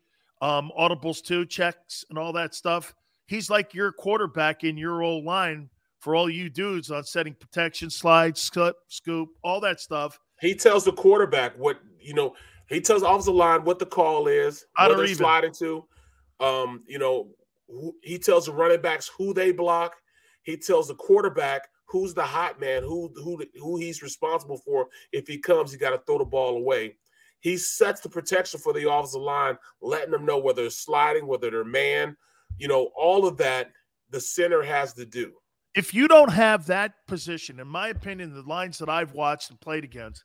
um, 0.43 0.71
audibles 0.79 1.23
too, 1.23 1.47
checks 1.47 2.05
and 2.11 2.19
all 2.19 2.33
that 2.35 2.55
stuff. 2.55 2.95
He's 3.27 3.49
like 3.49 3.75
your 3.75 3.93
quarterback 3.93 4.65
in 4.65 4.77
your 4.77 5.03
old 5.03 5.25
line 5.25 5.71
for 6.01 6.17
all 6.17 6.29
you 6.29 6.49
dudes 6.49 6.91
on 6.91 7.05
setting 7.05 7.35
protection, 7.35 7.91
slide, 7.91 8.37
scoop, 8.37 8.77
scoop, 8.89 9.29
all 9.45 9.61
that 9.61 9.81
stuff. 9.81 10.19
He 10.41 10.55
tells 10.55 10.85
the 10.85 10.93
quarterback 10.93 11.57
what, 11.59 11.79
you 12.01 12.15
know, 12.15 12.35
he 12.69 12.81
tells 12.81 13.03
the 13.03 13.09
offensive 13.09 13.35
line 13.35 13.65
what 13.65 13.79
the 13.79 13.87
call 13.87 14.27
is, 14.27 14.65
what 14.77 14.97
they're 14.97 15.07
sliding 15.09 15.53
to. 15.55 15.85
Um, 16.41 16.83
you 16.87 16.99
know, 16.99 17.29
who, 17.69 17.95
he 18.03 18.19
tells 18.19 18.47
the 18.47 18.53
running 18.53 18.81
backs 18.81 19.11
who 19.17 19.35
they 19.35 19.53
block. 19.53 19.95
He 20.43 20.57
tells 20.57 20.89
the 20.89 20.95
quarterback 20.95 21.69
who's 21.87 22.15
the 22.15 22.23
hot 22.23 22.61
man, 22.61 22.83
who 22.83 23.13
who 23.17 23.43
who 23.57 23.77
he's 23.77 24.03
responsible 24.03 24.57
for. 24.57 24.89
If 25.13 25.27
he 25.27 25.39
comes, 25.39 25.73
he 25.73 25.79
got 25.79 25.91
to 25.91 25.99
throw 26.07 26.19
the 26.19 26.25
ball 26.25 26.57
away. 26.57 26.97
He 27.41 27.57
sets 27.57 28.01
the 28.01 28.09
protection 28.09 28.61
for 28.61 28.73
the 28.73 28.91
offensive 28.91 29.21
line, 29.21 29.59
letting 29.83 30.11
them 30.11 30.25
know 30.25 30.39
whether 30.39 30.63
they're 30.63 30.71
sliding, 30.71 31.27
whether 31.27 31.51
they're 31.51 31.65
man. 31.65 32.17
You 32.59 32.69
know, 32.69 32.91
all 32.97 33.27
of 33.27 33.37
that 33.39 33.73
the 34.11 34.21
center 34.21 34.63
has 34.63 34.93
to 34.95 35.05
do. 35.05 35.33
If 35.75 35.95
you 35.95 36.09
don't 36.09 36.33
have 36.33 36.67
that 36.67 36.93
position, 37.07 37.61
in 37.61 37.69
my 37.69 37.89
opinion, 37.89 38.35
the 38.35 38.43
lines 38.43 38.79
that 38.79 38.89
I've 38.89 39.13
watched 39.13 39.51
and 39.51 39.61
played 39.61 39.85
against, 39.85 40.25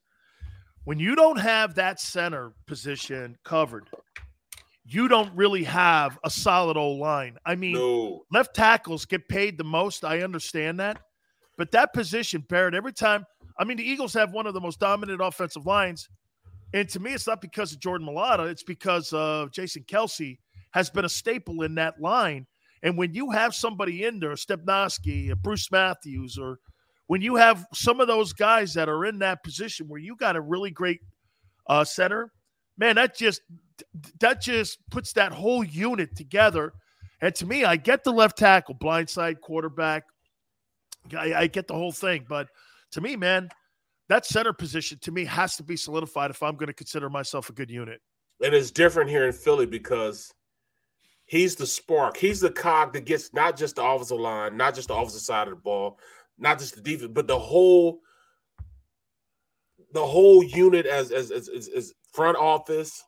when 0.86 1.00
you 1.00 1.16
don't 1.16 1.40
have 1.40 1.76
that 1.76 2.00
center 2.00 2.54
position 2.68 3.38
covered, 3.44 3.90
you 4.88 5.08
don't 5.08 5.36
really 5.36 5.64
have 5.64 6.18
a 6.24 6.30
solid 6.30 6.78
old 6.78 7.00
line. 7.00 7.38
I 7.46 7.56
mean, 7.56 7.74
no. 7.74 8.24
left 8.32 8.56
tackles 8.56 9.06
get 9.06 9.28
paid 9.28 9.58
the 9.58 9.64
most. 9.64 10.06
I 10.06 10.22
understand 10.22 10.80
that. 10.80 11.02
But 11.58 11.72
that 11.72 11.94
position, 11.94 12.44
Barrett, 12.48 12.76
every 12.76 12.94
time, 12.94 13.26
I 13.58 13.64
mean, 13.64 13.78
the 13.78 13.90
Eagles 13.90 14.14
have 14.14 14.32
one 14.32 14.46
of 14.46 14.54
the 14.54 14.62
most 14.62 14.80
dominant 14.80 15.22
offensive 15.22 15.66
lines. 15.66 16.08
And 16.74 16.88
to 16.90 17.00
me, 17.00 17.14
it's 17.14 17.28
not 17.28 17.42
because 17.42 17.72
of 17.72 17.80
Jordan 17.80 18.08
Mailata, 18.08 18.50
it's 18.50 18.64
because 18.64 19.14
of 19.14 19.52
Jason 19.52 19.84
Kelce 19.84 20.38
has 20.72 20.90
been 20.90 21.06
a 21.06 21.10
staple 21.10 21.62
in 21.62 21.76
that 21.76 22.02
line. 22.02 22.46
And 22.86 23.00
when 23.00 23.16
you 23.16 23.32
have 23.32 23.56
somebody 23.56 24.06
in 24.06 24.20
there, 24.20 24.34
Stepnoski, 24.34 25.36
Bruce 25.42 25.72
Matthews, 25.72 26.38
or 26.38 26.60
when 27.08 27.20
you 27.20 27.36
have 27.36 27.66
some 27.74 28.00
of 28.00 28.06
those 28.06 28.32
guys 28.32 28.76
that 28.76 28.88
are 28.88 29.06
in 29.06 29.18
that 29.20 29.44
position 29.44 29.88
where 29.88 30.00
you 30.00 30.16
got 30.16 30.36
a 30.36 30.42
really 30.42 30.70
great 30.70 31.00
uh, 31.66 31.84
center, 31.84 32.32
man, 32.78 32.96
that 32.98 33.18
just 33.18 33.42
that 34.20 34.40
just 34.40 34.78
puts 34.92 35.14
that 35.14 35.32
whole 35.32 35.64
unit 35.64 36.16
together. 36.16 36.74
And 37.22 37.34
to 37.36 37.48
me, 37.48 37.66
I 37.66 37.76
get 37.76 38.04
the 38.04 38.14
left 38.14 38.38
tackle, 38.38 38.76
blindside 38.76 39.42
quarterback. 39.42 40.04
I, 41.18 41.34
I 41.34 41.48
get 41.48 41.68
the 41.68 41.74
whole 41.74 41.92
thing, 41.92 42.28
but 42.30 42.50
to 42.92 43.02
me, 43.02 43.16
man, 43.16 43.50
that 44.10 44.28
center 44.28 44.54
position 44.54 45.00
to 45.02 45.12
me 45.12 45.26
has 45.26 45.56
to 45.56 45.64
be 45.64 45.76
solidified 45.76 46.30
if 46.30 46.44
I'm 46.44 46.56
going 46.56 46.68
to 46.68 46.74
consider 46.74 47.10
myself 47.10 47.50
a 47.50 47.54
good 47.54 47.72
unit. 47.72 48.00
And 48.44 48.54
it's 48.54 48.70
different 48.70 49.10
here 49.10 49.26
in 49.26 49.34
Philly 49.34 49.66
because 49.66 50.32
he's 51.26 51.56
the 51.56 51.66
spark. 51.66 52.18
He's 52.18 52.40
the 52.40 52.52
cog 52.52 52.94
that 52.94 53.06
gets 53.06 53.34
not 53.34 53.58
just 53.58 53.76
the 53.76 53.84
offensive 53.84 54.20
line, 54.20 54.58
not 54.58 54.76
just 54.76 54.88
the 54.88 54.96
offensive 54.96 55.22
side 55.22 55.48
of 55.48 55.56
the 55.56 55.62
ball, 55.62 56.00
not 56.38 56.60
just 56.60 56.76
the 56.76 56.82
defense, 56.82 57.12
but 57.14 57.28
the 57.28 57.40
whole 57.40 58.00
the 59.94 60.06
whole 60.06 60.44
unit 60.44 60.86
as 60.86 61.12
as 61.12 61.32
as, 61.32 61.50
as 61.50 61.94
front 62.14 62.38
office. 62.38 63.04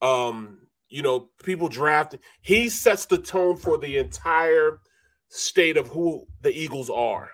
Um, 0.00 0.58
you 0.88 1.02
know, 1.02 1.30
people 1.42 1.68
drafting. 1.68 2.20
He 2.42 2.68
sets 2.68 3.06
the 3.06 3.18
tone 3.18 3.56
for 3.56 3.78
the 3.78 3.96
entire 3.98 4.80
state 5.28 5.76
of 5.76 5.88
who 5.88 6.26
the 6.42 6.50
Eagles 6.50 6.90
are. 6.90 7.30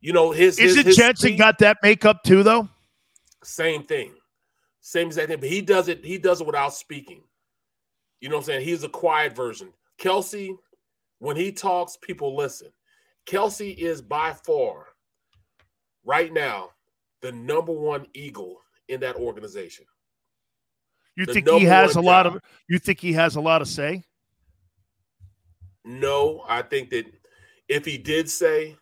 You 0.00 0.12
know, 0.12 0.32
his 0.32 0.58
is 0.58 0.74
his, 0.74 0.78
it 0.78 0.86
his 0.86 0.96
Jensen 0.96 1.28
speed, 1.28 1.38
got 1.38 1.58
that 1.58 1.78
makeup 1.82 2.22
too, 2.24 2.42
though? 2.42 2.68
Same 3.44 3.84
thing, 3.84 4.12
same 4.80 5.06
exact 5.08 5.28
thing. 5.28 5.40
But 5.40 5.48
he 5.48 5.60
does 5.60 5.88
it. 5.88 6.04
He 6.04 6.18
does 6.18 6.40
it 6.40 6.46
without 6.46 6.74
speaking. 6.74 7.22
You 8.20 8.28
know 8.28 8.36
what 8.36 8.42
I'm 8.42 8.46
saying? 8.46 8.64
He's 8.64 8.84
a 8.84 8.88
quiet 8.88 9.34
version. 9.34 9.72
Kelce, 9.98 10.56
when 11.18 11.36
he 11.36 11.52
talks, 11.52 11.96
people 11.96 12.36
listen. 12.36 12.68
Kelce 13.26 13.76
is 13.76 14.00
by 14.00 14.32
far, 14.32 14.86
right 16.04 16.32
now, 16.32 16.70
the 17.22 17.32
number 17.32 17.72
one 17.72 18.06
Eagle 18.14 18.56
in 18.88 19.00
that 19.00 19.16
organization. 19.16 19.84
You 21.16 21.26
the 21.26 21.32
think 21.32 21.48
he 21.48 21.64
has 21.64 21.96
a 21.96 22.00
lot 22.00 22.26
of? 22.26 22.40
You 22.68 22.78
think 22.78 23.00
he 23.00 23.12
has 23.14 23.36
a 23.36 23.40
lot 23.40 23.62
of 23.62 23.68
say? 23.68 24.04
No, 25.84 26.44
I 26.48 26.62
think 26.62 26.90
that 26.90 27.06
if 27.68 27.84
he 27.84 27.96
did 27.96 28.28
say, 28.28 28.76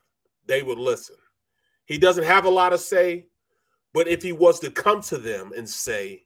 they 0.47 0.63
would 0.63 0.79
listen. 0.79 1.17
He 1.87 1.99
doesn't 1.99 2.25
have 2.25 2.45
a 2.45 2.51
lot 2.51 2.73
of 2.73 2.81
say, 2.81 3.27
but 3.93 4.09
if 4.09 4.23
he 4.23 4.33
was 4.33 4.59
to 4.61 4.71
come 4.71 5.01
to 5.03 5.19
them 5.19 5.53
and 5.57 5.69
say, 5.69 6.25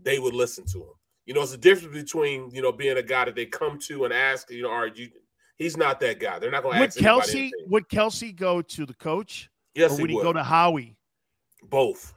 they 0.00 0.18
would 0.18 0.34
listen 0.34 0.64
to 0.72 0.78
him. 0.78 0.97
You 1.28 1.34
know, 1.34 1.42
it's 1.42 1.52
a 1.52 1.58
difference 1.58 1.94
between 1.94 2.50
you 2.52 2.62
know 2.62 2.72
being 2.72 2.96
a 2.96 3.02
guy 3.02 3.26
that 3.26 3.34
they 3.34 3.44
come 3.44 3.78
to 3.80 4.06
and 4.06 4.14
ask. 4.14 4.50
You 4.50 4.62
know, 4.62 4.70
are 4.70 4.86
you 4.86 5.10
He's 5.58 5.76
not 5.76 6.00
that 6.00 6.20
guy. 6.20 6.38
They're 6.38 6.50
not 6.50 6.62
going 6.62 6.78
to 6.78 6.84
ask 6.84 6.96
Kelce. 6.96 7.50
Would 7.66 7.88
Kelce 7.88 8.34
go 8.34 8.62
to 8.62 8.86
the 8.86 8.94
coach? 8.94 9.50
Yes, 9.74 9.92
or 9.92 10.00
would 10.00 10.10
he, 10.10 10.16
he 10.16 10.22
go 10.22 10.32
to 10.32 10.42
Howie? 10.42 10.96
Both. 11.64 12.14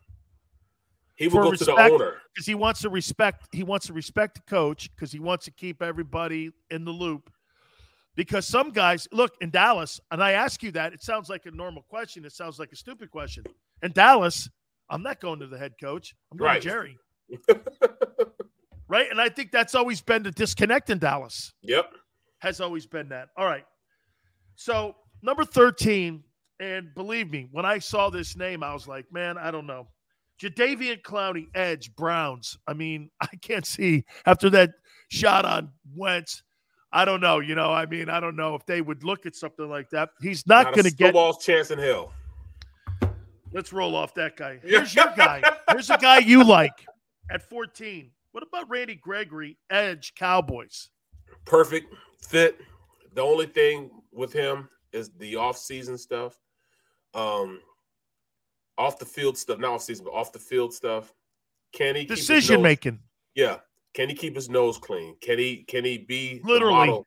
He 1.15 1.27
would 1.27 1.41
go 1.41 1.49
respect, 1.49 1.71
to 1.71 1.75
the 1.75 1.93
owner 1.93 2.21
because 2.33 2.45
he 2.45 2.55
wants 2.55 2.81
to 2.81 2.89
respect. 2.89 3.47
He 3.51 3.63
wants 3.63 3.87
to 3.87 3.93
respect 3.93 4.35
the 4.35 4.41
coach 4.49 4.89
because 4.95 5.11
he 5.11 5.19
wants 5.19 5.43
to 5.43 5.51
keep 5.51 5.81
everybody 5.81 6.51
in 6.69 6.85
the 6.85 6.91
loop. 6.91 7.29
Because 8.15 8.47
some 8.47 8.71
guys 8.71 9.09
look 9.11 9.33
in 9.41 9.49
Dallas, 9.49 9.99
and 10.11 10.23
I 10.23 10.31
ask 10.31 10.63
you 10.63 10.71
that. 10.71 10.93
It 10.93 11.03
sounds 11.03 11.29
like 11.29 11.45
a 11.47 11.51
normal 11.51 11.81
question. 11.89 12.23
It 12.23 12.31
sounds 12.31 12.59
like 12.59 12.71
a 12.71 12.77
stupid 12.77 13.11
question. 13.11 13.43
In 13.81 13.91
Dallas, 13.91 14.49
I'm 14.89 15.03
not 15.03 15.19
going 15.19 15.39
to 15.39 15.47
the 15.47 15.57
head 15.57 15.73
coach. 15.81 16.15
I'm 16.31 16.37
going 16.37 16.47
right. 16.47 16.61
to 16.61 16.69
Jerry. 16.69 16.97
right, 18.91 19.09
and 19.09 19.19
I 19.19 19.29
think 19.29 19.51
that's 19.51 19.73
always 19.73 20.01
been 20.01 20.21
the 20.21 20.31
disconnect 20.31 20.91
in 20.91 20.99
Dallas. 20.99 21.53
Yep 21.63 21.91
has 22.41 22.59
always 22.59 22.87
been 22.87 23.07
that. 23.09 23.29
All 23.37 23.45
right. 23.45 23.65
So 24.55 24.95
Number 25.23 25.45
13, 25.45 26.23
and 26.59 26.93
believe 26.95 27.29
me, 27.29 27.47
when 27.51 27.65
I 27.65 27.77
saw 27.77 28.09
this 28.09 28.35
name, 28.35 28.63
I 28.63 28.73
was 28.73 28.87
like, 28.87 29.05
man, 29.11 29.37
I 29.37 29.51
don't 29.51 29.67
know. 29.67 29.87
Jadeveon 30.41 31.03
Clowney, 31.03 31.45
Edge, 31.53 31.95
Browns. 31.95 32.57
I 32.67 32.73
mean, 32.73 33.11
I 33.21 33.27
can't 33.41 33.65
see 33.65 34.03
after 34.25 34.49
that 34.51 34.71
shot 35.09 35.45
on 35.45 35.69
Wentz. 35.95 36.41
I 36.91 37.05
don't 37.05 37.21
know. 37.21 37.39
You 37.39 37.55
know, 37.55 37.71
I 37.71 37.85
mean, 37.85 38.09
I 38.09 38.19
don't 38.19 38.35
know 38.35 38.55
if 38.55 38.65
they 38.65 38.81
would 38.81 39.03
look 39.03 39.25
at 39.25 39.35
something 39.35 39.69
like 39.69 39.89
that. 39.91 40.09
He's 40.21 40.45
not, 40.47 40.65
Not 40.65 40.73
going 40.73 40.85
to 40.85 40.91
get. 40.91 41.13
snowball's 41.13 41.43
chance 41.43 41.71
in 41.71 41.79
hell. 41.79 42.11
Let's 43.53 43.71
roll 43.71 43.95
off 43.95 44.13
that 44.15 44.35
guy. 44.35 44.59
Here's 44.63 44.93
your 44.95 45.13
guy. 45.15 45.41
Here's 45.69 45.89
a 45.89 45.97
guy 45.97 46.17
you 46.17 46.43
like 46.43 46.85
at 47.29 47.47
14. 47.47 48.09
What 48.31 48.43
about 48.43 48.69
Randy 48.69 48.95
Gregory, 48.95 49.57
Edge, 49.69 50.13
Cowboys? 50.15 50.89
Perfect 51.45 51.93
fit. 52.21 52.59
The 53.13 53.21
only 53.21 53.45
thing 53.45 53.89
with 54.11 54.31
him 54.31 54.69
is 54.93 55.09
the 55.17 55.35
off-season 55.35 55.97
stuff. 55.97 56.39
Um, 57.13 57.59
off 58.77 58.97
the 58.99 59.05
field 59.05 59.37
stuff, 59.37 59.59
not 59.59 59.71
off 59.71 59.81
season, 59.83 60.05
but 60.05 60.13
off 60.13 60.31
the 60.31 60.39
field 60.39 60.73
stuff. 60.73 61.13
Can 61.73 61.95
he 61.95 62.05
Decision 62.05 62.61
making. 62.61 62.99
Yeah. 63.35 63.57
Can 63.93 64.07
he 64.07 64.15
keep 64.15 64.35
his 64.35 64.49
nose 64.49 64.77
clean? 64.77 65.15
Can 65.21 65.37
he 65.37 65.63
can 65.67 65.83
he 65.83 65.97
be 65.97 66.39
the 66.39 66.47
Literally. 66.47 66.73
model- 66.87 67.05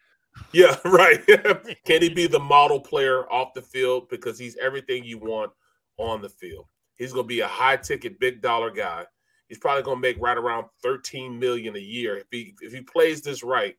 Yeah, 0.52 0.76
right. 0.84 1.24
can 1.86 2.02
he 2.02 2.10
be 2.10 2.26
the 2.26 2.38
model 2.38 2.80
player 2.80 3.30
off 3.32 3.54
the 3.54 3.62
field 3.62 4.08
because 4.10 4.38
he's 4.38 4.56
everything 4.58 5.04
you 5.04 5.18
want 5.18 5.50
on 5.96 6.20
the 6.20 6.28
field? 6.28 6.66
He's 6.96 7.12
going 7.12 7.24
to 7.24 7.28
be 7.28 7.40
a 7.40 7.48
high 7.48 7.76
ticket, 7.78 8.20
big 8.20 8.40
dollar 8.42 8.70
guy. 8.70 9.06
He's 9.48 9.58
probably 9.58 9.82
going 9.82 9.98
to 9.98 10.00
make 10.00 10.16
right 10.20 10.38
around 10.38 10.66
13 10.82 11.38
million 11.38 11.76
a 11.76 11.80
year 11.80 12.16
if 12.16 12.26
he 12.30 12.54
if 12.60 12.72
he 12.72 12.80
plays 12.80 13.20
this 13.20 13.42
right. 13.42 13.76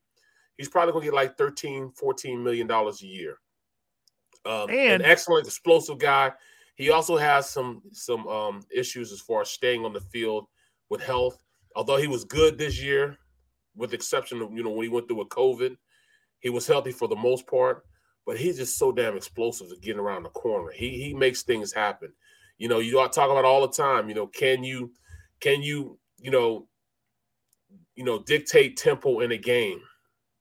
He's 0.58 0.70
probably 0.70 0.94
going 0.94 1.04
to 1.04 1.08
get 1.12 1.16
like 1.16 1.38
13, 1.38 1.92
14 1.92 2.44
million 2.44 2.68
dollars 2.68 3.02
a 3.02 3.08
year. 3.08 3.40
Um, 4.46 4.70
And- 4.70 5.02
an 5.02 5.04
excellent 5.04 5.48
explosive 5.48 5.98
guy. 5.98 6.32
He 6.76 6.90
also 6.92 7.18
has 7.18 7.50
some 7.50 7.82
some 7.92 8.28
um, 8.28 8.62
issues 8.74 9.12
as 9.12 9.22
far 9.22 9.42
as 9.42 9.50
staying 9.50 9.86
on 9.86 9.94
the 9.94 10.02
field 10.02 10.48
with 10.90 11.02
health. 11.02 11.40
Although 11.76 11.98
he 11.98 12.08
was 12.08 12.26
good 12.26 12.58
this 12.58 12.82
year, 12.82 13.18
with 13.76 13.90
the 13.92 13.96
exception 13.96 14.42
of 14.42 14.52
you 14.54 14.64
know 14.64 14.72
when 14.72 14.84
he 14.84 14.90
went 14.90 15.08
through 15.08 15.18
with 15.18 15.30
COVID, 15.30 15.76
he 16.40 16.50
was 16.50 16.68
healthy 16.68 16.92
for 16.92 17.08
the 17.08 17.16
most 17.16 17.48
part. 17.48 17.84
But 18.26 18.38
he's 18.38 18.58
just 18.58 18.78
so 18.78 18.92
damn 18.92 19.16
explosive 19.16 19.72
at 19.72 19.82
getting 19.82 20.00
around 20.00 20.24
the 20.24 20.30
corner. 20.30 20.72
He 20.72 21.02
he 21.02 21.14
makes 21.14 21.44
things 21.44 21.72
happen. 21.72 22.12
You 22.58 22.68
know, 22.68 22.80
you 22.80 22.94
talk 22.94 23.30
about 23.30 23.46
all 23.46 23.62
the 23.66 23.74
time. 23.74 24.10
You 24.10 24.16
know, 24.16 24.28
can 24.28 24.64
you 24.64 24.92
can 25.46 25.62
you 25.62 25.98
you 26.20 26.32
know 26.32 26.68
you 27.96 28.04
know 28.04 28.20
dictate 28.24 28.78
tempo 28.78 29.20
in 29.20 29.32
a 29.32 29.38
game 29.38 29.80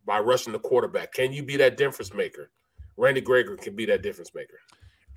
by 0.07 0.19
rushing 0.19 0.53
the 0.53 0.59
quarterback? 0.59 1.13
Can 1.13 1.33
you 1.33 1.43
be 1.43 1.57
that 1.59 1.77
difference 1.77 2.15
maker? 2.15 2.51
Randy 2.97 3.21
Gregory 3.21 3.59
can 3.59 3.77
be 3.77 3.85
that 3.87 4.03
difference 4.03 4.35
maker. 4.35 4.59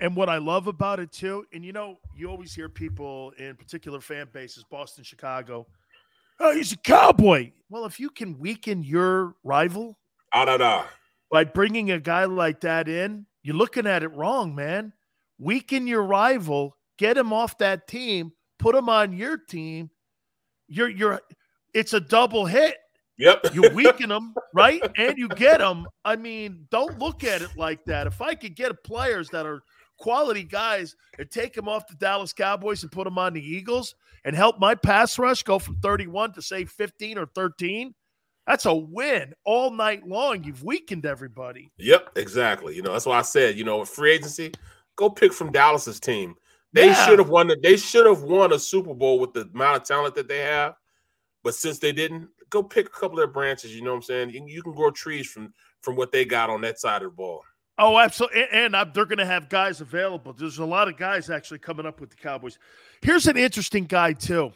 And 0.00 0.14
what 0.14 0.28
I 0.28 0.38
love 0.38 0.66
about 0.66 1.00
it 1.00 1.10
too, 1.10 1.44
and 1.52 1.64
you 1.64 1.72
know, 1.72 1.98
you 2.14 2.28
always 2.28 2.54
hear 2.54 2.68
people 2.68 3.32
in 3.38 3.56
particular 3.56 4.00
fan 4.00 4.28
bases, 4.32 4.64
Boston, 4.70 5.04
Chicago, 5.04 5.66
oh, 6.38 6.54
he's 6.54 6.72
a 6.72 6.76
cowboy. 6.76 7.52
Well, 7.70 7.86
if 7.86 7.98
you 7.98 8.10
can 8.10 8.38
weaken 8.38 8.82
your 8.82 9.36
rival 9.42 9.98
Ah 10.34 10.44
da 10.44 10.58
da. 10.58 10.84
by 11.30 11.44
bringing 11.44 11.90
a 11.90 11.98
guy 11.98 12.26
like 12.26 12.60
that 12.60 12.88
in, 12.88 13.24
you're 13.42 13.56
looking 13.56 13.86
at 13.86 14.02
it 14.02 14.14
wrong, 14.14 14.54
man. 14.54 14.92
Weaken 15.38 15.86
your 15.86 16.02
rival, 16.02 16.76
get 16.98 17.16
him 17.16 17.32
off 17.32 17.56
that 17.58 17.88
team, 17.88 18.32
put 18.58 18.74
him 18.74 18.88
on 18.88 19.12
your 19.12 19.36
team. 19.36 19.90
You're 20.68 20.88
you're 20.88 21.20
it's 21.74 21.92
a 21.92 22.00
double 22.00 22.46
hit. 22.46 22.76
Yep. 23.18 23.52
You 23.52 23.70
weaken 23.74 24.10
them, 24.10 24.32
right? 24.54 24.80
And 24.96 25.18
you 25.18 25.28
get 25.28 25.58
them. 25.58 25.86
I 26.04 26.14
mean, 26.14 26.66
don't 26.70 26.98
look 27.00 27.24
at 27.24 27.42
it 27.42 27.56
like 27.56 27.84
that. 27.86 28.06
If 28.06 28.22
I 28.22 28.34
could 28.34 28.54
get 28.54 28.84
players 28.84 29.28
that 29.30 29.44
are 29.44 29.62
quality 29.98 30.44
guys 30.44 30.94
and 31.18 31.30
take 31.30 31.52
them 31.52 31.68
off 31.68 31.88
the 31.88 31.96
Dallas 31.96 32.32
Cowboys 32.32 32.82
and 32.82 32.92
put 32.92 33.04
them 33.04 33.18
on 33.18 33.34
the 33.34 33.44
Eagles 33.44 33.94
and 34.24 34.34
help 34.34 34.58
my 34.58 34.74
pass 34.74 35.18
rush 35.18 35.42
go 35.42 35.58
from 35.58 35.76
31 35.80 36.32
to 36.34 36.42
say 36.42 36.64
15 36.64 37.18
or 37.18 37.26
13, 37.26 37.94
that's 38.46 38.64
a 38.64 38.74
win 38.74 39.34
all 39.44 39.70
night 39.70 40.06
long. 40.06 40.44
You've 40.44 40.64
weakened 40.64 41.04
everybody. 41.04 41.70
Yep, 41.78 42.12
exactly. 42.16 42.76
You 42.76 42.82
know, 42.82 42.92
that's 42.92 43.06
why 43.06 43.18
I 43.18 43.22
said, 43.22 43.58
you 43.58 43.64
know, 43.64 43.84
free 43.84 44.12
agency, 44.12 44.52
go 44.96 45.10
pick 45.10 45.32
from 45.32 45.52
Dallas's 45.52 46.00
team. 46.00 46.36
They 46.72 46.86
Yeah. 46.86 47.06
should 47.06 47.18
have 47.18 47.28
won. 47.30 47.48
The, 47.48 47.56
they 47.62 47.76
should 47.76 48.06
have 48.06 48.22
won 48.22 48.52
a 48.52 48.58
Super 48.58 48.94
Bowl 48.94 49.18
with 49.18 49.32
the 49.32 49.48
amount 49.54 49.76
of 49.82 49.84
talent 49.84 50.14
that 50.16 50.28
they 50.28 50.40
have. 50.40 50.74
But 51.42 51.54
since 51.54 51.78
they 51.78 51.92
didn't, 51.92 52.28
go 52.50 52.62
pick 52.62 52.86
a 52.86 52.90
couple 52.90 53.12
of 53.12 53.16
their 53.18 53.26
branches. 53.26 53.74
You 53.74 53.82
know 53.82 53.90
what 53.90 53.96
I'm 53.96 54.02
saying? 54.02 54.30
You, 54.30 54.44
you 54.46 54.62
can 54.62 54.72
grow 54.74 54.90
trees 54.90 55.26
from 55.30 55.52
from 55.80 55.94
what 55.96 56.10
they 56.12 56.24
got 56.24 56.50
on 56.50 56.60
that 56.62 56.80
side 56.80 57.02
of 57.02 57.12
the 57.12 57.16
ball. 57.16 57.42
Oh, 57.78 57.96
absolutely. 57.98 58.42
And, 58.42 58.50
and 58.52 58.76
I'm- 58.76 58.90
they're 58.92 59.04
going 59.06 59.18
to 59.18 59.24
have 59.26 59.48
guys 59.48 59.80
available. 59.80 60.32
There's 60.32 60.58
a 60.58 60.64
lot 60.64 60.88
of 60.88 60.96
guys 60.96 61.30
actually 61.30 61.60
coming 61.60 61.86
up 61.86 62.00
with 62.00 62.10
the 62.10 62.16
Cowboys. 62.16 62.58
Here's 63.00 63.28
an 63.28 63.36
interesting 63.36 63.84
guy, 63.84 64.12
too. 64.14 64.52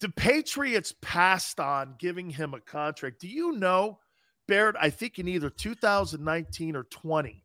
The 0.00 0.08
Patriots 0.08 0.92
passed 1.00 1.60
on 1.60 1.94
giving 1.98 2.28
him 2.30 2.54
a 2.54 2.60
contract. 2.60 3.20
Do 3.20 3.28
you 3.28 3.52
know, 3.52 4.00
Barrett, 4.48 4.74
I 4.80 4.90
think 4.90 5.18
in 5.20 5.28
either 5.28 5.50
2019 5.50 6.74
or 6.74 6.84
20, 6.84 7.44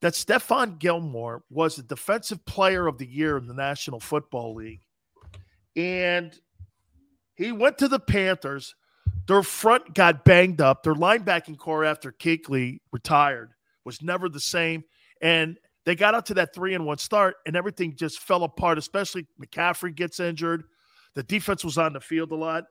that 0.00 0.14
Stephon 0.14 0.78
Gilmore 0.78 1.42
was 1.50 1.76
the 1.76 1.82
defensive 1.82 2.44
player 2.44 2.86
of 2.86 2.98
the 2.98 3.06
year 3.06 3.36
in 3.36 3.46
the 3.46 3.54
National 3.54 4.00
Football 4.00 4.54
League. 4.54 4.82
And 5.76 6.32
he 7.34 7.52
went 7.52 7.78
to 7.78 7.88
the 7.88 8.00
Panthers. 8.00 8.74
Their 9.26 9.42
front 9.42 9.94
got 9.94 10.24
banged 10.24 10.60
up. 10.60 10.82
Their 10.82 10.94
linebacking 10.94 11.58
core 11.58 11.84
after 11.84 12.12
Kuechly 12.12 12.78
retired 12.92 13.52
was 13.84 14.02
never 14.02 14.28
the 14.28 14.40
same. 14.40 14.84
And 15.20 15.58
they 15.84 15.94
got 15.94 16.14
out 16.14 16.26
to 16.26 16.34
that 16.34 16.54
three 16.54 16.74
and 16.74 16.84
one 16.84 16.98
start, 16.98 17.36
and 17.46 17.56
everything 17.56 17.96
just 17.96 18.18
fell 18.18 18.44
apart, 18.44 18.76
especially 18.76 19.26
McCaffrey 19.42 19.94
gets 19.94 20.20
injured. 20.20 20.64
The 21.14 21.22
defense 21.22 21.64
was 21.64 21.78
on 21.78 21.94
the 21.94 22.00
field 22.00 22.30
a 22.30 22.36
lot. 22.36 22.64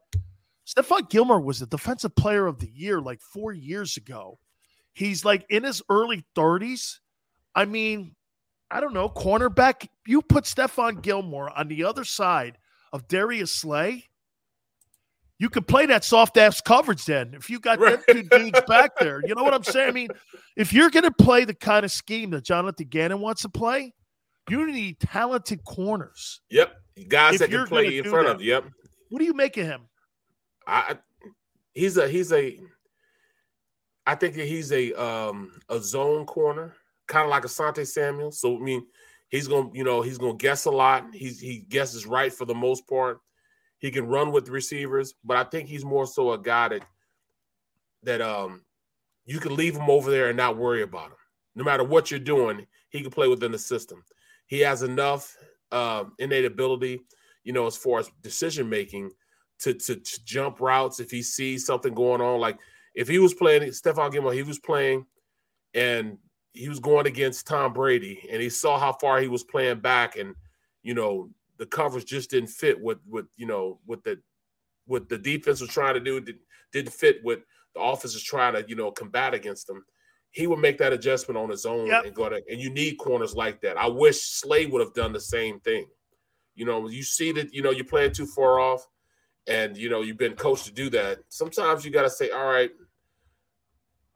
Stephon 0.68 1.10
Gilmore 1.10 1.40
was 1.40 1.60
the 1.60 1.66
defensive 1.66 2.16
player 2.16 2.46
of 2.46 2.60
the 2.60 2.70
year 2.70 3.02
like 3.02 3.22
four 3.22 3.54
years 3.54 3.98
ago. 3.98 4.38
He's 4.94 5.24
like 5.24 5.46
in 5.50 5.64
his 5.64 5.82
early 5.90 6.26
30s. 6.36 7.00
I 7.58 7.66
mean, 7.66 8.16
I 8.70 8.80
don't 8.80 8.94
know, 8.94 9.10
cornerback. 9.10 9.88
You 10.06 10.22
put 10.22 10.44
Stephon 10.46 11.02
Gilmore 11.02 11.50
on 11.58 11.68
the 11.68 11.84
other 11.84 12.04
side 12.04 12.58
of 12.94 13.08
Darius 13.08 13.52
Slay. 13.52 14.06
You 15.40 15.50
could 15.50 15.68
play 15.68 15.86
that 15.88 16.04
soft 16.04 16.38
ass 16.38 16.62
coverage 16.62 17.06
then 17.06 17.34
if 17.34 17.50
you 17.50 17.60
got 17.60 17.80
them 17.80 18.00
two 18.10 18.24
dudes 18.24 18.60
back 18.68 18.92
there. 19.00 19.22
You 19.26 19.36
know 19.36 19.44
what 19.44 19.54
I'm 19.54 19.64
saying? 19.64 19.90
I 19.90 19.92
mean, 19.92 20.10
if 20.56 20.72
you're 20.74 20.90
going 20.90 21.04
to 21.04 21.12
play 21.12 21.46
the 21.46 21.54
kind 21.54 21.84
of 21.86 21.92
scheme 21.92 22.30
that 22.32 22.44
Jonathan 22.44 22.88
Gannon 22.88 23.20
wants 23.22 23.42
to 23.44 23.50
play, 23.50 23.94
you 24.50 24.72
need 24.72 25.00
talented 25.00 25.64
corners. 25.64 26.42
Yep, 26.50 26.74
guys 27.08 27.36
If 27.36 27.40
that 27.42 27.50
can 27.50 27.68
play 27.68 27.98
in 27.98 28.04
front 28.06 28.28
that. 28.28 28.36
of 28.36 28.42
you. 28.42 28.54
Yep. 28.54 28.66
What 29.10 29.20
do 29.20 29.26
you 29.26 29.34
make 29.34 29.58
of 29.58 29.66
him? 29.66 29.82
I 30.66 30.98
he's 31.74 31.98
a 31.98 32.08
he's 32.08 32.32
a 32.34 32.60
I 34.06 34.16
think 34.16 34.36
he's 34.36 34.72
a 34.72 34.94
um 34.94 35.52
a 35.70 35.80
zone 35.80 36.26
corner, 36.26 36.76
kind 37.08 37.26
of 37.26 37.30
like 37.30 37.44
Asante 37.44 37.86
Samuel. 37.86 38.32
So 38.32 38.58
I 38.58 38.60
mean, 38.60 38.86
he's 39.30 39.48
gonna 39.48 39.70
you 39.74 39.84
know 39.84 40.02
he's 40.02 40.18
gonna 40.18 40.36
guess 40.38 40.66
a 40.66 40.72
lot. 40.72 41.06
He's 41.14 41.40
he 41.40 41.60
guesses 41.60 42.06
right 42.06 42.32
for 42.32 42.46
the 42.46 42.56
most 42.56 42.88
part. 42.88 43.20
He 43.80 43.92
can 43.92 44.08
run 44.08 44.32
with 44.32 44.50
receivers, 44.50 45.14
but 45.24 45.38
I 45.38 45.44
think 45.44 45.68
he's 45.68 45.86
more 45.86 46.08
so 46.08 46.32
a 46.32 46.38
guy 46.38 46.70
that 46.70 46.86
that 48.04 48.22
um 48.22 48.64
you 49.26 49.40
can 49.40 49.56
leave 49.56 49.76
him 49.76 49.90
over 49.90 50.10
there 50.10 50.30
and 50.30 50.38
not 50.38 50.58
worry 50.58 50.82
about 50.82 51.08
him. 51.08 51.18
No 51.56 51.64
matter 51.64 51.84
what 51.84 52.10
you're 52.10 52.20
doing, 52.20 52.66
he 52.90 53.02
can 53.02 53.12
play 53.12 53.28
within 53.28 53.52
the 53.52 53.60
system. 53.60 54.04
He 54.48 54.60
has 54.60 54.84
enough 54.84 55.36
um 55.72 56.14
innate 56.20 56.46
ability, 56.46 57.02
you 57.44 57.54
know, 57.54 57.68
as 57.68 57.78
far 57.78 58.00
as 58.00 58.10
decision 58.22 58.70
making 58.70 59.12
to, 59.60 59.74
to 59.74 59.96
to 59.96 60.26
jump 60.26 60.60
routes 60.60 61.00
if 61.00 61.12
he 61.12 61.22
sees 61.22 61.66
something 61.66 61.94
going 61.94 62.22
on. 62.22 62.40
Like 62.40 62.60
if 62.96 63.08
he 63.08 63.20
was 63.20 63.34
playing 63.34 63.64
Stephon 63.64 64.12
Gilmore, 64.12 64.34
he 64.34 64.44
was 64.44 64.60
playing 64.60 65.06
and 65.74 66.18
he 66.58 66.70
was 66.70 66.80
going 66.80 67.08
against 67.08 67.48
Tom 67.48 67.74
Brady 67.74 68.28
and 68.32 68.42
he 68.42 68.50
saw 68.50 68.80
how 68.80 68.94
far 68.94 69.20
he 69.20 69.28
was 69.28 69.44
playing 69.44 69.80
back 69.80 70.18
and 70.18 70.36
you 70.84 70.94
know 70.94 71.30
the 71.58 71.66
coverage 71.66 72.06
just 72.06 72.30
didn't 72.32 72.50
fit 72.50 72.80
with 72.82 72.98
with 73.08 73.26
you 73.36 73.46
know 73.46 73.80
what 73.86 74.04
the 74.04 74.20
what 74.86 75.10
the 75.10 75.18
defense 75.18 75.60
was 75.62 75.70
trying 75.70 75.94
to 75.94 76.00
do 76.00 76.20
didn't, 76.20 76.42
didn't 76.72 76.94
fit 76.94 77.20
what 77.24 77.42
the 77.76 77.82
offense 77.82 78.16
is 78.16 78.24
trying 78.24 78.54
to 78.54 78.66
you 78.68 78.76
know 78.76 78.92
combat 78.92 79.34
against 79.34 79.68
them. 79.68 79.84
He 80.32 80.46
would 80.48 80.60
make 80.60 80.78
that 80.80 80.94
adjustment 80.94 81.38
on 81.38 81.50
his 81.50 81.66
own 81.66 81.88
Yep. 81.88 82.06
and 82.06 82.16
go 82.16 82.30
to 82.30 82.42
and 82.50 82.60
you 82.60 82.70
need 82.70 82.96
corners 82.98 83.36
like 83.36 83.62
that. 83.62 83.78
I 83.78 83.88
wish 83.88 84.22
Slade 84.22 84.72
would 84.72 84.82
have 84.82 84.94
done 84.94 85.14
the 85.14 85.20
same 85.22 85.60
thing. 85.62 85.88
You 86.56 86.66
know, 86.66 86.90
you 86.90 87.04
see 87.04 87.32
that 87.34 87.54
you 87.54 87.62
know 87.62 87.72
you're 87.72 87.86
playing 87.86 88.12
too 88.14 88.26
far 88.28 88.60
off 88.60 88.88
and 89.48 89.78
you 89.78 89.90
know 89.90 90.02
you've 90.02 90.18
been 90.18 90.34
coached 90.34 90.66
to 90.66 90.74
do 90.74 90.90
that 90.90 91.20
sometimes 91.30 91.86
you 91.86 91.92
got 91.92 92.02
to 92.02 92.10
say 92.10 92.32
all 92.32 92.46
right 92.48 92.72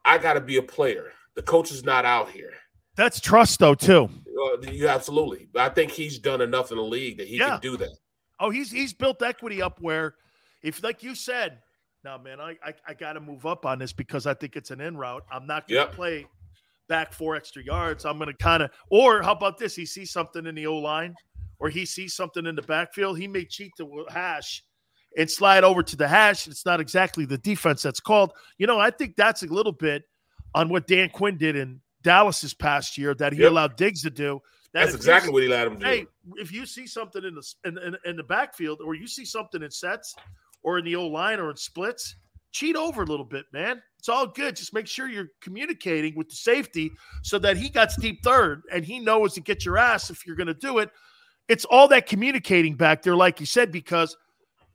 i 0.04 0.18
got 0.18 0.34
to 0.34 0.40
be 0.40 0.58
a 0.58 0.62
player 0.62 1.12
the 1.36 1.42
coach 1.42 1.70
is 1.70 1.84
not 1.84 2.04
out 2.04 2.30
here 2.30 2.52
That's 2.96 3.20
trust, 3.20 3.58
though, 3.60 3.74
too. 3.74 4.08
uh, 4.26 4.70
you 4.70 4.88
absolutely 4.88 5.48
but 5.52 5.62
i 5.62 5.68
think 5.74 5.90
he's 5.90 6.18
done 6.18 6.40
enough 6.40 6.70
in 6.70 6.76
the 6.76 6.82
league 6.84 7.18
that 7.18 7.28
he 7.28 7.36
Yeah. 7.38 7.50
can 7.52 7.60
do 7.60 7.76
that 7.78 7.90
Oh, 8.40 8.50
he's 8.50 8.72
he's 8.72 8.92
built 8.92 9.22
equity 9.22 9.62
up 9.62 9.78
where, 9.80 10.16
if 10.64 10.82
like 10.82 11.04
you 11.04 11.14
said, 11.14 11.58
now 12.02 12.18
man, 12.18 12.40
I 12.40 12.56
I, 12.64 12.74
I 12.88 12.94
got 12.94 13.12
to 13.12 13.20
move 13.20 13.46
up 13.46 13.64
on 13.64 13.78
this 13.78 13.92
because 13.92 14.26
I 14.26 14.34
think 14.34 14.56
it's 14.56 14.72
an 14.72 14.80
in 14.80 14.96
route. 14.96 15.22
I'm 15.30 15.46
not 15.46 15.68
going 15.68 15.80
to 15.80 15.86
Yep. 15.86 15.92
play 15.94 16.26
back 16.88 17.12
four 17.12 17.36
extra 17.36 17.62
yards, 17.62 18.04
I'm 18.04 18.18
going 18.18 18.30
to 18.32 18.36
kind 18.42 18.64
of, 18.64 18.70
or 18.90 19.22
how 19.22 19.30
about 19.32 19.58
this? 19.58 19.76
He 19.76 19.86
sees 19.86 20.10
something 20.10 20.44
in 20.44 20.56
the 20.56 20.66
O 20.66 20.74
line 20.76 21.14
or 21.60 21.68
he 21.68 21.86
sees 21.86 22.16
something 22.16 22.44
in 22.46 22.56
the 22.56 22.62
backfield. 22.62 23.16
He 23.18 23.28
may 23.28 23.44
cheat 23.44 23.70
the 23.78 23.86
hash 24.08 24.64
and 25.16 25.30
slide 25.30 25.62
over 25.62 25.84
to 25.84 25.94
the 25.94 26.08
hash. 26.08 26.48
It's 26.48 26.66
not 26.66 26.80
exactly 26.80 27.24
the 27.24 27.38
defense 27.38 27.80
that's 27.82 28.00
called. 28.00 28.32
You 28.58 28.66
know, 28.66 28.80
I 28.80 28.90
think 28.90 29.14
that's 29.16 29.44
a 29.44 29.46
little 29.46 29.72
bit 29.72 30.02
on 30.54 30.68
what 30.68 30.86
Dan 30.86 31.10
Quinn 31.10 31.36
did 31.36 31.56
in 31.56 31.80
Dallas 32.02 32.40
this 32.40 32.54
past 32.54 32.98
year 32.98 33.14
that 33.14 33.32
he 33.32 33.40
yep. 33.40 33.50
allowed 33.50 33.76
Diggs 33.76 34.02
to 34.02 34.10
do. 34.10 34.40
That 34.72 34.84
that's 34.84 34.94
exactly 34.94 35.32
what 35.32 35.42
he 35.42 35.48
let 35.48 35.66
him 35.66 35.78
do. 35.78 35.86
Hey, 35.86 36.06
if 36.36 36.50
you 36.50 36.64
see 36.64 36.86
something 36.86 37.22
in 37.24 37.34
the 37.34 37.54
in, 37.64 37.78
in, 37.78 37.96
in 38.04 38.16
the 38.16 38.22
backfield, 38.22 38.80
or 38.80 38.94
you 38.94 39.06
see 39.06 39.24
something 39.24 39.62
in 39.62 39.70
sets, 39.70 40.14
or 40.62 40.78
in 40.78 40.84
the 40.84 40.96
O 40.96 41.06
line, 41.06 41.40
or 41.40 41.50
in 41.50 41.56
splits, 41.56 42.16
cheat 42.52 42.76
over 42.76 43.02
a 43.02 43.06
little 43.06 43.24
bit, 43.24 43.46
man. 43.52 43.82
It's 43.98 44.08
all 44.08 44.26
good. 44.26 44.56
Just 44.56 44.72
make 44.72 44.86
sure 44.86 45.08
you're 45.08 45.30
communicating 45.40 46.14
with 46.14 46.28
the 46.28 46.36
safety 46.36 46.90
so 47.22 47.38
that 47.40 47.56
he 47.56 47.68
got 47.68 47.90
deep 48.00 48.22
third 48.22 48.62
and 48.72 48.84
he 48.84 48.98
knows 48.98 49.34
to 49.34 49.40
get 49.40 49.64
your 49.64 49.78
ass 49.78 50.10
if 50.10 50.26
you're 50.26 50.36
going 50.36 50.48
to 50.48 50.54
do 50.54 50.78
it. 50.78 50.90
It's 51.48 51.64
all 51.64 51.88
that 51.88 52.06
communicating 52.06 52.76
back 52.76 53.02
there, 53.02 53.16
like 53.16 53.40
you 53.40 53.46
said, 53.46 53.72
because 53.72 54.16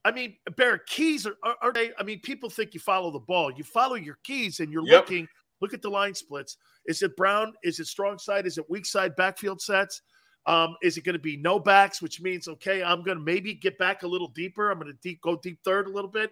I 0.06 0.12
mean, 0.12 0.38
Barrett, 0.56 0.86
keys 0.86 1.26
are, 1.28 1.36
are, 1.44 1.56
are, 1.62 1.74
they? 1.74 1.92
I 2.00 2.04
mean, 2.04 2.22
people 2.22 2.50
think 2.50 2.74
you 2.74 2.80
follow 2.80 3.12
the 3.12 3.20
ball. 3.20 3.52
You 3.52 3.64
follow 3.64 3.96
your 3.96 4.18
keys 4.24 4.60
and 4.60 4.72
you're 4.72 4.86
yep. 4.86 5.02
looking. 5.02 5.28
Look 5.62 5.74
at 5.74 5.82
the 5.82 5.90
line 5.90 6.14
splits. 6.14 6.58
Is 6.86 7.02
it 7.02 7.16
Brown? 7.16 7.54
Is 7.64 7.80
it 7.80 7.88
strong 7.88 8.18
side? 8.20 8.46
Is 8.46 8.58
it 8.58 8.70
weak 8.70 8.86
side 8.86 9.16
backfield 9.16 9.62
sets? 9.62 10.02
Um, 10.46 10.78
is 10.82 10.98
it 10.98 11.04
going 11.04 11.14
to 11.14 11.20
be 11.20 11.36
no 11.36 11.60
backs, 11.60 12.02
which 12.02 12.22
means 12.22 12.48
okay, 12.48 12.82
I'm 12.82 13.04
going 13.04 13.18
to 13.18 13.24
maybe 13.24 13.54
get 13.54 13.78
back 13.78 14.04
a 14.04 14.08
little 14.08 14.30
deeper. 14.30 14.72
I'm 14.72 14.80
going 14.80 14.92
to 14.92 14.98
deep 15.02 15.22
go 15.22 15.36
deep 15.36 15.60
third 15.64 15.88
a 15.88 15.90
little 15.90 16.10
bit. 16.10 16.32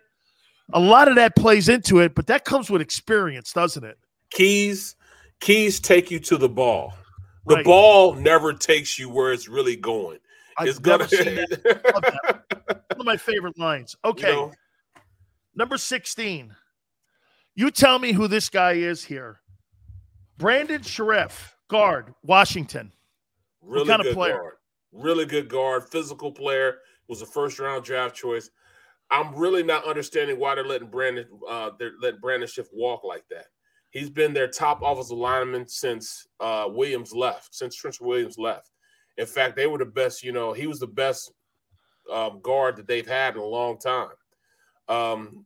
A 0.73 0.80
lot 0.80 1.07
of 1.07 1.15
that 1.15 1.35
plays 1.35 1.69
into 1.69 1.99
it, 1.99 2.15
but 2.15 2.26
that 2.27 2.45
comes 2.45 2.69
with 2.69 2.81
experience, 2.81 3.52
doesn't 3.52 3.84
it? 3.84 3.97
Keys, 4.31 4.95
keys 5.39 5.80
take 5.80 6.10
you 6.10 6.19
to 6.22 6.38
the 6.38 6.49
ball. 6.49 6.93
The 7.45 7.56
right. 7.56 7.65
ball 7.65 8.15
never 8.15 8.53
takes 8.53 8.97
you 8.97 9.10
where 9.10 9.31
it's 9.31 9.47
really 9.47 9.76
going. 9.76 10.18
I've 10.57 10.68
it's 10.68 10.80
gonna. 10.80 11.07
One 12.95 12.99
of 12.99 13.06
my 13.06 13.18
favorite 13.18 13.60
lines. 13.60 13.95
Okay, 14.03 14.30
you 14.30 14.35
know, 14.35 14.52
number 15.56 15.77
sixteen. 15.77 16.56
You 17.56 17.72
tell 17.72 17.99
me 17.99 18.11
who 18.11 18.27
this 18.27 18.49
guy 18.49 18.73
is 18.73 19.03
here. 19.03 19.40
Brandon 20.38 20.82
Scherff, 20.82 21.56
guard, 21.69 22.14
Washington. 22.23 22.91
Really 23.61 23.80
what 23.80 23.88
kind 23.88 24.03
good 24.03 24.10
of 24.10 24.15
player? 24.15 24.38
guard. 24.38 24.53
Really 24.91 25.26
good 25.26 25.48
guard, 25.48 25.90
physical 25.90 26.32
player. 26.32 26.80
Was 27.07 27.22
a 27.22 27.26
first 27.26 27.60
round 27.60 27.84
draft 27.86 28.15
choice. 28.15 28.49
I'm 29.11 29.36
really 29.36 29.61
not 29.64 29.86
understanding 29.86 30.40
why 30.40 30.56
they're 30.56 30.65
letting 30.65 30.90
Brandon 30.90 31.27
uh, 31.48 31.72
they're 31.77 31.91
letting 32.02 32.19
Brandon 32.19 32.49
Scherff 32.49 32.68
walk 32.73 33.03
like 33.03 33.23
that. 33.30 33.45
He's 33.91 34.10
been 34.10 34.34
their 34.34 34.48
top 34.48 34.82
offensive 34.84 35.18
lineman 35.18 35.68
since 35.68 36.27
uh, 36.41 36.65
Williams 36.68 37.14
left, 37.14 37.56
since 37.56 37.76
Trent 37.76 38.02
Williams 38.02 38.38
left. 38.38 38.72
In 39.18 39.26
fact, 39.26 39.56
they 39.56 39.68
were 39.68 39.77
the 39.77 39.86
best. 39.86 40.23
You 40.23 40.34
know, 40.34 40.52
he 40.52 40.68
was 40.68 40.80
the 40.80 40.88
best 40.88 41.32
um, 42.11 42.41
guard 42.41 42.76
that 42.76 42.88
they've 42.88 43.07
had 43.07 43.36
in 43.36 43.41
a 43.41 43.45
long 43.45 43.77
time. 43.77 44.10
Um, 44.90 45.45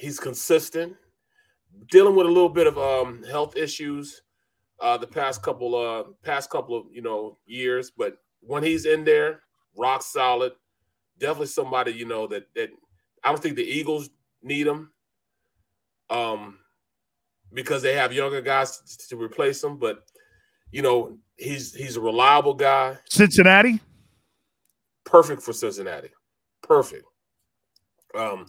he's 0.00 0.18
consistent, 0.18 0.96
dealing 1.90 2.14
with 2.14 2.26
a 2.26 2.30
little 2.30 2.48
bit 2.48 2.66
of 2.66 2.78
um, 2.78 3.22
health 3.24 3.56
issues 3.56 4.22
uh, 4.80 4.96
the 4.96 5.06
past 5.06 5.42
couple 5.42 5.74
uh, 5.74 6.04
past 6.22 6.50
couple 6.50 6.76
of 6.76 6.86
you 6.90 7.02
know 7.02 7.38
years, 7.46 7.90
but 7.90 8.16
when 8.40 8.62
he's 8.62 8.86
in 8.86 9.04
there, 9.04 9.42
rock 9.76 10.02
solid 10.02 10.52
definitely 11.20 11.46
somebody 11.46 11.92
you 11.92 12.06
know 12.06 12.26
that 12.26 12.44
that 12.56 12.70
I 13.22 13.28
don't 13.28 13.40
think 13.40 13.56
the 13.56 13.62
Eagles 13.62 14.08
need 14.42 14.66
him, 14.66 14.90
um, 16.08 16.58
because 17.52 17.82
they 17.82 17.94
have 17.94 18.12
younger 18.12 18.40
guys 18.40 18.80
to, 18.80 19.08
to 19.08 19.22
replace 19.22 19.62
him. 19.62 19.76
But 19.76 20.02
you 20.72 20.82
know 20.82 21.18
he's 21.36 21.74
he's 21.74 21.96
a 21.96 22.00
reliable 22.00 22.54
guy. 22.54 22.96
Cincinnati, 23.08 23.80
perfect 25.04 25.42
for 25.42 25.52
Cincinnati, 25.52 26.08
perfect. 26.62 27.04
Um, 28.14 28.46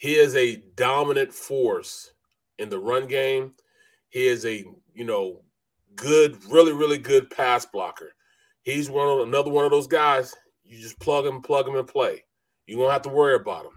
he 0.00 0.14
is 0.14 0.34
a 0.34 0.56
dominant 0.76 1.30
force 1.30 2.10
in 2.58 2.70
the 2.70 2.78
run 2.78 3.06
game. 3.06 3.52
He 4.08 4.26
is 4.26 4.46
a 4.46 4.64
you 4.94 5.04
know 5.04 5.42
good, 5.94 6.42
really 6.46 6.72
really 6.72 6.96
good 6.96 7.28
pass 7.28 7.66
blocker. 7.66 8.12
He's 8.62 8.88
one 8.88 9.08
of 9.08 9.28
another 9.28 9.50
one 9.50 9.66
of 9.66 9.70
those 9.70 9.86
guys. 9.86 10.34
You 10.64 10.80
just 10.80 10.98
plug 11.00 11.26
him, 11.26 11.42
plug 11.42 11.68
him, 11.68 11.76
and 11.76 11.86
play. 11.86 12.24
You 12.66 12.78
don't 12.78 12.90
have 12.90 13.02
to 13.02 13.10
worry 13.10 13.34
about 13.34 13.66
him. 13.66 13.72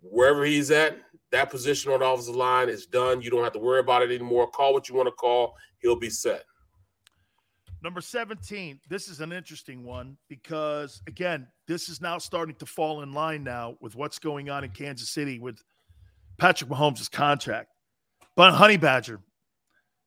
Wherever 0.00 0.44
he's 0.44 0.72
at, 0.72 0.98
that 1.30 1.50
position 1.50 1.92
on 1.92 2.00
the 2.00 2.06
offensive 2.06 2.34
line 2.34 2.68
is 2.68 2.86
done. 2.86 3.22
You 3.22 3.30
don't 3.30 3.44
have 3.44 3.52
to 3.52 3.60
worry 3.60 3.80
about 3.80 4.02
it 4.02 4.10
anymore. 4.10 4.50
Call 4.50 4.72
what 4.72 4.88
you 4.88 4.96
want 4.96 5.06
to 5.06 5.12
call. 5.12 5.54
He'll 5.78 5.98
be 5.98 6.10
set. 6.10 6.42
Number 7.82 8.00
17. 8.00 8.80
This 8.88 9.08
is 9.08 9.20
an 9.20 9.32
interesting 9.32 9.84
one 9.84 10.16
because, 10.28 11.00
again, 11.06 11.46
this 11.68 11.88
is 11.88 12.00
now 12.00 12.18
starting 12.18 12.56
to 12.56 12.66
fall 12.66 13.02
in 13.02 13.12
line 13.12 13.44
now 13.44 13.76
with 13.80 13.94
what's 13.94 14.18
going 14.18 14.50
on 14.50 14.64
in 14.64 14.70
Kansas 14.70 15.10
City 15.10 15.38
with 15.38 15.62
Patrick 16.38 16.70
Mahomes' 16.70 17.10
contract. 17.10 17.68
But 18.34 18.54
Honey 18.54 18.76
Badger, 18.76 19.20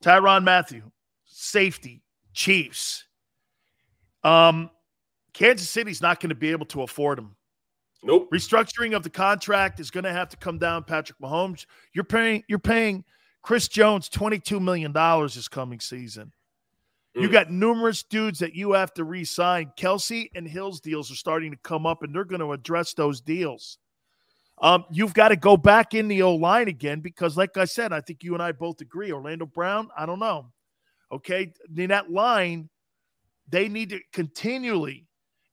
Tyrann 0.03 0.43
Mathieu, 0.43 0.91
safety, 1.25 2.01
Chiefs. 2.33 3.05
Um, 4.23 4.69
Kansas 5.33 5.69
City's 5.69 6.01
not 6.01 6.19
going 6.19 6.29
to 6.29 6.35
be 6.35 6.51
able 6.51 6.65
to 6.67 6.81
afford 6.81 7.19
him. 7.19 7.35
Nope. 8.03 8.29
Restructuring 8.33 8.95
of 8.95 9.03
the 9.03 9.09
contract 9.09 9.79
is 9.79 9.91
going 9.91 10.03
to 10.03 10.11
have 10.11 10.29
to 10.29 10.37
come 10.37 10.57
down. 10.57 10.83
Patrick 10.83 11.19
Mahomes, 11.19 11.65
you're 11.93 12.03
paying 12.03 12.43
you're 12.47 12.59
paying 12.59 13.03
Chris 13.43 13.67
Jones 13.67 14.09
twenty 14.09 14.39
two 14.39 14.59
million 14.59 14.91
dollars 14.91 15.35
this 15.35 15.47
coming 15.47 15.79
season. 15.79 16.31
Mm. 17.15 17.21
You 17.23 17.29
got 17.29 17.51
numerous 17.51 18.03
dudes 18.03 18.39
that 18.39 18.53
you 18.53 18.73
have 18.73 18.93
to 18.95 19.03
re-sign. 19.03 19.71
Kelce 19.77 20.29
and 20.35 20.47
Hill's 20.47 20.79
deals 20.79 21.11
are 21.11 21.15
starting 21.15 21.51
to 21.51 21.57
come 21.57 21.85
up, 21.85 22.03
and 22.03 22.13
they're 22.13 22.23
going 22.25 22.41
to 22.41 22.53
address 22.53 22.93
those 22.93 23.21
deals. 23.21 23.77
Um, 24.61 24.85
you've 24.91 25.13
got 25.13 25.29
to 25.29 25.35
go 25.35 25.57
back 25.57 25.93
in 25.93 26.07
the 26.07 26.21
O 26.21 26.35
line 26.35 26.67
again 26.67 26.99
because, 26.99 27.35
like 27.35 27.57
I 27.57 27.65
said, 27.65 27.91
I 27.91 27.99
think 27.99 28.23
you 28.23 28.35
and 28.35 28.43
I 28.43 28.51
both 28.51 28.79
agree. 28.79 29.11
Orlando 29.11 29.45
Brown, 29.45 29.89
I 29.97 30.05
don't 30.05 30.19
know. 30.19 30.51
Okay, 31.11 31.53
in 31.75 31.89
that 31.89 32.11
line, 32.11 32.69
they 33.49 33.67
need 33.67 33.89
to 33.89 33.99
continually 34.13 35.07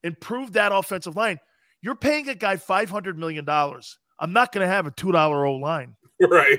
improve 0.05 0.53
that 0.53 0.73
offensive 0.73 1.17
line. 1.17 1.39
You're 1.81 1.97
paying 1.97 2.29
a 2.29 2.35
guy 2.35 2.57
$500 2.57 3.17
million. 3.17 3.49
I'm 3.49 4.33
not 4.33 4.53
going 4.53 4.67
to 4.67 4.73
have 4.73 4.87
a 4.87 4.91
$2 4.91 5.15
O 5.15 5.55
line. 5.55 5.95
Right. 6.21 6.59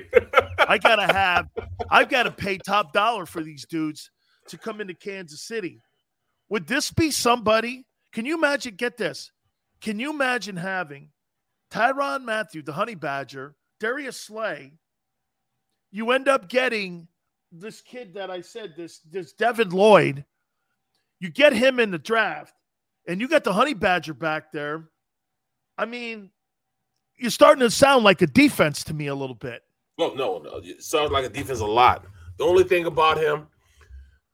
I 0.66 0.78
got 0.78 0.96
to 0.96 1.12
have, 1.12 1.46
I've 1.90 2.08
got 2.08 2.22
to 2.22 2.30
pay 2.30 2.56
top 2.56 2.94
dollar 2.94 3.26
for 3.26 3.42
these 3.42 3.66
dudes 3.66 4.10
to 4.50 4.58
come 4.58 4.80
into 4.80 4.94
Kansas 4.94 5.42
City. 5.42 5.80
Would 6.48 6.66
this 6.66 6.90
be 6.90 7.10
somebody? 7.10 7.86
Can 8.12 8.26
you 8.26 8.36
imagine? 8.36 8.74
Get 8.76 8.96
this. 8.96 9.30
Can 9.80 9.98
you 9.98 10.10
imagine 10.10 10.56
having 10.56 11.10
Tyrann 11.70 12.24
Mathieu, 12.24 12.62
the 12.62 12.72
Honey 12.72 12.94
Badger, 12.94 13.54
Darius 13.78 14.16
Slay? 14.16 14.72
You 15.90 16.10
end 16.10 16.28
up 16.28 16.48
getting 16.48 17.08
this 17.52 17.80
kid 17.80 18.14
that 18.14 18.30
I 18.30 18.42
said, 18.42 18.74
this, 18.76 19.00
this 19.10 19.32
Devin 19.32 19.70
Lloyd. 19.70 20.24
You 21.18 21.30
get 21.30 21.52
him 21.52 21.80
in 21.80 21.90
the 21.90 21.98
draft 21.98 22.54
and 23.06 23.20
you 23.20 23.28
got 23.28 23.44
the 23.44 23.52
honey 23.52 23.74
badger 23.74 24.14
back 24.14 24.52
there. 24.52 24.88
I 25.76 25.84
mean, 25.84 26.30
you're 27.18 27.30
starting 27.30 27.60
to 27.60 27.70
sound 27.70 28.04
like 28.04 28.22
a 28.22 28.26
defense 28.26 28.84
to 28.84 28.94
me 28.94 29.08
a 29.08 29.14
little 29.14 29.34
bit. 29.34 29.62
No, 29.98 30.14
no, 30.14 30.38
no. 30.38 30.60
It 30.62 30.82
sounds 30.82 31.10
like 31.10 31.24
a 31.24 31.28
defense 31.28 31.60
a 31.60 31.66
lot. 31.66 32.06
The 32.38 32.44
only 32.44 32.64
thing 32.64 32.86
about 32.86 33.18
him, 33.18 33.48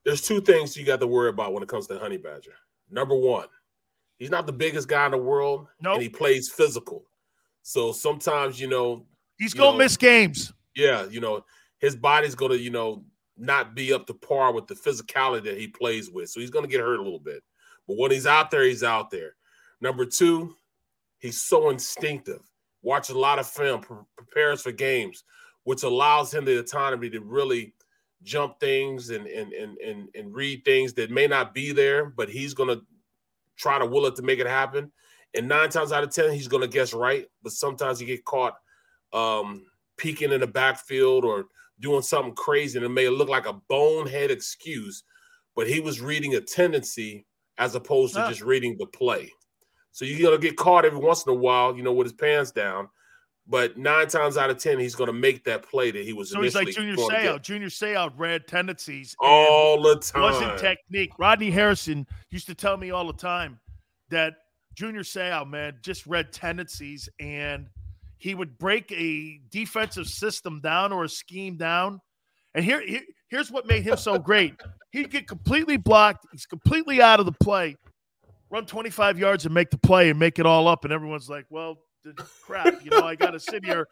there's 0.07 0.23
two 0.23 0.41
things 0.41 0.77
you 0.77 0.85
got 0.85 1.01
to 1.01 1.07
worry 1.07 1.29
about 1.29 1.53
when 1.53 1.65
it 1.65 1.69
comes 1.69 1.89
to 1.89 1.99
honey 1.99 2.17
badger. 2.17 2.55
Number 2.89 3.17
one, 3.17 3.49
he's 4.19 4.31
not 4.31 4.47
the 4.47 4.53
biggest 4.53 4.87
guy 4.87 5.05
in 5.05 5.11
the 5.11 5.19
world, 5.19 5.67
nope. 5.81 5.95
and 5.95 6.03
he 6.03 6.09
plays 6.09 6.49
physical. 6.49 7.05
So 7.63 7.91
sometimes, 7.91 8.61
you 8.61 8.69
know, 8.69 9.05
he's 9.37 9.53
gonna 9.53 9.77
miss 9.77 9.97
games. 9.97 10.53
Yeah, 10.77 11.07
you 11.07 11.21
know, 11.21 11.45
his 11.81 11.97
body's 11.97 12.37
gonna, 12.37 12.55
you 12.55 12.71
know, 12.71 13.05
not 13.37 13.75
be 13.75 13.93
up 13.93 14.07
to 14.07 14.15
par 14.15 14.53
with 14.53 14.69
the 14.69 14.77
physicality 14.77 15.43
that 15.43 15.59
he 15.59 15.67
plays 15.67 16.09
with. 16.09 16.31
So 16.31 16.39
he's 16.39 16.51
gonna 16.51 16.69
get 16.69 16.81
hurt 16.81 17.01
a 17.01 17.03
little 17.03 17.19
bit. 17.19 17.43
But 17.89 17.99
when 17.99 18.13
he's 18.13 18.27
out 18.27 18.53
there, 18.53 18.63
he's 18.63 18.85
out 18.85 19.11
there. 19.11 19.35
Number 19.81 20.07
two, 20.07 20.55
he's 21.19 21.43
so 21.43 21.71
instinctive. 21.71 22.43
Watch 22.83 23.11
a 23.11 23.19
lot 23.19 23.41
of 23.41 23.49
film, 23.49 23.81
pre- 23.81 23.97
prepares 24.17 24.63
for 24.63 24.71
games, 24.71 25.25
which 25.65 25.83
allows 25.83 26.33
him 26.33 26.45
the 26.45 26.61
autonomy 26.61 27.11
to 27.11 27.21
really 27.21 27.75
jump 28.23 28.59
things 28.61 29.11
and 29.11 29.27
and 29.27 29.53
and 29.53 29.79
and, 29.79 30.09
and 30.15 30.35
read 30.35 30.65
things 30.65 30.95
that 30.95 31.11
may 31.11 31.27
not 31.27 31.55
be 31.55 31.73
there, 31.73 32.07
but 32.07 32.29
he's 32.29 32.55
gonna 32.55 32.81
try 33.57 33.79
to 33.79 33.87
will 33.87 34.07
it 34.07 34.17
to 34.17 34.23
make 34.23 34.39
it 34.39 34.47
happen. 34.47 34.93
And 35.35 35.49
nine 35.49 35.71
times 35.71 35.93
out 35.93 36.05
of 36.05 36.11
ten, 36.11 36.33
he's 36.33 36.49
gonna 36.49 36.67
guess 36.67 36.93
right, 36.93 37.27
but 37.43 37.53
sometimes 37.53 37.99
he 37.99 38.07
get 38.07 38.25
caught 38.25 38.57
um, 39.13 39.67
peeking 39.97 40.33
in 40.33 40.41
the 40.41 40.47
backfield 40.47 41.25
or 41.25 41.47
doing 41.81 42.03
something 42.03 42.35
crazy, 42.35 42.79
and 42.79 42.87
it 42.87 42.91
may 42.91 43.09
look 43.09 43.29
like 43.29 43.47
a 43.47 43.61
bonehead 43.69 44.31
excuse, 44.31 45.05
but 45.55 45.69
he 45.69 45.81
was 45.81 46.01
reading 46.01 46.35
a 46.35 46.41
tendency 46.41 47.27
as 47.59 47.75
opposed 47.75 48.15
to 48.15 48.27
just 48.29 48.43
reading 48.43 48.77
the 48.79 48.87
play. 48.87 49.33
So 49.93 50.05
you're 50.05 50.31
gonna 50.31 50.41
get 50.41 50.57
caught 50.57 50.85
every 50.85 50.99
once 50.99 51.25
in 51.25 51.33
a 51.33 51.37
while, 51.37 51.77
you 51.77 51.83
know, 51.83 51.93
with 51.93 52.07
his 52.07 52.13
pants 52.13 52.51
down. 52.51 52.89
But 53.49 53.77
nine 53.77 54.09
times 54.09 54.37
out 54.37 54.51
of 54.51 54.59
ten, 54.59 54.79
he's 54.79 54.95
going 54.95 55.07
to 55.07 55.13
make 55.13 55.45
that 55.45 55.63
play 55.63 55.91
that 55.91 56.05
he 56.05 56.13
was. 56.13 56.31
So 56.31 56.41
he's 56.43 56.55
like 56.55 56.69
Junior 56.69 56.97
Seau. 56.97 57.41
Junior 57.41 57.69
Seau 57.69 58.13
red 58.17 58.47
tendencies 58.49 59.15
all 59.21 59.83
the 59.83 59.97
time. 59.97 60.23
Wasn't 60.23 60.59
technique. 60.59 61.13
Rodney 61.19 61.51
Harrison 61.51 62.07
used 62.31 62.47
to 62.47 62.55
tell 62.55 62.77
me 62.77 62.91
all 62.91 63.07
the 63.07 63.13
time 63.13 63.61
that 64.11 64.35
Junior 64.75 65.03
Seau, 65.03 65.49
man, 65.49 65.75
just 65.83 66.07
read 66.07 66.33
tendencies 66.33 67.09
and 67.21 67.69
he 68.19 68.35
would 68.35 68.59
break 68.59 68.91
a 68.93 69.41
defensive 69.51 70.07
system 70.07 70.61
down 70.61 70.93
or 70.93 71.05
a 71.05 71.09
scheme 71.09 71.57
down. 71.57 72.01
And 72.55 72.65
here, 72.65 72.81
here 72.87 73.03
here's 73.29 73.51
what 73.51 73.67
made 73.67 73.83
him 73.83 73.97
so 73.97 74.19
great. 74.19 74.55
He'd 74.91 75.11
get 75.11 75.29
completely 75.29 75.77
blocked. 75.77 76.27
He's 76.33 76.47
completely 76.47 77.01
out 77.01 77.21
of 77.21 77.27
the 77.27 77.33
play. 77.33 77.77
Run 78.51 78.67
25 78.67 79.19
yards 79.19 79.45
and 79.45 79.55
make 79.55 79.71
the 79.71 79.79
play 79.79 80.11
and 80.11 80.19
make 80.19 80.39
it 80.39 80.47
all 80.47 80.69
up. 80.69 80.85
And 80.85 80.93
everyone's 80.93 81.29
like, 81.29 81.47
well, 81.51 81.79
crap. 82.15 82.85
You 82.85 82.91
know, 82.91 83.07
I 83.07 83.15
got 83.15 83.31
to 83.31 83.41
sit 83.41 83.65
here 83.65 83.89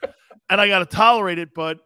and 0.51 0.61
I 0.61 0.69
got 0.69 0.79
to 0.81 0.87
tolerate 0.87 1.39
it. 1.39 1.55
But 1.55 1.81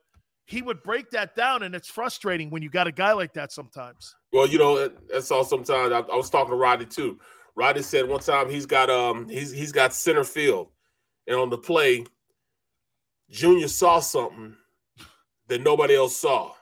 he 0.44 0.62
would 0.62 0.82
break 0.82 1.10
that 1.10 1.36
down, 1.36 1.62
and 1.62 1.74
it's 1.74 1.88
frustrating 1.88 2.50
when 2.50 2.62
you 2.62 2.70
got 2.70 2.86
a 2.86 2.92
guy 2.92 3.12
like 3.12 3.34
that 3.34 3.52
sometimes. 3.52 4.14
Well, 4.32 4.46
you 4.46 4.58
know, 4.58 4.90
that's 5.10 5.30
all. 5.30 5.44
Sometimes 5.44 5.92
I, 5.92 5.98
I 5.98 6.16
was 6.16 6.30
talking 6.30 6.50
to 6.50 6.56
Roddy 6.56 6.86
too. 6.86 7.18
Roddy 7.54 7.82
said 7.82 8.08
one 8.08 8.20
time 8.20 8.48
he's 8.48 8.66
got 8.66 8.88
um 8.88 9.28
he's 9.28 9.50
he's 9.50 9.72
got 9.72 9.92
center 9.92 10.24
field, 10.24 10.68
and 11.26 11.36
on 11.36 11.50
the 11.50 11.58
play, 11.58 12.04
Junior 13.30 13.68
saw 13.68 14.00
something 14.00 14.54
that 15.48 15.62
nobody 15.62 15.96
else 15.96 16.16
saw. 16.16 16.52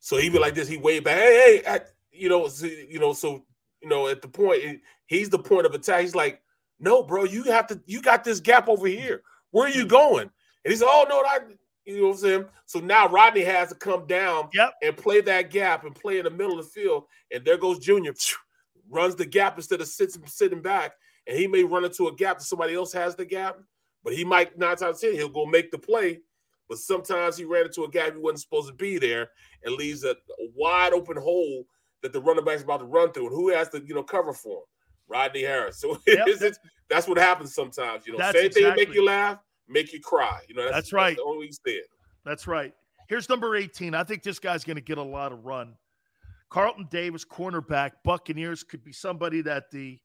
So 0.00 0.16
he'd 0.16 0.32
be 0.32 0.38
like 0.38 0.54
this. 0.54 0.68
He 0.68 0.76
wave 0.76 1.04
back, 1.04 1.18
hey, 1.18 1.62
hey, 1.64 1.80
you 2.12 2.28
know, 2.28 2.48
so, 2.48 2.66
you 2.66 2.98
know, 2.98 3.12
so 3.12 3.44
you 3.80 3.88
know, 3.88 4.08
at 4.08 4.22
the 4.22 4.28
point, 4.28 4.80
he's 5.06 5.28
the 5.28 5.38
point 5.38 5.66
of 5.66 5.74
attack. 5.74 6.00
He's 6.00 6.14
like, 6.14 6.40
no, 6.78 7.02
bro, 7.02 7.24
you 7.24 7.44
have 7.44 7.66
to, 7.68 7.80
you 7.86 8.02
got 8.02 8.24
this 8.24 8.40
gap 8.40 8.68
over 8.68 8.86
here. 8.86 9.22
Where 9.50 9.68
are 9.68 9.72
you 9.72 9.86
going? 9.86 10.30
And 10.64 10.72
he 10.72 10.76
said, 10.76 10.88
oh 10.88 11.06
no, 11.08 11.20
I, 11.20 11.38
you 11.84 12.00
know 12.00 12.08
what 12.08 12.14
I'm 12.14 12.18
saying. 12.18 12.44
So 12.66 12.80
now 12.80 13.08
Rodney 13.08 13.42
has 13.42 13.68
to 13.68 13.74
come 13.74 14.06
down, 14.06 14.48
yep. 14.54 14.72
and 14.82 14.96
play 14.96 15.20
that 15.22 15.50
gap 15.50 15.84
and 15.84 15.94
play 15.94 16.18
in 16.18 16.24
the 16.24 16.30
middle 16.30 16.58
of 16.58 16.64
the 16.64 16.70
field. 16.70 17.04
And 17.32 17.44
there 17.44 17.58
goes 17.58 17.78
Junior, 17.78 18.14
runs 18.90 19.16
the 19.16 19.26
gap 19.26 19.56
instead 19.56 19.80
of 19.80 19.88
sitting 19.88 20.22
sitting 20.26 20.62
back, 20.62 20.92
and 21.26 21.38
he 21.38 21.46
may 21.46 21.64
run 21.64 21.84
into 21.84 22.08
a 22.08 22.14
gap 22.14 22.38
that 22.38 22.44
somebody 22.44 22.74
else 22.74 22.92
has 22.92 23.14
the 23.14 23.24
gap, 23.24 23.58
but 24.02 24.14
he 24.14 24.24
might 24.24 24.58
nine 24.58 24.76
times 24.76 25.00
ten 25.00 25.12
he'll 25.12 25.28
go 25.28 25.46
make 25.46 25.70
the 25.70 25.78
play. 25.78 26.20
But 26.68 26.78
sometimes 26.78 27.36
he 27.36 27.44
ran 27.44 27.66
into 27.66 27.84
a 27.84 27.90
gap 27.90 28.14
he 28.14 28.18
wasn't 28.18 28.40
supposed 28.40 28.68
to 28.68 28.74
be 28.74 28.98
there 28.98 29.28
and 29.64 29.74
leaves 29.74 30.04
a, 30.04 30.12
a 30.12 30.48
wide 30.56 30.94
open 30.94 31.16
hole 31.18 31.66
that 32.02 32.12
the 32.12 32.20
running 32.20 32.44
back's 32.44 32.62
about 32.62 32.78
to 32.78 32.86
run 32.86 33.12
through. 33.12 33.26
And 33.26 33.34
who 33.34 33.50
has 33.50 33.68
to, 33.70 33.82
you 33.86 33.94
know, 33.94 34.02
cover 34.02 34.32
for 34.32 34.58
him? 34.58 34.64
Rodney 35.08 35.42
Harris. 35.42 35.78
So 35.84 35.98
yep. 36.06 36.26
it's, 36.26 36.58
that's 36.88 37.08
what 37.08 37.18
happens 37.18 37.54
sometimes. 37.54 38.06
You 38.06 38.12
know, 38.12 38.18
that's 38.18 38.36
same 38.36 38.46
exactly. 38.46 38.70
thing 38.70 38.88
make 38.88 38.94
you 38.94 39.04
laugh, 39.04 39.38
make 39.68 39.92
you 39.92 40.00
cry. 40.00 40.40
You 40.48 40.54
know, 40.54 40.64
that's, 40.64 40.74
that's 40.74 40.92
right. 40.92 41.16
That's 41.16 41.16
the 41.16 41.24
only 41.24 41.50
said. 41.66 41.82
That's 42.24 42.46
right. 42.46 42.72
Here's 43.08 43.28
number 43.28 43.56
18. 43.56 43.94
I 43.94 44.04
think 44.04 44.22
this 44.22 44.38
guy's 44.38 44.64
going 44.64 44.76
to 44.76 44.82
get 44.82 44.98
a 44.98 45.02
lot 45.02 45.32
of 45.32 45.44
run. 45.44 45.74
Carlton 46.50 46.86
Davis, 46.90 47.24
cornerback, 47.24 47.92
Buccaneers 48.04 48.62
could 48.62 48.84
be 48.84 48.92
somebody 48.92 49.42
that 49.42 49.70
the 49.70 49.98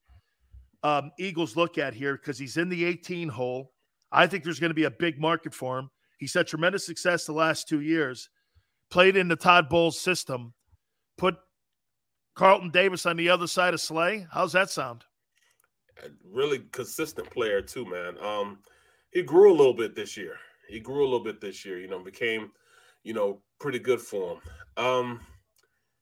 um, 0.84 1.12
Eagles 1.20 1.56
look 1.56 1.78
at 1.78 1.94
here 1.94 2.16
because 2.16 2.38
he's 2.38 2.58
in 2.58 2.70
the 2.70 2.86
18 2.86 3.30
hole. 3.30 3.72
I 4.12 4.28
think 4.28 4.44
there's 4.44 4.60
going 4.60 4.72
to 4.72 4.76
be 4.76 4.86
a 4.86 4.92
big 4.92 5.20
market 5.20 5.54
for 5.54 5.78
him. 5.78 5.90
He's 6.18 6.34
had 6.34 6.48
tremendous 6.48 6.86
success 6.86 7.26
the 7.26 7.34
last 7.34 7.68
two 7.68 7.82
years. 7.82 8.30
Played 8.90 9.16
in 9.16 9.28
the 9.28 9.36
Todd 9.36 9.70
Bowles 9.70 10.00
system. 10.00 10.54
Put 11.18 11.38
Carlton 12.36 12.70
Davis 12.70 13.06
on 13.06 13.18
the 13.18 13.30
other 13.30 13.48
side 13.48 13.74
of 13.74 13.82
Slay. 13.82 14.26
How's 14.32 14.54
that 14.54 14.70
sound? 14.70 15.04
A 16.04 16.10
really 16.24 16.60
consistent 16.72 17.30
player 17.30 17.62
too, 17.62 17.86
man. 17.86 18.18
Um, 18.24 18.60
he 19.12 19.22
grew 19.22 19.52
a 19.52 19.56
little 19.56 19.74
bit 19.74 19.96
this 19.96 20.16
year. 20.16 20.36
He 20.68 20.80
grew 20.80 21.02
a 21.02 21.10
little 21.10 21.24
bit 21.24 21.42
this 21.42 21.66
year. 21.66 21.80
You 21.80 21.88
know, 21.88 22.00
became, 22.00 22.52
you 23.04 23.14
know, 23.14 23.42
pretty 23.60 23.80
good 23.80 24.00
for 24.00 24.34
him. 24.34 24.86
Um, 24.86 25.20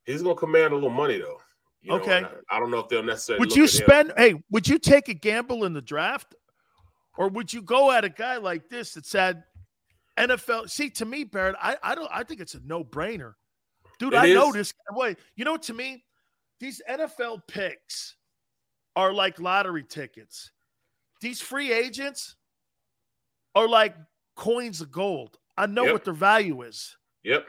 he's 0.06 0.22
gonna 0.22 0.36
command 0.36 0.74
a 0.74 0.76
little 0.76 0.90
money 0.90 1.18
though. 1.18 1.40
You 1.82 1.94
okay. 1.94 2.22
Know, 2.22 2.30
I, 2.50 2.58
I, 2.58 2.60
don't 2.60 2.72
know 2.72 2.80
if 2.80 2.90
they'll 2.90 3.04
necessarily. 3.04 3.40
Would 3.40 3.56
you 3.56 3.68
spend? 3.68 4.10
Him. 4.10 4.16
Hey, 4.18 4.44
would 4.52 4.68
you 4.68 4.78
take 4.78 5.10
a 5.10 5.14
gamble 5.14 5.64
in 5.64 5.74
the 5.74 5.82
draft, 5.82 6.36
or 7.18 7.30
would 7.30 7.54
you 7.54 7.62
go 7.62 7.92
at 7.92 8.04
a 8.04 8.10
guy 8.10 8.38
like 8.38 8.70
this 8.70 8.94
that 8.94 9.06
said 9.06 9.44
NFL? 10.18 10.70
See, 10.70 10.90
to 10.92 11.06
me, 11.06 11.24
Barrett, 11.24 11.56
I, 11.62 11.78
I 11.82 11.96
don't. 11.96 12.10
I 12.12 12.24
think 12.24 12.42
it's 12.42 12.56
a 12.56 12.60
no 12.66 12.84
brainer, 12.84 13.34
dude. 14.00 14.14
It 14.14 14.18
I 14.18 14.26
is. 14.26 14.36
know 14.36 14.52
this. 14.52 14.74
Wait, 14.92 15.18
you 15.36 15.46
know, 15.46 15.56
to 15.58 15.74
me, 15.74 16.04
these 16.60 16.82
NFL 16.90 17.42
picks 17.48 18.16
are 18.96 19.14
like 19.14 19.40
lottery 19.40 19.84
tickets. 19.84 20.52
These 21.22 21.42
free 21.42 21.72
agents 21.72 22.36
are 23.56 23.68
like 23.68 23.96
coins 24.36 24.82
of 24.82 24.92
gold. 24.92 25.38
I 25.58 25.66
know 25.66 25.86
yep. 25.86 25.94
what 25.94 26.04
their 26.06 26.14
value 26.14 26.62
is. 26.62 26.96
Yep. 27.24 27.46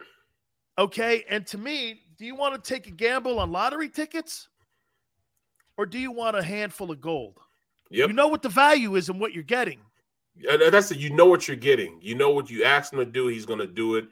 Okay. 0.78 1.24
And 1.28 1.46
to 1.48 1.58
me, 1.58 2.00
do 2.18 2.24
you 2.24 2.34
want 2.34 2.62
to 2.62 2.68
take 2.68 2.86
a 2.86 2.90
gamble 2.90 3.38
on 3.38 3.52
lottery 3.52 3.88
tickets? 3.88 4.48
Or 5.76 5.86
do 5.86 5.98
you 5.98 6.10
want 6.10 6.36
a 6.36 6.42
handful 6.42 6.90
of 6.90 7.00
gold? 7.00 7.38
Yep. 7.90 8.08
You 8.08 8.14
know 8.14 8.28
what 8.28 8.42
the 8.42 8.48
value 8.48 8.96
is 8.96 9.08
and 9.08 9.20
what 9.20 9.32
you're 9.32 9.42
getting. 9.42 9.80
That's 10.42 10.90
it. 10.90 10.98
You 10.98 11.10
know 11.10 11.26
what 11.26 11.48
you're 11.48 11.56
getting. 11.56 11.98
You 12.00 12.14
know 12.14 12.30
what 12.30 12.50
you 12.50 12.64
ask 12.64 12.92
him 12.92 12.98
to 12.98 13.04
do, 13.04 13.28
he's 13.28 13.46
going 13.46 13.58
to 13.60 13.66
do 13.66 13.96
it. 13.96 14.08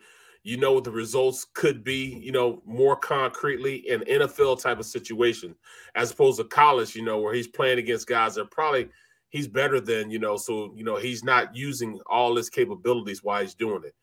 You 0.46 0.56
know 0.56 0.74
what 0.74 0.84
the 0.84 0.92
results 0.92 1.44
could 1.54 1.82
be, 1.82 2.20
you 2.22 2.30
know, 2.30 2.62
more 2.64 2.94
concretely 2.94 3.88
in 3.88 4.02
NFL 4.02 4.62
type 4.62 4.78
of 4.78 4.86
situation, 4.86 5.56
as 5.96 6.12
opposed 6.12 6.38
to 6.38 6.44
college, 6.44 6.94
you 6.94 7.02
know, 7.02 7.18
where 7.18 7.34
he's 7.34 7.48
playing 7.48 7.80
against 7.80 8.06
guys 8.06 8.36
that 8.36 8.48
probably 8.52 8.88
he's 9.30 9.48
better 9.48 9.80
than, 9.80 10.08
you 10.08 10.20
know, 10.20 10.36
so 10.36 10.72
you 10.76 10.84
know 10.84 10.94
he's 10.94 11.24
not 11.24 11.56
using 11.56 11.98
all 12.06 12.36
his 12.36 12.48
capabilities 12.48 13.24
while 13.24 13.42
he's 13.42 13.56
doing 13.56 13.82
it. 13.84 13.94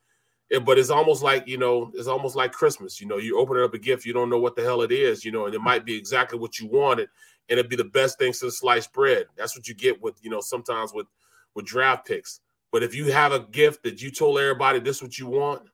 it. 0.50 0.66
But 0.66 0.78
it's 0.78 0.90
almost 0.90 1.24
like 1.24 1.48
you 1.48 1.58
know, 1.58 1.94
it's 1.94 2.10
almost 2.10 2.36
like 2.36 2.52
Christmas. 2.52 3.00
You 3.00 3.08
know, 3.08 3.20
you 3.20 3.40
open 3.40 3.58
up 3.58 3.74
a 3.74 3.80
gift, 3.80 4.06
you 4.06 4.12
don't 4.12 4.30
know 4.30 4.38
what 4.38 4.58
the 4.58 4.64
hell 4.64 4.82
it 4.82 4.92
is, 4.92 5.24
you 5.24 5.32
know, 5.32 5.46
and 5.46 5.56
it 5.56 5.62
might 5.62 5.86
be 5.86 5.96
exactly 5.96 6.38
what 6.38 6.60
you 6.60 6.68
wanted, 6.68 7.08
and 7.48 7.58
it'd 7.58 7.70
be 7.70 7.78
the 7.78 7.86
best 7.86 8.20
thing 8.20 8.34
since 8.34 8.60
sliced 8.60 8.92
bread. 8.92 9.28
That's 9.38 9.56
what 9.56 9.70
you 9.70 9.76
get 9.76 10.02
with, 10.02 10.16
you 10.22 10.30
know, 10.30 10.42
sometimes 10.42 10.92
with 10.94 11.08
with 11.56 11.66
draft 11.66 12.06
picks. 12.06 12.42
But 12.74 12.84
if 12.84 12.94
you 12.94 13.14
have 13.14 13.32
a 13.32 13.40
gift 13.40 13.84
that 13.84 14.02
you 14.02 14.12
told 14.12 14.40
everybody 14.40 14.82
this 14.82 14.98
is 14.98 15.04
what 15.04 15.18
you 15.18 15.28
want, 15.28 15.70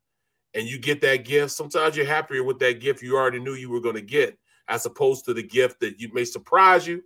and 0.53 0.67
you 0.67 0.79
get 0.79 1.01
that 1.01 1.25
gift, 1.25 1.51
sometimes 1.51 1.95
you're 1.95 2.05
happier 2.05 2.43
with 2.43 2.59
that 2.59 2.79
gift 2.79 3.01
you 3.01 3.15
already 3.15 3.39
knew 3.39 3.53
you 3.53 3.69
were 3.69 3.81
going 3.81 3.95
to 3.95 4.01
get, 4.01 4.37
as 4.67 4.85
opposed 4.85 5.25
to 5.25 5.33
the 5.33 5.43
gift 5.43 5.79
that 5.81 5.99
you 5.99 6.11
may 6.13 6.25
surprise 6.25 6.87
you. 6.87 7.03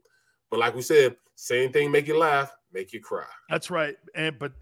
But 0.49 0.60
like 0.60 0.76
we 0.76 0.82
said, 0.82 1.18
same 1.36 1.72
thing, 1.72 1.91
make 1.91 2.07
you 2.07 2.18
laugh, 2.18 2.53
make 2.72 2.94
you 2.94 3.02
cry. 3.02 3.26
That's 3.49 3.70
right. 3.70 3.95
And 4.15 4.38
but 4.40 4.53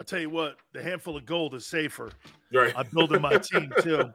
I'll 0.00 0.06
tell 0.06 0.20
you 0.20 0.30
what, 0.30 0.56
the 0.72 0.82
handful 0.82 1.16
of 1.16 1.26
gold 1.26 1.54
is 1.54 1.66
safer. 1.66 2.10
Right. 2.52 2.72
I'm 2.76 2.86
building 2.92 3.20
my 3.20 3.38
team 3.38 3.72
too. 3.80 4.12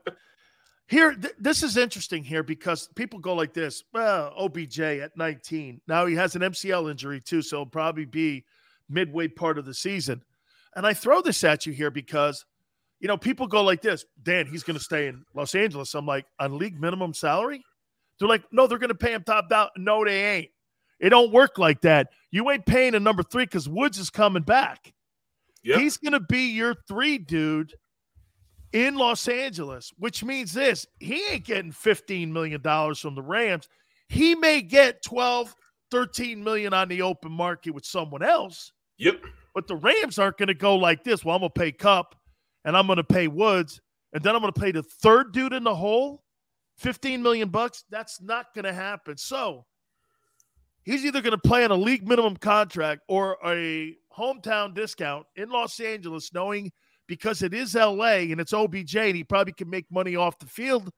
Here, 0.88 1.14
th- 1.14 1.34
this 1.38 1.64
is 1.64 1.76
interesting 1.76 2.24
here 2.24 2.44
because 2.44 2.88
people 2.96 3.20
go 3.20 3.34
like 3.34 3.54
this. 3.54 3.84
Well, 3.94 4.34
OBJ 4.38 4.80
at 4.80 5.18
19. 5.18 5.82
Now 5.86 6.06
he 6.06 6.16
has 6.16 6.36
an 6.36 6.42
MCL 6.44 6.90
injury 6.90 7.20
too, 7.20 7.42
so 7.42 7.58
it'll 7.58 7.66
probably 7.66 8.06
be 8.06 8.46
midway 8.90 9.28
part 9.28 9.58
of 9.58 9.66
the 9.66 9.74
season. 9.74 10.24
And 10.76 10.88
I 10.88 10.94
throw 10.94 11.22
this 11.22 11.44
at 11.44 11.66
you 11.66 11.74
here 11.74 11.92
because– 11.92 12.46
you 13.00 13.08
know, 13.08 13.18
people 13.18 13.48
go 13.48 13.64
like 13.64 13.82
this, 13.82 14.06
Dan, 14.24 14.48
he's 14.48 14.64
going 14.64 14.78
to 14.78 14.84
stay 14.84 15.08
in 15.08 15.24
Los 15.36 15.56
Angeles. 15.56 15.94
I'm 15.94 16.06
like, 16.06 16.26
on 16.40 16.58
league 16.58 16.80
minimum 16.80 17.14
salary? 17.14 17.64
They're 18.20 18.28
like, 18.28 18.44
no, 18.52 18.66
they're 18.66 18.80
going 18.80 18.90
to 18.90 18.96
pay 18.96 19.14
him 19.14 19.24
top 19.24 19.50
down. 19.50 19.70
No, 19.78 20.04
they 20.04 20.38
ain't. 20.38 20.50
It 21.00 21.10
don't 21.10 21.32
work 21.32 21.60
like 21.60 21.82
that. 21.82 22.08
You 22.32 22.50
ain't 22.50 22.66
paying 22.66 22.96
a 22.96 23.00
number 23.00 23.22
three 23.22 23.46
because 23.46 23.70
Woods 23.70 24.00
is 24.00 24.10
coming 24.10 24.42
back. 24.42 24.94
Yep. 25.64 25.80
He's 25.80 25.98
going 25.98 26.14
to 26.14 26.20
be 26.20 26.52
your 26.54 26.76
three 26.88 27.20
dude 27.20 27.74
in 28.74 28.96
Los 28.96 29.28
Angeles, 29.28 29.94
which 29.98 30.24
means 30.24 30.54
this 30.54 30.88
he 31.00 31.24
ain't 31.28 31.46
getting 31.46 31.72
$15 31.72 32.32
million 32.32 32.62
from 32.62 33.16
the 33.16 33.22
Rams. 33.22 33.68
He 34.10 34.34
may 34.34 34.62
get 34.62 35.04
12, 35.04 35.54
13 35.92 36.44
million 36.44 36.74
on 36.74 36.88
the 36.88 37.04
open 37.04 37.32
market 37.32 37.72
with 37.72 37.86
someone 37.86 38.24
else. 38.24 38.72
Yep. 38.98 39.22
But 39.54 39.68
the 39.68 39.76
Rams 39.76 40.18
aren't 40.18 40.38
going 40.38 40.48
to 40.48 40.54
go 40.54 40.76
like 40.76 41.04
this. 41.04 41.24
Well, 41.24 41.36
I'm 41.36 41.42
going 41.42 41.52
to 41.54 41.60
pay 41.60 41.72
Kupp 41.72 42.16
and 42.68 42.76
I'm 42.76 42.86
going 42.86 42.98
to 42.98 43.04
pay 43.04 43.30
Woods, 43.30 43.80
and 44.12 44.22
then 44.22 44.36
I'm 44.36 44.42
going 44.42 44.52
to 44.52 44.60
pay 44.60 44.72
the 44.72 44.84
third 44.84 45.32
dude 45.32 45.54
in 45.54 45.64
the 45.64 45.74
hole 45.74 46.22
15 46.80 47.24
million 47.24 47.48
bucks. 47.48 47.86
That's 47.90 48.22
not 48.22 48.54
going 48.54 48.66
to 48.66 48.74
happen. 48.74 49.18
So 49.18 49.66
he's 50.84 51.06
either 51.06 51.22
going 51.22 51.32
to 51.32 51.48
play 51.48 51.64
on 51.64 51.72
a 51.72 51.76
league 51.76 52.06
minimum 52.06 52.36
contract 52.36 53.04
or 53.08 53.38
a 53.46 53.96
hometown 54.16 54.76
discount 54.76 55.26
in 55.38 55.50
Los 55.50 55.80
Angeles, 55.80 56.34
knowing 56.34 56.70
because 57.08 57.42
it 57.42 57.54
is 57.54 57.74
LA 57.74 58.28
and 58.28 58.42
it's 58.42 58.52
OBJ, 58.54 58.98
and 58.98 59.16
he 59.16 59.24
probably 59.24 59.54
can 59.54 59.70
make 59.70 59.86
money 59.90 60.18
off 60.18 60.38
the 60.38 60.46
field 60.46 60.92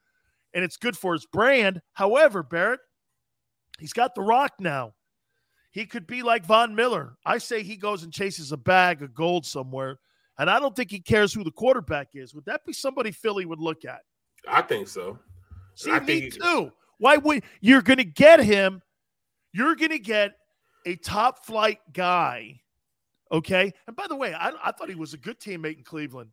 and 0.55 0.63
it's 0.63 0.77
good 0.77 0.97
for 0.97 1.13
his 1.13 1.27
brand. 1.27 1.81
However, 1.93 2.41
Barrett, 2.41 2.79
he's 3.77 3.93
got 3.93 4.15
the 4.15 4.23
rock 4.23 4.53
now. 4.59 4.93
He 5.69 5.85
could 5.85 6.07
be 6.07 6.23
like 6.23 6.47
Von 6.47 6.73
Miller. 6.73 7.15
I 7.23 7.37
say 7.37 7.61
he 7.61 7.77
goes 7.77 8.01
and 8.01 8.11
chases 8.11 8.51
a 8.51 8.57
bag 8.57 9.03
of 9.03 9.13
gold 9.13 9.45
somewhere 9.45 9.99
and 10.39 10.49
I 10.49 10.59
don't 10.59 10.75
think 10.75 10.89
he 10.89 10.99
cares 10.99 11.31
who 11.33 11.43
the 11.43 11.51
quarterback 11.51 12.09
is. 12.15 12.33
Would 12.33 12.45
that 12.45 12.65
be 12.65 12.73
somebody 12.73 13.11
Philly 13.11 13.45
would 13.45 13.59
look 13.59 13.85
at? 13.85 14.01
I 14.47 14.63
think 14.63 14.87
so. 14.87 15.19
See, 15.75 15.91
I 15.91 15.99
me 15.99 16.29
too. 16.31 16.71
Why 16.97 17.17
would 17.17 17.43
you're 17.61 17.81
going 17.83 17.97
to 17.97 18.03
get 18.03 18.39
him? 18.43 18.81
You're 19.53 19.75
going 19.75 19.91
to 19.91 19.99
get 19.99 20.31
a 20.85 20.95
top 20.95 21.45
flight 21.45 21.79
guy, 21.93 22.59
Okay. 23.31 23.71
And 23.87 23.95
by 23.95 24.07
the 24.07 24.15
way, 24.15 24.33
I, 24.33 24.51
I 24.63 24.71
thought 24.71 24.89
he 24.89 24.95
was 24.95 25.13
a 25.13 25.17
good 25.17 25.39
teammate 25.39 25.77
in 25.77 25.83
Cleveland. 25.83 26.31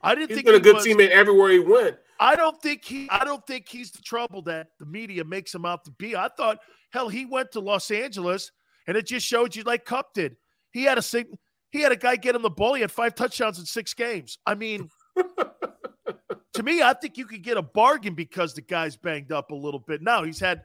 I 0.00 0.14
didn't 0.14 0.28
He's 0.30 0.36
think 0.36 0.46
been 0.46 0.54
he 0.54 0.60
was 0.60 0.68
a 0.68 0.72
good 0.72 0.74
was- 0.76 0.86
teammate 0.86 1.10
everywhere 1.10 1.50
he 1.50 1.58
went. 1.58 1.96
I 2.22 2.36
don't 2.36 2.60
think 2.60 2.84
he 2.84 3.08
I 3.10 3.24
don't 3.24 3.44
think 3.46 3.66
he's 3.68 3.90
the 3.90 4.02
trouble 4.02 4.42
that 4.42 4.68
the 4.78 4.84
media 4.86 5.24
makes 5.24 5.54
him 5.54 5.64
out 5.64 5.84
to 5.86 5.90
be. 5.92 6.14
I 6.14 6.28
thought 6.28 6.58
hell 6.90 7.08
he 7.08 7.24
went 7.24 7.50
to 7.52 7.60
Los 7.60 7.90
Angeles 7.90 8.52
and 8.86 8.94
it 8.96 9.06
just 9.06 9.26
showed 9.26 9.56
you 9.56 9.62
like 9.62 9.86
Kupp 9.86 10.12
did. 10.12 10.36
He 10.70 10.82
had 10.84 10.98
a 10.98 11.02
sig- 11.02 11.34
he 11.70 11.80
had 11.80 11.92
a 11.92 11.96
guy 11.96 12.16
get 12.16 12.34
him 12.34 12.42
the 12.42 12.50
ball. 12.50 12.74
He 12.74 12.80
had 12.80 12.90
five 12.90 13.14
touchdowns 13.14 13.58
in 13.58 13.64
six 13.64 13.94
games. 13.94 14.38
I 14.46 14.54
mean, 14.54 14.88
to 16.54 16.62
me, 16.62 16.82
I 16.82 16.94
think 16.94 17.16
you 17.16 17.26
could 17.26 17.42
get 17.42 17.56
a 17.56 17.62
bargain 17.62 18.14
because 18.14 18.54
the 18.54 18.62
guy's 18.62 18.96
banged 18.96 19.32
up 19.32 19.50
a 19.50 19.54
little 19.54 19.80
bit. 19.80 20.02
Now 20.02 20.24
he's 20.24 20.40
had 20.40 20.62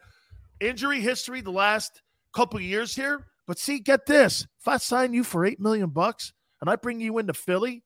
injury 0.59 0.99
history 0.99 1.41
the 1.41 1.51
last 1.51 2.01
couple 2.33 2.57
of 2.57 2.63
years 2.63 2.95
here. 2.95 3.27
But 3.47 3.59
see, 3.59 3.79
get 3.79 4.05
this: 4.05 4.47
if 4.59 4.67
I 4.67 4.77
sign 4.77 5.13
you 5.13 5.23
for 5.23 5.45
eight 5.45 5.59
million 5.59 5.89
bucks 5.89 6.33
and 6.61 6.69
I 6.69 6.75
bring 6.75 6.99
you 6.99 7.17
into 7.19 7.33
Philly, 7.33 7.83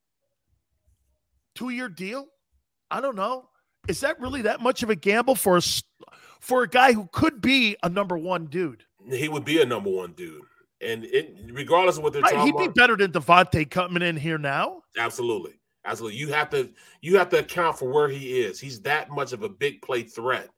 two 1.56 1.70
year 1.70 1.90
deal, 1.90 2.28
I 2.90 3.02
don't 3.02 3.16
know. 3.16 3.50
Is 3.88 4.02
that 4.02 4.20
really 4.20 4.44
that 4.44 4.62
much 4.62 4.84
of 4.84 4.90
a 4.90 4.96
gamble 4.96 5.36
for 5.36 5.58
a 5.58 5.62
for 6.40 6.64
a 6.64 6.70
guy 6.70 6.94
who 6.94 7.10
could 7.12 7.42
be 7.42 7.76
a 7.84 7.90
number 7.90 8.18
one 8.18 8.46
dude? 8.46 8.84
He 9.10 9.28
would 9.28 9.46
be 9.46 9.62
a 9.62 9.66
number 9.66 9.90
one 9.90 10.14
dude, 10.14 10.44
and 10.82 11.06
it, 11.06 11.36
regardless 11.52 11.98
of 11.98 12.04
what 12.04 12.14
they're 12.14 12.22
Right, 12.22 12.34
talking 12.34 12.58
he'd 12.58 12.58
be 12.58 12.68
better 12.68 12.96
than 12.96 13.12
Devontae 13.12 13.70
coming 13.70 14.04
in 14.04 14.16
here 14.18 14.38
now. 14.38 14.84
absolutely, 14.98 15.60
absolutely. 15.86 16.18
You 16.20 16.30
have 16.34 16.50
to 16.52 16.70
you 17.02 17.18
have 17.18 17.30
to 17.30 17.40
account 17.40 17.78
for 17.78 17.92
where 17.92 18.10
he 18.10 18.40
is. 18.42 18.60
He's 18.60 18.82
that 18.82 19.10
much 19.10 19.34
of 19.34 19.44
a 19.44 19.50
big 19.50 19.82
play 19.82 20.04
threat 20.04 20.50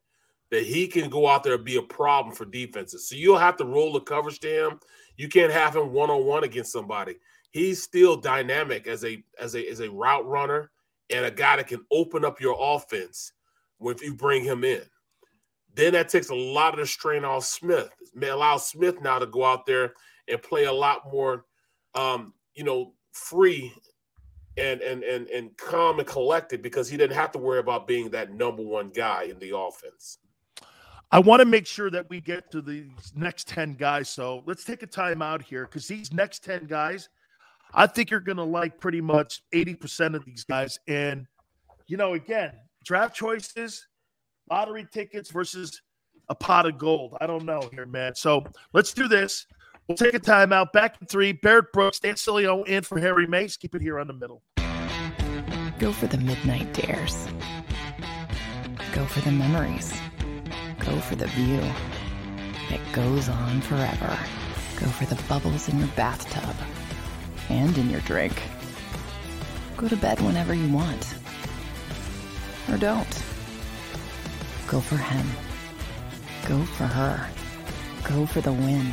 that 0.50 0.64
he 0.64 0.86
can 0.86 1.08
go 1.08 1.26
out 1.26 1.42
there 1.42 1.54
and 1.54 1.64
be 1.64 1.76
a 1.76 1.82
problem 1.82 2.34
for 2.34 2.44
defenses. 2.44 3.08
So 3.08 3.16
you'll 3.16 3.38
have 3.38 3.56
to 3.56 3.64
roll 3.64 3.92
the 3.92 4.00
coverage 4.00 4.38
to 4.40 4.48
him. 4.68 4.80
You 5.16 5.28
can't 5.28 5.52
have 5.52 5.74
him 5.74 5.92
one 5.92 6.10
on 6.10 6.24
one 6.26 6.44
against 6.44 6.72
somebody. 6.72 7.16
He's 7.50 7.82
still 7.82 8.16
dynamic 8.16 8.86
as 8.86 9.04
a 9.04 9.22
as 9.38 9.54
a 9.56 9.66
as 9.68 9.80
a 9.80 9.90
route 9.90 10.26
runner 10.26 10.70
and 11.10 11.24
a 11.24 11.30
guy 11.30 11.56
that 11.56 11.68
can 11.68 11.84
open 11.90 12.24
up 12.24 12.40
your 12.40 12.56
offense 12.58 13.32
when 13.78 13.96
you 14.02 14.14
bring 14.14 14.44
him 14.44 14.64
in. 14.64 14.82
Then 15.74 15.94
that 15.94 16.08
takes 16.08 16.28
a 16.28 16.34
lot 16.34 16.74
of 16.74 16.80
the 16.80 16.86
strain 16.86 17.24
off 17.24 17.44
Smith. 17.44 17.90
May 18.14 18.28
allow 18.28 18.58
Smith 18.58 19.00
now 19.00 19.18
to 19.18 19.26
go 19.26 19.44
out 19.44 19.64
there 19.66 19.94
and 20.28 20.42
play 20.42 20.64
a 20.64 20.72
lot 20.72 21.12
more, 21.12 21.44
um, 21.94 22.32
you 22.54 22.64
know, 22.64 22.94
free 23.12 23.72
and 24.56 24.80
and 24.82 25.02
and 25.02 25.28
and 25.28 25.56
calm 25.56 25.98
and 25.98 26.08
collected 26.08 26.62
because 26.62 26.88
he 26.88 26.96
didn't 26.96 27.16
have 27.16 27.32
to 27.32 27.38
worry 27.38 27.58
about 27.58 27.86
being 27.86 28.10
that 28.10 28.32
number 28.32 28.62
one 28.62 28.90
guy 28.90 29.24
in 29.24 29.38
the 29.38 29.56
offense. 29.56 30.18
I 31.12 31.18
want 31.18 31.40
to 31.40 31.44
make 31.44 31.66
sure 31.66 31.90
that 31.90 32.08
we 32.08 32.22
get 32.22 32.50
to 32.52 32.62
the 32.62 32.86
next 33.14 33.46
10 33.46 33.74
guys. 33.74 34.08
So 34.08 34.42
let's 34.46 34.64
take 34.64 34.82
a 34.82 34.86
time 34.86 35.20
out 35.20 35.42
here 35.42 35.66
because 35.66 35.86
these 35.86 36.10
next 36.10 36.42
10 36.42 36.64
guys, 36.64 37.10
I 37.74 37.86
think 37.86 38.10
you're 38.10 38.18
going 38.18 38.38
to 38.38 38.44
like 38.44 38.80
pretty 38.80 39.02
much 39.02 39.42
80% 39.54 40.14
of 40.14 40.24
these 40.24 40.44
guys. 40.44 40.78
And, 40.88 41.26
you 41.86 41.98
know, 41.98 42.14
again, 42.14 42.52
draft 42.82 43.14
choices, 43.14 43.86
lottery 44.50 44.86
tickets 44.90 45.30
versus 45.30 45.82
a 46.30 46.34
pot 46.34 46.64
of 46.64 46.78
gold. 46.78 47.14
I 47.20 47.26
don't 47.26 47.44
know 47.44 47.68
here, 47.74 47.84
man. 47.84 48.14
So 48.14 48.42
let's 48.72 48.94
do 48.94 49.06
this. 49.06 49.46
We'll 49.88 49.96
take 49.96 50.14
a 50.14 50.18
time 50.18 50.52
out. 50.52 50.72
Back 50.72 50.96
in 51.00 51.06
three. 51.06 51.32
Barrett 51.32 51.72
Brooks, 51.72 52.00
Dan 52.00 52.14
Sileo 52.14 52.66
in 52.66 52.82
for 52.82 52.98
Harry 52.98 53.26
Mayes. 53.26 53.56
Keep 53.56 53.74
it 53.74 53.82
here 53.82 53.98
on 53.98 54.06
the 54.06 54.12
middle. 54.12 54.42
Go 55.78 55.92
for 55.92 56.06
the 56.06 56.18
midnight 56.18 56.72
dares. 56.74 57.26
Go 58.92 59.04
for 59.06 59.20
the 59.20 59.32
memories. 59.32 59.92
Go 60.78 60.98
for 61.00 61.16
the 61.16 61.26
view 61.28 61.60
that 62.70 62.80
goes 62.92 63.28
on 63.28 63.60
forever. 63.62 64.18
Go 64.78 64.86
for 64.86 65.06
the 65.06 65.20
bubbles 65.28 65.68
in 65.68 65.78
your 65.78 65.88
bathtub 65.88 66.54
and 67.48 67.76
in 67.76 67.90
your 67.90 68.00
drink. 68.02 68.40
Go 69.76 69.88
to 69.88 69.96
bed 69.96 70.20
whenever 70.20 70.54
you 70.54 70.72
want. 70.72 71.14
Or 72.70 72.76
don't. 72.78 73.24
Go 74.68 74.80
for 74.80 74.96
him. 74.96 75.26
Go 76.46 76.64
for 76.64 76.84
her. 76.84 77.28
Go 78.04 78.26
for 78.26 78.40
the 78.40 78.52
win. 78.52 78.92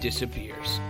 disappears. 0.00 0.80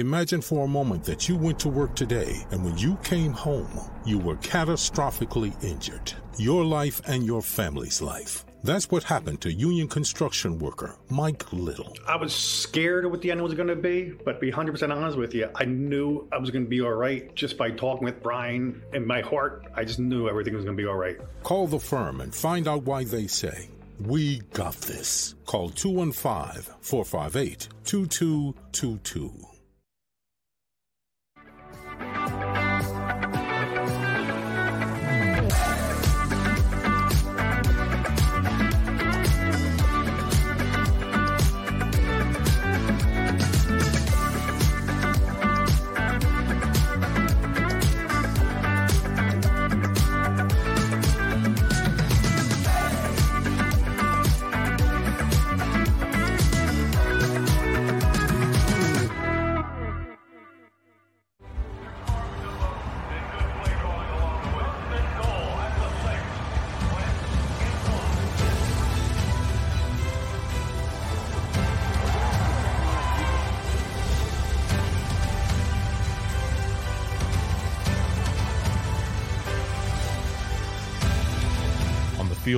Imagine 0.00 0.40
for 0.40 0.64
a 0.64 0.68
moment 0.68 1.04
that 1.04 1.28
you 1.28 1.36
went 1.36 1.58
to 1.60 1.68
work 1.68 1.94
today 1.94 2.44
and 2.50 2.64
when 2.64 2.76
you 2.76 2.96
came 3.04 3.32
home, 3.32 3.70
you 4.04 4.18
were 4.18 4.34
catastrophically 4.36 5.52
injured. 5.62 6.12
Your 6.36 6.64
life 6.64 7.00
and 7.06 7.24
your 7.24 7.42
family's 7.42 8.02
life. 8.02 8.44
That's 8.64 8.90
what 8.90 9.04
happened 9.04 9.42
to 9.42 9.52
union 9.52 9.88
construction 9.88 10.58
worker 10.58 10.96
Mike 11.10 11.52
Little. 11.52 11.94
I 12.08 12.16
was 12.16 12.34
scared 12.34 13.04
of 13.04 13.10
what 13.10 13.20
the 13.20 13.30
end 13.30 13.42
was 13.42 13.52
going 13.52 13.68
to 13.68 13.76
be, 13.76 14.14
but 14.24 14.32
to 14.32 14.38
be 14.40 14.50
100% 14.50 14.90
honest 14.90 15.18
with 15.18 15.34
you, 15.34 15.50
I 15.54 15.66
knew 15.66 16.26
I 16.32 16.38
was 16.38 16.50
going 16.50 16.64
to 16.64 16.68
be 16.68 16.80
all 16.80 16.94
right 16.94 17.32
just 17.34 17.58
by 17.58 17.70
talking 17.70 18.04
with 18.04 18.22
Brian. 18.22 18.82
In 18.94 19.06
my 19.06 19.20
heart, 19.20 19.66
I 19.74 19.84
just 19.84 19.98
knew 19.98 20.28
everything 20.30 20.54
was 20.54 20.64
going 20.64 20.76
to 20.76 20.82
be 20.82 20.88
all 20.88 20.96
right. 20.96 21.18
Call 21.42 21.66
the 21.66 21.78
firm 21.78 22.22
and 22.22 22.34
find 22.34 22.66
out 22.66 22.84
why 22.84 23.04
they 23.04 23.26
say, 23.26 23.68
We 24.00 24.40
got 24.52 24.74
this. 24.74 25.34
Call 25.46 25.70
215 25.70 26.74
458 26.80 27.68
2222. 27.84 29.53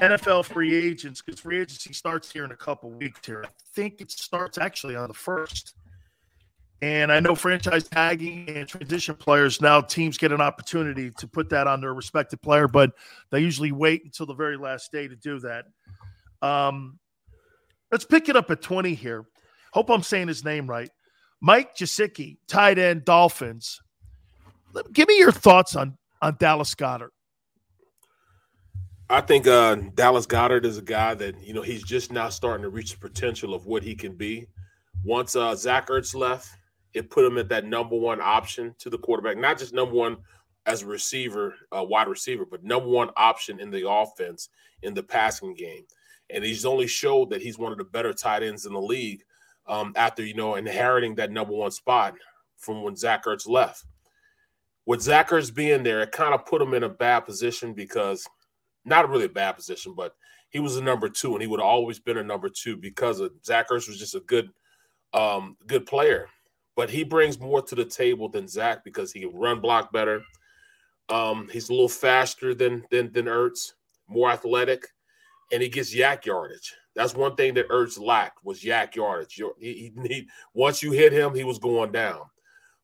NFL 0.00 0.44
free 0.44 0.74
agents 0.74 1.22
because 1.22 1.40
free 1.40 1.60
agency 1.60 1.92
starts 1.92 2.30
here 2.30 2.44
in 2.44 2.50
a 2.52 2.56
couple 2.56 2.90
weeks 2.90 3.20
here. 3.24 3.44
I 3.44 3.48
think 3.74 4.00
it 4.00 4.10
starts 4.10 4.58
actually 4.58 4.96
on 4.96 5.08
the 5.08 5.14
first. 5.14 5.74
And 6.82 7.10
I 7.10 7.20
know 7.20 7.34
franchise 7.34 7.88
tagging 7.88 8.48
and 8.50 8.68
transition 8.68 9.14
players 9.14 9.62
now 9.62 9.80
teams 9.80 10.18
get 10.18 10.32
an 10.32 10.42
opportunity 10.42 11.10
to 11.18 11.26
put 11.26 11.48
that 11.50 11.66
on 11.66 11.80
their 11.80 11.94
respective 11.94 12.42
player, 12.42 12.68
but 12.68 12.92
they 13.30 13.40
usually 13.40 13.72
wait 13.72 14.04
until 14.04 14.26
the 14.26 14.34
very 14.34 14.58
last 14.58 14.92
day 14.92 15.08
to 15.08 15.16
do 15.16 15.38
that. 15.40 15.64
Um, 16.42 16.98
let's 17.90 18.04
pick 18.04 18.28
it 18.28 18.36
up 18.36 18.50
at 18.50 18.60
20 18.60 18.94
here. 18.94 19.24
Hope 19.72 19.88
I'm 19.88 20.02
saying 20.02 20.28
his 20.28 20.44
name 20.44 20.68
right. 20.68 20.90
Mike 21.40 21.74
Gesicki, 21.74 22.36
tight 22.46 22.78
end, 22.78 23.04
Dolphins. 23.04 23.80
Give 24.92 25.08
me 25.08 25.18
your 25.18 25.32
thoughts 25.32 25.74
on 25.76 25.96
on 26.22 26.36
Dallas 26.38 26.74
Goedert. 26.74 27.10
I 29.08 29.20
think 29.20 29.46
uh, 29.46 29.76
Dallas 29.94 30.26
Goedert 30.26 30.64
is 30.64 30.78
a 30.78 30.82
guy 30.82 31.14
that 31.14 31.40
you 31.40 31.54
know 31.54 31.62
he's 31.62 31.84
just 31.84 32.10
now 32.10 32.28
starting 32.28 32.62
to 32.62 32.70
reach 32.70 32.92
the 32.92 32.98
potential 32.98 33.54
of 33.54 33.66
what 33.66 33.84
he 33.84 33.94
can 33.94 34.14
be. 34.14 34.48
Once 35.04 35.36
uh, 35.36 35.54
Zach 35.54 35.88
Ertz 35.88 36.14
left, 36.14 36.48
it 36.92 37.10
put 37.10 37.24
him 37.24 37.38
at 37.38 37.48
that 37.50 37.66
number 37.66 37.96
one 37.96 38.20
option 38.20 38.74
to 38.78 38.90
the 38.90 38.98
quarterback, 38.98 39.36
not 39.36 39.58
just 39.58 39.72
number 39.72 39.94
one 39.94 40.16
as 40.66 40.82
a 40.82 40.86
receiver, 40.86 41.54
uh, 41.70 41.84
wide 41.84 42.08
receiver, 42.08 42.44
but 42.44 42.64
number 42.64 42.88
one 42.88 43.10
option 43.16 43.60
in 43.60 43.70
the 43.70 43.88
offense 43.88 44.48
in 44.82 44.94
the 44.94 45.02
passing 45.02 45.54
game. 45.54 45.84
And 46.30 46.42
he's 46.42 46.64
only 46.66 46.88
showed 46.88 47.30
that 47.30 47.42
he's 47.42 47.58
one 47.58 47.70
of 47.70 47.78
the 47.78 47.84
better 47.84 48.12
tight 48.12 48.42
ends 48.42 48.66
in 48.66 48.72
the 48.72 48.80
league 48.80 49.22
um, 49.68 49.92
after 49.94 50.24
you 50.24 50.34
know 50.34 50.56
inheriting 50.56 51.14
that 51.14 51.30
number 51.30 51.54
one 51.54 51.70
spot 51.70 52.14
from 52.56 52.82
when 52.82 52.96
Zach 52.96 53.24
Ertz 53.24 53.48
left. 53.48 53.84
With 54.84 55.02
Zach 55.02 55.30
Ertz 55.30 55.54
being 55.54 55.84
there, 55.84 56.00
it 56.00 56.10
kind 56.10 56.34
of 56.34 56.44
put 56.44 56.62
him 56.62 56.74
in 56.74 56.82
a 56.82 56.88
bad 56.88 57.20
position 57.20 57.72
because 57.72 58.26
not 58.86 59.10
really 59.10 59.24
a 59.24 59.28
bad 59.28 59.52
position, 59.52 59.92
but 59.94 60.14
he 60.50 60.60
was 60.60 60.76
a 60.76 60.82
number 60.82 61.08
two, 61.08 61.32
and 61.32 61.42
he 61.42 61.48
would 61.48 61.60
always 61.60 61.98
been 61.98 62.18
a 62.18 62.22
number 62.22 62.48
two 62.48 62.76
because 62.76 63.20
of 63.20 63.32
Zach 63.44 63.68
Ertz 63.68 63.88
was 63.88 63.98
just 63.98 64.14
a 64.14 64.20
good, 64.20 64.50
um, 65.12 65.56
good 65.66 65.84
player. 65.86 66.28
But 66.76 66.88
he 66.88 67.04
brings 67.04 67.40
more 67.40 67.62
to 67.62 67.74
the 67.74 67.84
table 67.84 68.28
than 68.28 68.48
Zach 68.48 68.84
because 68.84 69.12
he 69.12 69.20
can 69.20 69.34
run 69.34 69.60
block 69.60 69.92
better. 69.92 70.22
Um, 71.08 71.48
he's 71.52 71.68
a 71.68 71.72
little 71.72 71.88
faster 71.88 72.54
than 72.54 72.84
than 72.90 73.12
than 73.12 73.26
Ertz, 73.26 73.72
more 74.08 74.30
athletic, 74.30 74.86
and 75.52 75.62
he 75.62 75.68
gets 75.68 75.94
YAC 75.94 76.26
yardage. 76.26 76.74
That's 76.94 77.14
one 77.14 77.34
thing 77.34 77.54
that 77.54 77.68
Ertz 77.68 78.00
lacked 78.00 78.44
was 78.44 78.62
YAC 78.62 78.94
yardage. 78.94 79.40
He, 79.58 79.72
he, 79.72 79.92
he, 80.08 80.28
once 80.54 80.82
you 80.82 80.92
hit 80.92 81.12
him, 81.12 81.34
he 81.34 81.44
was 81.44 81.58
going 81.58 81.92
down. 81.92 82.22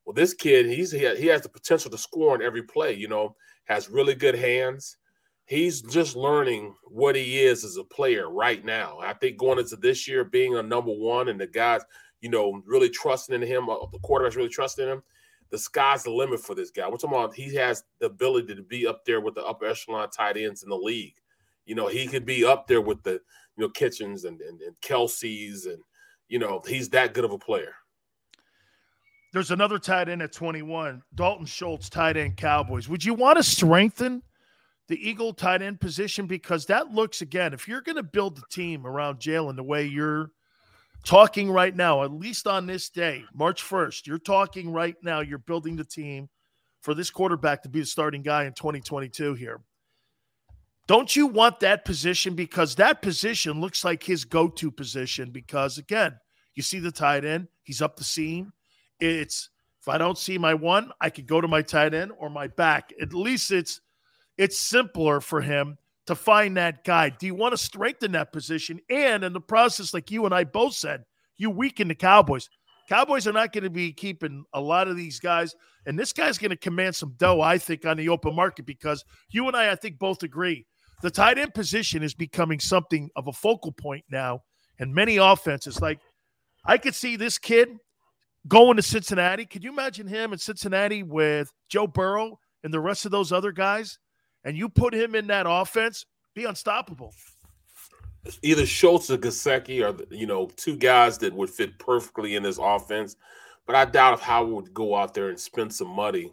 Well, 0.05 0.15
this 0.15 0.35
kid, 0.35 0.67
he's 0.67 0.91
he, 0.91 1.09
he 1.17 1.27
has 1.27 1.43
the 1.43 1.49
potential 1.49 1.91
to 1.91 1.99
score 1.99 2.35
on 2.35 2.43
every 2.43 2.63
play. 2.63 2.93
You 2.93 3.09
know, 3.09 3.37
has 3.65 3.89
really 3.89 4.15
good 4.15 4.35
hands 4.35 4.97
he's 5.47 5.83
just 5.83 6.17
learning 6.17 6.75
what 6.85 7.17
he 7.17 7.43
is 7.43 7.65
as 7.65 7.77
a 7.77 7.85
player 7.85 8.31
right 8.31 8.65
now. 8.65 8.99
I 9.01 9.13
think 9.15 9.37
going 9.37 9.59
into 9.59 9.77
this 9.77 10.07
year, 10.07 10.25
being 10.25 10.57
a 10.57 10.63
number 10.63 10.93
one 10.93 11.29
and 11.29 11.41
the 11.41 11.47
guys, 11.47 11.83
you 12.21 12.31
know, 12.31 12.63
really 12.67 12.89
trusting 12.89 13.35
in 13.35 13.43
him, 13.43 13.69
uh, 13.69 13.77
the 13.93 13.99
quarterback's 14.01 14.37
really 14.37 14.49
trusting 14.49 14.87
him. 14.87 15.03
The 15.51 15.59
sky's 15.59 16.05
the 16.05 16.11
limit 16.11 16.41
for 16.41 16.55
this 16.55 16.71
guy. 16.71 16.89
We're 16.89 16.97
talking 16.97 17.19
about 17.19 17.35
he 17.35 17.55
has 17.57 17.85
the 18.01 18.07
ability 18.07 18.55
to 18.55 18.63
be 18.63 18.87
up 18.87 19.05
there 19.05 19.21
with 19.21 19.35
the 19.35 19.45
upper 19.45 19.67
echelon 19.67 20.09
tight 20.09 20.37
ends 20.37 20.63
in 20.63 20.71
the 20.71 20.77
league. 20.77 21.17
You 21.67 21.75
know, 21.75 21.89
he 21.89 22.07
could 22.07 22.25
be 22.25 22.45
up 22.45 22.67
there 22.67 22.81
with 22.81 23.03
the, 23.03 23.13
you 23.13 23.19
know, 23.59 23.69
Kitchens 23.69 24.25
and, 24.25 24.41
and, 24.41 24.61
and 24.63 24.75
Kelce's 24.81 25.67
and, 25.67 25.79
you 26.29 26.39
know, 26.39 26.63
he's 26.67 26.89
that 26.91 27.13
good 27.13 27.25
of 27.25 27.33
a 27.33 27.39
player. 27.39 27.75
There's 29.33 29.51
another 29.51 29.79
tight 29.79 30.09
end 30.09 30.23
at 30.23 30.33
21, 30.33 31.03
Dalton 31.15 31.47
Schultz, 31.47 31.89
tight 31.89 32.17
end 32.17 32.37
Cowboys. 32.37 32.89
Would 32.89 33.05
you 33.05 33.15
want 33.15 33.37
to 33.37 33.43
strengthen 33.43 34.23
the 34.89 35.09
Eagle 35.09 35.33
tight 35.33 35.63
end 35.63 35.81
position 35.81 36.27
because 36.27 36.67
that 36.67 36.93
looks 36.93 37.23
again, 37.23 37.53
if 37.53 37.69
you're 37.69 37.81
going 37.81 37.97
to 37.97 38.03
build 38.03 38.37
the 38.37 38.43
team 38.51 38.87
around 38.87 39.21
Jalen 39.21 39.57
the 39.57 39.63
way 39.63 39.85
you're 39.85 40.31
talking 41.05 41.51
right 41.51 41.75
now, 41.75 42.03
at 42.03 42.13
least 42.13 42.47
on 42.47 42.67
this 42.67 42.89
day, 42.89 43.25
March 43.35 43.63
1st, 43.63 44.07
you're 44.07 44.19
talking 44.19 44.73
right 44.73 44.97
now, 45.03 45.21
you're 45.21 45.39
building 45.39 45.77
the 45.77 45.85
team 45.85 46.29
for 46.81 46.95
this 46.95 47.11
quarterback 47.11 47.63
to 47.63 47.69
be 47.69 47.81
the 47.81 47.87
starting 47.87 48.23
guy 48.23 48.45
in 48.45 48.53
2022 48.53 49.35
here. 49.35 49.61
Don't 50.89 51.15
you 51.15 51.29
want 51.29 51.61
that 51.61 51.85
position? 51.85 52.35
Because 52.35 52.75
that 52.75 53.03
position 53.03 53.61
looks 53.61 53.85
like 53.85 54.03
his 54.03 54.25
go 54.25 54.49
to 54.49 54.71
position. 54.71 55.31
Because 55.31 55.79
again, 55.79 56.19
you 56.55 56.63
see 56.63 56.81
the 56.81 56.91
tight 56.91 57.25
end, 57.25 57.47
he's 57.63 57.81
up 57.81 57.97
the 57.97 58.05
seam. 58.05 58.53
It's 59.01 59.49
if 59.81 59.89
I 59.89 59.99
don't 59.99 60.19
see 60.19 60.39
my 60.39 60.55
one, 60.55 60.93
I 61.01 61.11
could 61.11 61.27
go 61.27 61.41
to 61.41 61.49
my 61.49 61.63
tight 61.63 61.95
end 61.95 62.13
or 62.19 62.31
my 62.31 62.47
back. 62.47 62.93
At 63.01 63.15
least 63.15 63.51
it's 63.51 63.81
it's 64.43 64.59
simpler 64.59 65.21
for 65.21 65.41
him 65.41 65.79
to 66.07 66.17
find 66.17 66.57
that 66.57 66.83
guy. 66.83 67.11
Do 67.11 67.27
you 67.27 67.35
want 67.35 67.53
to 67.53 67.57
strengthen 67.57 68.13
that 68.13 68.33
position? 68.33 68.81
And 68.91 69.23
in 69.23 69.33
the 69.33 69.41
process, 69.41 69.95
like 69.95 70.11
you 70.11 70.25
and 70.25 70.35
I 70.35 70.43
both 70.43 70.75
said, 70.75 71.05
you 71.37 71.49
weaken 71.49 71.87
the 71.87 71.95
Cowboys. 71.95 72.49
Cowboys 72.89 73.29
are 73.29 73.33
not 73.33 73.53
going 73.53 73.63
to 73.63 73.71
be 73.71 73.93
keeping 73.93 74.45
a 74.53 74.61
lot 74.61 74.89
of 74.89 74.97
these 74.97 75.21
guys. 75.21 75.55
And 75.87 75.97
this 75.97 76.13
guy's 76.13 76.39
going 76.39 76.51
to 76.51 76.57
command 76.57 76.97
some 76.97 77.15
dough, 77.19 77.41
I 77.41 77.57
think, 77.57 77.87
on 77.87 77.97
the 77.97 78.09
open 78.09 78.35
market 78.35 78.67
because 78.67 79.05
you 79.31 79.47
and 79.47 79.57
I, 79.57 79.71
I 79.71 79.77
think, 79.77 80.01
both 80.01 80.25
agree 80.25 80.67
the 81.03 81.11
tight 81.11 81.39
end 81.39 81.53
position 81.53 82.03
is 82.03 82.15
becoming 82.15 82.59
something 82.61 83.11
of 83.17 83.29
a 83.29 83.33
focal 83.33 83.73
point 83.73 84.05
now. 84.11 84.41
And 84.79 84.95
many 84.95 85.19
offenses, 85.19 85.81
like 85.81 86.01
I 86.65 86.79
could 86.79 86.95
see 86.95 87.17
this 87.17 87.39
kid 87.39 87.69
going 88.49 88.77
to 88.77 88.83
Cincinnati. 88.83 89.45
Could 89.45 89.63
you 89.63 89.71
imagine 89.71 90.07
him 90.07 90.33
in 90.33 90.39
Cincinnati 90.39 91.03
with 91.03 91.53
Joe 91.69 91.87
Burrow 91.87 92.39
and 92.65 92.73
the 92.73 92.81
rest 92.81 93.05
of 93.05 93.13
those 93.13 93.31
other 93.31 93.53
guys? 93.53 93.99
And 94.45 94.57
you 94.57 94.69
put 94.69 94.95
him 94.95 95.15
in 95.15 95.29
that 95.29 95.47
offense, 95.49 96.05
be 96.35 96.45
unstoppable. 96.45 97.15
Either 98.43 98.67
Schultz 98.67 99.11
or 99.11 99.19
Gesicki 99.19 99.83
are 99.83 100.15
you 100.15 100.27
know 100.27 100.47
two 100.57 100.77
guys 100.77 101.19
that 101.19 101.33
would 101.33 101.51
fit 101.51 101.79
perfectly 101.79 102.37
in 102.37 102.43
this 102.43 102.59
offense, 102.61 103.17
but 103.67 103.75
I 103.75 103.85
doubt 103.85 104.15
if 104.15 104.21
Howard 104.21 104.53
would 104.53 104.75
go 104.75 104.95
out 104.95 105.15
there 105.15 105.29
and 105.29 105.39
spend 105.39 105.75
some 105.75 105.89
money 105.89 106.33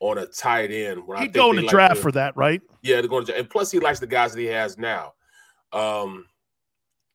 on 0.00 0.18
a 0.18 0.26
tight 0.26 0.70
end. 0.70 1.02
He'd 1.18 1.32
go 1.32 1.50
in 1.50 1.56
the 1.56 1.62
like 1.62 1.70
draft 1.70 1.96
to, 1.96 2.00
for 2.00 2.12
that, 2.12 2.36
right? 2.36 2.60
Yeah, 2.82 3.00
they're 3.00 3.08
going 3.08 3.26
to, 3.26 3.36
and 3.36 3.48
plus 3.48 3.72
he 3.72 3.80
likes 3.80 3.98
the 3.98 4.06
guys 4.06 4.32
that 4.32 4.40
he 4.40 4.46
has 4.46 4.78
now. 4.78 5.14
Um, 5.72 6.26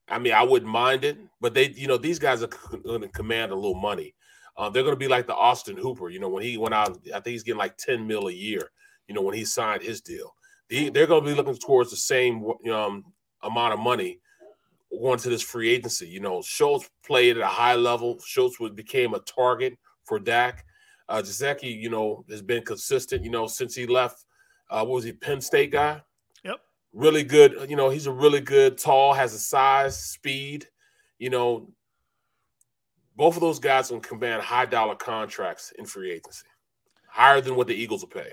I 0.10 0.20
mean, 0.20 0.34
I 0.34 0.44
wouldn't 0.44 0.72
mind 0.72 1.06
it, 1.06 1.18
but 1.40 1.54
they, 1.54 1.70
you 1.70 1.88
know, 1.88 1.98
these 1.98 2.20
guys 2.20 2.44
are 2.44 2.50
going 2.84 3.02
to 3.02 3.08
command 3.10 3.52
a 3.52 3.56
little 3.56 3.76
money. 3.76 4.14
Uh, 4.58 4.70
they're 4.70 4.84
going 4.84 4.96
to 4.96 5.00
be 5.00 5.08
like 5.08 5.28
the 5.28 5.36
Austin 5.36 5.78
Hooper. 5.78 6.10
You 6.10 6.20
know, 6.20 6.28
when 6.28 6.44
he 6.44 6.58
went 6.58 6.74
out, 6.74 7.00
I 7.08 7.20
think 7.20 7.28
he's 7.28 7.44
getting 7.44 7.60
like 7.60 7.78
ten 7.78 8.06
mil 8.06 8.28
a 8.28 8.34
year 8.34 8.72
you 9.12 9.16
know, 9.16 9.24
when 9.24 9.36
he 9.36 9.44
signed 9.44 9.82
his 9.82 10.00
deal. 10.00 10.34
they're 10.70 11.06
going 11.06 11.22
to 11.22 11.30
be 11.30 11.36
looking 11.36 11.58
towards 11.58 11.90
the 11.90 11.98
same 11.98 12.50
um, 12.72 13.04
amount 13.44 13.74
of 13.74 13.80
money 13.80 14.22
going 14.90 15.20
to 15.20 15.30
this 15.30 15.42
free 15.42 15.70
agency. 15.70 16.08
You 16.08 16.22
know, 16.22 16.42
Schultz 16.42 16.90
played 17.06 17.36
at 17.36 17.44
a 17.44 17.48
high 17.48 17.76
level. 17.76 18.22
Schultz 18.26 18.58
would, 18.62 18.74
became 18.74 19.14
a 19.14 19.20
target 19.20 19.78
for 20.06 20.18
Dak. 20.18 20.66
Uh, 21.10 21.22
Gesicki, 21.22 21.78
you 21.78 21.90
know, 21.90 22.24
has 22.30 22.42
been 22.42 22.64
consistent, 22.64 23.26
you 23.26 23.30
know, 23.30 23.48
since 23.48 23.76
he 23.76 23.86
left. 23.86 24.24
Uh, 24.70 24.86
what 24.86 24.96
was 24.96 25.04
he, 25.04 25.12
Penn 25.12 25.42
State 25.42 25.74
guy? 25.74 26.02
Yep. 26.46 26.62
Really 26.94 27.26
good. 27.26 27.70
You 27.70 27.76
know, 27.76 27.90
he's 27.90 28.08
a 28.08 28.14
really 28.14 28.40
good, 28.40 28.78
tall, 28.78 29.14
has 29.14 29.34
a 29.34 29.40
size, 29.40 30.02
speed. 30.02 30.68
You 31.20 31.32
know, 31.32 31.70
both 33.18 33.36
of 33.36 33.42
those 33.42 33.60
guys 33.60 33.90
can 33.90 34.00
command 34.00 34.42
high 34.42 34.68
dollar 34.68 34.96
contracts 34.96 35.74
in 35.78 35.86
free 35.86 36.12
agency, 36.12 36.48
higher 37.10 37.42
than 37.42 37.58
what 37.58 37.68
the 37.68 37.76
Eagles 37.76 38.04
will 38.04 38.08
pay. 38.08 38.32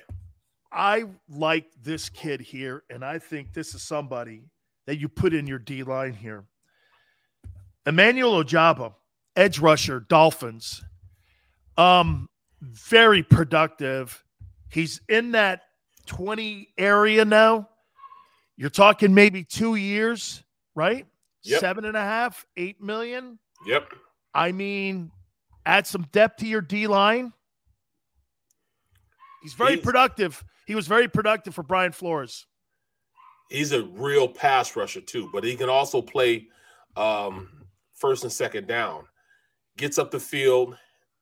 I 0.72 1.04
like 1.28 1.66
this 1.82 2.08
kid 2.08 2.40
here, 2.40 2.84
and 2.90 3.04
I 3.04 3.18
think 3.18 3.52
this 3.52 3.74
is 3.74 3.82
somebody 3.82 4.42
that 4.86 4.98
you 4.98 5.08
put 5.08 5.32
in 5.32 5.46
your 5.46 5.58
D 5.58 5.82
line 5.82 6.12
here. 6.12 6.44
Emmanuel 7.86 8.44
Ogbah, 8.44 8.94
edge 9.36 9.58
rusher, 9.58 10.00
Dolphins. 10.00 10.82
Um, 11.76 12.28
very 12.60 13.22
productive. 13.22 14.22
He's 14.70 15.00
in 15.08 15.32
that 15.32 15.62
20 16.06 16.68
area 16.76 17.24
now. 17.24 17.68
You're 18.56 18.70
talking 18.70 19.14
maybe 19.14 19.44
two 19.44 19.76
years, 19.76 20.42
right? 20.74 21.06
Yep. 21.44 21.60
Seven 21.60 21.84
and 21.84 21.96
a 21.96 22.02
half, 22.02 22.44
eight 22.56 22.82
million. 22.82 23.38
Yep. 23.66 23.94
I 24.34 24.52
mean, 24.52 25.12
add 25.64 25.86
some 25.86 26.02
depth 26.12 26.38
to 26.40 26.46
your 26.46 26.60
D 26.60 26.86
line. 26.86 27.32
He's 29.42 29.54
very 29.54 29.76
He's, 29.76 29.84
productive. 29.84 30.42
He 30.66 30.74
was 30.74 30.86
very 30.86 31.08
productive 31.08 31.54
for 31.54 31.62
Brian 31.62 31.92
Flores. 31.92 32.46
He's 33.50 33.72
a 33.72 33.84
real 33.84 34.28
pass 34.28 34.76
rusher 34.76 35.00
too, 35.00 35.30
but 35.32 35.44
he 35.44 35.56
can 35.56 35.68
also 35.68 36.02
play 36.02 36.48
um, 36.96 37.48
first 37.94 38.24
and 38.24 38.32
second 38.32 38.66
down. 38.66 39.04
Gets 39.76 39.98
up 39.98 40.10
the 40.10 40.20
field. 40.20 40.76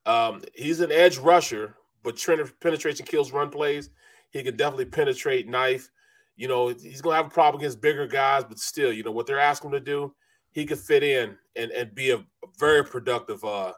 Um, 0.06 0.42
he's 0.54 0.80
an 0.80 0.90
edge 0.90 1.18
rusher, 1.18 1.74
but 2.02 2.22
penetration 2.60 3.06
kills 3.06 3.32
run 3.32 3.50
plays. 3.50 3.90
He 4.30 4.42
can 4.42 4.56
definitely 4.56 4.86
penetrate 4.86 5.48
knife. 5.48 5.90
You 6.36 6.48
know, 6.48 6.68
he's 6.68 7.00
gonna 7.00 7.16
have 7.16 7.26
a 7.26 7.30
problem 7.30 7.60
against 7.60 7.80
bigger 7.80 8.06
guys, 8.06 8.44
but 8.44 8.58
still, 8.58 8.92
you 8.92 9.02
know 9.02 9.10
what 9.10 9.26
they're 9.26 9.38
asking 9.38 9.70
him 9.70 9.78
to 9.78 9.80
do. 9.80 10.14
He 10.52 10.66
could 10.66 10.78
fit 10.78 11.02
in 11.02 11.36
and 11.54 11.70
and 11.70 11.94
be 11.94 12.10
a, 12.10 12.24
very 12.58 12.84
productive 12.84 13.44
uh, 13.44 13.72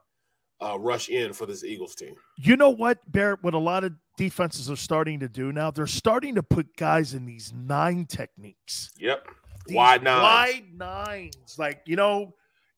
uh, 0.60 0.78
rush 0.78 1.08
in 1.08 1.32
for 1.32 1.46
this 1.46 1.64
Eagles 1.64 1.94
team. 1.94 2.14
You 2.36 2.56
know 2.56 2.70
what, 2.70 2.98
Barrett? 3.10 3.42
What 3.42 3.54
a 3.54 3.58
lot 3.58 3.84
of 3.84 3.92
defenses 4.18 4.70
are 4.70 4.76
starting 4.76 5.20
to 5.20 5.28
do 5.28 5.52
now, 5.52 5.70
they're 5.70 5.86
starting 5.86 6.34
to 6.34 6.42
put 6.42 6.76
guys 6.76 7.14
in 7.14 7.24
these 7.24 7.54
nine 7.54 8.04
techniques. 8.04 8.90
Yep. 8.98 9.26
These 9.66 9.76
wide 9.76 10.02
nines. 10.02 10.22
Wide 10.22 10.64
nines. 10.76 11.56
Like, 11.56 11.80
you 11.86 11.96
know, 11.96 12.34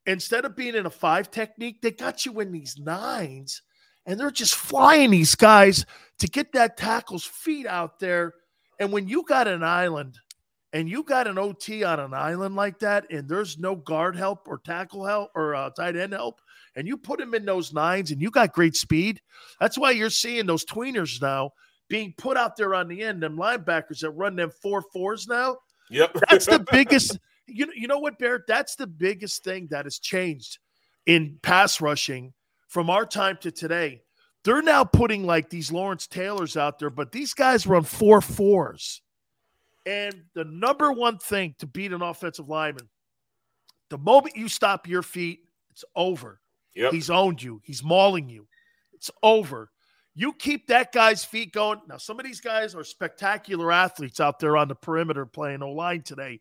instead 0.07 0.45
of 0.45 0.55
being 0.55 0.77
in 0.77 0.87
a 0.87 0.91
five 0.91 1.31
technique, 1.33 1.83
they 1.83 1.91
got 1.91 2.25
you 2.25 2.39
in 2.39 2.53
these 2.53 2.79
nines 2.79 3.63
and 4.07 4.21
they're 4.21 4.31
just 4.31 4.55
flying 4.55 5.11
these 5.11 5.35
guys 5.35 5.85
to 6.19 6.29
get 6.29 6.53
that 6.53 6.77
tackle's 6.77 7.25
feet 7.25 7.67
out 7.67 7.99
there. 7.99 8.35
And 8.79 8.93
when 8.93 9.09
you 9.09 9.25
got 9.25 9.49
an 9.49 9.63
island 9.63 10.19
and 10.73 10.89
you 10.89 11.03
got 11.03 11.27
an 11.27 11.39
OT 11.39 11.83
on 11.85 11.99
an 11.99 12.15
island 12.15 12.55
like 12.55 12.79
that, 12.81 13.11
and 13.11 13.29
there's 13.29 13.59
no 13.59 13.75
guard 13.75 14.15
help 14.15 14.47
or 14.47 14.59
tackle 14.59 15.05
help 15.05 15.31
or 15.35 15.55
uh, 15.55 15.71
tight 15.71 15.97
end 15.97 16.13
help, 16.13 16.41
and 16.77 16.87
you 16.87 16.97
put 16.97 17.21
him 17.21 17.35
in 17.35 17.45
those 17.45 17.73
nines 17.73 18.11
and 18.11 18.21
you 18.23 18.31
got 18.31 18.53
great 18.53 18.77
speed. 18.77 19.21
That's 19.61 19.79
why 19.79 19.91
you're 19.93 20.11
seeing 20.11 20.47
those 20.47 20.65
tweeners 20.65 21.21
now 21.21 21.53
being 21.91 22.15
put 22.17 22.39
out 22.39 22.57
there 22.57 22.75
on 22.75 22.89
the 22.89 23.03
end, 23.03 23.23
them 23.23 23.37
linebackers 23.37 24.01
that 24.01 24.11
run 24.13 24.37
them 24.37 24.51
four 24.63 24.81
fours 24.93 25.27
now. 25.27 25.59
Yep. 25.91 26.17
That's 26.31 26.47
the 26.47 26.65
biggest. 26.73 27.19
You 27.47 27.67
know, 27.67 27.73
you 27.75 27.89
know 27.89 27.99
what, 27.99 28.19
Barrett? 28.19 28.47
That's 28.47 28.77
the 28.77 28.87
biggest 28.87 29.43
thing 29.43 29.67
that 29.73 29.85
has 29.85 29.99
changed 29.99 30.59
in 31.05 31.39
pass 31.43 31.81
rushing 31.81 32.33
from 32.69 32.89
our 32.89 33.05
time 33.05 33.37
to 33.43 33.51
today. 33.51 34.03
They're 34.45 34.63
now 34.63 34.85
putting 34.85 35.27
like 35.27 35.51
these 35.51 35.71
Lawrence 35.73 36.07
Taylors 36.07 36.57
out 36.57 36.79
there, 36.79 36.89
but 36.89 37.13
these 37.13 37.35
guys 37.35 37.67
run 37.67 37.83
four 37.83 38.21
fours. 38.21 39.03
And 39.85 40.15
the 40.35 40.45
number 40.45 40.93
one 40.93 41.19
thing 41.19 41.57
to 41.59 41.67
beat 41.67 41.93
an 41.93 42.03
offensive 42.03 42.49
lineman, 42.49 42.89
the 43.91 43.99
moment 43.99 44.37
you 44.37 44.49
stop 44.49 44.87
your 44.87 45.03
feet, 45.03 45.41
it's 45.71 45.85
over. 45.97 46.41
Yep. 46.75 46.93
He's 46.93 47.11
owned 47.11 47.43
you. 47.43 47.61
He's 47.65 47.83
mauling 47.83 48.29
you. 48.29 48.47
It's 48.93 49.11
over. 49.23 49.71
You 50.15 50.33
keep 50.33 50.67
that 50.67 50.93
guy's 50.93 51.25
feet 51.25 51.53
going. 51.53 51.81
Now, 51.89 51.97
some 51.97 52.19
of 52.19 52.27
these 52.27 52.41
guys 52.41 52.75
are 52.75 52.85
spectacular 52.85 53.73
athletes 53.73 54.21
out 54.21 54.39
there 54.39 54.57
on 54.57 54.69
the 54.69 54.75
perimeter 54.75 55.25
playing 55.25 55.63
O 55.63 55.71
line 55.71 56.03
today. 56.03 56.41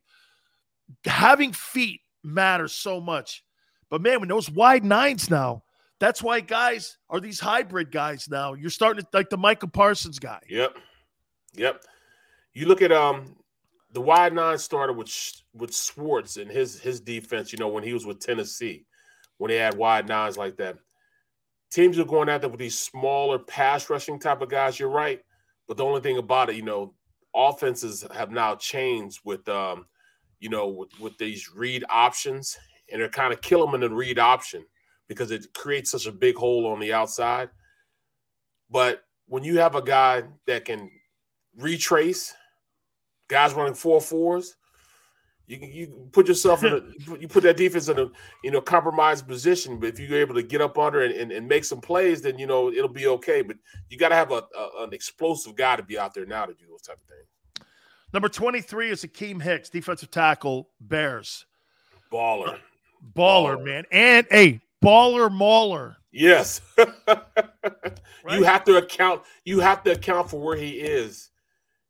Having 1.06 1.53
feet 1.53 2.01
matters 2.23 2.73
so 2.73 2.99
much. 2.99 3.43
But 3.89 4.01
man, 4.01 4.19
when 4.19 4.30
those 4.30 4.49
wide 4.49 4.84
nines 4.84 5.30
now, 5.30 5.64
that's 5.99 6.23
why 6.23 6.39
guys 6.39 6.97
are 7.10 7.19
these 7.19 7.39
hybrid 7.39 7.91
guys 7.91 8.27
now. 8.30 8.53
You're 8.53 8.69
starting 8.69 9.03
to 9.03 9.10
like 9.14 9.30
the 9.30 9.38
Michael 9.38 9.69
Parsons 9.69 10.19
guy. 10.19 10.39
Yep. 10.49 10.77
Yep. 11.56 11.84
You 12.53 12.68
look 12.68 12.81
at 12.81 12.91
um 12.91 13.35
the 13.91 14.01
wide 14.01 14.34
nine 14.34 14.57
started 14.57 14.93
with 14.93 15.11
with 15.53 15.76
Schwartz 15.76 16.38
and 16.38 16.49
his 16.49 16.80
his 16.80 17.01
defense. 17.01 17.51
You 17.51 17.60
know 17.60 17.68
when 17.68 17.84
he 17.84 17.93
was 17.93 18.06
with 18.06 18.19
Tennessee, 18.19 18.85
when 19.39 19.49
they 19.49 19.57
had 19.57 19.75
wide 19.75 20.07
nines 20.07 20.37
like 20.37 20.55
that. 20.57 20.77
Teams 21.71 21.97
are 21.97 22.05
going 22.05 22.29
after 22.29 22.47
with 22.47 22.59
these 22.59 22.77
smaller 22.77 23.39
pass 23.39 23.89
rushing 23.89 24.19
type 24.19 24.41
of 24.41 24.49
guys. 24.49 24.79
You're 24.79 24.89
right, 24.89 25.21
but 25.67 25.77
the 25.77 25.85
only 25.85 26.01
thing 26.01 26.17
about 26.17 26.49
it, 26.49 26.55
you 26.55 26.61
know, 26.61 26.93
offenses 27.33 28.05
have 28.13 28.31
now 28.31 28.55
changed 28.55 29.21
with 29.23 29.47
um, 29.49 29.85
you 30.39 30.49
know, 30.49 30.67
with, 30.67 30.99
with 30.99 31.17
these 31.17 31.49
read 31.53 31.83
options, 31.89 32.57
and 32.91 33.01
they're 33.01 33.09
kind 33.09 33.33
of 33.33 33.41
killing 33.41 33.71
them 33.71 33.81
in 33.81 33.89
the 33.89 33.95
read 33.95 34.19
option 34.19 34.65
because 35.07 35.31
it 35.31 35.53
creates 35.53 35.91
such 35.91 36.05
a 36.05 36.11
big 36.11 36.35
hole 36.35 36.67
on 36.67 36.79
the 36.79 36.93
outside. 36.93 37.49
But 38.69 39.03
when 39.27 39.43
you 39.43 39.59
have 39.59 39.75
a 39.75 39.81
guy 39.81 40.23
that 40.47 40.65
can 40.65 40.89
retrace, 41.57 42.33
guys 43.27 43.53
running 43.53 43.73
four 43.73 44.01
fours, 44.01 44.55
you 45.49 45.57
you 45.67 46.09
put 46.11 46.27
yourself 46.27 46.63
in 46.63 46.73
a 46.73 47.17
you 47.17 47.27
put 47.27 47.41
that 47.41 47.57
defense 47.57 47.89
in 47.89 47.97
a 47.97 48.11
you 48.43 48.51
know 48.51 48.61
compromised 48.61 49.27
position. 49.27 49.80
But 49.80 49.89
if 49.89 49.99
you're 49.99 50.19
able 50.19 50.35
to 50.35 50.43
get 50.43 50.61
up 50.61 50.77
under 50.77 51.01
and, 51.01 51.13
and, 51.13 51.31
and 51.31 51.47
make 51.47 51.65
some 51.65 51.81
plays, 51.81 52.21
then 52.21 52.38
you 52.38 52.45
know 52.45 52.71
it'll 52.71 52.88
be 52.88 53.07
okay. 53.07 53.41
But 53.41 53.57
you 53.89 53.97
got 53.97 54.09
to 54.09 54.15
have 54.15 54.31
a, 54.31 54.43
a, 54.55 54.84
an 54.84 54.93
explosive 54.93 55.55
guy 55.55 55.76
to 55.76 55.84
be 55.84 55.97
out 55.97 56.13
there 56.13 56.27
now 56.27 56.45
to 56.45 56.53
do 56.53 56.65
those 56.69 56.84
type 56.84 56.97
of 56.97 57.07
things. 57.07 57.67
Number 58.13 58.30
23 58.30 58.91
is 58.91 59.03
Akiem 59.03 59.41
Hicks, 59.41 59.69
defensive 59.69 60.11
tackle, 60.11 60.69
Bears. 60.80 61.45
Baller. 62.11 62.59
Baller, 63.15 63.57
Baller. 63.57 63.65
man. 63.65 63.84
And 63.91 64.27
a 64.31 64.61
baller 64.84 65.31
mauler. 65.31 65.97
Yes. 66.11 66.61
right? 67.07 67.23
You 68.31 68.43
have 68.43 68.63
to 68.65 68.77
account 68.77 69.23
you 69.45 69.59
have 69.61 69.84
to 69.84 69.93
account 69.93 70.30
for 70.30 70.39
where 70.39 70.57
he 70.57 70.71
is 70.71 71.28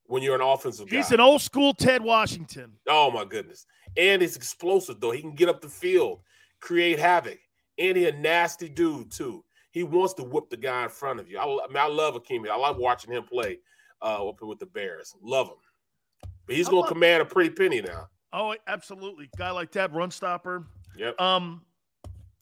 when 0.09 0.23
you're 0.23 0.35
an 0.35 0.41
offensive 0.41 0.89
guy. 0.89 0.97
He's 0.97 1.11
an 1.11 1.19
old 1.19 1.41
school 1.41 1.73
Ted 1.73 2.01
Washington. 2.01 2.73
Oh 2.87 3.11
my 3.11 3.23
goodness. 3.25 3.67
And 3.95 4.21
he's 4.21 4.35
explosive 4.35 4.99
though. 4.99 5.11
He 5.11 5.21
can 5.21 5.35
get 5.35 5.49
up 5.49 5.61
the 5.61 5.69
field, 5.69 6.21
create 6.59 6.99
havoc. 6.99 7.37
And 7.77 7.95
he's 7.95 8.07
a 8.07 8.11
nasty 8.13 8.67
dude 8.67 9.11
too. 9.11 9.45
He 9.71 9.83
wants 9.83 10.15
to 10.15 10.23
whip 10.23 10.49
the 10.49 10.57
guy 10.57 10.83
in 10.83 10.89
front 10.89 11.19
of 11.19 11.29
you. 11.29 11.37
I, 11.37 11.43
I 11.43 11.67
mean, 11.67 11.77
I 11.77 11.87
love 11.87 12.15
Akiem. 12.15 12.49
I 12.49 12.57
love 12.57 12.77
watching 12.77 13.13
him 13.13 13.23
play 13.23 13.59
uh, 14.01 14.31
with 14.41 14.57
the 14.57 14.65
Bears. 14.65 15.15
Love 15.21 15.47
him. 15.47 16.29
But 16.47 16.55
he's 16.55 16.67
going 16.67 16.83
to 16.83 16.89
command 16.89 17.21
a 17.21 17.25
pretty 17.25 17.51
penny 17.51 17.79
now. 17.79 18.07
Oh, 18.33 18.55
absolutely. 18.67 19.29
Guy 19.37 19.51
like 19.51 19.71
that, 19.73 19.93
run 19.93 20.09
stopper. 20.09 20.65
Yep. 20.97 21.21
Um, 21.21 21.61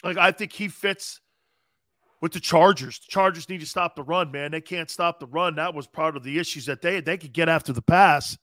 like 0.03 0.17
I 0.17 0.31
think 0.31 0.53
he 0.53 0.69
fits 0.69 1.19
with 2.21 2.33
the 2.33 2.39
Chargers. 2.39 2.99
The 2.99 3.07
Chargers 3.09 3.49
need 3.49 3.59
to 3.59 3.65
stop 3.65 3.95
the 3.95 4.03
run, 4.03 4.31
man. 4.31 4.51
They 4.51 4.61
can't 4.61 4.89
stop 4.89 5.19
the 5.19 5.27
run. 5.27 5.55
That 5.55 5.73
was 5.73 5.87
part 5.87 6.17
of 6.17 6.23
the 6.23 6.39
issues 6.39 6.65
that 6.65 6.81
they. 6.81 7.01
They 7.01 7.17
could 7.17 7.33
get 7.33 7.49
after 7.49 7.73
the 7.73 7.81
pass, 7.81 8.37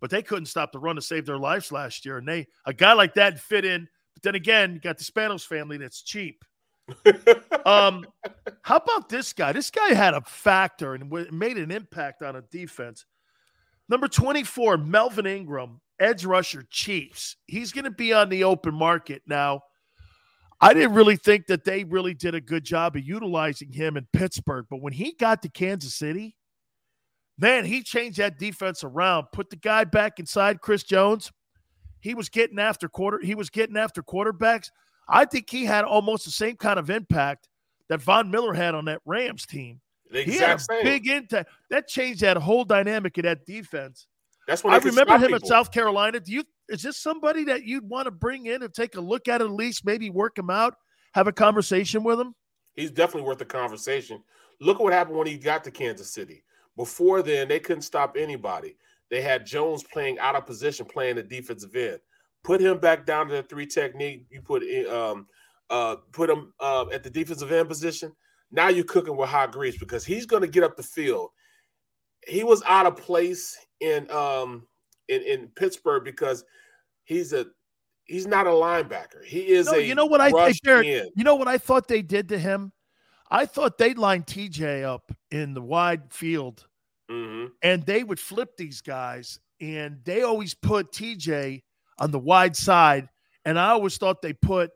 but 0.00 0.10
they 0.10 0.22
couldn't 0.22 0.46
stop 0.46 0.72
the 0.72 0.78
run 0.78 0.96
to 0.96 1.02
save 1.02 1.26
their 1.26 1.38
lives 1.38 1.72
last 1.72 2.04
year. 2.04 2.18
And 2.18 2.26
they 2.26 2.46
a 2.66 2.72
guy 2.72 2.92
like 2.92 3.14
that 3.14 3.40
fit 3.40 3.64
in. 3.64 3.88
But 4.14 4.22
then 4.22 4.34
again, 4.34 4.74
you 4.74 4.80
got 4.80 4.98
the 4.98 5.04
Spanos 5.04 5.46
family 5.46 5.76
that's 5.76 6.02
cheap. 6.02 6.44
um, 7.66 8.04
how 8.62 8.76
about 8.76 9.08
this 9.08 9.32
guy? 9.32 9.52
This 9.52 9.70
guy 9.70 9.94
had 9.94 10.14
a 10.14 10.22
factor 10.22 10.94
and 10.94 11.10
made 11.30 11.56
an 11.56 11.70
impact 11.70 12.22
on 12.22 12.36
a 12.36 12.42
defense. 12.42 13.04
Number 13.88 14.08
24, 14.08 14.78
Melvin 14.78 15.26
Ingram, 15.26 15.80
edge 15.98 16.24
rusher, 16.24 16.64
Chiefs. 16.70 17.36
He's 17.46 17.72
going 17.72 17.84
to 17.84 17.90
be 17.90 18.12
on 18.12 18.28
the 18.28 18.44
open 18.44 18.74
market 18.74 19.22
now. 19.26 19.62
I 20.60 20.74
didn't 20.74 20.94
really 20.94 21.16
think 21.16 21.46
that 21.46 21.64
they 21.64 21.84
really 21.84 22.12
did 22.14 22.34
a 22.34 22.40
good 22.40 22.64
job 22.64 22.96
of 22.96 23.02
utilizing 23.02 23.72
him 23.72 23.96
in 23.96 24.06
Pittsburgh, 24.12 24.66
but 24.68 24.82
when 24.82 24.92
he 24.92 25.12
got 25.12 25.42
to 25.42 25.48
Kansas 25.48 25.94
City, 25.94 26.36
man, 27.38 27.64
he 27.64 27.82
changed 27.82 28.18
that 28.18 28.38
defense 28.38 28.84
around, 28.84 29.28
put 29.32 29.48
the 29.48 29.56
guy 29.56 29.84
back 29.84 30.18
inside 30.18 30.60
Chris 30.60 30.82
Jones. 30.82 31.32
He 32.00 32.14
was 32.14 32.28
getting 32.28 32.58
after 32.58 32.88
quarter, 32.88 33.20
he 33.22 33.34
was 33.34 33.48
getting 33.48 33.76
after 33.76 34.02
quarterbacks. 34.02 34.70
I 35.08 35.24
think 35.24 35.48
he 35.50 35.64
had 35.64 35.84
almost 35.84 36.24
the 36.24 36.30
same 36.30 36.56
kind 36.56 36.78
of 36.78 36.90
impact 36.90 37.48
that 37.88 38.00
Von 38.00 38.30
Miller 38.30 38.54
had 38.54 38.74
on 38.74 38.84
that 38.84 39.00
Rams 39.04 39.46
team. 39.46 39.80
He 40.12 40.38
had 40.38 40.60
a 40.60 40.82
big 40.82 41.08
impact. 41.08 41.50
That 41.70 41.88
changed 41.88 42.20
that 42.20 42.36
whole 42.36 42.64
dynamic 42.64 43.16
of 43.18 43.24
that 43.24 43.46
defense. 43.46 44.06
That's 44.46 44.64
what 44.64 44.74
I 44.74 44.78
remember 44.78 45.14
him 45.14 45.22
people. 45.22 45.36
at 45.36 45.46
South 45.46 45.70
Carolina. 45.70 46.18
Do 46.20 46.32
you 46.32 46.44
is 46.70 46.82
this 46.82 46.96
somebody 46.96 47.44
that 47.44 47.64
you'd 47.64 47.88
want 47.88 48.06
to 48.06 48.10
bring 48.10 48.46
in 48.46 48.62
and 48.62 48.72
take 48.72 48.94
a 48.94 49.00
look 49.00 49.28
at 49.28 49.42
at 49.42 49.50
least, 49.50 49.84
maybe 49.84 50.08
work 50.08 50.38
him 50.38 50.50
out, 50.50 50.74
have 51.14 51.26
a 51.26 51.32
conversation 51.32 52.04
with 52.04 52.20
him? 52.20 52.34
He's 52.74 52.92
definitely 52.92 53.26
worth 53.26 53.40
a 53.40 53.46
conversation. 53.46 54.22
Look 54.60 54.76
at 54.76 54.82
what 54.82 54.92
happened 54.92 55.16
when 55.16 55.26
he 55.26 55.36
got 55.36 55.64
to 55.64 55.70
Kansas 55.70 56.12
City. 56.12 56.44
Before 56.76 57.22
then, 57.22 57.48
they 57.48 57.58
couldn't 57.58 57.82
stop 57.82 58.16
anybody. 58.16 58.76
They 59.10 59.20
had 59.20 59.44
Jones 59.44 59.82
playing 59.82 60.18
out 60.20 60.36
of 60.36 60.46
position, 60.46 60.86
playing 60.86 61.16
the 61.16 61.22
defensive 61.22 61.74
end. 61.74 61.98
Put 62.44 62.60
him 62.60 62.78
back 62.78 63.04
down 63.04 63.26
to 63.28 63.34
the 63.34 63.42
three 63.42 63.66
technique. 63.66 64.26
You 64.30 64.40
put 64.40 64.62
um, 64.88 65.26
uh, 65.68 65.96
put 66.12 66.30
him 66.30 66.54
uh, 66.60 66.86
at 66.92 67.02
the 67.02 67.10
defensive 67.10 67.50
end 67.50 67.68
position. 67.68 68.12
Now 68.52 68.68
you're 68.68 68.84
cooking 68.84 69.16
with 69.16 69.28
hot 69.28 69.52
grease 69.52 69.76
because 69.76 70.04
he's 70.04 70.26
going 70.26 70.42
to 70.42 70.48
get 70.48 70.62
up 70.62 70.76
the 70.76 70.82
field. 70.82 71.30
He 72.26 72.44
was 72.44 72.62
out 72.66 72.86
of 72.86 72.96
place 72.96 73.58
in 73.80 74.10
um, 74.10 74.66
in, 75.08 75.22
in 75.22 75.48
Pittsburgh 75.48 76.04
because 76.04 76.44
he's 77.10 77.32
a 77.32 77.46
he's 78.04 78.26
not 78.26 78.46
a 78.46 78.50
linebacker. 78.50 79.22
He 79.24 79.48
is 79.48 79.66
no, 79.66 79.72
a 79.78 79.80
you 79.80 79.94
know 79.94 80.06
what 80.06 80.20
I 80.20 80.30
Jared, 80.64 81.10
you 81.14 81.24
know 81.24 81.34
what 81.34 81.48
I 81.48 81.58
thought 81.58 81.88
they 81.88 82.02
did 82.02 82.28
to 82.30 82.38
him. 82.38 82.72
I 83.30 83.46
thought 83.46 83.78
they'd 83.78 83.98
line 83.98 84.22
TJ 84.22 84.84
up 84.84 85.12
in 85.30 85.54
the 85.54 85.62
wide 85.62 86.12
field, 86.12 86.66
Mhm. 87.10 87.50
and 87.62 87.84
they 87.84 88.02
would 88.02 88.18
flip 88.18 88.56
these 88.56 88.80
guys, 88.80 89.38
and 89.60 90.02
they 90.04 90.22
always 90.22 90.54
put 90.54 90.92
TJ 90.92 91.62
on 91.98 92.10
the 92.10 92.18
wide 92.18 92.56
side, 92.56 93.08
and 93.44 93.58
I 93.58 93.68
always 93.70 93.98
thought 93.98 94.22
they 94.22 94.32
put 94.32 94.70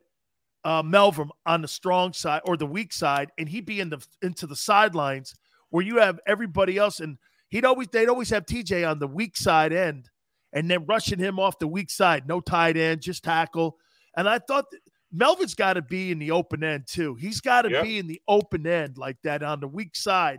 uh, 0.64 0.82
Melvin 0.82 1.30
on 1.44 1.60
the 1.60 1.68
strong 1.68 2.12
side 2.14 2.40
or 2.46 2.56
the 2.56 2.66
weak 2.66 2.92
side, 2.92 3.30
and 3.38 3.48
he'd 3.48 3.66
be 3.66 3.80
in 3.80 3.90
the 3.90 4.04
into 4.22 4.46
the 4.46 4.56
sidelines 4.56 5.34
where 5.68 5.84
you 5.84 5.98
have 5.98 6.18
everybody 6.26 6.78
else, 6.78 7.00
and 7.00 7.18
he'd 7.50 7.64
always 7.64 7.88
they'd 7.88 8.08
always 8.08 8.30
have 8.30 8.46
TJ 8.46 8.88
on 8.90 8.98
the 8.98 9.06
weak 9.06 9.36
side 9.36 9.72
end, 9.72 10.08
and 10.54 10.70
then 10.70 10.86
rushing 10.86 11.18
him 11.18 11.38
off 11.38 11.58
the 11.58 11.68
weak 11.68 11.90
side, 11.90 12.26
no 12.26 12.40
tight 12.40 12.76
end, 12.76 13.02
just 13.02 13.24
tackle. 13.24 13.76
And 14.16 14.28
I 14.28 14.38
thought 14.38 14.70
that 14.70 14.80
Melvin's 15.12 15.54
got 15.54 15.74
to 15.74 15.82
be 15.82 16.12
in 16.12 16.18
the 16.18 16.30
open 16.30 16.64
end 16.64 16.84
too. 16.86 17.16
He's 17.16 17.40
got 17.40 17.62
to 17.62 17.82
be 17.82 17.98
in 17.98 18.06
the 18.06 18.22
open 18.28 18.66
end 18.66 18.96
like 18.96 19.16
that 19.24 19.42
on 19.42 19.60
the 19.60 19.68
weak 19.68 19.96
side. 19.96 20.38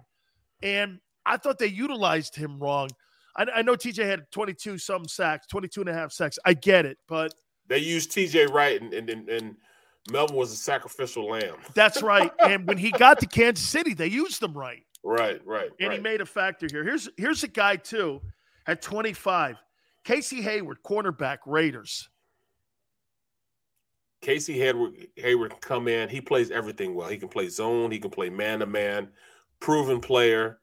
And 0.63 0.99
I 1.25 1.37
thought 1.37 1.59
they 1.59 1.67
utilized 1.67 2.35
him 2.35 2.57
wrong. 2.59 2.89
I, 3.35 3.45
I 3.55 3.61
know 3.61 3.75
TJ 3.75 4.05
had 4.05 4.31
22 4.31 4.77
some 4.77 5.07
sacks, 5.07 5.47
22 5.47 5.81
and 5.81 5.89
a 5.89 5.93
half 5.93 6.13
sacks. 6.13 6.39
I 6.45 6.53
get 6.53 6.85
it, 6.85 6.97
but 7.07 7.33
They 7.67 7.79
used 7.79 8.11
TJ 8.11 8.51
right 8.51 8.81
and 8.81 8.93
and, 8.93 9.09
and, 9.09 9.29
and 9.29 9.55
Melvin 10.11 10.37
was 10.37 10.53
a 10.53 10.57
sacrificial 10.57 11.29
lamb. 11.29 11.55
that's 11.73 12.01
right. 12.01 12.31
and 12.39 12.65
when 12.67 12.77
he 12.77 12.91
got 12.91 13.19
to 13.19 13.25
Kansas 13.25 13.67
City, 13.67 13.93
they 13.93 14.07
used 14.07 14.41
him 14.41 14.53
right. 14.53 14.83
Right, 15.03 15.39
right, 15.45 15.69
and 15.79 15.89
right. 15.89 15.97
he 15.97 16.03
made 16.03 16.21
a 16.21 16.25
factor 16.25 16.67
here. 16.71 16.83
Here's 16.83 17.07
here's 17.15 17.43
a 17.43 17.47
guy 17.47 17.75
too 17.75 18.21
at 18.67 18.81
25, 18.81 19.57
Casey 20.05 20.41
Hayward, 20.41 20.77
cornerback, 20.83 21.39
Raiders. 21.45 22.07
Casey 24.21 24.57
Hayward, 24.59 24.93
Hayward 25.17 25.51
can 25.51 25.59
come 25.59 25.87
in. 25.87 26.09
He 26.09 26.21
plays 26.21 26.51
everything 26.51 26.95
well. 26.95 27.09
He 27.09 27.17
can 27.17 27.27
play 27.27 27.49
zone. 27.49 27.91
He 27.91 27.99
can 27.99 28.11
play 28.11 28.29
man 28.29 28.59
to 28.59 28.65
man. 28.65 29.09
Proven 29.59 29.99
player. 29.99 30.59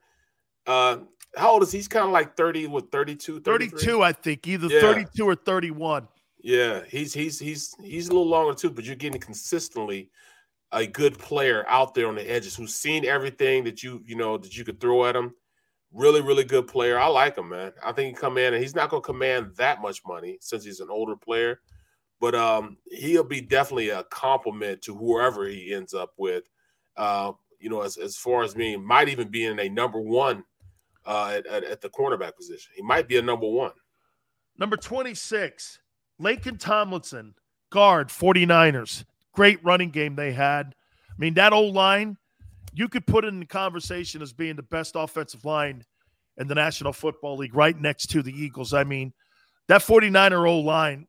Uh, 0.66 0.98
how 1.36 1.52
old 1.52 1.62
is 1.62 1.72
he? 1.72 1.78
He's 1.78 1.88
kind 1.88 2.06
of 2.06 2.12
like 2.12 2.36
30, 2.36 2.68
what, 2.68 2.90
32, 2.90 3.40
33? 3.40 3.78
32, 3.78 4.02
I 4.02 4.12
think, 4.12 4.46
either 4.46 4.68
Yeah. 4.68 4.80
32 4.80 5.24
or 5.24 5.34
31. 5.34 6.08
Yeah, 6.44 6.82
he's 6.88 7.14
he's 7.14 7.38
he's 7.38 7.72
he's 7.80 8.08
a 8.08 8.10
little 8.10 8.26
longer 8.26 8.52
too, 8.52 8.70
but 8.70 8.84
you're 8.84 8.96
getting 8.96 9.20
consistently 9.20 10.10
a 10.72 10.84
good 10.84 11.16
player 11.16 11.64
out 11.68 11.94
there 11.94 12.08
on 12.08 12.16
the 12.16 12.28
edges 12.28 12.56
who's 12.56 12.74
seen 12.74 13.04
everything 13.04 13.62
that 13.64 13.84
you 13.84 14.02
you 14.04 14.16
know 14.16 14.36
that 14.38 14.56
you 14.56 14.64
could 14.64 14.80
throw 14.80 15.06
at 15.06 15.14
him. 15.14 15.34
Really, 15.92 16.22
really 16.22 16.44
good 16.44 16.66
player. 16.66 16.98
I 16.98 17.06
like 17.06 17.36
him, 17.36 17.50
man. 17.50 17.72
I 17.84 17.92
think 17.92 18.14
he 18.14 18.20
come 18.20 18.38
in 18.38 18.54
and 18.54 18.62
he's 18.62 18.74
not 18.74 18.88
going 18.88 19.02
to 19.02 19.06
command 19.06 19.52
that 19.56 19.82
much 19.82 20.00
money 20.06 20.38
since 20.40 20.64
he's 20.64 20.80
an 20.80 20.88
older 20.90 21.16
player, 21.16 21.60
but 22.18 22.34
um, 22.34 22.78
he'll 22.90 23.24
be 23.24 23.42
definitely 23.42 23.90
a 23.90 24.04
compliment 24.04 24.80
to 24.82 24.96
whoever 24.96 25.46
he 25.46 25.74
ends 25.74 25.92
up 25.92 26.14
with. 26.16 26.44
Uh, 26.96 27.32
you 27.58 27.68
know, 27.68 27.82
as, 27.82 27.96
as 27.98 28.16
far 28.16 28.42
as 28.42 28.54
being 28.54 28.84
might 28.84 29.08
even 29.08 29.28
be 29.28 29.44
in 29.44 29.58
a 29.58 29.68
number 29.68 30.00
one 30.00 30.44
uh, 31.06 31.32
at, 31.34 31.46
at, 31.46 31.64
at 31.64 31.80
the 31.80 31.88
cornerback 31.88 32.36
position. 32.36 32.72
He 32.74 32.82
might 32.82 33.08
be 33.08 33.18
a 33.18 33.22
number 33.22 33.46
one. 33.46 33.72
Number 34.58 34.76
26, 34.76 35.78
Laken 36.20 36.58
Tomlinson, 36.58 37.34
guard, 37.70 38.08
49ers. 38.08 39.04
Great 39.32 39.64
running 39.64 39.90
game 39.90 40.14
they 40.14 40.32
had. 40.32 40.74
I 41.10 41.14
mean, 41.18 41.34
that 41.34 41.52
old 41.52 41.74
line, 41.74 42.18
you 42.72 42.88
could 42.88 43.06
put 43.06 43.24
it 43.24 43.28
in 43.28 43.40
the 43.40 43.46
conversation 43.46 44.22
as 44.22 44.32
being 44.32 44.56
the 44.56 44.62
best 44.62 44.94
offensive 44.96 45.44
line 45.44 45.84
in 46.38 46.48
the 46.48 46.54
National 46.54 46.92
Football 46.92 47.36
League, 47.36 47.54
right 47.54 47.78
next 47.78 48.06
to 48.06 48.22
the 48.22 48.32
Eagles. 48.32 48.72
I 48.72 48.84
mean, 48.84 49.12
that 49.68 49.82
49er 49.82 50.48
old 50.48 50.64
line, 50.64 51.06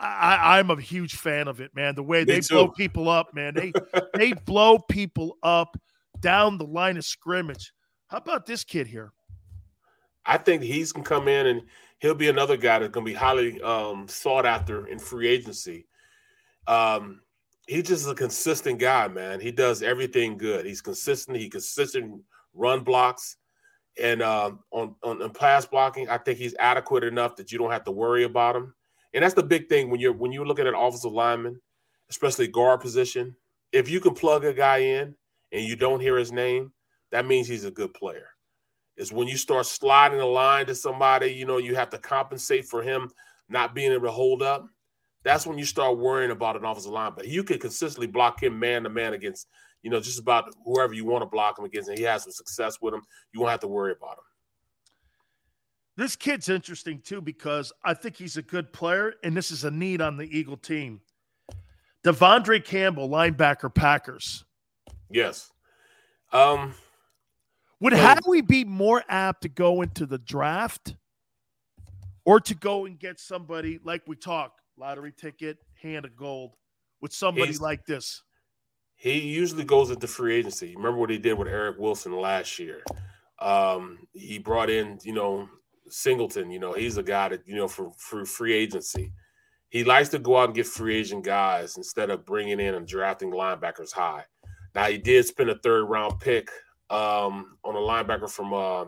I, 0.00 0.58
am 0.58 0.70
a 0.70 0.80
huge 0.80 1.16
fan 1.16 1.48
of 1.48 1.60
it, 1.60 1.74
man. 1.74 1.94
The 1.94 2.02
way 2.02 2.20
Me 2.20 2.24
they 2.24 2.40
too. 2.40 2.54
blow 2.54 2.68
people 2.68 3.08
up, 3.08 3.34
man. 3.34 3.54
They 3.54 3.72
they 4.14 4.32
blow 4.44 4.78
people 4.78 5.36
up 5.42 5.76
down 6.20 6.58
the 6.58 6.66
line 6.66 6.96
of 6.96 7.04
scrimmage. 7.04 7.72
How 8.08 8.18
about 8.18 8.46
this 8.46 8.64
kid 8.64 8.86
here? 8.86 9.12
I 10.24 10.38
think 10.38 10.62
he's 10.62 10.92
gonna 10.92 11.04
come 11.04 11.26
in 11.26 11.46
and 11.46 11.62
he'll 11.98 12.14
be 12.14 12.28
another 12.28 12.56
guy 12.56 12.78
that's 12.78 12.92
gonna 12.92 13.06
be 13.06 13.14
highly 13.14 13.60
um, 13.62 14.06
sought 14.08 14.46
after 14.46 14.86
in 14.86 14.98
free 14.98 15.26
agency. 15.26 15.86
Um, 16.66 17.22
he's 17.68 17.84
just 17.84 18.08
a 18.08 18.14
consistent 18.14 18.78
guy, 18.78 19.06
man. 19.06 19.38
He 19.38 19.52
does 19.52 19.82
everything 19.82 20.36
good. 20.36 20.66
He's 20.66 20.80
consistent. 20.80 21.36
He 21.36 21.48
consistent 21.48 22.22
run 22.54 22.80
blocks, 22.80 23.36
and 24.02 24.22
um, 24.22 24.60
on, 24.72 24.96
on 25.04 25.22
on 25.22 25.30
pass 25.30 25.66
blocking, 25.66 26.08
I 26.08 26.18
think 26.18 26.38
he's 26.38 26.56
adequate 26.58 27.04
enough 27.04 27.36
that 27.36 27.52
you 27.52 27.58
don't 27.58 27.70
have 27.70 27.84
to 27.84 27.92
worry 27.92 28.24
about 28.24 28.56
him. 28.56 28.74
And 29.14 29.22
that's 29.22 29.34
the 29.34 29.42
big 29.42 29.68
thing 29.68 29.90
when 29.90 30.00
you're 30.00 30.12
when 30.12 30.32
you're 30.32 30.46
looking 30.46 30.66
at 30.66 30.74
offensive 30.76 31.12
lineman, 31.12 31.60
especially 32.10 32.48
guard 32.48 32.80
position. 32.80 33.36
If 33.70 33.88
you 33.88 34.00
can 34.00 34.14
plug 34.14 34.44
a 34.44 34.52
guy 34.52 34.78
in 34.78 35.14
and 35.52 35.62
you 35.62 35.76
don't 35.76 36.00
hear 36.00 36.16
his 36.16 36.32
name, 36.32 36.72
that 37.12 37.26
means 37.26 37.46
he's 37.46 37.64
a 37.66 37.70
good 37.70 37.92
player. 37.92 38.28
Is 38.96 39.12
when 39.12 39.28
you 39.28 39.36
start 39.36 39.66
sliding 39.66 40.20
a 40.20 40.26
line 40.26 40.66
to 40.66 40.74
somebody, 40.74 41.28
you 41.28 41.44
know, 41.44 41.58
you 41.58 41.74
have 41.76 41.90
to 41.90 41.98
compensate 41.98 42.64
for 42.64 42.82
him 42.82 43.10
not 43.48 43.74
being 43.74 43.92
able 43.92 44.06
to 44.06 44.10
hold 44.10 44.42
up 44.42 44.66
that's 45.28 45.46
when 45.46 45.58
you 45.58 45.64
start 45.64 45.98
worrying 45.98 46.30
about 46.30 46.56
an 46.56 46.64
offensive 46.64 46.92
line. 46.92 47.12
But 47.14 47.28
you 47.28 47.44
can 47.44 47.58
consistently 47.58 48.06
block 48.06 48.42
him 48.42 48.58
man 48.58 48.84
to 48.84 48.88
man 48.88 49.12
against, 49.12 49.46
you 49.82 49.90
know, 49.90 50.00
just 50.00 50.18
about 50.18 50.54
whoever 50.64 50.94
you 50.94 51.04
want 51.04 51.22
to 51.22 51.26
block 51.26 51.58
him 51.58 51.64
against, 51.64 51.88
and 51.88 51.98
he 51.98 52.04
has 52.04 52.22
some 52.22 52.32
success 52.32 52.80
with 52.80 52.94
him. 52.94 53.02
You 53.32 53.40
won't 53.40 53.50
have 53.50 53.60
to 53.60 53.68
worry 53.68 53.92
about 53.92 54.12
him. 54.12 54.24
This 55.96 56.14
kid's 56.14 56.48
interesting 56.48 57.00
too 57.00 57.20
because 57.20 57.72
I 57.84 57.92
think 57.92 58.16
he's 58.16 58.36
a 58.36 58.42
good 58.42 58.72
player, 58.72 59.14
and 59.24 59.36
this 59.36 59.50
is 59.50 59.64
a 59.64 59.70
need 59.70 60.00
on 60.00 60.16
the 60.16 60.24
Eagle 60.24 60.56
team. 60.56 61.00
De'Vondre 62.04 62.64
Campbell, 62.64 63.08
linebacker, 63.08 63.74
Packers. 63.74 64.44
Yes. 65.10 65.50
Um, 66.32 66.74
Would 67.80 67.94
well, 67.94 68.18
Howie 68.24 68.42
be 68.42 68.64
more 68.64 69.02
apt 69.08 69.42
to 69.42 69.48
go 69.48 69.82
into 69.82 70.06
the 70.06 70.18
draft 70.18 70.94
or 72.24 72.38
to 72.40 72.54
go 72.54 72.86
and 72.86 72.98
get 72.98 73.18
somebody 73.18 73.80
like 73.82 74.02
we 74.06 74.14
talked, 74.14 74.60
lottery 74.78 75.12
ticket, 75.12 75.58
hand 75.82 76.04
of 76.04 76.16
gold 76.16 76.54
with 77.00 77.12
somebody 77.12 77.48
He's, 77.48 77.60
like 77.60 77.84
this? 77.86 78.22
He 78.94 79.20
usually 79.20 79.64
goes 79.64 79.90
into 79.90 80.06
free 80.06 80.36
agency. 80.36 80.74
Remember 80.76 80.98
what 80.98 81.10
he 81.10 81.18
did 81.18 81.34
with 81.34 81.48
Eric 81.48 81.78
Wilson 81.78 82.12
last 82.12 82.58
year? 82.58 82.82
Um, 83.40 83.98
he 84.12 84.38
brought 84.38 84.70
in, 84.70 84.98
you 85.04 85.12
know, 85.12 85.48
Singleton. 85.88 86.50
You 86.50 86.58
know, 86.58 86.72
he's 86.72 86.96
a 86.96 87.02
guy 87.02 87.28
that 87.28 87.46
you 87.46 87.56
know 87.56 87.68
for 87.68 87.92
for 87.96 88.24
free 88.24 88.54
agency. 88.54 89.12
He 89.70 89.84
likes 89.84 90.08
to 90.10 90.18
go 90.18 90.38
out 90.38 90.46
and 90.46 90.54
get 90.54 90.66
free 90.66 90.96
agent 90.96 91.24
guys 91.24 91.76
instead 91.76 92.10
of 92.10 92.24
bringing 92.24 92.58
in 92.58 92.74
and 92.74 92.86
drafting 92.86 93.30
linebackers 93.30 93.92
high. 93.92 94.24
Now 94.74 94.86
he 94.86 94.98
did 94.98 95.26
spend 95.26 95.50
a 95.50 95.58
third 95.58 95.84
round 95.84 96.20
pick 96.20 96.48
um, 96.90 97.58
on 97.64 97.76
a 97.76 97.78
linebacker 97.78 98.30
from 98.30 98.54
uh, 98.54 98.86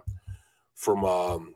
from 0.75 1.05
um, 1.05 1.55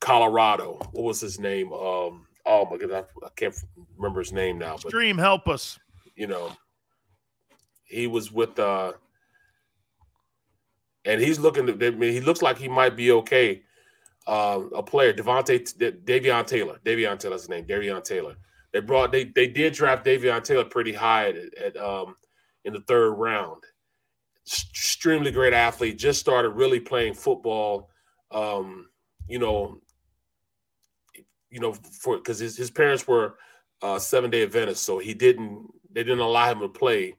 Colorado. 0.00 0.78
What 0.92 1.04
was 1.04 1.20
his 1.20 1.38
name? 1.38 1.72
Um, 1.72 2.26
oh 2.46 2.66
my 2.70 2.76
god, 2.76 3.06
I, 3.24 3.28
can't 3.36 3.54
remember 3.96 4.20
his 4.20 4.32
name 4.32 4.58
now. 4.58 4.76
But 4.82 4.92
Dream, 4.92 5.18
help 5.18 5.48
us. 5.48 5.78
You 6.16 6.26
know, 6.26 6.52
he 7.84 8.06
was 8.06 8.32
with 8.32 8.58
uh 8.58 8.92
and 11.04 11.20
he's 11.20 11.38
looking 11.38 11.66
to, 11.66 11.86
I 11.86 11.90
mean, 11.90 12.12
he 12.12 12.20
looks 12.20 12.42
like 12.42 12.58
he 12.58 12.68
might 12.68 12.96
be 12.96 13.10
okay. 13.12 13.62
Uh, 14.26 14.60
a 14.74 14.82
player, 14.82 15.12
Devonte, 15.12 15.74
Davion 16.04 16.46
Taylor. 16.46 16.78
Davion 16.84 17.18
Taylor's 17.18 17.42
his 17.42 17.48
name, 17.48 17.64
Davion 17.64 18.04
Taylor. 18.04 18.36
They 18.72 18.80
brought 18.80 19.12
they 19.12 19.24
they 19.24 19.48
did 19.48 19.74
draft 19.74 20.06
Davion 20.06 20.42
Taylor 20.42 20.64
pretty 20.64 20.92
high 20.92 21.30
at, 21.30 21.54
at 21.58 21.76
um 21.76 22.16
in 22.64 22.72
the 22.72 22.80
third 22.80 23.12
round. 23.14 23.64
Extremely 24.46 25.30
great 25.30 25.52
athlete, 25.52 25.98
just 25.98 26.20
started 26.20 26.50
really 26.50 26.80
playing 26.80 27.14
football. 27.14 27.90
Um, 28.30 28.88
you 29.28 29.38
know, 29.38 29.80
you 31.52 31.60
know, 31.60 31.74
for 31.74 32.16
because 32.16 32.38
his, 32.38 32.56
his 32.56 32.70
parents 32.70 33.06
were 33.06 33.34
uh, 33.82 33.98
seven 33.98 34.30
day 34.30 34.42
Adventists, 34.42 34.80
so 34.80 34.98
he 34.98 35.14
didn't 35.14 35.68
they 35.92 36.02
didn't 36.02 36.20
allow 36.20 36.50
him 36.50 36.60
to 36.60 36.68
play 36.68 37.14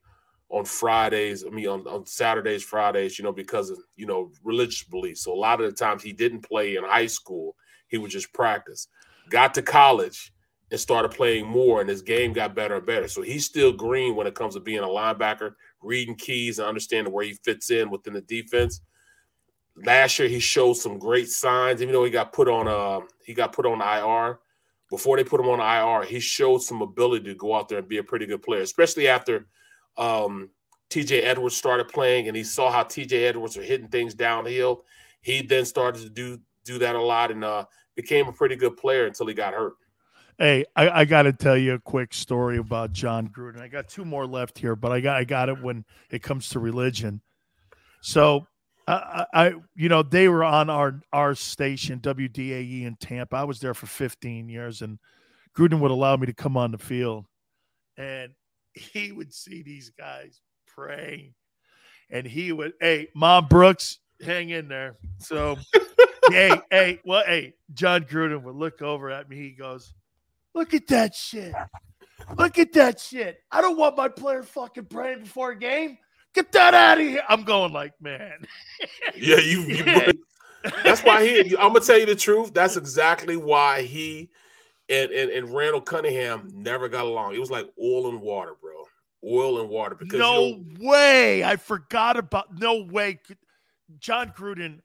on 0.49 0.65
Fridays. 0.65 1.45
I 1.45 1.49
mean, 1.49 1.67
on, 1.67 1.87
on 1.87 2.05
Saturdays, 2.05 2.63
Fridays, 2.63 3.17
you 3.17 3.23
know, 3.23 3.31
because 3.31 3.69
of 3.69 3.77
you 3.95 4.07
know 4.07 4.31
religious 4.43 4.83
beliefs. 4.83 5.23
So 5.23 5.33
a 5.33 5.35
lot 5.35 5.61
of 5.61 5.69
the 5.69 5.75
times 5.75 6.01
he 6.01 6.13
didn't 6.13 6.41
play 6.41 6.75
in 6.75 6.83
high 6.83 7.07
school; 7.07 7.55
he 7.87 7.97
would 7.97 8.11
just 8.11 8.33
practice. 8.33 8.87
Got 9.29 9.53
to 9.53 9.61
college 9.61 10.33
and 10.71 10.79
started 10.79 11.09
playing 11.09 11.47
more, 11.47 11.79
and 11.81 11.89
his 11.89 12.01
game 12.01 12.33
got 12.33 12.55
better 12.55 12.77
and 12.77 12.85
better. 12.85 13.07
So 13.07 13.21
he's 13.21 13.45
still 13.45 13.71
green 13.71 14.15
when 14.15 14.25
it 14.25 14.33
comes 14.33 14.55
to 14.55 14.59
being 14.59 14.79
a 14.79 14.87
linebacker, 14.87 15.53
reading 15.81 16.15
keys 16.15 16.57
and 16.57 16.67
understanding 16.67 17.13
where 17.13 17.23
he 17.23 17.33
fits 17.43 17.69
in 17.69 17.91
within 17.91 18.13
the 18.13 18.21
defense. 18.21 18.81
Last 19.75 20.19
year 20.19 20.27
he 20.27 20.39
showed 20.39 20.73
some 20.73 20.99
great 20.99 21.29
signs, 21.29 21.81
even 21.81 21.93
though 21.93 22.03
he 22.03 22.11
got 22.11 22.33
put 22.33 22.47
on 22.47 22.67
uh 22.67 23.05
he 23.25 23.33
got 23.33 23.53
put 23.53 23.65
on 23.65 23.81
IR. 23.81 24.39
Before 24.89 25.17
they 25.17 25.23
put 25.23 25.39
him 25.39 25.49
on 25.49 25.59
IR, 25.59 26.05
he 26.05 26.19
showed 26.19 26.61
some 26.61 26.83
ability 26.83 27.25
to 27.25 27.35
go 27.35 27.55
out 27.55 27.67
there 27.67 27.79
and 27.79 27.87
be 27.87 27.97
a 27.97 28.03
pretty 28.03 28.27
good 28.27 28.43
player, 28.43 28.61
especially 28.61 29.07
after 29.07 29.47
um, 29.97 30.49
TJ 30.91 31.23
Edwards 31.23 31.55
started 31.55 31.87
playing 31.87 32.27
and 32.27 32.37
he 32.37 32.43
saw 32.43 32.71
how 32.71 32.83
TJ 32.83 33.27
Edwards 33.27 33.57
were 33.57 33.63
hitting 33.63 33.87
things 33.87 34.13
downhill. 34.13 34.83
He 35.21 35.41
then 35.41 35.65
started 35.65 36.03
to 36.03 36.09
do 36.09 36.39
do 36.63 36.77
that 36.79 36.95
a 36.95 37.01
lot 37.01 37.31
and 37.31 37.43
uh, 37.43 37.65
became 37.95 38.27
a 38.27 38.31
pretty 38.31 38.55
good 38.55 38.77
player 38.77 39.07
until 39.07 39.27
he 39.27 39.33
got 39.33 39.53
hurt. 39.53 39.73
Hey, 40.37 40.65
I, 40.75 41.01
I 41.01 41.05
got 41.05 41.23
to 41.23 41.33
tell 41.33 41.57
you 41.57 41.73
a 41.73 41.79
quick 41.79 42.13
story 42.13 42.57
about 42.57 42.91
Jon 42.91 43.27
Gruden. 43.29 43.59
I 43.59 43.67
got 43.67 43.87
two 43.87 44.05
more 44.05 44.25
left 44.25 44.57
here, 44.57 44.75
but 44.75 44.91
I 44.91 44.99
got 44.99 45.17
I 45.17 45.23
got 45.23 45.49
it 45.49 45.61
when 45.61 45.85
it 46.09 46.21
comes 46.21 46.49
to 46.49 46.59
religion. 46.59 47.21
So 48.01 48.47
I, 48.87 49.25
I, 49.33 49.53
you 49.75 49.89
know, 49.89 50.03
they 50.03 50.27
were 50.27 50.43
on 50.43 50.69
our 50.69 50.99
our 51.11 51.35
station 51.35 51.99
WDAE 51.99 52.85
in 52.85 52.95
Tampa. 52.97 53.37
I 53.37 53.43
was 53.43 53.59
there 53.59 53.73
for 53.73 53.85
15 53.85 54.49
years, 54.49 54.81
and 54.81 54.99
Gruden 55.55 55.79
would 55.79 55.91
allow 55.91 56.15
me 56.17 56.25
to 56.25 56.33
come 56.33 56.57
on 56.57 56.71
the 56.71 56.77
field, 56.77 57.25
and 57.97 58.33
he 58.73 59.11
would 59.11 59.33
see 59.33 59.63
these 59.63 59.91
guys 59.97 60.41
praying, 60.67 61.33
and 62.09 62.25
he 62.25 62.51
would, 62.51 62.73
hey, 62.81 63.07
Mom 63.15 63.47
Brooks, 63.47 63.99
hang 64.21 64.49
in 64.49 64.67
there. 64.67 64.97
So, 65.19 65.57
hey, 66.29 66.59
hey, 66.69 66.99
well, 67.05 67.23
hey, 67.25 67.53
Jon 67.73 68.03
Gruden 68.03 68.43
would 68.43 68.55
look 68.55 68.81
over 68.81 69.09
at 69.11 69.29
me. 69.29 69.37
He 69.37 69.51
goes, 69.51 69.93
"Look 70.53 70.73
at 70.73 70.87
that 70.87 71.15
shit." 71.15 71.53
Look 72.37 72.57
at 72.57 72.73
that 72.73 72.99
shit. 72.99 73.39
I 73.51 73.61
don't 73.61 73.77
want 73.77 73.97
my 73.97 74.07
player 74.07 74.43
fucking 74.43 74.85
praying 74.85 75.21
before 75.21 75.51
a 75.51 75.59
game. 75.59 75.97
Get 76.33 76.51
that 76.53 76.73
out 76.73 76.99
of 76.99 77.05
here. 77.05 77.23
I'm 77.29 77.43
going 77.43 77.73
like, 77.73 77.93
man. 78.01 78.45
yeah, 79.15 79.37
you, 79.37 79.61
you 79.61 80.13
that's 80.83 81.01
why 81.01 81.23
he 81.25 81.57
I'm 81.57 81.73
gonna 81.73 81.81
tell 81.81 81.99
you 81.99 82.05
the 82.05 82.15
truth. 82.15 82.53
That's 82.53 82.77
exactly 82.77 83.37
why 83.37 83.83
he 83.83 84.29
and, 84.89 85.11
and, 85.11 85.29
and 85.31 85.53
Randall 85.53 85.81
Cunningham 85.81 86.49
never 86.53 86.89
got 86.89 87.05
along. 87.05 87.35
It 87.35 87.39
was 87.39 87.51
like 87.51 87.67
oil 87.81 88.09
and 88.09 88.21
water, 88.21 88.55
bro. 88.61 88.85
Oil 89.25 89.61
and 89.61 89.69
water. 89.69 89.95
Because 89.95 90.19
no 90.19 90.45
you 90.45 90.65
know, 90.79 90.89
way. 90.89 91.43
I 91.43 91.55
forgot 91.55 92.17
about 92.17 92.57
no 92.57 92.83
way. 92.83 93.19
Jon 93.99 94.33
Gruden, 94.35 94.79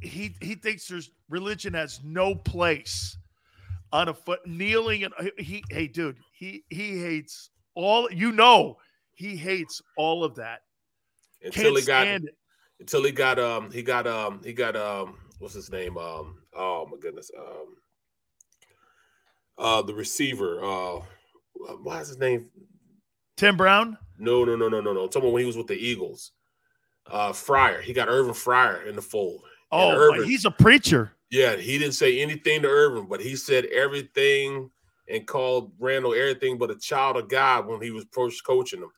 he 0.00 0.34
he 0.40 0.54
thinks 0.54 0.86
there's 0.86 1.10
religion 1.28 1.74
has 1.74 2.00
no 2.02 2.34
place 2.34 3.16
on 3.92 4.08
a 4.08 4.14
foot 4.14 4.46
kneeling 4.46 5.04
and 5.04 5.12
he 5.38 5.64
hey 5.70 5.86
dude, 5.88 6.16
he 6.32 6.64
he 6.70 7.00
hates 7.00 7.50
all 7.74 8.10
you 8.10 8.32
know 8.32 8.76
he 9.20 9.36
hates 9.36 9.82
all 9.98 10.24
of 10.24 10.34
that. 10.36 10.62
Until 11.44 11.64
Can't 11.74 11.78
he 11.78 11.84
got 11.84 12.06
it. 12.06 12.22
until 12.80 13.04
he 13.04 13.12
got 13.12 13.38
um 13.38 13.70
he 13.70 13.82
got 13.82 14.06
um 14.06 14.40
he 14.42 14.54
got 14.54 14.76
um 14.76 15.18
what's 15.40 15.52
his 15.52 15.70
name? 15.70 15.98
Um 15.98 16.38
oh 16.56 16.86
my 16.90 16.96
goodness. 16.98 17.30
Um 17.38 17.76
uh 19.58 19.82
the 19.82 19.92
receiver, 19.92 20.64
uh 20.64 21.00
what's 21.82 22.08
his 22.08 22.18
name? 22.18 22.48
Tim 23.36 23.58
Brown? 23.58 23.98
No, 24.18 24.44
no, 24.44 24.56
no, 24.56 24.68
no, 24.70 24.80
no, 24.80 24.94
no. 24.94 25.06
Talking 25.06 25.22
about 25.22 25.32
when 25.34 25.40
he 25.42 25.46
was 25.46 25.56
with 25.58 25.66
the 25.66 25.76
Eagles. 25.76 26.32
Uh 27.06 27.32
Fryar. 27.32 27.82
He 27.82 27.92
got 27.92 28.08
Irvin 28.08 28.32
Fryar 28.32 28.86
in 28.86 28.96
the 28.96 29.02
fold. 29.02 29.42
Oh, 29.70 29.92
Irvin- 29.92 30.24
he's 30.24 30.46
a 30.46 30.50
preacher. 30.50 31.12
yeah, 31.30 31.56
he 31.56 31.76
didn't 31.78 31.94
say 31.94 32.20
anything 32.20 32.62
to 32.62 32.68
Irvin, 32.68 33.06
but 33.06 33.20
he 33.20 33.36
said 33.36 33.66
everything 33.66 34.70
and 35.08 35.26
called 35.26 35.72
Randall 35.78 36.14
everything 36.14 36.56
but 36.56 36.70
a 36.70 36.78
child 36.78 37.18
of 37.18 37.28
God 37.28 37.66
when 37.66 37.82
he 37.82 37.90
was 37.90 38.06
coaching 38.42 38.80
him. 38.80 38.90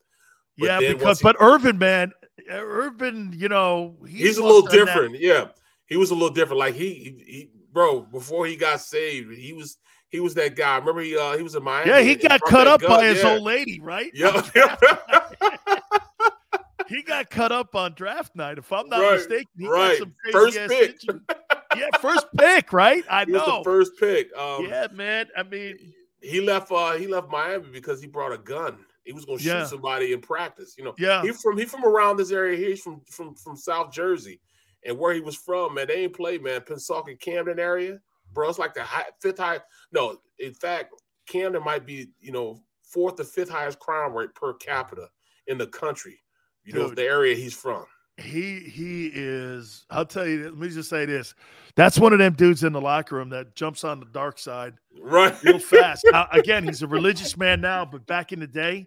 But 0.58 0.82
yeah, 0.82 0.92
because 0.92 1.20
he- 1.20 1.24
but 1.24 1.36
Irvin, 1.40 1.78
man, 1.78 2.12
Irvin, 2.50 3.32
you 3.34 3.48
know, 3.48 3.96
he 4.06 4.18
he's 4.18 4.38
a 4.38 4.42
little 4.42 4.62
have 4.62 4.70
that- 4.70 4.76
different. 4.86 5.18
Yeah, 5.18 5.48
he 5.86 5.96
was 5.96 6.10
a 6.10 6.14
little 6.14 6.30
different. 6.30 6.58
Like 6.58 6.74
he, 6.74 6.94
he, 6.94 7.24
he- 7.26 7.50
bro, 7.72 8.00
before 8.02 8.46
he 8.46 8.56
got 8.56 8.80
saved, 8.80 9.32
he 9.32 9.52
was 9.52 9.78
he 10.10 10.20
was 10.20 10.34
that 10.34 10.56
guy. 10.56 10.76
Remember 10.78 11.00
he 11.00 11.16
uh 11.16 11.36
he 11.36 11.42
was 11.42 11.54
in 11.54 11.62
Miami. 11.62 11.90
Yeah, 11.90 12.00
he 12.02 12.14
got 12.16 12.40
cut 12.42 12.66
up 12.66 12.80
gun, 12.82 12.90
by 12.90 13.04
his 13.06 13.22
yeah. 13.22 13.30
old 13.32 13.42
lady, 13.42 13.80
right? 13.80 14.10
Yeah. 14.14 14.44
he 16.88 17.02
got 17.02 17.30
cut 17.30 17.52
up 17.52 17.74
on 17.74 17.94
draft 17.94 18.34
night. 18.36 18.58
If 18.58 18.70
I'm 18.72 18.88
not 18.88 19.00
Right, 19.00 19.12
mistaken, 19.14 19.46
he 19.58 19.66
right. 19.68 19.90
got 19.90 19.98
some 19.98 20.14
crazy 20.22 20.58
First 20.58 20.68
pick. 20.68 20.90
injury. 20.90 21.20
Yeah, 21.76 21.88
first 22.00 22.26
pick, 22.36 22.72
right? 22.72 23.02
I 23.08 23.24
He 23.24 23.32
know. 23.32 23.58
the 23.58 23.64
first 23.64 23.92
pick. 23.98 24.36
Um, 24.36 24.66
yeah, 24.66 24.88
man. 24.92 25.26
I 25.36 25.42
mean, 25.42 25.76
he 26.20 26.40
left 26.42 26.70
uh 26.70 26.92
he 26.92 27.06
left 27.06 27.30
Miami 27.30 27.68
because 27.72 28.00
he 28.00 28.06
brought 28.06 28.32
a 28.32 28.38
gun. 28.38 28.78
He 29.04 29.12
was 29.12 29.24
gonna 29.24 29.38
shoot 29.38 29.48
Yeah. 29.48 29.64
somebody 29.66 30.12
in 30.12 30.20
practice. 30.20 30.74
You 30.78 30.84
know, 30.84 30.94
Yeah. 30.98 31.22
He 31.22 31.32
from 31.32 31.58
he 31.58 31.64
from 31.64 31.84
around 31.84 32.16
this 32.18 32.30
area 32.30 32.56
here. 32.56 32.70
He's 32.70 32.80
from 32.82 33.00
from 33.10 33.34
from 33.34 33.56
South 33.56 33.92
Jersey, 33.92 34.40
and 34.84 34.98
where 34.98 35.12
he 35.14 35.20
was 35.20 35.36
from, 35.36 35.74
man, 35.74 35.88
they 35.88 36.04
ain't 36.04 36.14
played, 36.16 36.42
man. 36.42 36.60
Pennsauken, 36.60 37.18
Camden 37.20 37.58
area, 37.58 38.00
bro. 38.32 38.48
It's 38.48 38.58
like 38.58 38.74
the 38.74 38.82
high, 38.82 39.06
fifth 39.20 39.38
highest. 39.38 39.64
No, 39.92 40.18
in 40.38 40.54
fact, 40.54 40.94
Camden 41.26 41.64
might 41.64 41.84
be 41.86 42.08
you 42.20 42.32
know 42.32 42.62
fourth 42.84 43.18
or 43.18 43.24
fifth 43.24 43.48
highest 43.50 43.78
crime 43.78 44.12
rate 44.14 44.34
per 44.34 44.52
capita 44.54 45.08
in 45.46 45.58
the 45.58 45.66
country. 45.66 46.22
You 46.64 46.74
know, 46.74 46.90
the 46.94 47.02
area 47.04 47.34
he's 47.34 47.54
from. 47.54 47.84
he 48.18 48.60
he 48.60 49.10
is. 49.12 49.84
I'll 49.90 50.06
tell 50.06 50.26
you. 50.28 50.44
Let 50.44 50.56
me 50.58 50.68
just 50.68 50.88
say 50.90 51.06
this. 51.06 51.34
That's 51.74 51.98
one 51.98 52.12
of 52.12 52.20
them 52.20 52.34
dudes 52.34 52.62
in 52.62 52.72
the 52.72 52.80
locker 52.80 53.16
room 53.16 53.30
that 53.30 53.56
jumps 53.56 53.82
on 53.82 53.98
the 53.98 54.06
dark 54.06 54.38
side 54.38 54.74
Right. 55.00 55.34
real 55.42 55.58
fast. 55.58 56.04
Now, 56.12 56.28
again, 56.30 56.62
he's 56.64 56.82
a 56.82 56.86
religious 56.86 57.36
man 57.36 57.60
now, 57.62 57.84
but 57.84 58.06
back 58.06 58.30
in 58.32 58.38
the 58.38 58.46
day, 58.46 58.86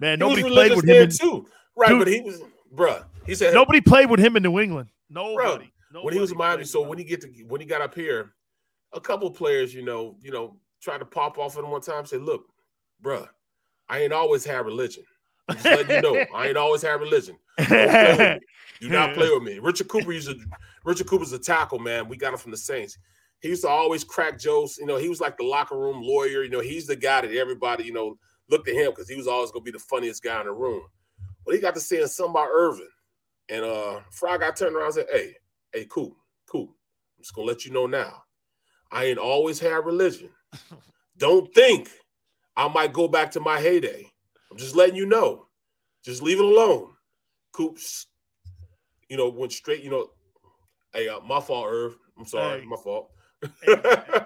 man, 0.00 0.18
nobody 0.18 0.42
played 0.42 0.76
with 0.76 0.88
him. 0.88 1.04
In, 1.04 1.10
too, 1.10 1.46
right? 1.76 1.88
Dude. 1.88 1.98
but 1.98 2.08
he 2.08 2.20
was, 2.20 2.40
bruh. 2.74 3.04
He 3.26 3.34
said 3.34 3.54
nobody 3.54 3.80
played 3.80 4.08
with 4.10 4.20
him 4.20 4.36
in 4.36 4.42
New 4.42 4.58
England. 4.58 4.88
Bro, 5.10 5.34
Nobody. 5.34 5.70
when 6.02 6.14
he 6.14 6.20
was 6.20 6.32
in 6.32 6.38
Miami, 6.38 6.64
so 6.64 6.82
when 6.82 6.98
he 6.98 7.04
get 7.04 7.20
to 7.22 7.28
when 7.48 7.60
he 7.60 7.66
got 7.66 7.80
up 7.80 7.94
here, 7.94 8.32
a 8.92 9.00
couple 9.00 9.30
players, 9.30 9.74
you 9.74 9.84
know, 9.84 10.16
you 10.22 10.30
know, 10.30 10.56
tried 10.80 10.98
to 10.98 11.04
pop 11.04 11.38
off 11.38 11.56
at 11.56 11.64
him 11.64 11.70
one 11.70 11.80
time. 11.80 12.06
Said, 12.06 12.22
"Look, 12.22 12.46
bruh, 13.02 13.28
I 13.88 14.00
ain't 14.00 14.12
always 14.12 14.44
had 14.44 14.64
religion. 14.64 15.04
I'm 15.48 15.56
just 15.56 15.64
letting 15.64 15.96
you 15.96 16.02
know, 16.02 16.24
I 16.34 16.48
ain't 16.48 16.56
always 16.56 16.82
had 16.82 17.00
religion. 17.00 17.36
Don't 17.58 17.68
play 17.68 18.16
with 18.16 18.40
me. 18.40 18.40
Do 18.80 18.88
not 18.88 19.14
play 19.14 19.30
with 19.30 19.42
me." 19.42 19.58
Richard 19.58 19.88
Cooper 19.88 20.12
used 20.12 20.28
to. 20.28 20.36
Richard 20.84 21.06
Cooper's 21.06 21.32
a 21.32 21.38
tackle, 21.38 21.78
man. 21.78 22.08
We 22.08 22.16
got 22.16 22.32
him 22.32 22.38
from 22.38 22.50
the 22.50 22.56
Saints. 22.56 22.98
He 23.40 23.48
used 23.48 23.62
to 23.62 23.68
always 23.68 24.02
crack 24.02 24.38
jokes. 24.38 24.78
You 24.78 24.86
know, 24.86 24.96
he 24.96 25.08
was 25.08 25.20
like 25.20 25.36
the 25.36 25.44
locker 25.44 25.78
room 25.78 26.00
lawyer. 26.02 26.42
You 26.42 26.50
know, 26.50 26.60
he's 26.60 26.86
the 26.86 26.96
guy 26.96 27.20
that 27.20 27.32
everybody, 27.32 27.84
you 27.84 27.92
know, 27.92 28.18
looked 28.48 28.68
at 28.68 28.74
him 28.74 28.90
because 28.90 29.08
he 29.08 29.16
was 29.16 29.26
always 29.26 29.50
gonna 29.50 29.64
be 29.64 29.70
the 29.70 29.78
funniest 29.78 30.22
guy 30.22 30.40
in 30.40 30.46
the 30.46 30.52
room. 30.52 30.82
But 31.44 31.54
he 31.54 31.60
got 31.60 31.74
to 31.74 31.80
saying 31.80 32.06
something 32.08 32.32
about 32.32 32.48
Irvin. 32.52 32.88
And 33.48 33.64
uh 33.64 34.00
Fry 34.10 34.38
got 34.38 34.56
turned 34.56 34.74
around 34.76 34.86
and 34.86 34.94
said, 34.94 35.06
Hey, 35.12 35.34
hey, 35.72 35.86
cool, 35.88 36.16
cool. 36.46 36.68
I'm 37.18 37.22
just 37.22 37.34
gonna 37.34 37.46
let 37.48 37.64
you 37.64 37.72
know 37.72 37.86
now. 37.86 38.22
I 38.90 39.04
ain't 39.04 39.18
always 39.18 39.58
had 39.58 39.84
religion. 39.84 40.30
Don't 41.18 41.52
think 41.54 41.90
I 42.56 42.68
might 42.68 42.92
go 42.92 43.08
back 43.08 43.30
to 43.32 43.40
my 43.40 43.60
heyday. 43.60 44.10
I'm 44.50 44.56
just 44.56 44.76
letting 44.76 44.96
you 44.96 45.06
know. 45.06 45.46
Just 46.04 46.22
leave 46.22 46.38
it 46.38 46.44
alone. 46.44 46.92
Coops, 47.52 48.06
you 49.08 49.16
know, 49.16 49.28
went 49.28 49.52
straight, 49.52 49.82
you 49.82 49.90
know. 49.90 50.08
Hey, 50.92 51.08
uh, 51.08 51.20
my 51.20 51.40
fault, 51.40 51.66
Irv. 51.68 51.96
I'm 52.18 52.26
sorry, 52.26 52.60
Hey. 52.60 52.66
my 52.66 52.76
fault. 52.76 53.10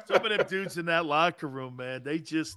some 0.07 0.25
of 0.25 0.29
them 0.29 0.47
dudes 0.49 0.79
in 0.79 0.87
that 0.87 1.07
locker 1.07 1.49
room, 1.49 1.77
man, 1.77 2.03
they 2.05 2.19
just 2.19 2.57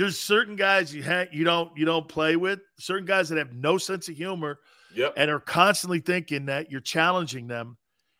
there's 0.00 0.18
certain 0.18 0.56
guys 0.56 0.94
you 0.94 1.04
ha- 1.04 1.26
you 1.30 1.44
don't 1.44 1.76
you 1.76 1.84
don't 1.84 2.08
play 2.08 2.34
with, 2.34 2.60
certain 2.78 3.04
guys 3.04 3.28
that 3.28 3.36
have 3.36 3.52
no 3.52 3.76
sense 3.76 4.08
of 4.08 4.16
humor 4.16 4.58
Yep. 4.94 5.12
and 5.18 5.30
are 5.30 5.40
constantly 5.40 6.00
thinking 6.00 6.46
that 6.46 6.70
you're 6.70 6.80
challenging 6.80 7.46
them, 7.46 7.76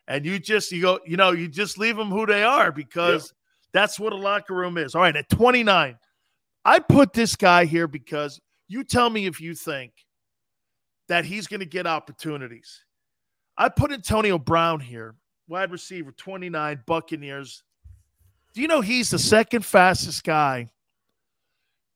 and 0.07 0.27
you 0.27 0.39
just 0.39 0.71
you 0.73 0.83
go 0.83 1.01
you 1.07 1.17
know 1.17 1.31
you 1.31 1.49
just 1.49 1.79
leave 1.79 1.97
them 1.97 2.09
who 2.11 2.27
they 2.27 2.43
are 2.43 2.71
because 2.71 3.33
that's 3.73 3.99
what 3.99 4.13
a 4.13 4.17
locker 4.17 4.55
room 4.55 4.77
is. 4.77 4.95
All 4.95 5.01
right, 5.01 5.17
at 5.17 5.31
29, 5.31 5.97
I 6.67 6.79
put 6.81 7.15
this 7.15 7.35
guy 7.35 7.65
here 7.65 7.89
because 7.89 8.39
you 8.69 8.85
tell 8.85 9.09
me 9.09 9.25
if 9.25 9.41
you 9.41 9.55
think 9.55 9.93
that 11.09 11.25
he's 11.25 11.47
going 11.47 11.61
to 11.61 11.67
get 11.67 11.87
opportunities. 11.87 12.85
I 13.57 13.71
put 13.71 13.91
Antonio 13.91 14.39
Brown 14.39 14.81
here, 14.81 15.15
wide 15.49 15.71
receiver, 15.71 16.13
29, 16.13 16.83
Buccaneers. 16.87 17.63
Do 18.53 18.61
you 18.61 18.69
know 18.69 18.83
he's 18.83 19.11
the 19.11 19.19
second 19.19 19.65
fastest 19.65 20.25
guy 20.25 20.71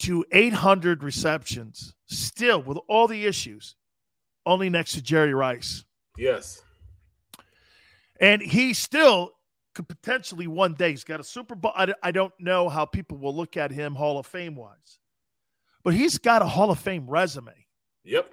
to 0.01 0.25
800 0.33 1.03
receptions, 1.03 1.95
still 2.07 2.63
with 2.63 2.79
all 2.89 3.07
the 3.09 3.27
issues, 3.27 3.77
only 4.47 4.69
next 4.71 4.93
to 4.93 5.03
Jerry 5.03 5.35
Rice? 5.35 5.85
Yes. 6.19 6.63
And 8.21 8.41
he 8.43 8.75
still 8.75 9.33
could 9.75 9.89
potentially 9.89 10.47
one 10.47 10.75
day, 10.75 10.91
he's 10.91 11.05
got 11.05 11.19
a 11.21 11.25
Super 11.25 11.55
Bowl. 11.55 11.73
I, 11.75 11.93
I 12.03 12.13
don't 12.13 12.33
know 12.39 12.69
how 12.69 12.85
people 12.85 13.19
will 13.19 13.35
look 13.35 13.57
at 13.57 13.71
him 13.71 13.95
Hall 13.95 14.19
of 14.19 14.27
Fame 14.27 14.55
wise, 14.55 14.99
but 15.83 15.95
he's 15.95 16.19
got 16.19 16.43
a 16.43 16.47
Hall 16.47 16.71
of 16.71 16.79
Fame 16.79 17.07
resume. 17.09 17.53
Yep. 18.05 18.33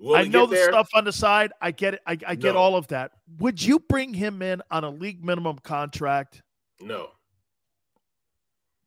Will 0.00 0.16
I 0.16 0.24
know 0.24 0.44
the 0.46 0.56
there? 0.56 0.68
stuff 0.70 0.88
on 0.92 1.04
the 1.04 1.12
side. 1.12 1.52
I 1.62 1.70
get 1.70 1.94
it. 1.94 2.00
I, 2.06 2.18
I 2.26 2.34
get 2.34 2.54
No. 2.54 2.56
all 2.56 2.76
of 2.76 2.88
that. 2.88 3.12
Would 3.38 3.62
you 3.62 3.78
bring 3.78 4.12
him 4.12 4.42
in 4.42 4.60
on 4.70 4.84
a 4.84 4.90
league 4.90 5.24
minimum 5.24 5.58
contract? 5.60 6.42
No. 6.80 7.10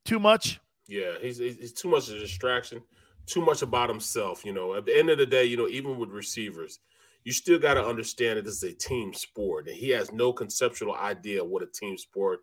Too 0.05 0.19
much? 0.19 0.59
Yeah, 0.87 1.13
he's 1.21 1.37
he's 1.37 1.73
too 1.73 1.89
much 1.89 2.09
of 2.09 2.15
a 2.15 2.19
distraction, 2.19 2.81
too 3.25 3.41
much 3.41 3.61
about 3.61 3.89
himself. 3.89 4.45
You 4.45 4.53
know, 4.53 4.75
at 4.75 4.85
the 4.85 4.97
end 4.97 5.09
of 5.09 5.17
the 5.17 5.25
day, 5.25 5.45
you 5.45 5.57
know, 5.57 5.67
even 5.67 5.97
with 5.97 6.09
receivers, 6.09 6.79
you 7.23 7.33
still 7.33 7.59
got 7.59 7.73
to 7.73 7.85
understand 7.85 8.37
that 8.37 8.45
this 8.45 8.63
is 8.63 8.71
a 8.71 8.73
team 8.73 9.13
sport, 9.13 9.67
and 9.67 9.75
he 9.75 9.89
has 9.89 10.11
no 10.11 10.31
conceptual 10.31 10.95
idea 10.95 11.43
what 11.43 11.63
a 11.63 11.67
team 11.67 11.97
sport 11.97 12.39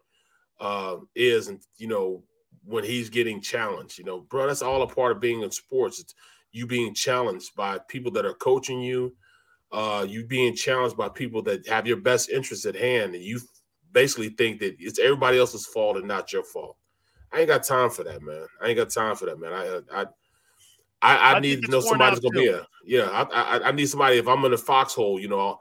uh, 0.61 0.97
is. 1.15 1.49
And 1.49 1.63
you 1.79 1.89
know, 1.89 2.23
when 2.65 2.85
he's 2.85 3.09
getting 3.09 3.41
challenged, 3.41 3.99
you 3.99 4.05
know, 4.05 4.21
bro, 4.21 4.47
that's 4.47 4.63
all 4.63 4.83
a 4.83 4.87
part 4.87 5.13
of 5.13 5.21
being 5.21 5.43
in 5.43 5.51
sports. 5.51 6.01
It's 6.01 6.15
you 6.53 6.67
being 6.67 6.95
challenged 6.95 7.55
by 7.57 7.79
people 7.89 8.13
that 8.13 8.27
are 8.27 8.35
coaching 8.35 8.81
you, 8.81 9.17
uh, 9.73 10.07
you 10.09 10.25
being 10.25 10.55
challenged 10.55 10.97
by 10.97 11.09
people 11.09 11.43
that 11.43 11.67
have 11.67 11.87
your 11.87 11.97
best 11.97 12.29
interests 12.29 12.67
at 12.67 12.77
hand, 12.77 13.15
and 13.15 13.25
you 13.25 13.41
basically 13.93 14.29
think 14.29 14.61
that 14.61 14.77
it's 14.79 14.99
everybody 14.99 15.39
else's 15.39 15.67
fault 15.67 15.97
and 15.97 16.07
not 16.07 16.33
your 16.33 16.45
fault. 16.45 16.77
I 17.35 17.41
ain't 17.41 17.49
got 17.49 17.65
time 17.65 17.91
for 17.91 18.05
that, 18.05 18.23
man. 18.23 18.47
I 18.63 18.69
ain't 18.69 18.77
got 18.77 18.91
time 18.91 19.17
for 19.17 19.27
that, 19.27 19.41
man. 19.41 19.53
I 19.53 19.67
uh, 19.67 19.81
I 19.93 20.05
I, 21.03 21.17
I, 21.17 21.35
I 21.35 21.41
need 21.41 21.63
to 21.63 21.71
know 21.71 21.81
somebody's 21.81 22.21
gonna 22.21 22.39
be 22.39 22.49
a 22.49 22.67
yeah. 22.87 23.09
I, 23.11 23.23
I 23.23 23.69
I 23.69 23.73
need 23.73 23.87
somebody. 23.87 24.19
If 24.19 24.29
I'm 24.29 24.45
in 24.45 24.53
a 24.53 24.59
foxhole, 24.59 25.19
you 25.19 25.29
know, 25.29 25.59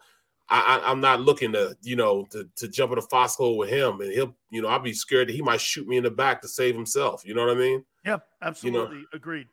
I, 0.50 0.80
I 0.80 0.92
I'm 0.92 1.02
not 1.02 1.22
looking 1.22 1.52
to 1.54 1.76
you 1.82 1.96
know 1.96 2.26
to 2.30 2.48
to 2.58 2.68
jump 2.68 2.92
in 2.92 3.00
a 3.00 3.02
foxhole 3.02 3.58
with 3.58 3.70
him, 3.70 4.02
and 4.02 4.12
he'll 4.12 4.36
you 4.52 4.62
know 4.62 4.68
I'll 4.68 4.80
be 4.80 4.94
scared 4.94 5.30
that 5.30 5.34
he 5.34 5.42
might 5.42 5.60
shoot 5.60 5.88
me 5.88 5.98
in 5.98 6.04
the 6.04 6.12
back 6.12 6.42
to 6.44 6.48
save 6.48 6.76
himself. 6.76 7.26
You 7.26 7.34
know 7.34 7.46
what 7.46 7.58
I 7.58 7.60
mean? 7.60 7.84
Yeah, 8.06 8.20
absolutely. 8.42 9.04
Agreed. 9.14 9.48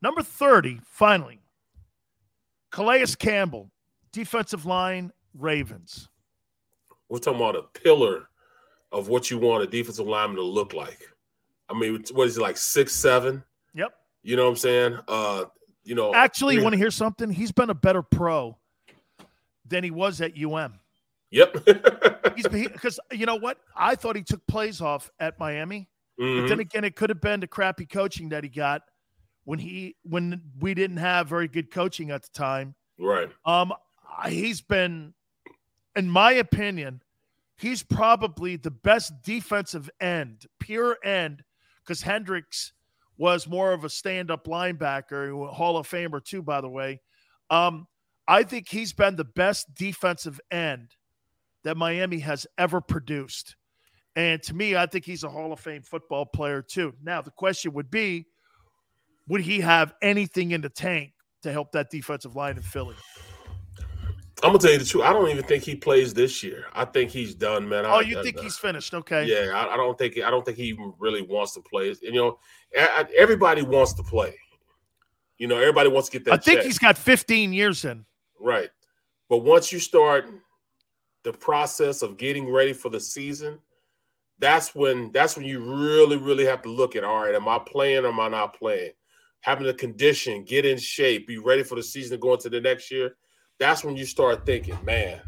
Number 0.00 0.22
30, 0.22 0.80
finally, 0.84 1.40
Calais 2.72 3.06
Campbell, 3.18 3.70
defensive 4.10 4.66
line, 4.66 5.12
Ravens. 5.34 6.08
We're 7.08 7.18
talking 7.18 7.40
about 7.40 7.54
a 7.54 7.62
pillar 7.78 8.28
of 8.90 9.08
what 9.08 9.30
you 9.30 9.38
want 9.38 9.62
a 9.62 9.66
defensive 9.66 10.06
lineman 10.06 10.36
to 10.36 10.42
look 10.42 10.72
like. 10.72 11.11
I 11.72 11.78
mean, 11.78 12.04
what 12.12 12.28
is 12.28 12.36
he 12.36 12.42
like 12.42 12.56
six 12.56 12.92
seven? 12.94 13.42
Yep. 13.74 13.92
You 14.22 14.36
know 14.36 14.44
what 14.44 14.50
I'm 14.50 14.56
saying? 14.56 14.98
Uh, 15.08 15.44
you 15.84 15.94
know, 15.94 16.14
Actually, 16.14 16.54
you 16.56 16.62
want 16.62 16.74
to 16.74 16.78
hear 16.78 16.90
something? 16.90 17.30
He's 17.30 17.50
been 17.52 17.70
a 17.70 17.74
better 17.74 18.02
pro 18.02 18.56
than 19.66 19.82
he 19.82 19.90
was 19.90 20.20
at 20.20 20.32
UM. 20.36 20.78
Yep. 21.30 21.66
He's 22.36 22.46
because 22.46 23.00
you 23.10 23.26
know 23.26 23.36
what? 23.36 23.58
I 23.74 23.94
thought 23.94 24.16
he 24.16 24.22
took 24.22 24.46
plays 24.46 24.80
off 24.80 25.10
at 25.18 25.38
Miami, 25.38 25.88
but 26.18 26.24
Mhm. 26.24 26.48
then 26.48 26.60
again, 26.60 26.84
it 26.84 26.94
could 26.94 27.08
have 27.10 27.20
been 27.20 27.40
the 27.40 27.46
crappy 27.46 27.86
coaching 27.86 28.28
that 28.30 28.44
he 28.44 28.50
got 28.50 28.82
when 29.44 29.58
he 29.58 29.96
when 30.02 30.42
we 30.60 30.74
didn't 30.74 30.98
have 30.98 31.28
very 31.28 31.48
good 31.48 31.70
coaching 31.70 32.10
at 32.10 32.22
the 32.22 32.28
time. 32.34 32.74
right. 32.98 33.30
Um, 33.46 33.72
he's 34.28 34.60
been, 34.60 35.14
in 35.96 36.08
my 36.10 36.32
opinion, 36.32 37.02
he's 37.56 37.82
probably 37.82 38.56
the 38.56 38.70
best 38.70 39.22
defensive 39.22 39.88
end, 40.00 40.46
pure 40.60 40.98
end, 41.02 41.42
because 41.84 42.02
Hendricks 42.02 42.72
was 43.16 43.46
more 43.46 43.72
of 43.72 43.84
a 43.84 43.88
stand-up 43.88 44.46
linebacker, 44.46 45.52
Hall 45.52 45.76
of 45.76 45.88
Famer 45.88 46.24
too, 46.24 46.42
by 46.42 46.60
the 46.60 46.68
way. 46.68 47.00
Um, 47.50 47.86
I 48.26 48.42
think 48.42 48.68
he's 48.68 48.92
been 48.92 49.16
the 49.16 49.24
best 49.24 49.74
defensive 49.74 50.40
end 50.50 50.96
that 51.64 51.76
Miami 51.76 52.18
has 52.20 52.46
ever 52.58 52.80
produced. 52.80 53.56
And 54.16 54.42
to 54.44 54.54
me, 54.54 54.76
I 54.76 54.86
think 54.86 55.04
he's 55.04 55.24
a 55.24 55.28
Hall 55.28 55.52
of 55.52 55.60
Fame 55.60 55.82
football 55.82 56.26
player 56.26 56.62
too. 56.62 56.94
Now, 57.02 57.22
the 57.22 57.30
question 57.30 57.72
would 57.74 57.90
be 57.90 58.26
would 59.28 59.40
he 59.40 59.60
have 59.60 59.94
anything 60.02 60.50
in 60.50 60.60
the 60.60 60.68
tank 60.68 61.12
to 61.42 61.52
help 61.52 61.72
that 61.72 61.90
defensive 61.90 62.34
line 62.36 62.56
in 62.56 62.62
Philly? 62.62 62.96
I'm 64.42 64.48
gonna 64.48 64.58
tell 64.58 64.72
you 64.72 64.78
the 64.78 64.84
truth. 64.84 65.04
I 65.04 65.12
don't 65.12 65.28
even 65.28 65.44
think 65.44 65.62
he 65.62 65.76
plays 65.76 66.12
this 66.12 66.42
year. 66.42 66.66
I 66.72 66.84
think 66.84 67.10
he's 67.10 67.32
done, 67.34 67.68
man. 67.68 67.86
Oh, 67.86 67.90
I, 67.90 68.00
you 68.00 68.18
I, 68.18 68.22
think 68.22 68.40
I, 68.40 68.42
he's 68.42 68.56
finished? 68.56 68.92
Okay. 68.92 69.24
Yeah, 69.24 69.68
I, 69.70 69.76
don't 69.76 69.96
think 69.96 70.18
I 70.18 70.30
don't 70.30 70.44
think 70.44 70.56
he 70.56 70.64
even 70.64 70.92
really 70.98 71.22
wants 71.22 71.54
to 71.54 71.60
play. 71.60 71.90
And, 71.90 71.98
you 72.02 72.14
know, 72.14 72.38
everybody 73.16 73.62
wants 73.62 73.92
to 73.94 74.02
play. 74.02 74.34
You 75.38 75.46
know, 75.46 75.58
everybody 75.58 75.88
wants 75.88 76.08
to 76.08 76.18
get 76.18 76.24
that. 76.24 76.34
I 76.34 76.36
think 76.38 76.58
check. 76.58 76.66
he's 76.66 76.78
got 76.78 76.98
15 76.98 77.52
years 77.52 77.84
in. 77.84 78.04
Right, 78.40 78.70
but 79.28 79.38
once 79.38 79.70
you 79.70 79.78
start 79.78 80.28
the 81.22 81.32
process 81.32 82.02
of 82.02 82.16
getting 82.16 82.50
ready 82.50 82.72
for 82.72 82.88
the 82.88 82.98
season, 82.98 83.60
that's 84.40 84.74
when 84.74 85.12
that's 85.12 85.36
when 85.36 85.46
you 85.46 85.60
really 85.60 86.16
really 86.16 86.44
have 86.46 86.62
to 86.62 86.68
look 86.68 86.96
at. 86.96 87.04
All 87.04 87.22
right, 87.22 87.34
am 87.34 87.46
I 87.46 87.60
playing 87.60 88.04
or 88.04 88.08
am 88.08 88.18
I 88.18 88.28
not 88.28 88.58
playing? 88.58 88.90
Having 89.42 89.66
the 89.66 89.74
condition, 89.74 90.42
get 90.42 90.64
in 90.64 90.78
shape, 90.78 91.28
be 91.28 91.38
ready 91.38 91.62
for 91.62 91.76
the 91.76 91.82
season 91.82 92.20
to 92.20 92.48
the 92.48 92.60
next 92.60 92.90
year 92.90 93.16
that's 93.58 93.84
when 93.84 93.96
you 93.96 94.04
start 94.04 94.44
thinking, 94.46 94.78
man, 94.84 95.20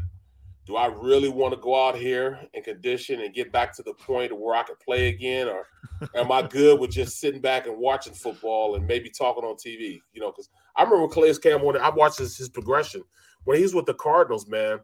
do 0.65 0.75
I 0.77 0.87
really 0.87 1.29
want 1.29 1.53
to 1.53 1.59
go 1.59 1.87
out 1.87 1.95
here 1.95 2.39
and 2.53 2.63
condition 2.63 3.21
and 3.21 3.33
get 3.33 3.51
back 3.51 3.73
to 3.75 3.83
the 3.83 3.93
point 3.93 4.37
where 4.37 4.55
I 4.55 4.63
can 4.63 4.75
play 4.83 5.09
again? 5.09 5.47
Or 5.47 5.67
am 6.15 6.31
I 6.31 6.41
good 6.41 6.79
with 6.79 6.91
just 6.91 7.19
sitting 7.19 7.39
back 7.39 7.67
and 7.67 7.77
watching 7.77 8.13
football 8.13 8.75
and 8.75 8.87
maybe 8.87 9.09
talking 9.09 9.43
on 9.43 9.55
TV? 9.55 10.01
You 10.11 10.21
know, 10.21 10.31
because 10.31 10.49
I 10.75 10.83
remember 10.83 11.07
Calais 11.07 11.35
Campbell, 11.35 11.67
when 11.67 11.77
I 11.77 11.89
watched 11.89 12.17
his, 12.17 12.35
his 12.35 12.49
progression 12.49 13.03
when 13.43 13.57
he 13.57 13.63
was 13.63 13.75
with 13.75 13.85
the 13.85 13.93
Cardinals, 13.93 14.47
man, 14.47 14.79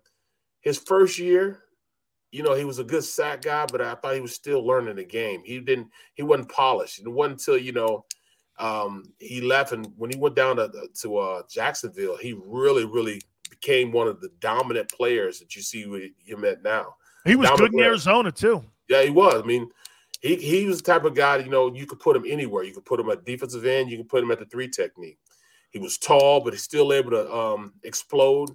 his 0.62 0.78
first 0.78 1.18
year, 1.18 1.64
you 2.32 2.44
know, 2.44 2.54
he 2.54 2.64
was 2.64 2.80
a 2.80 2.84
good 2.84 3.04
sack 3.04 3.42
guy, 3.42 3.66
but 3.66 3.82
I 3.82 3.96
thought 3.96 4.16
he 4.16 4.22
was 4.22 4.34
still 4.34 4.66
learning 4.66 4.96
the 4.96 5.04
game. 5.04 5.42
He 5.44 5.60
didn't, 5.60 5.90
he 6.14 6.24
wasn't 6.24 6.50
polished. 6.50 7.00
It 7.00 7.10
wasn't 7.10 7.40
until, 7.40 7.58
you 7.58 7.74
know, 7.74 8.06
um, 8.60 9.04
he 9.18 9.42
left 9.42 9.72
and 9.72 9.88
when 9.98 10.12
he 10.12 10.18
went 10.18 10.36
down 10.36 10.58
to, 10.58 10.72
to 11.02 11.18
uh, 11.18 11.42
Jacksonville, 11.50 12.16
he 12.18 12.34
really, 12.46 12.86
really 12.86 13.20
became 13.62 13.92
one 13.92 14.08
of 14.08 14.20
the 14.22 14.30
dominant 14.40 14.92
players 14.92 15.40
that 15.40 15.56
you 15.56 15.62
see 15.62 15.86
with 15.86 16.12
him 16.18 16.44
at 16.46 16.64
now. 16.64 16.96
He 17.26 17.36
was 17.36 17.48
dominant 17.50 17.74
good 17.74 17.82
in 17.82 17.86
Arizona 17.86 18.32
too. 18.32 18.64
Yeah, 18.90 19.04
he 19.04 19.10
was. 19.10 19.42
I 19.42 19.46
mean, 19.46 19.70
he 20.22 20.36
he 20.36 20.66
was 20.66 20.82
the 20.82 20.92
type 20.92 21.06
of 21.06 21.16
guy, 21.16 21.38
you 21.38 21.50
know, 21.50 21.74
you 21.74 21.86
could 21.86 22.00
put 22.00 22.16
him 22.16 22.24
anywhere. 22.28 22.64
You 22.64 22.74
could 22.74 22.86
put 22.86 23.00
him 23.00 23.10
at 23.10 23.26
defensive 23.26 23.66
end, 23.66 23.90
you 23.90 23.98
could 23.98 24.10
put 24.10 24.24
him 24.24 24.32
at 24.32 24.40
the 24.40 24.46
three 24.46 24.68
technique. 24.68 25.20
He 25.70 25.80
was 25.80 25.98
tall, 25.98 26.42
but 26.42 26.54
he's 26.54 26.64
still 26.64 26.92
able 26.92 27.12
to 27.12 27.34
um, 27.34 27.74
explode. 27.84 28.50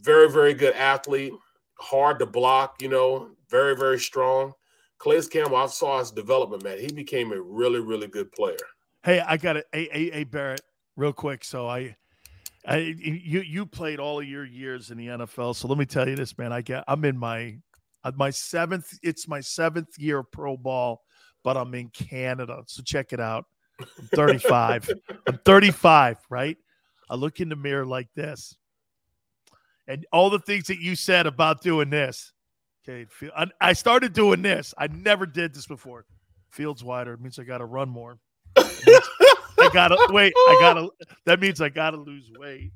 Very, 0.00 0.30
very 0.30 0.54
good 0.54 0.74
athlete, 0.74 1.32
hard 1.78 2.18
to 2.18 2.26
block, 2.26 2.80
you 2.82 2.88
know, 2.88 3.30
very, 3.48 3.74
very 3.74 3.98
strong. 3.98 4.52
Calais 4.98 5.26
Campbell, 5.26 5.56
I 5.56 5.66
saw 5.66 5.98
his 5.98 6.10
development, 6.10 6.62
man. 6.62 6.78
He 6.78 6.92
became 6.92 7.32
a 7.32 7.40
really, 7.40 7.80
really 7.80 8.06
good 8.06 8.30
player. 8.32 8.56
Hey, 9.02 9.20
I 9.20 9.36
got 9.36 9.56
it. 9.56 9.66
Hey, 9.72 9.88
hey, 9.90 10.10
hey, 10.10 10.24
Barrett, 10.24 10.60
real 10.96 11.12
quick. 11.12 11.42
So 11.42 11.66
I 11.66 11.96
I, 12.66 12.76
you 12.76 13.40
you 13.40 13.66
played 13.66 14.00
all 14.00 14.20
of 14.20 14.26
your 14.26 14.44
years 14.44 14.90
in 14.90 14.96
the 14.96 15.08
NFL, 15.08 15.54
so 15.54 15.68
let 15.68 15.76
me 15.76 15.84
tell 15.84 16.08
you 16.08 16.16
this, 16.16 16.36
man. 16.38 16.52
I 16.52 16.62
get 16.62 16.84
I'm 16.88 17.04
in 17.04 17.18
my 17.18 17.58
uh, 18.04 18.12
my 18.16 18.30
seventh. 18.30 18.98
It's 19.02 19.28
my 19.28 19.40
seventh 19.40 19.98
year 19.98 20.20
of 20.20 20.30
pro 20.30 20.56
ball, 20.56 21.02
but 21.42 21.56
I'm 21.56 21.74
in 21.74 21.88
Canada. 21.90 22.62
So 22.66 22.82
check 22.82 23.12
it 23.12 23.20
out. 23.20 23.44
I'm 23.80 24.06
35. 24.14 24.90
I'm 25.28 25.38
35, 25.44 26.18
right? 26.30 26.56
I 27.10 27.16
look 27.16 27.40
in 27.40 27.50
the 27.50 27.56
mirror 27.56 27.84
like 27.84 28.08
this, 28.14 28.56
and 29.86 30.06
all 30.10 30.30
the 30.30 30.38
things 30.38 30.68
that 30.68 30.78
you 30.78 30.96
said 30.96 31.26
about 31.26 31.60
doing 31.60 31.90
this. 31.90 32.32
Okay, 32.86 33.06
I 33.60 33.72
started 33.72 34.12
doing 34.12 34.42
this. 34.42 34.74
I 34.76 34.88
never 34.88 35.24
did 35.24 35.54
this 35.54 35.66
before. 35.66 36.04
Fields 36.50 36.84
wider 36.84 37.16
means 37.16 37.38
I 37.38 37.44
got 37.44 37.58
to 37.58 37.64
run 37.64 37.88
more. 37.88 38.18
I 39.74 39.88
gotta 39.88 40.08
wait. 40.12 40.32
I 40.36 40.56
gotta. 40.60 40.88
That 41.26 41.40
means 41.40 41.60
I 41.60 41.68
gotta 41.68 41.96
lose 41.96 42.30
weight. 42.38 42.72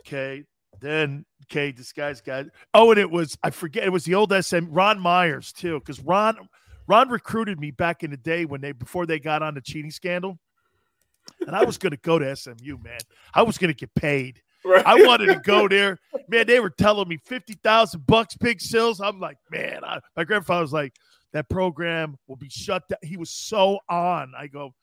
Okay. 0.00 0.44
Then 0.80 1.24
okay, 1.44 1.72
this 1.72 1.92
guy's 1.92 2.20
got. 2.20 2.46
Oh, 2.74 2.90
and 2.90 3.00
it 3.00 3.10
was 3.10 3.38
I 3.42 3.50
forget. 3.50 3.84
It 3.84 3.90
was 3.90 4.04
the 4.04 4.14
old 4.14 4.32
SM 4.32 4.66
Ron 4.70 5.00
Myers 5.00 5.52
too, 5.52 5.78
because 5.78 6.00
Ron 6.00 6.36
Ron 6.88 7.08
recruited 7.08 7.58
me 7.60 7.70
back 7.70 8.02
in 8.02 8.10
the 8.10 8.16
day 8.16 8.44
when 8.44 8.60
they 8.60 8.72
before 8.72 9.06
they 9.06 9.18
got 9.18 9.42
on 9.42 9.54
the 9.54 9.60
cheating 9.60 9.90
scandal, 9.90 10.38
and 11.46 11.54
I 11.54 11.64
was 11.64 11.78
gonna 11.78 11.96
go 11.98 12.18
to 12.18 12.34
SMU. 12.34 12.78
Man, 12.82 12.98
I 13.34 13.42
was 13.42 13.58
gonna 13.58 13.72
get 13.72 13.94
paid. 13.94 14.40
Right. 14.64 14.84
I 14.86 14.94
wanted 15.06 15.26
to 15.26 15.40
go 15.40 15.66
there. 15.66 15.98
Man, 16.28 16.46
they 16.46 16.60
were 16.60 16.70
telling 16.70 17.08
me 17.08 17.18
fifty 17.24 17.54
thousand 17.54 18.06
bucks, 18.06 18.36
big 18.36 18.60
sales. 18.60 19.00
I'm 19.00 19.20
like, 19.20 19.38
man, 19.50 19.84
I, 19.84 20.00
my 20.16 20.24
grandfather 20.24 20.62
was 20.62 20.72
like, 20.72 20.94
that 21.32 21.48
program 21.48 22.16
will 22.26 22.36
be 22.36 22.48
shut 22.48 22.88
down. 22.88 22.98
He 23.02 23.16
was 23.16 23.30
so 23.30 23.78
on. 23.88 24.32
I 24.36 24.46
go, 24.48 24.74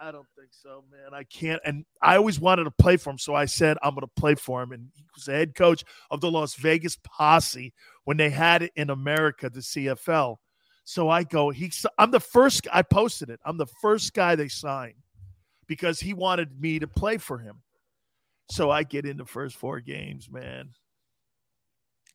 I 0.00 0.10
don't 0.10 0.26
think 0.36 0.50
so, 0.50 0.84
man. 0.90 1.14
I 1.14 1.22
can't. 1.24 1.60
And 1.64 1.84
I 2.02 2.16
always 2.16 2.40
wanted 2.40 2.64
to 2.64 2.70
play 2.70 2.96
for 2.96 3.10
him. 3.10 3.18
So 3.18 3.34
I 3.34 3.44
said, 3.44 3.76
I'm 3.82 3.94
going 3.94 4.02
to 4.06 4.20
play 4.20 4.34
for 4.34 4.62
him. 4.62 4.72
And 4.72 4.88
he 4.94 5.04
was 5.14 5.24
the 5.24 5.32
head 5.32 5.54
coach 5.54 5.84
of 6.10 6.20
the 6.20 6.30
Las 6.30 6.54
Vegas 6.54 6.98
Posse 7.04 7.72
when 8.04 8.16
they 8.16 8.30
had 8.30 8.62
it 8.62 8.72
in 8.76 8.90
America, 8.90 9.48
the 9.48 9.60
CFL. 9.60 10.36
So 10.84 11.08
I 11.08 11.22
go, 11.22 11.50
he, 11.50 11.72
I'm 11.96 12.10
the 12.10 12.20
first, 12.20 12.66
I 12.72 12.82
posted 12.82 13.30
it. 13.30 13.40
I'm 13.44 13.56
the 13.56 13.68
first 13.80 14.12
guy 14.14 14.34
they 14.34 14.48
signed 14.48 14.94
because 15.66 16.00
he 16.00 16.12
wanted 16.12 16.60
me 16.60 16.78
to 16.78 16.86
play 16.86 17.16
for 17.16 17.38
him. 17.38 17.62
So 18.50 18.70
I 18.70 18.82
get 18.82 19.06
in 19.06 19.16
the 19.16 19.24
first 19.24 19.56
four 19.56 19.80
games, 19.80 20.28
man. 20.30 20.70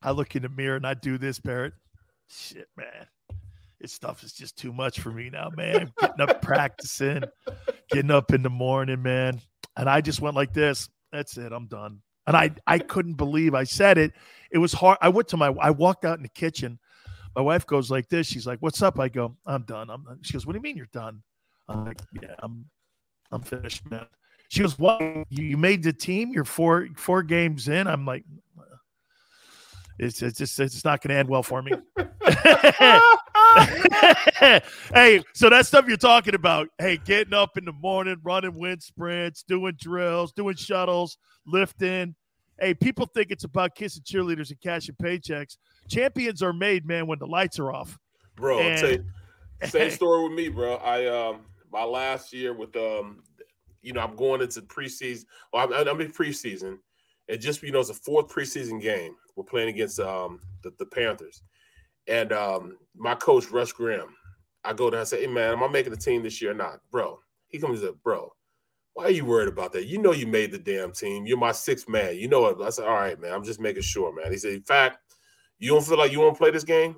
I 0.01 0.11
look 0.11 0.35
in 0.35 0.43
the 0.43 0.49
mirror 0.49 0.75
and 0.75 0.85
I 0.85 0.93
do 0.93 1.17
this, 1.17 1.39
Barrett. 1.39 1.73
Shit, 2.27 2.67
man 2.77 3.07
this 3.79 3.93
stuff 3.93 4.23
is 4.23 4.33
just 4.33 4.57
too 4.57 4.73
much 4.73 4.99
for 4.99 5.11
me 5.11 5.29
now, 5.29 5.49
man. 5.55 5.91
Getting 5.99 6.21
up 6.21 6.41
practicing, 6.41 7.23
getting 7.91 8.11
up 8.11 8.33
in 8.33 8.43
the 8.43 8.49
morning, 8.49 9.01
man. 9.01 9.41
And 9.77 9.89
I 9.89 10.01
just 10.01 10.21
went 10.21 10.35
like 10.35 10.53
this. 10.53 10.89
That's 11.11 11.37
it. 11.37 11.51
I'm 11.51 11.67
done. 11.67 12.01
And 12.27 12.35
I 12.35 12.51
I 12.67 12.79
couldn't 12.79 13.15
believe 13.15 13.55
I 13.55 13.63
said 13.63 13.97
it. 13.97 14.13
It 14.51 14.57
was 14.57 14.73
hard. 14.73 14.97
I 15.01 15.09
went 15.09 15.27
to 15.29 15.37
my 15.37 15.47
I 15.59 15.71
walked 15.71 16.05
out 16.05 16.17
in 16.17 16.23
the 16.23 16.29
kitchen. 16.29 16.77
My 17.35 17.41
wife 17.41 17.65
goes 17.65 17.89
like 17.89 18.09
this. 18.09 18.27
She's 18.27 18.45
like, 18.45 18.59
"What's 18.59 18.81
up?" 18.81 18.99
I 18.99 19.07
go, 19.07 19.35
"I'm 19.45 19.63
done." 19.63 19.89
I'm 19.89 20.05
she 20.21 20.33
goes, 20.33 20.45
"What 20.45 20.53
do 20.53 20.57
you 20.57 20.63
mean 20.63 20.75
you're 20.75 20.87
done?" 20.91 21.23
I'm 21.67 21.85
like, 21.85 21.99
"Yeah, 22.21 22.35
I'm 22.39 22.65
I'm 23.31 23.41
finished, 23.41 23.89
man." 23.89 24.05
She 24.49 24.61
goes, 24.61 24.77
"What? 24.77 25.01
You, 25.01 25.45
you 25.45 25.57
made 25.57 25.83
the 25.83 25.93
team? 25.93 26.31
You're 26.33 26.45
four 26.45 26.89
four 26.97 27.23
games 27.23 27.67
in?" 27.67 27.87
I'm 27.87 28.05
like, 28.05 28.25
"It's 29.97 30.21
it's 30.21 30.37
just 30.37 30.59
it's 30.59 30.83
not 30.83 31.01
going 31.01 31.13
to 31.13 31.19
end 31.19 31.29
well 31.29 31.43
for 31.43 31.61
me." 31.61 31.71
hey, 34.93 35.23
so 35.33 35.49
that 35.49 35.65
stuff 35.65 35.85
you're 35.87 35.97
talking 35.97 36.35
about, 36.35 36.67
hey, 36.77 36.97
getting 36.97 37.33
up 37.33 37.57
in 37.57 37.65
the 37.65 37.71
morning, 37.71 38.17
running 38.23 38.55
wind 38.55 38.81
sprints, 38.81 39.43
doing 39.43 39.73
drills, 39.79 40.31
doing 40.33 40.55
shuttles, 40.55 41.17
lifting. 41.45 42.15
Hey, 42.59 42.73
people 42.73 43.05
think 43.05 43.31
it's 43.31 43.45
about 43.45 43.75
kissing 43.75 44.03
cheerleaders 44.03 44.49
and 44.49 44.59
cashing 44.61 44.95
paychecks. 45.01 45.57
Champions 45.87 46.43
are 46.43 46.53
made, 46.53 46.85
man, 46.85 47.07
when 47.07 47.19
the 47.19 47.25
lights 47.25 47.59
are 47.59 47.71
off. 47.71 47.97
Bro, 48.35 48.59
and, 48.59 48.79
same, 48.79 49.13
same 49.63 49.91
story 49.91 50.23
with 50.23 50.33
me, 50.33 50.49
bro. 50.49 50.75
I 50.75 51.05
um 51.07 51.41
my 51.71 51.83
last 51.83 52.33
year 52.33 52.53
with 52.53 52.75
um, 52.75 53.23
you 53.81 53.93
know, 53.93 54.01
I'm 54.01 54.15
going 54.15 54.41
into 54.41 54.61
preseason. 54.61 55.25
Well, 55.53 55.71
I'm, 55.73 55.87
I'm 55.87 56.01
in 56.01 56.11
preseason, 56.11 56.77
and 57.27 57.39
just 57.39 57.63
you 57.63 57.71
know, 57.71 57.79
it's 57.79 57.89
a 57.89 57.93
fourth 57.93 58.27
preseason 58.27 58.81
game. 58.81 59.15
We're 59.35 59.43
playing 59.45 59.69
against 59.69 59.99
um 59.99 60.39
the, 60.63 60.71
the 60.79 60.85
Panthers 60.85 61.41
and 62.09 62.33
um, 62.33 62.77
my 62.95 63.15
coach, 63.15 63.49
Russ 63.51 63.71
Grimm, 63.71 64.15
I 64.63 64.73
go 64.73 64.89
down 64.89 65.01
and 65.01 65.07
say, 65.07 65.21
Hey 65.21 65.27
man, 65.27 65.53
am 65.53 65.63
I 65.63 65.67
making 65.67 65.91
the 65.91 65.97
team 65.97 66.23
this 66.23 66.41
year 66.41 66.51
or 66.51 66.55
not? 66.55 66.79
Bro. 66.91 67.19
He 67.47 67.59
comes 67.59 67.79
says, 67.79 67.91
Bro, 68.03 68.31
why 68.93 69.05
are 69.05 69.11
you 69.11 69.25
worried 69.25 69.47
about 69.47 69.71
that? 69.73 69.85
You 69.85 69.99
know 69.99 70.11
you 70.11 70.27
made 70.27 70.51
the 70.51 70.57
damn 70.57 70.91
team. 70.91 71.25
You're 71.25 71.37
my 71.37 71.51
sixth 71.51 71.87
man. 71.87 72.17
You 72.17 72.27
know 72.27 72.47
it. 72.47 72.57
I 72.61 72.69
said, 72.69 72.85
All 72.85 72.93
right, 72.93 73.19
man. 73.19 73.31
I'm 73.31 73.43
just 73.43 73.59
making 73.59 73.83
sure, 73.83 74.13
man. 74.13 74.31
He 74.31 74.37
said, 74.37 74.53
In 74.53 74.63
fact, 74.63 74.97
you 75.59 75.71
don't 75.71 75.85
feel 75.85 75.97
like 75.97 76.11
you 76.11 76.19
want 76.19 76.35
to 76.35 76.39
play 76.39 76.51
this 76.51 76.63
game? 76.63 76.95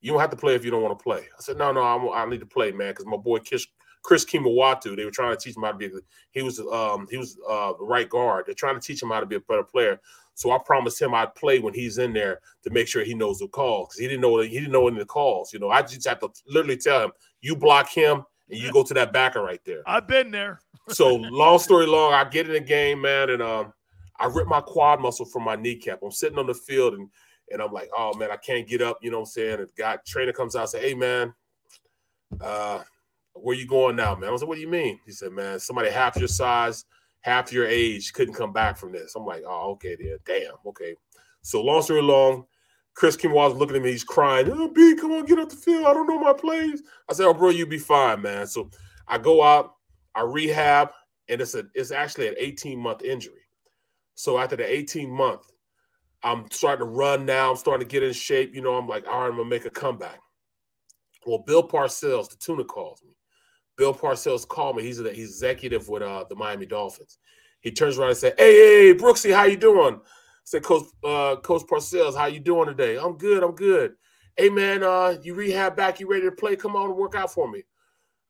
You 0.00 0.12
don't 0.12 0.20
have 0.20 0.30
to 0.30 0.36
play 0.36 0.54
if 0.54 0.64
you 0.64 0.70
don't 0.70 0.82
want 0.82 0.98
to 0.98 1.02
play. 1.02 1.20
I 1.20 1.40
said, 1.40 1.56
No, 1.56 1.72
no, 1.72 1.82
I'm, 1.82 2.08
i 2.10 2.28
need 2.28 2.40
to 2.40 2.46
play, 2.46 2.72
man, 2.72 2.90
because 2.90 3.06
my 3.06 3.16
boy 3.16 3.38
Chris, 3.38 3.66
Chris 4.08 4.24
Kemoeatu, 4.24 4.96
they 4.96 5.04
were 5.04 5.10
trying 5.10 5.36
to 5.36 5.38
teach 5.38 5.54
him 5.54 5.64
how 5.64 5.72
to 5.72 5.76
be. 5.76 5.90
He 6.30 6.40
was 6.40 6.60
um 6.60 7.06
he 7.10 7.18
was 7.18 7.36
uh 7.46 7.74
the 7.78 7.84
right 7.84 8.08
guard. 8.08 8.46
They're 8.46 8.54
trying 8.54 8.76
to 8.76 8.80
teach 8.80 9.02
him 9.02 9.10
how 9.10 9.20
to 9.20 9.26
be 9.26 9.36
a 9.36 9.40
better 9.40 9.62
player. 9.62 10.00
So 10.32 10.50
I 10.50 10.56
promised 10.64 11.02
him 11.02 11.12
I'd 11.12 11.34
play 11.34 11.58
when 11.58 11.74
he's 11.74 11.98
in 11.98 12.14
there 12.14 12.40
to 12.62 12.70
make 12.70 12.88
sure 12.88 13.04
he 13.04 13.12
knows 13.12 13.40
the 13.40 13.48
calls 13.48 13.88
because 13.88 14.00
he 14.00 14.08
didn't 14.08 14.22
know 14.22 14.40
he 14.40 14.48
didn't 14.48 14.72
know 14.72 14.88
any 14.88 14.96
of 14.96 15.00
the 15.00 15.12
calls. 15.12 15.52
You 15.52 15.58
know, 15.58 15.68
I 15.68 15.82
just 15.82 16.08
have 16.08 16.20
to 16.20 16.30
literally 16.46 16.78
tell 16.78 17.02
him, 17.02 17.12
you 17.42 17.54
block 17.54 17.90
him 17.90 18.24
and 18.48 18.58
you 18.58 18.72
go 18.72 18.82
to 18.82 18.94
that 18.94 19.12
backer 19.12 19.42
right 19.42 19.60
there. 19.66 19.82
I've 19.86 20.08
been 20.08 20.30
there. 20.30 20.60
so 20.88 21.16
long 21.16 21.58
story 21.58 21.84
long, 21.84 22.14
I 22.14 22.24
get 22.24 22.46
in 22.46 22.54
the 22.54 22.60
game, 22.60 23.02
man, 23.02 23.28
and 23.28 23.42
um, 23.42 23.74
I 24.18 24.24
rip 24.24 24.46
my 24.46 24.62
quad 24.62 25.02
muscle 25.02 25.26
from 25.26 25.42
my 25.42 25.54
kneecap. 25.54 25.98
I'm 26.02 26.12
sitting 26.12 26.38
on 26.38 26.46
the 26.46 26.54
field 26.54 26.94
and 26.94 27.10
and 27.50 27.60
I'm 27.60 27.74
like, 27.74 27.90
oh 27.94 28.14
man, 28.14 28.30
I 28.30 28.38
can't 28.38 28.66
get 28.66 28.80
up. 28.80 29.00
You 29.02 29.10
know 29.10 29.18
what 29.18 29.24
I'm 29.24 29.32
saying? 29.32 29.58
And 29.58 29.68
the 29.68 29.72
guy 29.76 29.98
trainer 30.06 30.32
comes 30.32 30.56
out 30.56 30.62
and 30.62 30.70
say, 30.70 30.80
hey 30.80 30.94
man, 30.94 31.34
uh, 32.40 32.84
where 33.42 33.56
you 33.56 33.66
going 33.66 33.96
now, 33.96 34.14
man? 34.14 34.28
I 34.28 34.32
was 34.32 34.42
like, 34.42 34.48
what 34.48 34.56
do 34.56 34.60
you 34.60 34.68
mean? 34.68 34.98
He 35.06 35.12
said, 35.12 35.32
man, 35.32 35.58
somebody 35.58 35.90
half 35.90 36.16
your 36.16 36.28
size 36.28 36.84
half 37.20 37.52
your 37.52 37.66
age 37.66 38.12
couldn't 38.12 38.34
come 38.34 38.52
back 38.52 38.76
from 38.76 38.92
this. 38.92 39.14
I'm 39.14 39.26
like, 39.26 39.42
oh, 39.46 39.72
okay, 39.72 39.96
then. 39.96 40.18
Damn, 40.24 40.54
okay. 40.66 40.94
So 41.42 41.62
long 41.62 41.82
story 41.82 42.02
long, 42.02 42.44
Chris 42.94 43.16
Kim 43.16 43.32
was 43.32 43.54
looking 43.54 43.76
at 43.76 43.82
me, 43.82 43.92
he's 43.92 44.04
crying. 44.04 44.50
Oh, 44.50 44.68
B, 44.68 44.96
come 44.96 45.12
on, 45.12 45.24
get 45.24 45.38
up 45.38 45.48
the 45.48 45.56
field. 45.56 45.86
I 45.86 45.92
don't 45.92 46.08
know 46.08 46.18
my 46.18 46.32
plays. 46.32 46.82
I 47.08 47.12
said, 47.12 47.26
oh, 47.26 47.34
bro, 47.34 47.50
you 47.50 47.66
be 47.66 47.78
fine, 47.78 48.22
man. 48.22 48.46
So 48.46 48.70
I 49.06 49.18
go 49.18 49.42
out, 49.42 49.74
I 50.14 50.22
rehab, 50.22 50.90
and 51.28 51.40
it's 51.40 51.54
a 51.54 51.64
it's 51.74 51.90
actually 51.90 52.28
an 52.28 52.34
18 52.38 52.78
month 52.78 53.02
injury. 53.02 53.42
So 54.14 54.38
after 54.38 54.56
the 54.56 54.64
18 54.70 55.10
month, 55.10 55.42
I'm 56.22 56.46
starting 56.50 56.86
to 56.86 56.90
run 56.90 57.24
now. 57.24 57.50
I'm 57.50 57.56
starting 57.56 57.86
to 57.86 57.90
get 57.90 58.02
in 58.02 58.12
shape. 58.12 58.54
You 58.54 58.62
know, 58.62 58.76
I'm 58.76 58.88
like, 58.88 59.06
all 59.06 59.20
right, 59.20 59.28
I'm 59.28 59.36
gonna 59.36 59.48
make 59.48 59.66
a 59.66 59.70
comeback. 59.70 60.18
Well, 61.26 61.44
Bill 61.46 61.66
Parcells, 61.66 62.30
the 62.30 62.36
tuna 62.36 62.64
calls 62.64 63.02
me. 63.04 63.12
Bill 63.78 63.94
Parcells 63.94 64.46
called 64.46 64.76
me. 64.76 64.82
He's 64.82 64.98
an 64.98 65.06
he's 65.14 65.30
executive 65.30 65.88
with 65.88 66.02
uh, 66.02 66.24
the 66.28 66.34
Miami 66.34 66.66
Dolphins. 66.66 67.18
He 67.60 67.70
turns 67.70 67.96
around 67.96 68.10
and 68.10 68.18
said, 68.18 68.34
"Hey, 68.36 68.88
hey, 68.88 68.94
Brooksy, 68.94 69.32
how 69.32 69.44
you 69.44 69.56
doing?" 69.56 69.94
I 69.94 70.00
said, 70.44 70.64
"Coach, 70.64 70.84
uh, 71.04 71.36
Coach 71.36 71.62
Parcells, 71.62 72.16
how 72.16 72.26
you 72.26 72.40
doing 72.40 72.66
today?" 72.66 72.98
"I'm 72.98 73.16
good. 73.16 73.42
I'm 73.42 73.54
good." 73.54 73.94
"Hey, 74.36 74.50
man, 74.50 74.82
uh, 74.82 75.16
you 75.22 75.34
rehab 75.34 75.76
back? 75.76 76.00
You 76.00 76.10
ready 76.10 76.24
to 76.24 76.32
play? 76.32 76.56
Come 76.56 76.74
on 76.76 76.90
and 76.90 76.98
work 76.98 77.14
out 77.14 77.32
for 77.32 77.48
me." 77.48 77.62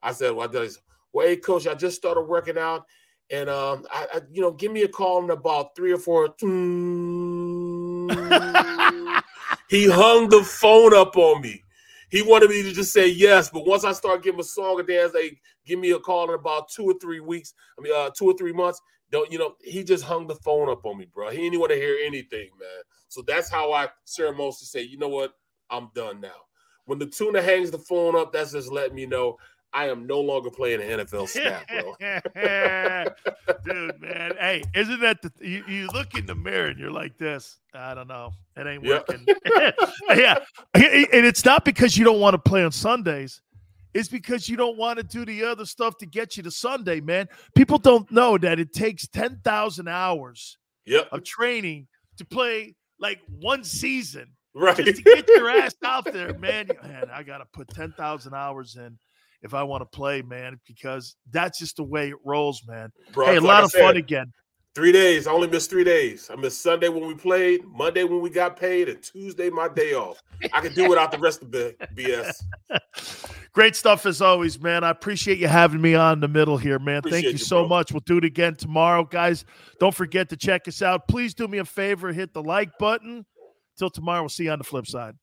I 0.02 0.12
said, 0.12 0.32
"Well, 0.32 0.54
I 0.54 0.68
well, 1.14 1.26
hey, 1.26 1.36
Coach, 1.36 1.66
I 1.66 1.74
just 1.74 1.96
started 1.96 2.22
working 2.22 2.58
out, 2.58 2.84
and 3.30 3.48
um, 3.48 3.86
I, 3.90 4.06
I, 4.14 4.20
you 4.30 4.42
know, 4.42 4.52
give 4.52 4.70
me 4.70 4.82
a 4.82 4.88
call 4.88 5.24
in 5.24 5.30
about 5.30 5.74
three 5.74 5.92
or 5.92 5.98
four. 5.98 6.26
he 9.70 9.88
hung 9.88 10.28
the 10.28 10.44
phone 10.44 10.94
up 10.94 11.16
on 11.16 11.40
me. 11.40 11.64
He 12.10 12.22
wanted 12.22 12.50
me 12.50 12.62
to 12.62 12.72
just 12.72 12.92
say 12.92 13.08
yes, 13.08 13.50
but 13.50 13.66
once 13.66 13.84
I 13.84 13.92
start 13.92 14.22
giving 14.22 14.40
a 14.40 14.44
song 14.44 14.78
and 14.78 14.88
dance, 14.88 15.12
they 15.12 15.38
give 15.66 15.78
me 15.78 15.90
a 15.90 15.98
call 15.98 16.28
in 16.28 16.34
about 16.34 16.68
two 16.70 16.84
or 16.84 16.94
three 17.00 17.20
weeks. 17.20 17.52
I 17.78 17.82
mean, 17.82 17.92
uh, 17.94 18.10
two 18.16 18.26
or 18.26 18.34
three 18.36 18.52
months. 18.52 18.80
Don't 19.10 19.30
you 19.32 19.38
know? 19.38 19.54
He 19.62 19.84
just 19.84 20.04
hung 20.04 20.26
the 20.26 20.34
phone 20.36 20.68
up 20.68 20.84
on 20.84 20.98
me, 20.98 21.06
bro. 21.12 21.30
He 21.30 21.38
didn't 21.38 21.60
want 21.60 21.72
to 21.72 21.78
hear 21.78 21.96
anything, 22.04 22.48
man. 22.58 22.82
So 23.08 23.22
that's 23.26 23.50
how 23.50 23.72
I 23.72 23.88
ceremoniously 24.04 24.66
say, 24.66 24.86
you 24.86 24.98
know 24.98 25.08
what? 25.08 25.32
I'm 25.70 25.90
done 25.94 26.20
now. 26.20 26.36
When 26.84 26.98
the 26.98 27.06
tuna 27.06 27.42
hangs 27.42 27.70
the 27.70 27.78
phone 27.78 28.16
up, 28.16 28.32
that's 28.32 28.52
just 28.52 28.72
letting 28.72 28.94
me 28.94 29.06
know 29.06 29.36
I 29.72 29.88
am 29.88 30.06
no 30.06 30.20
longer 30.20 30.50
playing 30.50 30.80
an 30.80 31.00
NFL 31.00 31.28
snap, 31.28 31.68
bro. 31.68 31.94
Dude, 33.64 34.00
man. 34.00 34.32
Hey, 34.40 34.62
isn't 34.74 35.00
that 35.00 35.20
the 35.20 35.30
you, 35.40 35.62
you, 35.68 35.88
look 35.88 36.14
in 36.14 36.26
the 36.26 36.34
mirror 36.34 36.68
and 36.68 36.78
you're 36.78 36.90
like 36.90 37.18
this? 37.18 37.58
I 37.74 37.94
don't 37.94 38.08
know. 38.08 38.32
It 38.56 38.66
ain't 38.66 38.82
working. 38.82 39.26
yeah. 40.16 40.38
And 40.74 41.26
it's 41.26 41.44
not 41.44 41.64
because 41.64 41.98
you 41.98 42.04
don't 42.04 42.20
want 42.20 42.32
to 42.34 42.38
play 42.38 42.64
on 42.64 42.72
Sundays. 42.72 43.42
It's 43.94 44.08
because 44.08 44.48
you 44.48 44.56
don't 44.56 44.78
want 44.78 44.98
to 44.98 45.02
do 45.02 45.24
the 45.24 45.44
other 45.44 45.64
stuff 45.64 45.98
to 45.98 46.06
get 46.06 46.36
you 46.36 46.42
to 46.44 46.50
Sunday, 46.50 47.00
man. 47.00 47.28
People 47.54 47.78
don't 47.78 48.10
know 48.10 48.38
that 48.38 48.58
it 48.58 48.72
takes 48.72 49.06
10,000 49.08 49.88
hours 49.88 50.56
yep. 50.86 51.08
of 51.12 51.24
training 51.24 51.88
to 52.18 52.24
play 52.24 52.74
like 52.98 53.20
one 53.40 53.64
season. 53.64 54.28
Right. 54.54 54.76
Just 54.76 54.96
to 54.96 55.02
get 55.02 55.28
your 55.28 55.50
ass 55.50 55.74
out 55.84 56.04
there, 56.04 56.36
man. 56.38 56.68
Man, 56.82 57.10
I 57.12 57.22
got 57.22 57.38
to 57.38 57.44
put 57.52 57.68
10,000 57.68 58.34
hours 58.34 58.76
in 58.76 58.98
if 59.42 59.54
I 59.54 59.62
want 59.62 59.82
to 59.82 59.96
play, 59.96 60.22
man, 60.22 60.60
because 60.66 61.16
that's 61.30 61.58
just 61.58 61.76
the 61.76 61.84
way 61.84 62.10
it 62.10 62.16
rolls, 62.24 62.62
man. 62.66 62.90
Bro, 63.12 63.26
hey, 63.26 63.36
a 63.36 63.40
lot 63.40 63.64
of 63.64 63.70
said, 63.70 63.82
fun 63.82 63.96
again. 63.96 64.32
Three 64.74 64.92
days. 64.92 65.26
I 65.26 65.32
only 65.32 65.48
missed 65.48 65.70
three 65.70 65.84
days. 65.84 66.30
I 66.30 66.36
missed 66.36 66.62
Sunday 66.62 66.88
when 66.88 67.06
we 67.06 67.14
played, 67.14 67.64
Monday 67.64 68.04
when 68.04 68.20
we 68.20 68.30
got 68.30 68.56
paid, 68.56 68.88
and 68.88 69.02
Tuesday 69.02 69.50
my 69.50 69.68
day 69.68 69.94
off. 69.94 70.22
I 70.52 70.60
can 70.60 70.72
do 70.72 70.88
without 70.88 71.10
the 71.10 71.18
rest 71.18 71.42
of 71.42 71.50
the 71.50 71.74
BS. 71.96 72.42
Great 73.52 73.74
stuff 73.74 74.06
as 74.06 74.22
always, 74.22 74.60
man. 74.60 74.84
I 74.84 74.90
appreciate 74.90 75.38
you 75.38 75.48
having 75.48 75.80
me 75.80 75.94
on 75.94 76.20
the 76.20 76.28
middle 76.28 76.58
here, 76.58 76.78
man. 76.78 76.98
Appreciate 76.98 77.22
Thank 77.22 77.24
you, 77.24 77.30
you 77.32 77.38
so 77.38 77.62
bro. 77.62 77.68
much. 77.68 77.92
We'll 77.92 78.00
do 78.06 78.18
it 78.18 78.24
again 78.24 78.54
tomorrow, 78.54 79.04
guys. 79.04 79.44
Don't 79.80 79.94
forget 79.94 80.28
to 80.28 80.36
check 80.36 80.68
us 80.68 80.80
out. 80.80 81.08
Please 81.08 81.34
do 81.34 81.48
me 81.48 81.58
a 81.58 81.64
favor, 81.64 82.12
hit 82.12 82.32
the 82.32 82.42
like 82.42 82.70
button. 82.78 83.24
Till 83.78 83.90
tomorrow, 83.90 84.22
we'll 84.22 84.28
see 84.28 84.44
you 84.44 84.50
on 84.50 84.58
the 84.58 84.64
flip 84.64 84.86
side. 84.86 85.16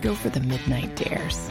Go 0.00 0.14
for 0.14 0.30
the 0.30 0.40
midnight 0.40 0.94
dares 0.96 1.50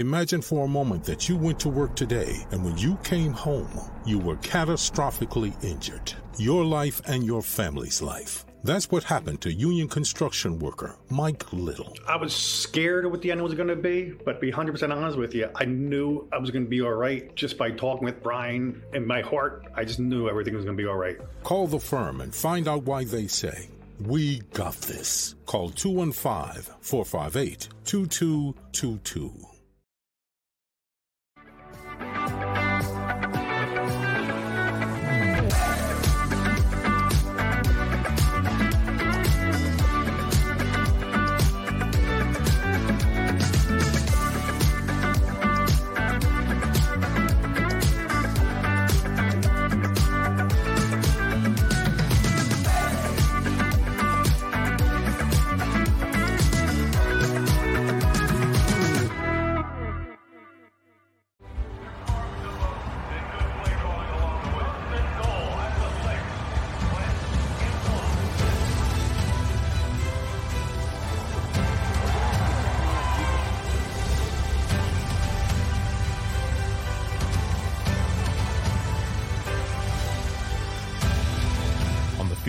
Imagine 0.00 0.42
for 0.42 0.64
a 0.64 0.68
moment 0.68 1.04
that 1.04 1.28
you 1.28 1.36
went 1.36 1.60
to 1.60 1.68
work 1.68 1.94
today 1.94 2.44
and 2.50 2.64
when 2.64 2.76
you 2.76 2.96
came 3.04 3.30
home, 3.32 3.70
you 4.04 4.18
were 4.18 4.34
catastrophically 4.36 5.54
injured. 5.62 6.12
Your 6.36 6.64
life 6.64 7.00
and 7.06 7.22
your 7.22 7.42
family's 7.42 8.02
life. 8.02 8.44
That's 8.64 8.90
what 8.90 9.04
happened 9.04 9.40
to 9.42 9.52
union 9.52 9.86
construction 9.86 10.58
worker 10.58 10.96
Mike 11.10 11.52
Little. 11.52 11.94
I 12.08 12.16
was 12.16 12.34
scared 12.34 13.04
of 13.04 13.12
what 13.12 13.22
the 13.22 13.30
end 13.30 13.40
was 13.40 13.54
going 13.54 13.68
to 13.68 13.76
be, 13.76 14.14
but 14.24 14.32
to 14.32 14.38
be 14.40 14.50
100% 14.50 14.90
honest 14.92 15.16
with 15.16 15.32
you, 15.32 15.48
I 15.54 15.64
knew 15.64 16.28
I 16.32 16.38
was 16.38 16.50
going 16.50 16.64
to 16.64 16.70
be 16.70 16.80
all 16.80 16.94
right 16.94 17.32
just 17.36 17.56
by 17.56 17.70
talking 17.70 18.04
with 18.04 18.20
Brian. 18.20 18.82
In 18.94 19.06
my 19.06 19.20
heart, 19.20 19.64
I 19.76 19.84
just 19.84 20.00
knew 20.00 20.28
everything 20.28 20.56
was 20.56 20.64
going 20.64 20.76
to 20.76 20.82
be 20.82 20.88
all 20.88 20.96
right. 20.96 21.18
Call 21.44 21.68
the 21.68 21.78
firm 21.78 22.20
and 22.20 22.34
find 22.34 22.66
out 22.66 22.82
why 22.82 23.04
they 23.04 23.28
say, 23.28 23.68
We 24.00 24.40
got 24.54 24.74
this. 24.74 25.36
Call 25.46 25.70
215 25.70 26.74
458 26.80 27.68
2222. 27.84 29.53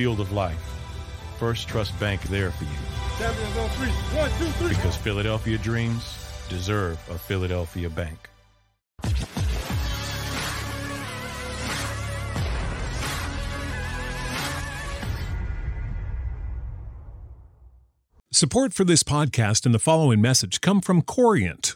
Field 0.05 0.19
of 0.19 0.31
life, 0.31 0.55
First 1.39 1.67
Trust 1.67 1.99
Bank 1.99 2.21
there 2.29 2.51
for 2.51 2.63
you. 2.65 3.25
On 3.25 3.69
three. 3.69 3.87
One, 4.15 4.29
two, 4.37 4.45
three. 4.59 4.69
Because 4.69 4.95
Philadelphia 4.95 5.57
dreams 5.57 6.03
deserve 6.47 6.99
a 7.09 7.17
Philadelphia 7.17 7.89
bank. 7.89 8.29
Support 18.31 18.73
for 18.73 18.83
this 18.83 19.01
podcast 19.01 19.65
and 19.65 19.73
the 19.73 19.79
following 19.79 20.21
message 20.21 20.61
come 20.61 20.81
from 20.81 21.01
Corient 21.01 21.75